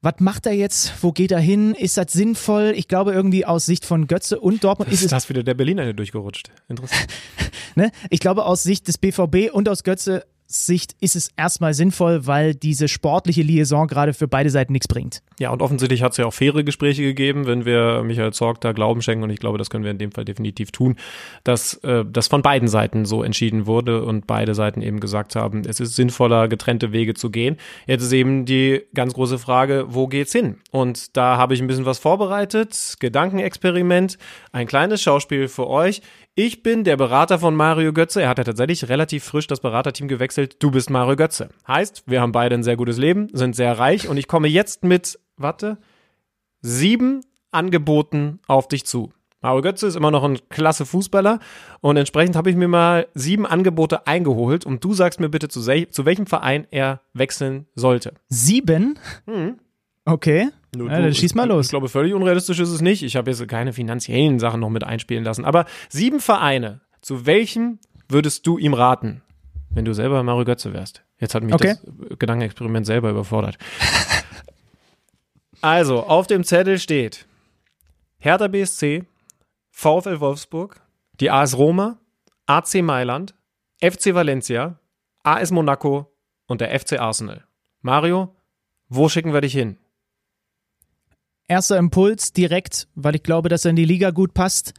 Was 0.01 0.19
macht 0.19 0.45
er 0.45 0.53
jetzt? 0.53 0.93
Wo 1.01 1.11
geht 1.11 1.31
er 1.31 1.39
hin? 1.39 1.73
Ist 1.73 1.97
das 1.97 2.11
sinnvoll? 2.11 2.73
Ich 2.75 2.87
glaube, 2.87 3.11
irgendwie 3.11 3.45
aus 3.45 3.65
Sicht 3.65 3.85
von 3.85 4.05
Götze 4.05 4.39
und 4.39 4.63
Dortmund 4.63 4.91
ist 4.91 5.03
es. 5.03 5.09
Das 5.09 5.29
wieder 5.29 5.41
der 5.41 5.55
Berliner 5.55 5.93
durchgerutscht. 5.93 6.51
Interessant. 6.67 7.07
ne? 7.75 7.91
Ich 8.09 8.19
glaube, 8.19 8.45
aus 8.45 8.61
Sicht 8.61 8.87
des 8.87 8.99
BVB 8.99 9.51
und 9.51 9.67
aus 9.67 9.83
Götze 9.83 10.25
Sicht 10.47 10.95
ist 11.01 11.15
es 11.15 11.29
erstmal 11.35 11.73
sinnvoll, 11.73 12.27
weil 12.27 12.53
diese 12.53 12.87
sportliche 12.87 13.41
Liaison 13.41 13.87
gerade 13.87 14.13
für 14.13 14.27
beide 14.27 14.49
Seiten 14.49 14.73
nichts 14.73 14.87
bringt. 14.87 15.23
Ja, 15.39 15.49
und 15.49 15.61
offensichtlich 15.61 16.03
hat 16.03 16.11
es 16.11 16.17
ja 16.17 16.25
auch 16.25 16.33
faire 16.33 16.63
Gespräche 16.63 17.01
gegeben, 17.01 17.47
wenn 17.47 17.65
wir 17.65 18.03
Michael 18.03 18.31
Zorg 18.31 18.61
da 18.61 18.71
Glauben 18.71 19.01
schenken, 19.01 19.23
und 19.23 19.31
ich 19.31 19.39
glaube, 19.39 19.57
das 19.57 19.69
können 19.69 19.83
wir 19.83 19.91
in 19.91 19.97
dem 19.97 20.11
Fall 20.11 20.23
definitiv 20.23 20.71
tun, 20.71 20.97
dass 21.43 21.75
äh, 21.83 22.05
das 22.05 22.27
von 22.27 22.43
beiden 22.43 22.67
Seiten 22.67 23.05
so 23.05 23.23
entschieden 23.23 23.65
wurde 23.65 24.03
und 24.03 24.27
beide 24.27 24.53
Seiten 24.53 24.81
eben 24.81 24.99
gesagt 24.99 25.35
haben, 25.35 25.63
es 25.67 25.79
ist 25.79 25.95
sinnvoller, 25.95 26.47
getrennte 26.47 26.91
Wege 26.91 27.15
zu 27.15 27.31
gehen. 27.31 27.57
Jetzt 27.87 28.03
ist 28.03 28.13
eben 28.13 28.45
die 28.45 28.83
ganz 28.93 29.13
große 29.13 29.39
Frage, 29.39 29.85
wo 29.89 30.07
geht's 30.07 30.31
hin? 30.31 30.57
Und 30.71 31.17
da 31.17 31.37
habe 31.37 31.55
ich 31.55 31.61
ein 31.61 31.67
bisschen 31.67 31.85
was 31.85 31.99
vorbereitet, 31.99 32.95
Gedankenexperiment, 32.99 34.17
ein 34.51 34.67
kleines 34.67 35.01
Schauspiel 35.01 35.47
für 35.47 35.67
euch. 35.67 36.01
Ich 36.37 36.63
bin 36.63 36.83
der 36.83 36.97
Berater 36.97 37.39
von 37.39 37.55
Mario 37.55 37.93
Götze. 37.93 38.21
Er 38.21 38.27
hat 38.27 38.39
ja 38.39 38.43
tatsächlich 38.43 38.89
relativ 38.89 39.23
frisch 39.23 39.47
das 39.47 39.61
Beraterteam 39.61 40.09
gewechselt. 40.09 40.61
Du 40.61 40.69
bist 40.69 40.89
Mario 40.89 41.15
Götze. 41.15 41.47
Heißt, 41.65 42.03
wir 42.07 42.19
haben 42.19 42.33
beide 42.33 42.55
ein 42.55 42.63
sehr 42.63 42.75
gutes 42.75 42.97
Leben, 42.97 43.29
sind 43.31 43.55
sehr 43.55 43.79
reich 43.79 44.09
und 44.09 44.17
ich 44.17 44.27
komme 44.27 44.49
jetzt 44.49 44.83
mit, 44.83 45.17
warte, 45.37 45.77
sieben 46.59 47.21
Angeboten 47.51 48.39
auf 48.47 48.67
dich 48.67 48.85
zu. 48.85 49.13
Mario 49.39 49.61
Götze 49.61 49.87
ist 49.87 49.95
immer 49.95 50.11
noch 50.11 50.25
ein 50.25 50.37
klasse 50.49 50.85
Fußballer 50.85 51.39
und 51.79 51.95
entsprechend 51.95 52.35
habe 52.35 52.49
ich 52.49 52.57
mir 52.57 52.67
mal 52.67 53.07
sieben 53.13 53.45
Angebote 53.45 54.05
eingeholt 54.05 54.65
und 54.65 54.83
du 54.83 54.93
sagst 54.93 55.21
mir 55.21 55.29
bitte, 55.29 55.47
zu, 55.47 55.61
zu 55.61 56.05
welchem 56.05 56.27
Verein 56.27 56.67
er 56.69 56.99
wechseln 57.13 57.65
sollte. 57.75 58.13
Sieben? 58.27 58.99
Hm. 59.25 59.57
Okay. 60.05 60.49
Du, 60.71 60.87
ja, 60.87 60.99
dann 61.01 61.13
schieß 61.13 61.35
mal 61.35 61.47
los. 61.47 61.65
Ich 61.65 61.69
glaube, 61.69 61.89
völlig 61.89 62.13
unrealistisch 62.13 62.59
ist 62.59 62.69
es 62.69 62.81
nicht. 62.81 63.01
Ich 63.03 63.15
habe 63.15 63.31
jetzt 63.31 63.47
keine 63.47 63.73
finanziellen 63.73 64.39
Sachen 64.39 64.59
noch 64.59 64.69
mit 64.69 64.83
einspielen 64.83 65.23
lassen. 65.23 65.45
Aber 65.45 65.65
sieben 65.89 66.19
Vereine. 66.19 66.81
Zu 67.01 67.25
welchem 67.25 67.79
würdest 68.07 68.45
du 68.47 68.57
ihm 68.57 68.73
raten, 68.73 69.21
wenn 69.69 69.85
du 69.85 69.93
selber 69.93 70.21
Mario 70.23 70.45
Götze 70.45 70.73
wärst? 70.73 71.03
Jetzt 71.19 71.33
hat 71.33 71.43
mich 71.43 71.53
Okay. 71.53 71.75
das 71.83 72.19
Gedankenexperiment 72.19 72.85
selber 72.85 73.09
überfordert. 73.09 73.57
also, 75.61 76.03
auf 76.03 76.27
dem 76.27 76.43
Zettel 76.43 76.77
steht 76.79 77.25
Hertha 78.17 78.47
BSC, 78.47 79.03
VfL 79.71 80.19
Wolfsburg, 80.19 80.81
die 81.19 81.31
AS 81.31 81.57
Roma, 81.57 81.97
AC 82.47 82.81
Mailand, 82.81 83.33
FC 83.81 84.13
Valencia, 84.13 84.79
AS 85.23 85.51
Monaco 85.51 86.11
und 86.47 86.61
der 86.61 86.77
FC 86.77 86.99
Arsenal. 86.99 87.43
Mario, 87.81 88.35
wo 88.89 89.09
schicken 89.09 89.33
wir 89.33 89.41
dich 89.41 89.53
hin? 89.53 89.77
Erster 91.47 91.77
Impuls 91.77 92.33
direkt, 92.33 92.87
weil 92.95 93.15
ich 93.15 93.23
glaube, 93.23 93.49
dass 93.49 93.65
er 93.65 93.69
in 93.69 93.75
die 93.75 93.85
Liga 93.85 94.11
gut 94.11 94.33
passt. 94.33 94.73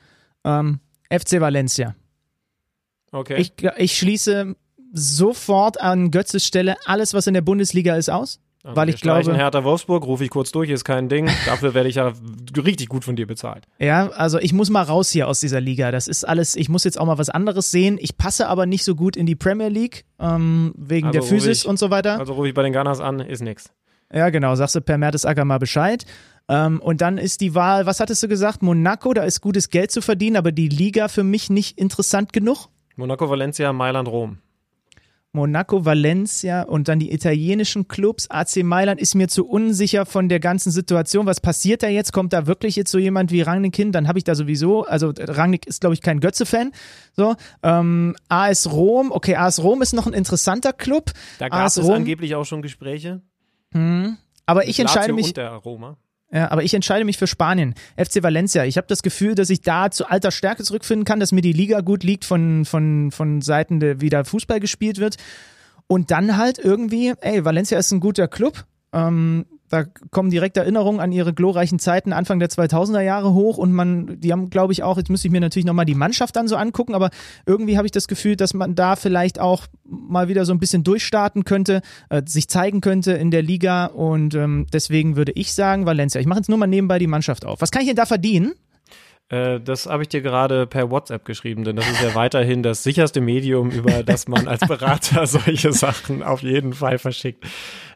Ähm, 0.45 0.81
FC 1.11 1.41
Valencia. 1.41 1.95
Okay. 3.13 3.37
Ich, 3.41 3.53
ich 3.77 3.97
schließe 3.97 4.55
sofort 4.93 5.81
an 5.81 6.11
Götzes 6.11 6.45
Stelle 6.47 6.77
alles, 6.87 7.15
was 7.15 7.27
in 7.27 7.35
der 7.35 7.41
Bundesliga 7.43 7.97
ist, 7.97 8.09
aus. 8.09 8.41
Also 8.65 8.77
weil 8.77 8.89
ich 8.89 9.01
glaube- 9.01 9.33
Hertha 9.37 9.63
Wolfsburg, 9.63 10.05
rufe 10.07 10.25
ich 10.25 10.31
kurz 10.31 10.51
durch, 10.51 10.71
ist 10.71 10.85
kein 10.85 11.09
Ding. 11.09 11.27
Dafür 11.47 11.73
werde 11.75 11.89
ich 11.89 11.95
ja 11.97 12.13
richtig 12.57 12.89
gut 12.89 13.05
von 13.05 13.15
dir 13.15 13.27
bezahlt. 13.27 13.65
Ja, 13.79 14.09
also 14.11 14.41
ich 14.41 14.53
muss 14.53 14.71
mal 14.71 14.83
raus 14.83 15.11
hier 15.11 15.29
aus 15.29 15.39
dieser 15.39 15.61
Liga. 15.61 15.93
Das 15.93 16.09
ist 16.09 16.25
alles, 16.25 16.57
ich 16.57 16.69
muss 16.69 16.83
jetzt 16.83 16.99
auch 16.99 17.07
mal 17.07 17.19
was 17.19 17.31
anderes 17.31 17.71
sehen. 17.71 17.97
Ich 18.01 18.17
passe 18.17 18.49
aber 18.49 18.67
nicht 18.67 18.83
so 18.83 18.97
gut 18.97 19.17
in 19.17 19.27
die 19.27 19.37
Premier 19.37 19.69
League, 19.69 20.05
ähm, 20.19 20.75
wegen 20.77 21.07
Also 21.09 21.21
der 21.21 21.29
Physis 21.29 21.61
ich- 21.63 21.69
und 21.69 21.79
so 21.79 21.91
weiter. 21.91 22.19
Also 22.19 22.33
rufe 22.33 22.49
ich 22.49 22.55
bei 22.55 22.63
den 22.65 22.73
Gunners 22.73 22.99
an, 22.99 23.21
ist 23.21 23.41
nix. 23.41 23.71
Ja, 24.13 24.31
genau, 24.31 24.55
sagst 24.57 24.75
du 24.75 24.81
per 24.81 24.99
Mertesacker 24.99 25.45
mal 25.45 25.59
Bescheid. 25.59 26.05
Ähm, 26.49 26.81
und 26.81 27.01
dann 27.01 27.19
ist 27.19 27.41
die 27.41 27.55
Wahl, 27.55 27.87
was 27.87 28.01
hattest 28.01 28.23
du 28.23 28.29
gesagt? 28.29 28.63
Monaco, 28.63 29.13
da 29.15 29.25
ist 29.25 29.41
gutes 29.41 29.71
Geld 29.71 29.91
zu 29.91 30.01
verdienen, 30.01 30.37
aber 30.37 30.53
die 30.53 30.69
Liga 30.69 31.09
für 31.09 31.25
mich 31.25 31.51
nicht 31.51 31.79
interessant 31.79 32.33
genug. 32.33 32.69
Monaco, 32.97 33.29
Valencia, 33.29 33.73
Mailand, 33.73 34.09
Rom. 34.09 34.39
Monaco, 35.33 35.85
Valencia 35.85 36.63
und 36.63 36.89
dann 36.89 36.99
die 36.99 37.13
italienischen 37.13 37.89
Clubs. 37.89 38.31
AC 38.31 38.65
Mailand 38.65 38.99
ist 38.99 39.15
mir 39.15 39.29
zu 39.29 39.47
unsicher 39.47 40.07
von 40.07 40.31
der 40.31 40.41
ganzen 40.41 40.73
Situation. 40.73 41.27
Was 41.27 41.43
passiert 41.43 41.83
da 41.83 41.89
jetzt? 41.89 42.13
Kommt 42.13 42.33
da 42.33 42.47
wirklich 42.47 42.75
jetzt 42.75 42.91
so 42.91 42.99
jemand 42.99 43.31
wie 43.31 43.43
Rangnick 43.43 43.77
hin? 43.77 43.93
Dann 43.93 44.09
habe 44.09 44.19
ich 44.19 44.25
da 44.25 44.35
sowieso, 44.35 44.85
also 44.87 45.13
Rangnick 45.19 45.67
ist, 45.67 45.83
glaube 45.83 45.93
ich, 45.95 46.01
kein 46.01 46.21
Götze-Fan. 46.21 46.73
So, 47.13 47.37
ähm, 47.63 48.17
AS 48.31 48.73
Rom, 48.73 49.13
okay, 49.13 49.37
AS 49.37 49.63
Rom 49.63 49.83
ist 49.83 49.93
noch 49.93 50.07
ein 50.07 50.15
interessanter 50.15 50.73
Club. 50.73 51.13
Da 51.39 51.51
gab 51.51 51.67
AS 51.67 51.77
es 51.77 51.85
Rom, 51.85 51.97
angeblich 51.97 52.35
auch 52.35 52.45
schon 52.45 52.63
Gespräche. 52.63 53.21
aber 54.47 54.67
ich 54.69 54.81
entscheide 54.81 55.13
mich. 55.13 55.27
Und 55.27 55.37
der 55.37 55.51
Roma. 55.51 55.99
Ja, 56.33 56.51
aber 56.51 56.65
ich 56.65 56.75
entscheide 56.75 57.05
mich 57.05 57.19
für 57.19 57.27
Spanien. 57.27 57.75
FC 57.97 58.23
Valencia. 58.23 58.65
Ich 58.65 58.77
habe 58.77 58.89
das 58.89 59.03
Gefühl, 59.03 59.35
dass 59.35 59.49
ich 59.49 59.61
da 59.61 59.91
zu 59.91 60.07
alter 60.09 60.31
Stärke 60.33 60.65
zurückfinden 60.65 61.05
kann, 61.05 61.21
dass 61.21 61.33
mir 61.33 61.41
die 61.41 61.53
Liga 61.53 61.81
gut 61.81 62.03
liegt 62.03 62.25
von, 62.25 62.65
von, 62.65 63.11
von 63.13 63.41
Seiten, 63.43 63.79
der 63.79 64.01
wieder 64.01 64.25
Fußball 64.25 64.59
gespielt 64.59 64.99
wird. 64.99 65.17
Und 65.87 66.11
dann 66.11 66.37
halt 66.37 66.59
irgendwie, 66.59 67.15
ey, 67.21 67.45
Valencia 67.45 67.79
ist 67.79 67.93
ein 67.93 68.01
guter 68.01 68.27
Club. 68.27 68.65
Ähm, 68.93 69.47
Da 69.69 69.85
kommen 70.11 70.31
direkt 70.31 70.57
Erinnerungen 70.57 71.01
an 71.01 71.13
ihre 71.13 71.35
glorreichen 71.35 71.79
Zeiten 71.79 72.13
Anfang 72.13 72.39
der 72.39 72.49
2000er 72.49 73.01
Jahre 73.01 73.35
hoch 73.35 73.59
und 73.59 73.73
man, 73.73 74.21
die 74.21 74.33
haben, 74.33 74.51
glaube 74.51 74.73
ich, 74.73 74.83
auch, 74.83 74.97
jetzt 74.97 75.11
müsste 75.11 75.29
ich 75.29 75.33
mir 75.33 75.41
natürlich 75.41 75.67
nochmal 75.67 75.85
die 75.85 75.95
Mannschaft 75.95 76.37
dann 76.37 76.49
so 76.49 76.57
angucken, 76.57 76.95
aber 76.95 77.11
irgendwie 77.47 77.77
habe 77.77 77.87
ich 77.87 77.93
das 77.93 78.09
Gefühl, 78.09 78.37
dass 78.37 78.55
man 78.55 78.75
da 78.75 78.97
vielleicht 78.97 79.41
auch 79.41 79.67
mal 79.85 80.29
wieder 80.29 80.45
so 80.45 80.53
ein 80.53 80.59
bisschen 80.59 80.85
durchstarten 80.85 81.45
könnte, 81.45 81.83
äh, 82.11 82.23
sich 82.27 82.49
zeigen 82.49 82.81
könnte 82.81 83.13
in 83.13 83.31
der 83.31 83.43
Liga 83.43 83.87
und 83.87 84.35
ähm, 84.35 84.67
deswegen 84.73 85.17
würde 85.17 85.33
ich 85.33 85.53
sagen, 85.55 85.87
Valencia. 85.87 86.21
Ich 86.21 86.27
mache 86.27 86.41
jetzt 86.41 86.49
nur 86.49 86.59
mal 86.59 86.67
nebenbei 86.67 86.99
die 86.99 87.07
Mannschaft 87.07 87.45
auf. 87.45 87.61
Was 87.61 87.71
kann 87.71 87.83
ich 87.83 87.89
denn 87.89 87.97
da 87.97 88.07
verdienen? 88.07 88.53
Äh, 89.29 89.59
das 89.61 89.87
habe 89.87 90.03
ich 90.03 90.09
dir 90.09 90.21
gerade 90.23 90.67
per 90.67 90.91
WhatsApp 90.91 91.25
geschrieben, 91.25 91.65
denn 91.65 91.75
das 91.77 91.89
ist 91.91 92.01
ja 92.01 92.15
weiterhin 92.15 92.63
das 92.63 92.85
sicherste 92.85 93.21
Medium, 93.21 93.71
über 93.71 94.05
das 94.05 94.29
man 94.29 94.47
als 94.47 94.67
Berater 94.67 95.27
solche 95.27 95.73
Sachen 95.73 96.23
auf 96.23 96.43
jeden 96.43 96.73
Fall 96.75 96.99
verschickt. 96.99 97.45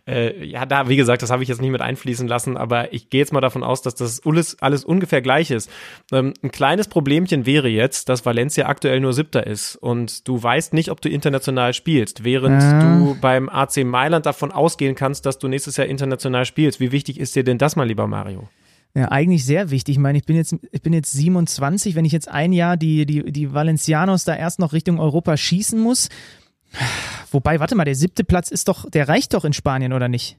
Äh, 0.09 0.45
ja, 0.45 0.66
da, 0.66 0.89
wie 0.89 0.97
gesagt, 0.97 1.22
das 1.22 1.31
habe 1.31 1.43
ich 1.45 1.49
jetzt 1.49 1.61
nicht 1.61 1.70
mit 1.70 1.83
einfließen 1.83 2.26
lassen, 2.26 2.57
aber 2.57 2.93
ich 2.93 3.11
gehe 3.11 3.20
jetzt 3.20 3.33
mal 3.33 3.41
davon 3.41 3.62
aus, 3.62 3.81
dass 3.83 3.95
das 3.95 4.26
alles, 4.26 4.61
alles 4.61 4.85
ungefähr 4.85 5.22
gleich 5.22 5.53
ist. 5.53 5.70
Ähm, 6.11 6.35
ein 6.43 6.51
kleines 6.51 6.89
Problemchen 6.89 7.47
wäre 7.47 7.68
jetzt, 7.68 8.09
dass 8.09 8.26
Valencia 8.26 8.66
aktuell 8.66 8.99
nur 8.99 9.12
Siebter 9.12 9.47
ist 9.47 9.76
und 9.76 10.26
du 10.26 10.43
weißt 10.43 10.72
nicht, 10.74 10.91
ob 10.91 11.01
du 11.01 11.09
international 11.11 11.74
spielst, 11.74 12.24
während 12.24 12.61
Ja. 12.62 12.78
du 12.81 13.16
beim 13.20 13.49
AC 13.49 13.85
Mailand 13.85 14.26
davon 14.26 14.51
ausgehen 14.51 14.97
kannst, 14.97 15.26
dass 15.26 15.39
du 15.39 15.47
nächstes 15.47 15.76
Jahr 15.76 15.87
international 15.87 16.45
spielst. 16.45 16.81
Wie 16.81 16.91
wichtig 16.91 17.20
ist 17.20 17.37
dir 17.37 17.45
denn 17.45 17.59
das 17.59 17.76
mal, 17.76 17.87
lieber 17.87 18.09
Mario? 18.09 18.49
Ja, 18.95 19.09
eigentlich 19.11 19.45
sehr 19.45 19.70
wichtig. 19.70 19.97
Ich 19.97 19.99
meine, 20.01 20.18
ich 20.18 20.24
bin 20.24 20.36
jetzt, 20.36 20.57
ich 20.72 20.82
bin 20.82 20.93
jetzt 20.93 21.12
27, 21.12 21.95
wenn 21.95 22.05
ich 22.05 22.12
jetzt 22.12 22.28
ein 22.28 22.53
Jahr 22.53 22.76
die, 22.76 23.07
die, 23.07 23.30
die 23.30 23.53
Valencianos 23.53 24.24
da 24.24 24.34
erst 24.34 24.59
noch 24.59 24.72
Richtung 24.72 24.99
Europa 24.99 25.36
schießen 25.36 25.78
muss. 25.78 26.09
Wobei, 27.30 27.61
warte 27.61 27.76
mal, 27.76 27.84
der 27.84 27.95
siebte 27.95 28.24
Platz 28.24 28.51
ist 28.51 28.68
doch, 28.68 28.88
der 28.91 29.09
reicht 29.09 29.34
doch 29.34 29.45
in 29.45 29.53
Spanien, 29.53 29.93
oder 29.93 30.09
nicht? 30.09 30.38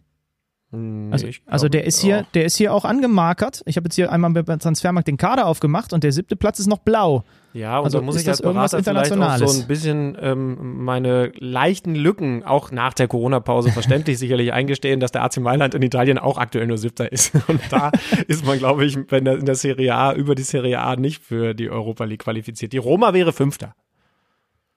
Also, 0.73 1.27
Ich 1.27 1.41
also 1.47 1.63
glaube, 1.63 1.69
der 1.71 1.83
ist 1.85 1.99
hier, 1.99 2.17
ja. 2.17 2.25
der 2.33 2.45
ist 2.45 2.55
hier 2.55 2.73
auch 2.73 2.85
angemarkert. 2.85 3.61
Ich 3.65 3.75
habe 3.75 3.87
jetzt 3.87 3.95
hier 3.95 4.09
einmal 4.09 4.31
beim 4.31 4.59
Transfermarkt 4.59 5.07
den 5.07 5.17
Kader 5.17 5.45
aufgemacht 5.47 5.91
und 5.91 6.03
der 6.03 6.13
siebte 6.13 6.37
Platz 6.37 6.59
ist 6.59 6.67
noch 6.67 6.77
blau. 6.79 7.25
Ja, 7.53 7.79
und 7.79 7.85
Also 7.85 7.99
da 7.99 8.05
muss 8.05 8.15
ich 8.15 8.23
das 8.23 8.39
als 8.39 8.45
irgendwas 8.45 8.71
vielleicht 8.71 8.87
auch 8.87 8.93
so 8.93 9.13
Internationales? 9.13 9.61
ein 9.61 9.67
bisschen 9.67 10.17
ähm, 10.21 10.83
meine 10.85 11.33
leichten 11.37 11.95
Lücken, 11.95 12.43
auch 12.43 12.71
nach 12.71 12.93
der 12.93 13.09
Corona-Pause 13.09 13.71
verständlich 13.73 14.17
sicherlich 14.17 14.53
eingestehen, 14.53 15.01
dass 15.01 15.11
der 15.11 15.23
AC 15.23 15.37
Mailand 15.41 15.75
in 15.75 15.81
Italien 15.81 16.17
auch 16.17 16.37
aktuell 16.37 16.67
nur 16.67 16.77
Siebter 16.77 17.11
ist. 17.11 17.33
Und 17.49 17.59
da 17.69 17.91
ist 18.27 18.45
man, 18.45 18.57
glaube 18.57 18.85
ich, 18.85 18.97
wenn 19.09 19.25
er 19.25 19.37
in 19.37 19.45
der 19.45 19.55
Serie 19.55 19.93
A 19.93 20.13
über 20.13 20.35
die 20.35 20.43
Serie 20.43 20.79
A 20.79 20.95
nicht 20.95 21.21
für 21.21 21.53
die 21.53 21.69
Europa 21.69 22.05
League 22.05 22.23
qualifiziert. 22.23 22.71
Die 22.71 22.77
Roma 22.77 23.13
wäre 23.13 23.33
Fünfter. 23.33 23.75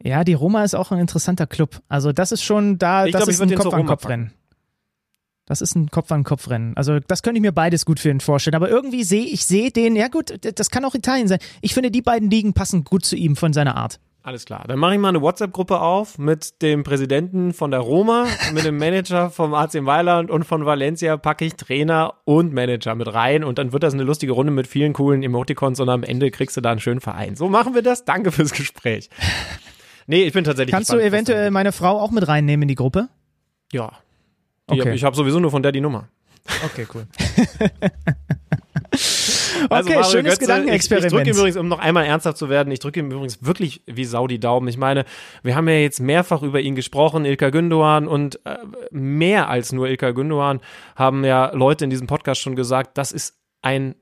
Ja, 0.03 0.25
die 0.25 0.35
Roma 0.35 0.65
ist 0.65 0.75
auch 0.75 0.91
ein 0.91 0.99
interessanter 0.99 1.47
Club. 1.47 1.81
Also 1.89 2.13
das 2.13 2.33
ist 2.33 2.43
schon 2.43 2.79
da, 2.79 3.07
Ich 3.07 3.13
das 3.13 3.21
glaub, 3.21 3.29
ich 3.29 3.35
ist 3.35 3.41
ein 3.41 3.55
Kopf 3.55 3.73
an 3.73 3.87
Kopf 3.87 4.09
Rennen. 4.09 4.33
Das 5.47 5.61
ist 5.61 5.75
ein 5.75 5.91
Kopf 5.91 6.11
an 6.11 6.25
Kopf 6.25 6.49
Rennen. 6.49 6.75
Also 6.77 7.01
das 7.01 7.23
könnte 7.23 7.39
ich 7.39 7.43
mir 7.43 7.53
beides 7.53 7.85
gut 7.85 8.01
für 8.01 8.09
ihn 8.09 8.21
vorstellen. 8.21 8.55
Aber 8.55 8.71
irgendwie 8.71 9.05
sehe 9.05 9.25
ich 9.25 9.45
sehe 9.45 9.71
den. 9.71 9.95
Ja 9.95 10.09
gut, 10.09 10.35
das 10.59 10.71
kann 10.71 10.85
auch 10.85 10.95
Italien 10.95 11.29
sein. 11.29 11.39
Ich 11.61 11.75
finde 11.75 11.91
die 11.91 12.03
beiden 12.03 12.31
Ligen 12.31 12.55
passen 12.55 12.85
gut 12.85 13.05
zu 13.05 13.17
ihm 13.17 13.37
von 13.37 13.53
seiner 13.53 13.77
Art. 13.77 14.01
Alles 14.25 14.47
klar. 14.47 14.65
Dann 14.67 14.79
mache 14.79 14.95
ich 14.95 14.99
mal 14.99 15.11
eine 15.11 15.21
WhatsApp-Gruppe 15.21 15.81
auf 15.81 16.17
mit 16.17 16.63
dem 16.63 16.83
Präsidenten 16.83 17.53
von 17.53 17.71
der 17.71 17.81
Roma, 17.81 18.27
mit 18.55 18.65
dem 18.65 18.79
Manager 18.79 19.29
vom 19.29 19.53
AC 19.53 19.83
Mailand 19.83 20.31
und 20.31 20.45
von 20.45 20.65
Valencia 20.65 21.19
packe 21.19 21.45
ich 21.45 21.57
Trainer 21.57 22.15
und 22.25 22.55
Manager 22.55 22.95
mit 22.95 23.13
rein 23.13 23.45
und 23.45 23.59
dann 23.59 23.75
wird 23.75 23.83
das 23.83 23.93
eine 23.93 24.03
lustige 24.03 24.33
Runde 24.33 24.51
mit 24.51 24.67
vielen 24.67 24.95
coolen 24.95 25.23
Emoticons 25.23 25.79
und 25.79 25.91
am 25.91 26.03
Ende 26.03 26.31
kriegst 26.31 26.57
du 26.57 26.63
da 26.63 26.71
einen 26.71 26.81
schönen 26.81 27.03
Verein. 27.03 27.37
So 27.37 27.51
machen 27.51 27.75
wir 27.75 27.83
das. 27.83 28.07
Danke 28.07 28.33
fürs 28.33 28.53
Gespräch. 28.53 29.11
Nee, 30.07 30.25
ich 30.25 30.33
bin 30.33 30.45
tatsächlich 30.45 30.73
Kannst 30.73 30.91
du 30.91 30.95
gespannt, 30.95 31.13
da 31.13 31.17
eventuell 31.17 31.51
meine 31.51 31.73
Frau 31.73 32.01
auch 32.01 32.11
mit 32.11 32.27
reinnehmen 32.27 32.63
in 32.63 32.69
die 32.69 32.77
Gruppe? 32.77 33.09
Ja. 33.73 33.93
Die 34.71 34.81
Okay. 34.81 34.89
hab, 34.91 34.95
ich 34.97 35.05
habe 35.05 35.17
sowieso 35.17 35.41
nur 35.41 35.51
von 35.51 35.63
der 35.63 35.73
die 35.73 35.81
Nummer. 35.81 36.09
Okay, 36.65 36.87
cool. 36.95 37.07
Also 39.71 39.89
okay, 39.89 39.99
Mario 39.99 40.11
schönes 40.11 40.13
Götze, 40.13 40.27
Ich, 40.27 40.31
ich 40.33 40.39
Gedankenexperiment. 40.41 41.13
drücke 41.13 41.31
ihm 41.31 41.37
übrigens, 41.37 41.57
um 41.57 41.69
noch 41.69 41.79
einmal 41.79 42.05
ernsthaft 42.05 42.37
zu 42.39 42.49
werden, 42.49 42.71
ich 42.71 42.79
drücke 42.81 43.01
ihm 43.01 43.11
übrigens 43.11 43.45
wirklich 43.45 43.83
wie 43.87 44.05
Sau 44.05 44.27
die 44.27 44.39
Daumen. 44.39 44.69
Ich 44.69 44.77
meine, 44.77 45.05
wir 45.43 45.57
haben 45.57 45.69
ja 45.69 45.75
jetzt 45.75 46.01
mehrfach 46.01 46.43
über 46.43 46.61
ihn 46.61 46.75
gesprochen, 46.75 47.25
Ilka 47.25 47.47
Gündoğan 47.49 48.07
und 48.07 48.45
äh, 48.45 48.59
mehr 48.91 49.49
als 49.49 49.73
nur 49.73 49.89
Ilka 49.89 50.09
Gündoğan 50.09 50.61
haben 50.97 51.25
ja 51.25 51.51
Leute 51.55 51.85
in 51.85 51.91
diesem 51.91 52.07
Podcast 52.07 52.41
schon 52.41 52.57
gesagt, 52.57 52.99
das 52.99 53.11
ist 53.13 53.37
ein 53.63 53.95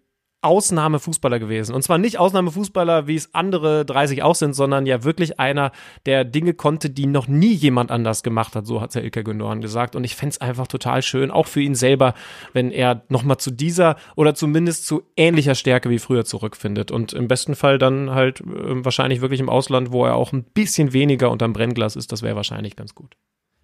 Ausnahmefußballer 0.43 1.39
gewesen. 1.39 1.75
Und 1.75 1.83
zwar 1.83 1.99
nicht 1.99 2.19
Ausnahmefußballer, 2.19 3.07
wie 3.07 3.15
es 3.15 3.35
andere 3.35 3.85
30 3.85 4.23
auch 4.23 4.35
sind, 4.35 4.55
sondern 4.55 4.87
ja 4.87 5.05
wirklich 5.05 5.41
einer, 5.41 5.73
der 6.05 6.25
Dinge 6.25 6.55
konnte, 6.55 6.91
die 6.91 7.07
noch 7.07 7.29
nie 7.29 7.53
jemand 7.53 7.91
anders 7.91 8.23
gemacht 8.23 8.57
hat. 8.57 8.67
So 8.67 8.81
hat 8.81 8.95
ja 8.95 9.01
Ilka 9.01 9.21
Gündoğan 9.21 9.61
gesagt. 9.61 9.97
Und 9.97 10.05
ich 10.05 10.17
fänd's 10.17 10.39
einfach 10.39 10.67
total 10.67 11.03
schön, 11.03 11.31
auch 11.31 11.47
für 11.47 11.61
ihn 11.61 11.75
selber, 11.75 12.15
wenn 12.53 12.71
er 12.71 13.03
nochmal 13.09 13.39
zu 13.39 13.51
dieser 13.51 13.97
oder 14.17 14.35
zumindest 14.35 14.87
zu 14.87 15.03
ähnlicher 15.17 15.55
Stärke 15.55 15.91
wie 15.91 15.99
früher 15.99 16.25
zurückfindet. 16.25 16.91
Und 16.91 17.13
im 17.13 17.29
besten 17.29 17.55
Fall 17.55 17.79
dann 17.79 18.11
halt 18.11 18.41
äh, 18.41 18.45
wahrscheinlich 18.85 19.21
wirklich 19.21 19.41
im 19.41 19.49
Ausland, 19.49 19.93
wo 19.93 20.05
er 20.05 20.17
auch 20.17 20.33
ein 20.33 20.45
bisschen 20.45 20.93
weniger 20.93 21.31
unterm 21.31 21.53
Brennglas 21.53 21.97
ist. 21.97 22.13
Das 22.13 22.23
wäre 22.23 22.37
wahrscheinlich 22.37 22.77
ganz 22.77 22.95
gut. 22.95 23.17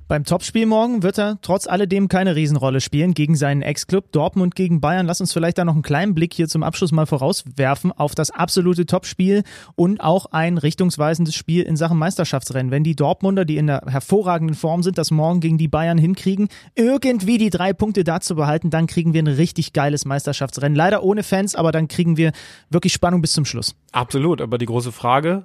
Beim 0.09 0.25
Topspiel 0.25 0.65
morgen 0.65 1.03
wird 1.03 1.19
er 1.19 1.39
trotz 1.43 1.67
alledem 1.67 2.09
keine 2.09 2.35
Riesenrolle 2.35 2.81
spielen 2.81 3.13
gegen 3.13 3.37
seinen 3.37 3.61
Ex-Club 3.61 4.11
Dortmund 4.11 4.55
gegen 4.55 4.81
Bayern. 4.81 5.05
Lass 5.05 5.21
uns 5.21 5.35
vielleicht 5.35 5.59
da 5.59 5.67
noch 5.67 5.75
einen 5.75 5.83
kleinen 5.83 6.15
Blick 6.15 6.33
hier 6.33 6.49
zum 6.49 6.63
Abschluss 6.63 6.93
mal 6.93 7.05
vorauswerfen 7.05 7.93
auf 7.93 8.15
das 8.15 8.31
absolute 8.31 8.87
Topspiel 8.87 9.43
und 9.77 10.01
auch 10.01 10.25
ein 10.33 10.57
richtungsweisendes 10.57 11.35
Spiel 11.35 11.63
in 11.63 11.77
Sachen 11.77 11.99
Meisterschaftsrennen. 11.99 12.71
Wenn 12.71 12.85
die 12.85 12.97
Dortmunder, 12.97 13.45
die 13.45 13.59
in 13.59 13.69
einer 13.69 13.83
hervorragenden 13.87 14.57
Form 14.57 14.83
sind, 14.83 14.97
das 14.97 15.11
morgen 15.11 15.41
gegen 15.41 15.59
die 15.59 15.69
Bayern 15.69 15.99
hinkriegen, 15.99 16.49
irgendwie 16.75 17.37
die 17.37 17.51
drei 17.51 17.75
Punkte 17.75 18.03
dazu 18.03 18.35
behalten, 18.35 18.71
dann 18.71 18.87
kriegen 18.87 19.13
wir 19.13 19.23
ein 19.23 19.27
richtig 19.27 19.75
geiles 19.75 20.07
Meisterschaftsrennen. 20.07 20.75
Leider 20.75 21.03
ohne 21.03 21.23
Fans, 21.23 21.55
aber 21.55 21.71
dann 21.71 21.87
kriegen 21.87 22.17
wir 22.17 22.33
wirklich 22.71 22.95
Spannung 22.95 23.21
bis 23.21 23.33
zum 23.33 23.45
Schluss. 23.45 23.77
Absolut, 23.93 24.41
aber 24.41 24.57
die 24.57 24.65
große 24.65 24.91
Frage, 24.91 25.45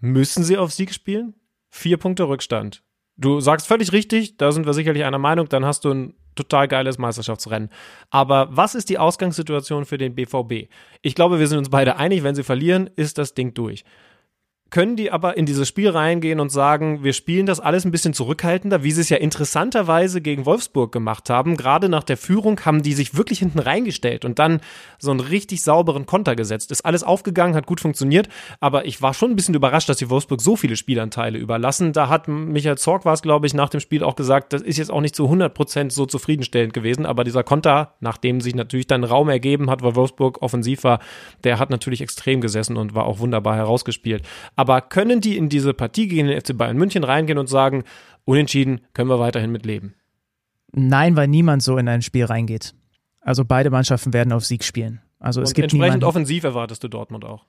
müssen 0.00 0.42
sie 0.42 0.56
auf 0.56 0.72
Sieg 0.72 0.94
spielen? 0.94 1.34
Vier 1.68 1.98
Punkte 1.98 2.26
Rückstand. 2.28 2.83
Du 3.16 3.40
sagst 3.40 3.66
völlig 3.66 3.92
richtig, 3.92 4.36
da 4.38 4.50
sind 4.50 4.66
wir 4.66 4.74
sicherlich 4.74 5.04
einer 5.04 5.18
Meinung, 5.18 5.48
dann 5.48 5.64
hast 5.64 5.84
du 5.84 5.90
ein 5.92 6.14
total 6.34 6.66
geiles 6.66 6.98
Meisterschaftsrennen. 6.98 7.70
Aber 8.10 8.48
was 8.50 8.74
ist 8.74 8.88
die 8.88 8.98
Ausgangssituation 8.98 9.84
für 9.84 9.98
den 9.98 10.14
BVB? 10.14 10.68
Ich 11.00 11.14
glaube, 11.14 11.38
wir 11.38 11.46
sind 11.46 11.58
uns 11.58 11.70
beide 11.70 11.96
einig, 11.96 12.24
wenn 12.24 12.34
sie 12.34 12.42
verlieren, 12.42 12.90
ist 12.96 13.18
das 13.18 13.34
Ding 13.34 13.54
durch. 13.54 13.84
Können 14.70 14.96
die 14.96 15.12
aber 15.12 15.36
in 15.36 15.46
dieses 15.46 15.68
Spiel 15.68 15.90
reingehen 15.90 16.40
und 16.40 16.50
sagen, 16.50 17.04
wir 17.04 17.12
spielen 17.12 17.46
das 17.46 17.60
alles 17.60 17.84
ein 17.84 17.92
bisschen 17.92 18.12
zurückhaltender, 18.12 18.82
wie 18.82 18.90
sie 18.90 19.02
es 19.02 19.08
ja 19.08 19.18
interessanterweise 19.18 20.20
gegen 20.20 20.46
Wolfsburg 20.46 20.90
gemacht 20.90 21.30
haben. 21.30 21.56
Gerade 21.56 21.88
nach 21.88 22.02
der 22.02 22.16
Führung 22.16 22.58
haben 22.64 22.82
die 22.82 22.94
sich 22.94 23.14
wirklich 23.16 23.38
hinten 23.38 23.60
reingestellt 23.60 24.24
und 24.24 24.40
dann 24.40 24.60
so 24.98 25.12
einen 25.12 25.20
richtig 25.20 25.62
sauberen 25.62 26.06
Konter 26.06 26.34
gesetzt. 26.34 26.72
Ist 26.72 26.84
alles 26.84 27.04
aufgegangen, 27.04 27.54
hat 27.54 27.66
gut 27.66 27.80
funktioniert, 27.80 28.28
aber 28.58 28.84
ich 28.86 29.00
war 29.00 29.14
schon 29.14 29.30
ein 29.30 29.36
bisschen 29.36 29.54
überrascht, 29.54 29.88
dass 29.88 29.98
die 29.98 30.10
Wolfsburg 30.10 30.40
so 30.40 30.56
viele 30.56 30.76
Spielanteile 30.76 31.38
überlassen. 31.38 31.92
Da 31.92 32.08
hat 32.08 32.26
Michael 32.26 32.78
Zorg 32.78 33.04
war 33.04 33.14
es, 33.14 33.22
glaube 33.22 33.46
ich, 33.46 33.54
nach 33.54 33.68
dem 33.68 33.80
Spiel 33.80 34.02
auch 34.02 34.16
gesagt, 34.16 34.52
das 34.52 34.62
ist 34.62 34.78
jetzt 34.78 34.90
auch 34.90 35.02
nicht 35.02 35.14
zu 35.14 35.30
100% 35.30 35.92
so 35.92 36.04
zufriedenstellend 36.04 36.72
gewesen, 36.72 37.06
aber 37.06 37.22
dieser 37.22 37.44
Konter, 37.44 37.94
nachdem 38.00 38.40
sich 38.40 38.56
natürlich 38.56 38.88
dann 38.88 39.04
Raum 39.04 39.28
ergeben 39.28 39.70
hat, 39.70 39.84
weil 39.84 39.94
Wolfsburg 39.94 40.42
offensiv 40.42 40.82
war, 40.82 40.98
der 41.44 41.60
hat 41.60 41.70
natürlich 41.70 42.00
extrem 42.00 42.40
gesessen 42.40 42.76
und 42.76 42.96
war 42.96 43.06
auch 43.06 43.20
wunderbar 43.20 43.54
herausgespielt. 43.54 44.24
Aber 44.56 44.63
können 44.82 45.20
die 45.20 45.36
in 45.36 45.48
diese 45.48 45.74
Partie 45.74 46.08
gegen 46.08 46.28
den 46.28 46.40
FC 46.40 46.56
Bayern 46.56 46.76
München 46.76 47.04
reingehen 47.04 47.38
und 47.38 47.48
sagen, 47.48 47.84
unentschieden 48.24 48.80
können 48.92 49.08
wir 49.08 49.18
weiterhin 49.18 49.52
mit 49.52 49.66
leben? 49.66 49.94
Nein, 50.72 51.16
weil 51.16 51.28
niemand 51.28 51.62
so 51.62 51.78
in 51.78 51.88
ein 51.88 52.02
Spiel 52.02 52.24
reingeht. 52.24 52.74
Also 53.20 53.44
beide 53.44 53.70
Mannschaften 53.70 54.12
werden 54.12 54.32
auf 54.32 54.44
Sieg 54.44 54.64
spielen. 54.64 55.00
Also 55.18 55.40
es 55.40 55.50
und 55.50 55.54
gibt 55.54 55.64
entsprechend 55.64 55.82
niemanden. 55.82 56.04
offensiv 56.04 56.44
erwartest 56.44 56.82
du 56.84 56.88
Dortmund 56.88 57.24
auch. 57.24 57.46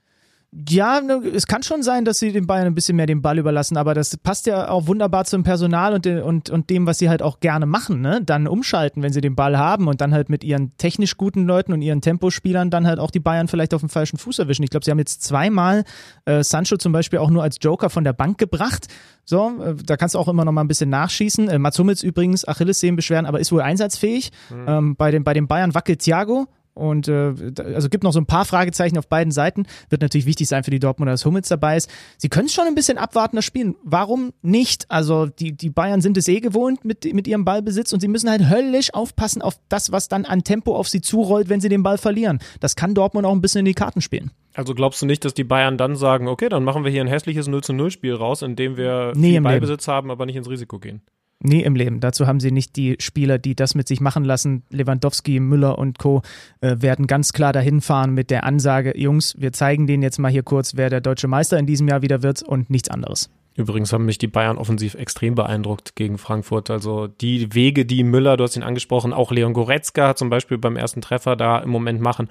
Ja, 0.70 1.02
ne, 1.02 1.22
es 1.34 1.48
kann 1.48 1.64
schon 1.64 1.84
sein, 1.84 2.06
dass 2.06 2.20
sie 2.20 2.32
den 2.32 2.48
Bayern 2.48 2.68
ein 2.68 2.76
bisschen 2.76 2.96
mehr 2.96 3.08
den 3.08 3.22
Ball 3.22 3.38
überlassen, 3.38 3.76
aber 3.76 3.94
das 3.94 4.16
passt 4.16 4.46
ja 4.46 4.70
auch 4.70 4.88
wunderbar 4.88 5.26
zum 5.26 5.44
Personal 5.44 5.94
und, 5.94 6.06
de- 6.06 6.22
und, 6.22 6.50
und 6.50 6.70
dem, 6.70 6.86
was 6.88 6.98
sie 6.98 7.10
halt 7.10 7.22
auch 7.22 7.42
gerne 7.42 7.66
machen, 7.66 8.00
ne? 8.00 8.22
Dann 8.24 8.48
umschalten, 8.48 9.04
wenn 9.04 9.12
sie 9.12 9.20
den 9.20 9.36
Ball 9.36 9.58
haben 9.58 9.90
und 9.90 10.00
dann 10.00 10.14
halt 10.14 10.30
mit 10.30 10.46
ihren 10.46 10.72
technisch 10.78 11.18
guten 11.18 11.46
Leuten 11.46 11.74
und 11.74 11.82
ihren 11.82 12.00
Tempospielern 12.00 12.70
dann 12.70 12.88
halt 12.88 13.00
auch 13.00 13.12
die 13.12 13.20
Bayern 13.20 13.50
vielleicht 13.50 13.74
auf 13.74 13.82
dem 13.82 13.90
falschen 13.90 14.18
Fuß 14.18 14.40
erwischen. 14.40 14.64
Ich 14.64 14.70
glaube, 14.70 14.86
sie 14.86 14.92
haben 14.92 15.00
jetzt 15.00 15.24
zweimal 15.24 15.84
äh, 16.24 16.42
Sancho 16.42 16.78
zum 16.78 16.94
Beispiel 16.94 17.20
auch 17.20 17.30
nur 17.30 17.44
als 17.44 17.58
Joker 17.60 17.90
von 17.90 18.06
der 18.06 18.14
Bank 18.14 18.38
gebracht. 18.38 18.88
So, 19.26 19.62
äh, 19.62 19.76
da 19.76 19.98
kannst 19.98 20.16
du 20.16 20.20
auch 20.20 20.30
immer 20.30 20.46
noch 20.46 20.54
mal 20.54 20.62
ein 20.64 20.70
bisschen 20.70 20.90
nachschießen. 20.90 21.50
Äh, 21.50 21.60
Mats 21.60 21.78
Hummels 21.80 22.02
übrigens, 22.02 22.48
Achillessehnenbeschwerden, 22.48 23.26
aber 23.26 23.42
ist 23.42 23.52
wohl 23.52 23.62
einsatzfähig. 23.62 24.32
Ähm, 24.68 24.96
bei, 24.96 25.12
den, 25.12 25.26
bei 25.26 25.34
den 25.34 25.48
Bayern 25.48 25.74
wackelt 25.76 26.00
Thiago. 26.00 26.48
Und 26.76 27.08
äh, 27.08 27.34
also 27.74 27.90
gibt 27.90 28.04
noch 28.04 28.12
so 28.12 28.20
ein 28.20 28.26
paar 28.26 28.46
Fragezeichen 28.46 28.98
auf 28.98 29.08
beiden 29.08 29.32
Seiten. 29.32 29.66
Wird 29.90 30.02
natürlich 30.02 30.26
wichtig 30.26 30.48
sein 30.48 30.64
für 30.64 30.72
die 30.72 30.80
Dortmunder, 30.80 31.14
dass 31.14 31.26
Hummels 31.26 31.48
dabei 31.48 31.78
ist. 31.78 31.90
Sie 32.18 32.30
können 32.30 32.50
schon 32.50 32.68
ein 32.68 32.76
bisschen 32.76 32.98
abwartender 32.98 33.42
spielen. 33.42 33.76
Warum 33.84 34.34
nicht? 34.42 34.86
Also 34.92 35.26
die, 35.26 35.54
die 35.54 35.70
Bayern 35.70 36.02
sind 36.02 36.18
es 36.18 36.28
eh 36.28 36.42
gewohnt 36.42 36.84
mit, 36.84 37.12
mit 37.14 37.28
ihrem 37.28 37.46
Ballbesitz 37.46 37.94
und 37.94 38.02
sie 38.02 38.10
müssen 38.10 38.30
halt 38.30 38.50
höllisch 38.50 38.94
aufpassen 38.94 39.42
auf 39.42 39.56
das, 39.70 39.92
was 39.92 40.10
dann 40.10 40.26
an 40.26 40.44
Tempo 40.44 40.76
auf 40.76 40.90
sie 40.90 41.02
zurollt, 41.02 41.50
wenn 41.50 41.62
sie 41.62 41.70
den 41.70 41.82
Ball 41.82 41.98
verlieren. 41.98 42.40
Das 42.60 42.76
kann 42.76 42.94
Dortmund 42.94 43.26
auch 43.26 43.32
ein 43.32 43.42
bisschen 43.42 43.60
in 43.60 43.66
die 43.66 43.74
Karten 43.74 44.02
spielen. 44.02 44.32
Also 44.54 44.74
glaubst 44.74 45.02
du 45.02 45.06
nicht, 45.06 45.26
dass 45.26 45.34
die 45.34 45.44
Bayern 45.44 45.78
dann 45.78 45.96
sagen, 45.96 46.28
okay, 46.28 46.50
dann 46.50 46.64
machen 46.64 46.84
wir 46.84 46.92
hier 46.92 47.02
ein 47.02 47.08
hässliches 47.08 47.48
0 47.48 47.64
zu 47.64 47.74
0 47.74 47.92
Spiel 47.92 48.14
raus, 48.14 48.42
in 48.42 48.56
dem 48.56 48.78
wir 48.78 49.14
Nee, 49.16 49.32
viel 49.32 49.42
Ballbesitz 49.42 49.88
haben, 49.88 50.12
aber 50.12 50.26
nicht 50.26 50.36
ins 50.36 50.50
Risiko 50.50 50.80
gehen? 50.80 51.02
Nie 51.46 51.62
im 51.62 51.76
Leben. 51.76 52.00
Dazu 52.00 52.26
haben 52.26 52.40
sie 52.40 52.52
nicht 52.52 52.76
die 52.76 52.96
Spieler, 53.00 53.38
die 53.38 53.56
das 53.56 53.76
mit 53.76 53.88
sich 53.88 54.02
machen 54.02 54.24
lassen. 54.24 54.64
Lewandowski, 54.72 55.40
Müller 55.40 55.78
und 55.78 56.00
Co. 56.00 56.24
Äh, 56.62 56.78
werden 56.80 57.06
ganz 57.06 57.34
klar 57.34 57.54
dahin 57.54 57.82
fahren 57.82 58.14
mit 58.14 58.32
der 58.32 58.44
Ansage, 58.46 58.98
Jungs, 58.98 59.36
wir 59.38 59.54
zeigen 59.54 59.86
denen 59.86 60.02
jetzt 60.02 60.18
mal 60.18 60.32
hier 60.32 60.44
kurz, 60.44 60.76
wer 60.76 60.90
der 60.90 61.02
deutsche 61.02 61.28
Meister 61.28 61.60
in 61.60 61.68
diesem 61.68 61.88
Jahr 61.88 62.02
wieder 62.02 62.24
wird 62.24 62.42
und 62.42 62.70
nichts 62.72 62.90
anderes. 62.90 63.30
Übrigens 63.56 63.94
haben 63.94 64.06
mich 64.06 64.18
die 64.18 64.28
Bayern 64.28 64.58
offensiv 64.58 64.96
extrem 64.96 65.36
beeindruckt 65.36 65.96
gegen 65.96 66.18
Frankfurt. 66.18 66.70
Also 66.70 67.08
die 67.08 67.54
Wege, 67.54 67.86
die 67.86 68.04
Müller, 68.04 68.36
du 68.36 68.44
hast 68.44 68.58
ihn 68.58 68.64
angesprochen, 68.64 69.14
auch 69.14 69.32
Leon 69.32 69.54
Goretzka 69.54 70.16
zum 70.16 70.30
Beispiel 70.30 70.58
beim 70.58 70.76
ersten 70.76 71.02
Treffer 71.02 71.36
da 71.36 71.60
im 71.60 71.70
Moment 71.70 72.02
machen. 72.02 72.28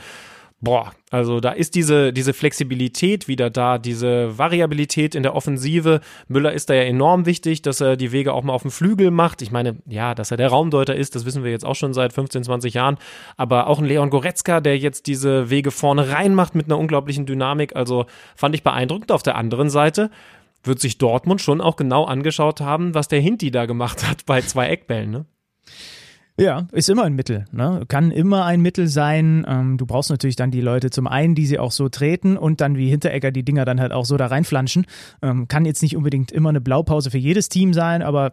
Boah, 0.64 0.94
also 1.10 1.40
da 1.40 1.50
ist 1.50 1.74
diese, 1.74 2.10
diese 2.14 2.32
Flexibilität 2.32 3.28
wieder 3.28 3.50
da, 3.50 3.76
diese 3.76 4.38
Variabilität 4.38 5.14
in 5.14 5.22
der 5.22 5.34
Offensive. 5.36 6.00
Müller 6.26 6.54
ist 6.54 6.70
da 6.70 6.74
ja 6.74 6.84
enorm 6.84 7.26
wichtig, 7.26 7.60
dass 7.60 7.82
er 7.82 7.98
die 7.98 8.12
Wege 8.12 8.32
auch 8.32 8.42
mal 8.42 8.54
auf 8.54 8.62
dem 8.62 8.70
Flügel 8.70 9.10
macht. 9.10 9.42
Ich 9.42 9.50
meine, 9.50 9.76
ja, 9.86 10.14
dass 10.14 10.30
er 10.30 10.38
der 10.38 10.48
Raumdeuter 10.48 10.96
ist, 10.96 11.14
das 11.14 11.26
wissen 11.26 11.44
wir 11.44 11.50
jetzt 11.50 11.66
auch 11.66 11.74
schon 11.74 11.92
seit 11.92 12.14
15, 12.14 12.44
20 12.44 12.72
Jahren. 12.72 12.96
Aber 13.36 13.66
auch 13.66 13.78
ein 13.78 13.84
Leon 13.84 14.08
Goretzka, 14.08 14.62
der 14.62 14.78
jetzt 14.78 15.06
diese 15.06 15.50
Wege 15.50 15.70
vorne 15.70 16.08
rein 16.08 16.34
macht 16.34 16.54
mit 16.54 16.64
einer 16.64 16.78
unglaublichen 16.78 17.26
Dynamik. 17.26 17.76
Also 17.76 18.06
fand 18.34 18.54
ich 18.54 18.62
beeindruckend. 18.62 19.12
Auf 19.12 19.22
der 19.22 19.36
anderen 19.36 19.68
Seite 19.68 20.10
wird 20.62 20.80
sich 20.80 20.96
Dortmund 20.96 21.42
schon 21.42 21.60
auch 21.60 21.76
genau 21.76 22.04
angeschaut 22.04 22.62
haben, 22.62 22.94
was 22.94 23.08
der 23.08 23.20
Hinti 23.20 23.50
da 23.50 23.66
gemacht 23.66 24.08
hat 24.08 24.24
bei 24.24 24.40
zwei 24.40 24.68
Eckbällen, 24.68 25.10
ne? 25.10 25.26
Ja, 26.36 26.66
ist 26.72 26.88
immer 26.88 27.04
ein 27.04 27.14
Mittel. 27.14 27.44
Ne? 27.52 27.84
Kann 27.86 28.10
immer 28.10 28.44
ein 28.44 28.60
Mittel 28.60 28.88
sein. 28.88 29.46
Ähm, 29.48 29.78
du 29.78 29.86
brauchst 29.86 30.10
natürlich 30.10 30.34
dann 30.34 30.50
die 30.50 30.60
Leute 30.60 30.90
zum 30.90 31.06
einen, 31.06 31.36
die 31.36 31.46
sie 31.46 31.60
auch 31.60 31.70
so 31.70 31.88
treten 31.88 32.36
und 32.36 32.60
dann 32.60 32.76
wie 32.76 32.90
Hinteregger 32.90 33.30
die 33.30 33.44
Dinger 33.44 33.64
dann 33.64 33.80
halt 33.80 33.92
auch 33.92 34.04
so 34.04 34.16
da 34.16 34.26
reinflanschen. 34.26 34.86
Ähm, 35.22 35.46
kann 35.46 35.64
jetzt 35.64 35.80
nicht 35.80 35.96
unbedingt 35.96 36.32
immer 36.32 36.48
eine 36.48 36.60
Blaupause 36.60 37.12
für 37.12 37.18
jedes 37.18 37.48
Team 37.48 37.72
sein, 37.72 38.02
aber 38.02 38.32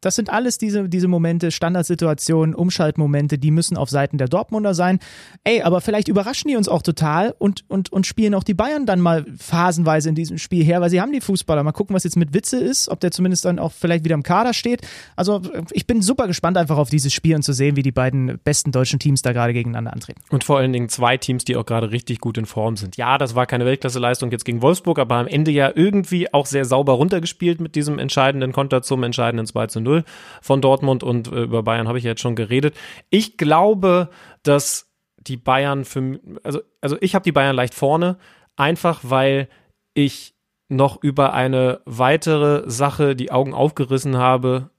das 0.00 0.16
sind 0.16 0.30
alles 0.30 0.58
diese, 0.58 0.88
diese 0.88 1.08
Momente, 1.08 1.50
Standardsituationen, 1.50 2.54
Umschaltmomente, 2.54 3.38
die 3.38 3.50
müssen 3.50 3.76
auf 3.76 3.90
Seiten 3.90 4.18
der 4.18 4.28
Dortmunder 4.28 4.74
sein. 4.74 4.98
Ey, 5.44 5.62
aber 5.62 5.80
vielleicht 5.80 6.08
überraschen 6.08 6.48
die 6.48 6.56
uns 6.56 6.68
auch 6.68 6.82
total 6.82 7.34
und, 7.38 7.64
und, 7.68 7.92
und 7.92 8.06
spielen 8.06 8.34
auch 8.34 8.44
die 8.44 8.54
Bayern 8.54 8.86
dann 8.86 9.00
mal 9.00 9.26
phasenweise 9.38 10.08
in 10.08 10.14
diesem 10.14 10.38
Spiel 10.38 10.64
her, 10.64 10.80
weil 10.80 10.90
sie 10.90 11.00
haben 11.00 11.12
die 11.12 11.20
Fußballer. 11.20 11.62
Mal 11.62 11.72
gucken, 11.72 11.94
was 11.94 12.04
jetzt 12.04 12.16
mit 12.16 12.32
Witze 12.34 12.58
ist, 12.58 12.88
ob 12.88 13.00
der 13.00 13.10
zumindest 13.10 13.44
dann 13.44 13.58
auch 13.58 13.72
vielleicht 13.72 14.04
wieder 14.04 14.14
im 14.14 14.22
Kader 14.22 14.54
steht. 14.54 14.86
Also 15.14 15.42
ich 15.72 15.86
bin 15.86 16.02
super 16.02 16.26
gespannt 16.26 16.56
einfach 16.56 16.78
auf 16.78 16.90
dieses 16.90 17.12
Spiel 17.12 17.34
und 17.34 17.42
zu 17.42 17.52
sehen, 17.52 17.76
wie 17.76 17.82
die 17.82 17.92
beiden 17.92 18.38
besten 18.44 18.72
deutschen 18.72 18.98
Teams 18.98 19.22
da 19.22 19.32
gerade 19.32 19.52
gegeneinander 19.52 19.92
antreten. 19.92 20.20
Und 20.30 20.44
vor 20.44 20.58
allen 20.58 20.72
Dingen 20.72 20.88
zwei 20.88 21.16
Teams, 21.16 21.44
die 21.44 21.56
auch 21.56 21.66
gerade 21.66 21.90
richtig 21.90 22.20
gut 22.20 22.38
in 22.38 22.46
Form 22.46 22.76
sind. 22.76 22.96
Ja, 22.96 23.18
das 23.18 23.34
war 23.34 23.46
keine 23.46 23.66
Weltklasseleistung 23.66 24.30
jetzt 24.30 24.44
gegen 24.44 24.62
Wolfsburg, 24.62 24.98
aber 24.98 25.16
am 25.16 25.26
Ende 25.26 25.50
ja 25.50 25.70
irgendwie 25.74 26.32
auch 26.32 26.46
sehr 26.46 26.64
sauber 26.64 26.94
runtergespielt 26.94 27.60
mit 27.60 27.74
diesem 27.74 27.98
entscheidenden 27.98 28.52
Konter 28.52 28.82
zum 28.82 29.02
entscheidenden 29.02 29.46
2 29.46 29.65
zu 29.68 29.80
0 29.80 30.04
von 30.42 30.60
Dortmund 30.60 31.02
und 31.02 31.28
äh, 31.32 31.42
über 31.42 31.62
Bayern 31.62 31.88
habe 31.88 31.98
ich 31.98 32.04
jetzt 32.04 32.20
schon 32.20 32.36
geredet. 32.36 32.76
Ich 33.10 33.36
glaube, 33.36 34.08
dass 34.42 34.90
die 35.16 35.36
Bayern 35.36 35.84
für 35.84 36.20
also 36.42 36.60
also 36.80 36.96
ich 37.00 37.14
habe 37.14 37.24
die 37.24 37.32
Bayern 37.32 37.56
leicht 37.56 37.74
vorne, 37.74 38.16
einfach 38.56 39.00
weil 39.02 39.48
ich 39.94 40.34
noch 40.68 41.02
über 41.02 41.32
eine 41.32 41.80
weitere 41.84 42.68
Sache 42.68 43.14
die 43.14 43.30
Augen 43.30 43.54
aufgerissen 43.54 44.16
habe, 44.16 44.70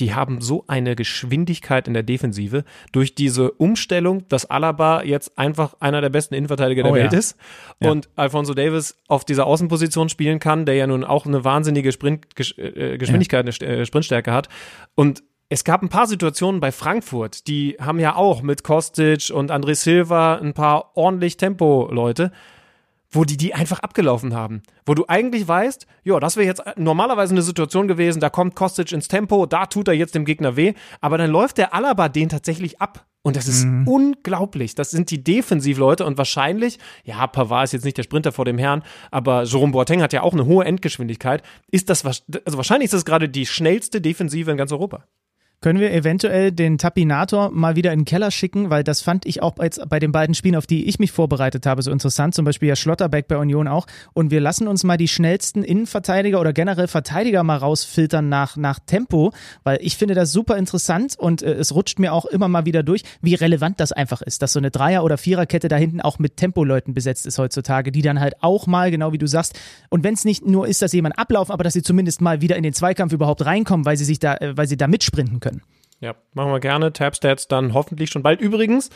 die 0.00 0.14
haben 0.14 0.40
so 0.40 0.64
eine 0.66 0.96
Geschwindigkeit 0.96 1.86
in 1.86 1.94
der 1.94 2.02
Defensive 2.02 2.64
durch 2.92 3.14
diese 3.14 3.52
Umstellung, 3.52 4.26
dass 4.28 4.46
Alaba 4.46 5.02
jetzt 5.04 5.38
einfach 5.38 5.74
einer 5.80 6.00
der 6.00 6.08
besten 6.08 6.34
Innenverteidiger 6.34 6.82
der 6.82 6.92
Oh 6.92 6.94
Welt 6.96 7.12
ja. 7.12 7.18
ist 7.18 7.36
Ja. 7.80 7.90
und 7.90 8.08
Alfonso 8.16 8.54
Davis 8.54 8.96
auf 9.06 9.24
dieser 9.24 9.46
Außenposition 9.46 10.08
spielen 10.08 10.38
kann, 10.40 10.66
der 10.66 10.74
ja 10.74 10.86
nun 10.86 11.04
auch 11.04 11.26
eine 11.26 11.44
wahnsinnige 11.44 11.92
Sprint, 11.92 12.34
Gesch 12.34 12.56
äh, 12.58 12.98
Geschwindigkeit, 12.98 13.40
eine 13.40 13.50
St- 13.52 13.64
äh, 13.64 13.86
Sprintstärke 13.86 14.32
hat. 14.32 14.48
Und 14.94 15.22
es 15.50 15.64
gab 15.64 15.82
ein 15.82 15.88
paar 15.88 16.06
Situationen 16.06 16.60
bei 16.60 16.72
Frankfurt, 16.72 17.46
die 17.48 17.76
haben 17.80 17.98
ja 17.98 18.14
auch 18.16 18.40
mit 18.42 18.62
Kostic 18.64 19.30
und 19.34 19.50
André 19.50 19.74
Silva 19.74 20.36
ein 20.36 20.54
paar 20.54 20.96
ordentlich 20.96 21.36
Tempo-Leute 21.36 22.30
wo 23.10 23.24
die 23.24 23.36
die 23.36 23.54
einfach 23.54 23.80
abgelaufen 23.80 24.34
haben. 24.34 24.62
Wo 24.86 24.94
du 24.94 25.04
eigentlich 25.08 25.46
weißt, 25.46 25.86
ja, 26.04 26.20
das 26.20 26.36
wäre 26.36 26.46
jetzt 26.46 26.62
normalerweise 26.76 27.34
eine 27.34 27.42
Situation 27.42 27.88
gewesen, 27.88 28.20
da 28.20 28.30
kommt 28.30 28.54
Kostic 28.54 28.92
ins 28.92 29.08
Tempo, 29.08 29.46
da 29.46 29.66
tut 29.66 29.88
er 29.88 29.94
jetzt 29.94 30.14
dem 30.14 30.24
Gegner 30.24 30.56
weh, 30.56 30.74
aber 31.00 31.18
dann 31.18 31.30
läuft 31.30 31.58
der 31.58 31.74
Alaba 31.74 32.08
den 32.08 32.28
tatsächlich 32.28 32.80
ab. 32.80 33.06
Und 33.22 33.36
das 33.36 33.48
ist 33.48 33.66
unglaublich. 33.84 34.74
Das 34.74 34.90
sind 34.92 35.10
die 35.10 35.22
Defensivleute 35.22 36.06
und 36.06 36.16
wahrscheinlich, 36.16 36.78
ja, 37.04 37.26
Pavard 37.26 37.64
ist 37.64 37.72
jetzt 37.72 37.84
nicht 37.84 37.98
der 37.98 38.02
Sprinter 38.02 38.32
vor 38.32 38.46
dem 38.46 38.56
Herrn, 38.56 38.82
aber 39.10 39.42
Jerome 39.42 39.72
Boateng 39.72 40.00
hat 40.00 40.14
ja 40.14 40.22
auch 40.22 40.32
eine 40.32 40.46
hohe 40.46 40.64
Endgeschwindigkeit. 40.64 41.42
Ist 41.70 41.90
das, 41.90 42.02
also 42.06 42.22
wahrscheinlich 42.56 42.86
ist 42.86 42.94
das 42.94 43.04
gerade 43.04 43.28
die 43.28 43.44
schnellste 43.44 44.00
Defensive 44.00 44.50
in 44.50 44.56
ganz 44.56 44.72
Europa. 44.72 45.04
Können 45.62 45.78
wir 45.78 45.92
eventuell 45.92 46.52
den 46.52 46.78
Tapinator 46.78 47.50
mal 47.50 47.76
wieder 47.76 47.92
in 47.92 48.00
den 48.00 48.04
Keller 48.06 48.30
schicken, 48.30 48.70
weil 48.70 48.82
das 48.82 49.02
fand 49.02 49.26
ich 49.26 49.42
auch 49.42 49.58
jetzt 49.60 49.86
bei 49.90 49.98
den 49.98 50.10
beiden 50.10 50.34
Spielen, 50.34 50.56
auf 50.56 50.66
die 50.66 50.88
ich 50.88 50.98
mich 50.98 51.12
vorbereitet 51.12 51.66
habe, 51.66 51.82
so 51.82 51.90
interessant. 51.90 52.34
Zum 52.34 52.46
Beispiel 52.46 52.70
ja 52.70 52.76
Schlotterbeck 52.76 53.28
bei 53.28 53.36
Union 53.36 53.68
auch. 53.68 53.86
Und 54.14 54.30
wir 54.30 54.40
lassen 54.40 54.68
uns 54.68 54.84
mal 54.84 54.96
die 54.96 55.06
schnellsten 55.06 55.62
Innenverteidiger 55.62 56.40
oder 56.40 56.54
generell 56.54 56.88
Verteidiger 56.88 57.42
mal 57.42 57.58
rausfiltern 57.58 58.30
nach, 58.30 58.56
nach 58.56 58.78
Tempo, 58.78 59.34
weil 59.62 59.76
ich 59.82 59.98
finde 59.98 60.14
das 60.14 60.32
super 60.32 60.56
interessant 60.56 61.18
und 61.18 61.42
äh, 61.42 61.52
es 61.52 61.74
rutscht 61.74 61.98
mir 61.98 62.14
auch 62.14 62.24
immer 62.24 62.48
mal 62.48 62.64
wieder 62.64 62.82
durch, 62.82 63.02
wie 63.20 63.34
relevant 63.34 63.80
das 63.80 63.92
einfach 63.92 64.22
ist, 64.22 64.40
dass 64.40 64.54
so 64.54 64.60
eine 64.60 64.70
Dreier- 64.70 65.04
oder 65.04 65.18
Viererkette 65.18 65.68
da 65.68 65.76
hinten 65.76 66.00
auch 66.00 66.18
mit 66.18 66.38
Tempoleuten 66.38 66.94
besetzt 66.94 67.26
ist 67.26 67.36
heutzutage, 67.36 67.92
die 67.92 68.00
dann 68.00 68.18
halt 68.18 68.42
auch 68.42 68.66
mal, 68.66 68.90
genau 68.90 69.12
wie 69.12 69.18
du 69.18 69.26
sagst, 69.26 69.60
und 69.90 70.04
wenn 70.04 70.14
es 70.14 70.24
nicht 70.24 70.46
nur 70.46 70.66
ist, 70.66 70.80
dass 70.80 70.94
jemand 70.94 71.18
ablaufen, 71.18 71.52
aber 71.52 71.64
dass 71.64 71.74
sie 71.74 71.82
zumindest 71.82 72.22
mal 72.22 72.40
wieder 72.40 72.56
in 72.56 72.62
den 72.62 72.72
Zweikampf 72.72 73.12
überhaupt 73.12 73.44
reinkommen, 73.44 73.84
weil 73.84 73.98
sie 73.98 74.06
sich 74.06 74.20
da, 74.20 74.36
äh, 74.36 74.56
weil 74.56 74.66
sie 74.66 74.78
da 74.78 74.86
mitsprinten 74.86 75.38
können. 75.38 75.49
Ja, 76.00 76.14
machen 76.32 76.50
wir 76.50 76.60
gerne. 76.60 76.92
Tabstats 76.92 77.46
dann 77.46 77.74
hoffentlich 77.74 78.10
schon 78.10 78.22
bald. 78.22 78.40
Übrigens, 78.40 78.88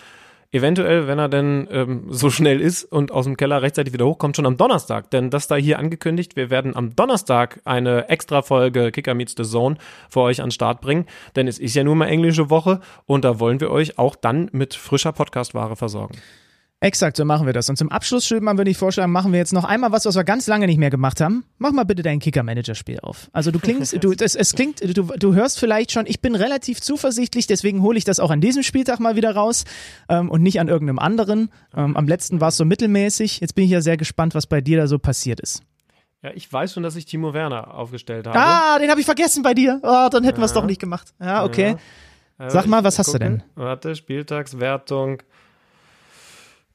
eventuell, 0.53 1.07
wenn 1.07 1.19
er 1.19 1.29
denn 1.29 1.69
ähm, 1.71 2.07
so 2.09 2.31
schnell 2.31 2.61
ist 2.61 2.85
und 2.85 3.13
aus 3.13 3.27
dem 3.27 3.37
Keller 3.37 3.61
rechtzeitig 3.61 3.93
wieder 3.93 4.07
hochkommt, 4.07 4.37
schon 4.37 4.47
am 4.47 4.57
Donnerstag. 4.57 5.11
Denn 5.11 5.29
das 5.29 5.47
da 5.47 5.57
hier 5.57 5.79
angekündigt, 5.79 6.35
wir 6.35 6.49
werden 6.49 6.75
am 6.75 6.97
Donnerstag 6.97 7.61
eine 7.65 8.09
extra 8.09 8.41
Folge 8.41 8.91
Kicker 8.91 9.15
Meets 9.15 9.35
the 9.37 9.45
Zone 9.45 9.77
für 10.09 10.21
euch 10.21 10.41
an 10.41 10.47
den 10.47 10.53
Start 10.53 10.81
bringen. 10.81 11.07
Denn 11.37 11.47
es 11.47 11.59
ist 11.59 11.75
ja 11.75 11.85
nun 11.85 11.99
mal 11.99 12.07
englische 12.07 12.49
Woche 12.49 12.81
und 13.05 13.25
da 13.25 13.39
wollen 13.39 13.61
wir 13.61 13.71
euch 13.71 13.99
auch 13.99 14.17
dann 14.17 14.49
mit 14.53 14.75
frischer 14.75 15.13
Podcastware 15.13 15.77
versorgen. 15.77 16.17
Exakt, 16.85 17.17
so 17.17 17.25
machen 17.25 17.47
wir 17.47 17.55
das. 17.55 17.71
Und 17.71 17.77
zum 17.77 17.91
Abschluss, 17.91 18.27
Schöpmann, 18.27 18.59
würde 18.59 18.71
ich 18.71 18.77
vorschlagen, 18.77 19.11
machen 19.11 19.33
wir 19.33 19.39
jetzt 19.39 19.55
noch 19.55 19.65
einmal 19.65 19.91
was, 19.91 20.05
was 20.05 20.17
wir 20.17 20.25
ganz 20.25 20.47
lange 20.47 20.67
nicht 20.67 20.77
mehr 20.77 20.91
gemacht 20.91 21.19
haben. 21.23 21.45
Mach 21.57 21.73
mal 21.73 21.85
bitte 21.85 22.03
dein 22.03 22.19
Kicker-Manager-Spiel 22.19 23.01
auf. 23.01 23.31
Also 23.33 23.51
du 23.51 23.59
klingst, 23.59 24.05
du, 24.05 24.13
das, 24.15 24.35
es 24.35 24.53
klingt, 24.53 24.83
du, 24.83 25.05
du 25.05 25.35
hörst 25.35 25.59
vielleicht 25.59 25.93
schon, 25.93 26.05
ich 26.07 26.21
bin 26.21 26.35
relativ 26.35 26.83
zuversichtlich, 26.83 27.47
deswegen 27.47 27.81
hole 27.81 27.97
ich 27.97 28.05
das 28.05 28.21
auch 28.21 28.31
an 28.31 28.43
diesem 28.43 28.63
Spieltag 28.63 29.01
mal 29.01 29.17
wieder 29.17 29.35
raus 29.35 29.65
ähm, 30.11 30.31
und 30.31 30.43
nicht 30.43 30.61
an 30.61 30.69
irgendeinem 30.69 30.99
anderen. 30.99 31.49
Ähm, 31.75 31.97
am 31.97 32.07
letzten 32.07 32.43
war 32.43 32.49
es 32.49 32.59
so 32.59 32.67
mittelmäßig. 32.67 33.41
Jetzt 33.41 33.55
bin 33.55 33.65
ich 33.65 33.71
ja 33.71 33.81
sehr 33.81 33.97
gespannt, 33.97 34.35
was 34.35 34.47
bei 34.47 34.61
dir 34.61 34.77
da 34.77 34.87
so 34.87 34.99
passiert 34.99 35.41
ist. 35.41 35.63
Ja, 36.23 36.33
ich 36.35 36.53
weiß 36.53 36.75
schon, 36.75 36.83
dass 36.83 36.97
ich 36.97 37.07
Timo 37.07 37.33
Werner 37.33 37.73
aufgestellt 37.73 38.27
habe. 38.27 38.39
Ah, 38.39 38.79
den 38.79 38.91
habe 38.91 39.01
ich 39.01 39.07
vergessen 39.07 39.43
bei 39.43 39.55
dir. 39.55 39.81
Oh, 39.83 40.09
dann 40.11 40.23
hätten 40.23 40.39
wir 40.39 40.45
es 40.45 40.53
doch 40.53 40.67
nicht 40.67 40.83
gemacht. 40.83 41.15
Ja, 41.19 41.45
okay. 41.45 41.77
Ja. 42.39 42.51
Sag 42.51 42.67
mal, 42.67 42.85
was 42.85 42.99
hast 42.99 43.09
du 43.09 43.13
gucke. 43.13 43.25
denn? 43.25 43.43
Warte, 43.55 43.97
Spieltagswertung. 43.97 45.23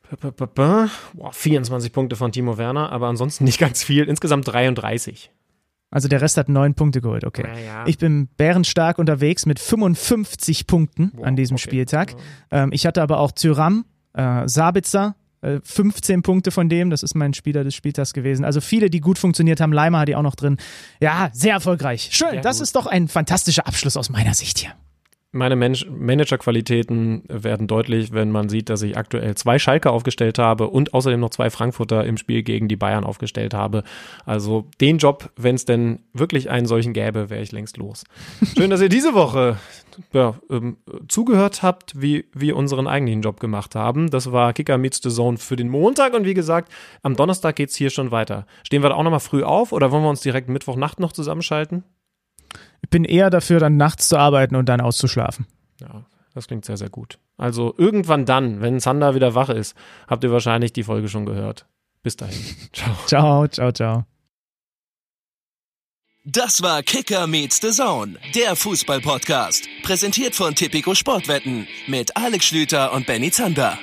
P- 0.09 0.15
p- 0.15 0.31
p- 0.31 0.47
p- 0.47 0.87
Boah, 1.13 1.31
24 1.31 1.91
Punkte 1.93 2.15
von 2.15 2.31
Timo 2.31 2.57
Werner, 2.57 2.91
aber 2.91 3.07
ansonsten 3.07 3.43
nicht 3.43 3.59
ganz 3.59 3.83
viel. 3.83 4.05
Insgesamt 4.05 4.47
33. 4.47 5.29
Also 5.91 6.07
der 6.07 6.21
Rest 6.21 6.37
hat 6.37 6.49
neun 6.49 6.75
Punkte 6.75 7.01
geholt, 7.01 7.23
okay. 7.25 7.45
Ja, 7.47 7.59
ja. 7.59 7.83
Ich 7.87 7.97
bin 7.97 8.27
bärenstark 8.37 8.99
unterwegs 8.99 9.45
mit 9.45 9.59
55 9.59 10.67
Punkten 10.67 11.11
Wow, 11.15 11.25
an 11.25 11.35
diesem 11.35 11.55
okay. 11.55 11.63
Spieltag. 11.63 12.15
Ähm, 12.51 12.69
ich 12.73 12.85
hatte 12.85 13.01
aber 13.01 13.19
auch 13.19 13.31
Tyram, 13.31 13.85
äh, 14.13 14.47
Sabitzer, 14.47 15.15
äh, 15.41 15.59
15 15.63 16.21
Punkte 16.21 16.51
von 16.51 16.69
dem, 16.69 16.89
das 16.91 17.01
ist 17.01 17.15
mein 17.15 17.33
Spieler 17.33 17.63
des 17.63 17.73
Spieltags 17.75 18.13
gewesen. 18.13 18.45
Also 18.45 18.61
viele, 18.61 18.89
die 18.89 18.99
gut 19.01 19.17
funktioniert 19.17 19.61
haben. 19.61 19.73
Leimer 19.73 19.99
hat 19.99 20.07
die 20.09 20.15
auch 20.15 20.21
noch 20.21 20.35
drin. 20.35 20.57
Ja, 21.01 21.29
sehr 21.33 21.53
erfolgreich. 21.53 22.09
Schön, 22.11 22.31
Sehr 22.31 22.41
das 22.41 22.57
gut. 22.57 22.63
ist 22.63 22.75
doch 22.75 22.85
ein 22.87 23.07
fantastischer 23.07 23.65
Abschluss 23.65 23.95
aus 23.97 24.09
meiner 24.09 24.33
Sicht 24.35 24.59
hier. 24.59 24.71
Meine 25.31 25.55
Mensch- 25.55 25.85
Managerqualitäten 25.85 27.21
werden 27.27 27.67
deutlich, 27.67 28.11
wenn 28.11 28.31
man 28.31 28.49
sieht, 28.49 28.69
dass 28.69 28.81
ich 28.81 28.97
aktuell 28.97 29.35
zwei 29.35 29.59
Schalke 29.59 29.91
aufgestellt 29.91 30.39
habe 30.39 30.67
und 30.69 30.95
außerdem 30.95 31.19
noch 31.19 31.29
zwei 31.29 31.51
Frankfurter 31.51 32.03
im 32.03 32.17
Spiel 32.17 32.41
gegen 32.41 32.67
die 32.67 32.75
Bayern 32.75 33.03
aufgestellt 33.03 33.53
habe. 33.53 33.83
Also 34.25 34.65
den 34.81 34.97
Job, 34.97 35.29
wenn 35.35 35.53
es 35.53 35.65
denn 35.65 35.99
wirklich 36.13 36.49
einen 36.49 36.65
solchen 36.65 36.93
gäbe, 36.93 37.29
wäre 37.29 37.43
ich 37.43 37.51
längst 37.51 37.77
los. 37.77 38.05
Schön, 38.57 38.71
dass 38.71 38.81
ihr 38.81 38.89
diese 38.89 39.13
Woche 39.13 39.57
ja, 40.13 40.33
ähm, 40.49 40.77
zugehört 41.07 41.61
habt, 41.61 42.01
wie 42.01 42.25
wir 42.33 42.55
unseren 42.55 42.87
eigentlichen 42.87 43.21
Job 43.21 43.39
gemacht 43.39 43.75
haben. 43.75 44.09
Das 44.09 44.31
war 44.31 44.53
Kicker 44.53 44.79
Meets 44.79 44.99
the 45.03 45.09
Zone 45.09 45.37
für 45.37 45.55
den 45.55 45.69
Montag 45.69 46.15
und 46.15 46.25
wie 46.25 46.33
gesagt, 46.33 46.71
am 47.03 47.15
Donnerstag 47.15 47.55
geht's 47.55 47.75
hier 47.75 47.91
schon 47.91 48.09
weiter. 48.09 48.47
Stehen 48.63 48.81
wir 48.81 48.89
da 48.89 48.95
auch 48.95 49.03
nochmal 49.03 49.19
früh 49.19 49.43
auf 49.43 49.73
oder 49.73 49.91
wollen 49.91 50.01
wir 50.01 50.09
uns 50.09 50.21
direkt 50.21 50.49
Mittwochnacht 50.49 50.99
noch 50.99 51.11
zusammenschalten? 51.11 51.83
Ich 52.81 52.89
bin 52.89 53.05
eher 53.05 53.29
dafür, 53.29 53.59
dann 53.59 53.77
nachts 53.77 54.07
zu 54.07 54.17
arbeiten 54.17 54.55
und 54.55 54.67
dann 54.67 54.81
auszuschlafen. 54.81 55.45
Ja, 55.79 56.05
das 56.33 56.47
klingt 56.47 56.65
sehr, 56.65 56.77
sehr 56.77 56.89
gut. 56.89 57.19
Also 57.37 57.73
irgendwann 57.77 58.25
dann, 58.25 58.61
wenn 58.61 58.79
Sander 58.79 59.15
wieder 59.15 59.35
wach 59.35 59.49
ist, 59.49 59.75
habt 60.07 60.23
ihr 60.23 60.31
wahrscheinlich 60.31 60.73
die 60.73 60.83
Folge 60.83 61.07
schon 61.07 61.25
gehört. 61.25 61.65
Bis 62.03 62.17
dahin. 62.17 62.39
Ciao. 62.73 62.95
Ciao, 63.05 63.47
ciao, 63.47 63.71
ciao. 63.71 64.05
Das 66.25 66.61
war 66.61 66.83
Kicker 66.83 67.27
meets 67.27 67.59
the 67.61 67.71
Zone, 67.71 68.17
der 68.35 68.55
Fußball-Podcast. 68.55 69.67
Präsentiert 69.83 70.35
von 70.35 70.53
Tipico 70.53 70.93
Sportwetten 70.93 71.67
mit 71.87 72.15
Alex 72.15 72.45
Schlüter 72.45 72.93
und 72.93 73.07
Benny 73.07 73.31
Zander. 73.31 73.79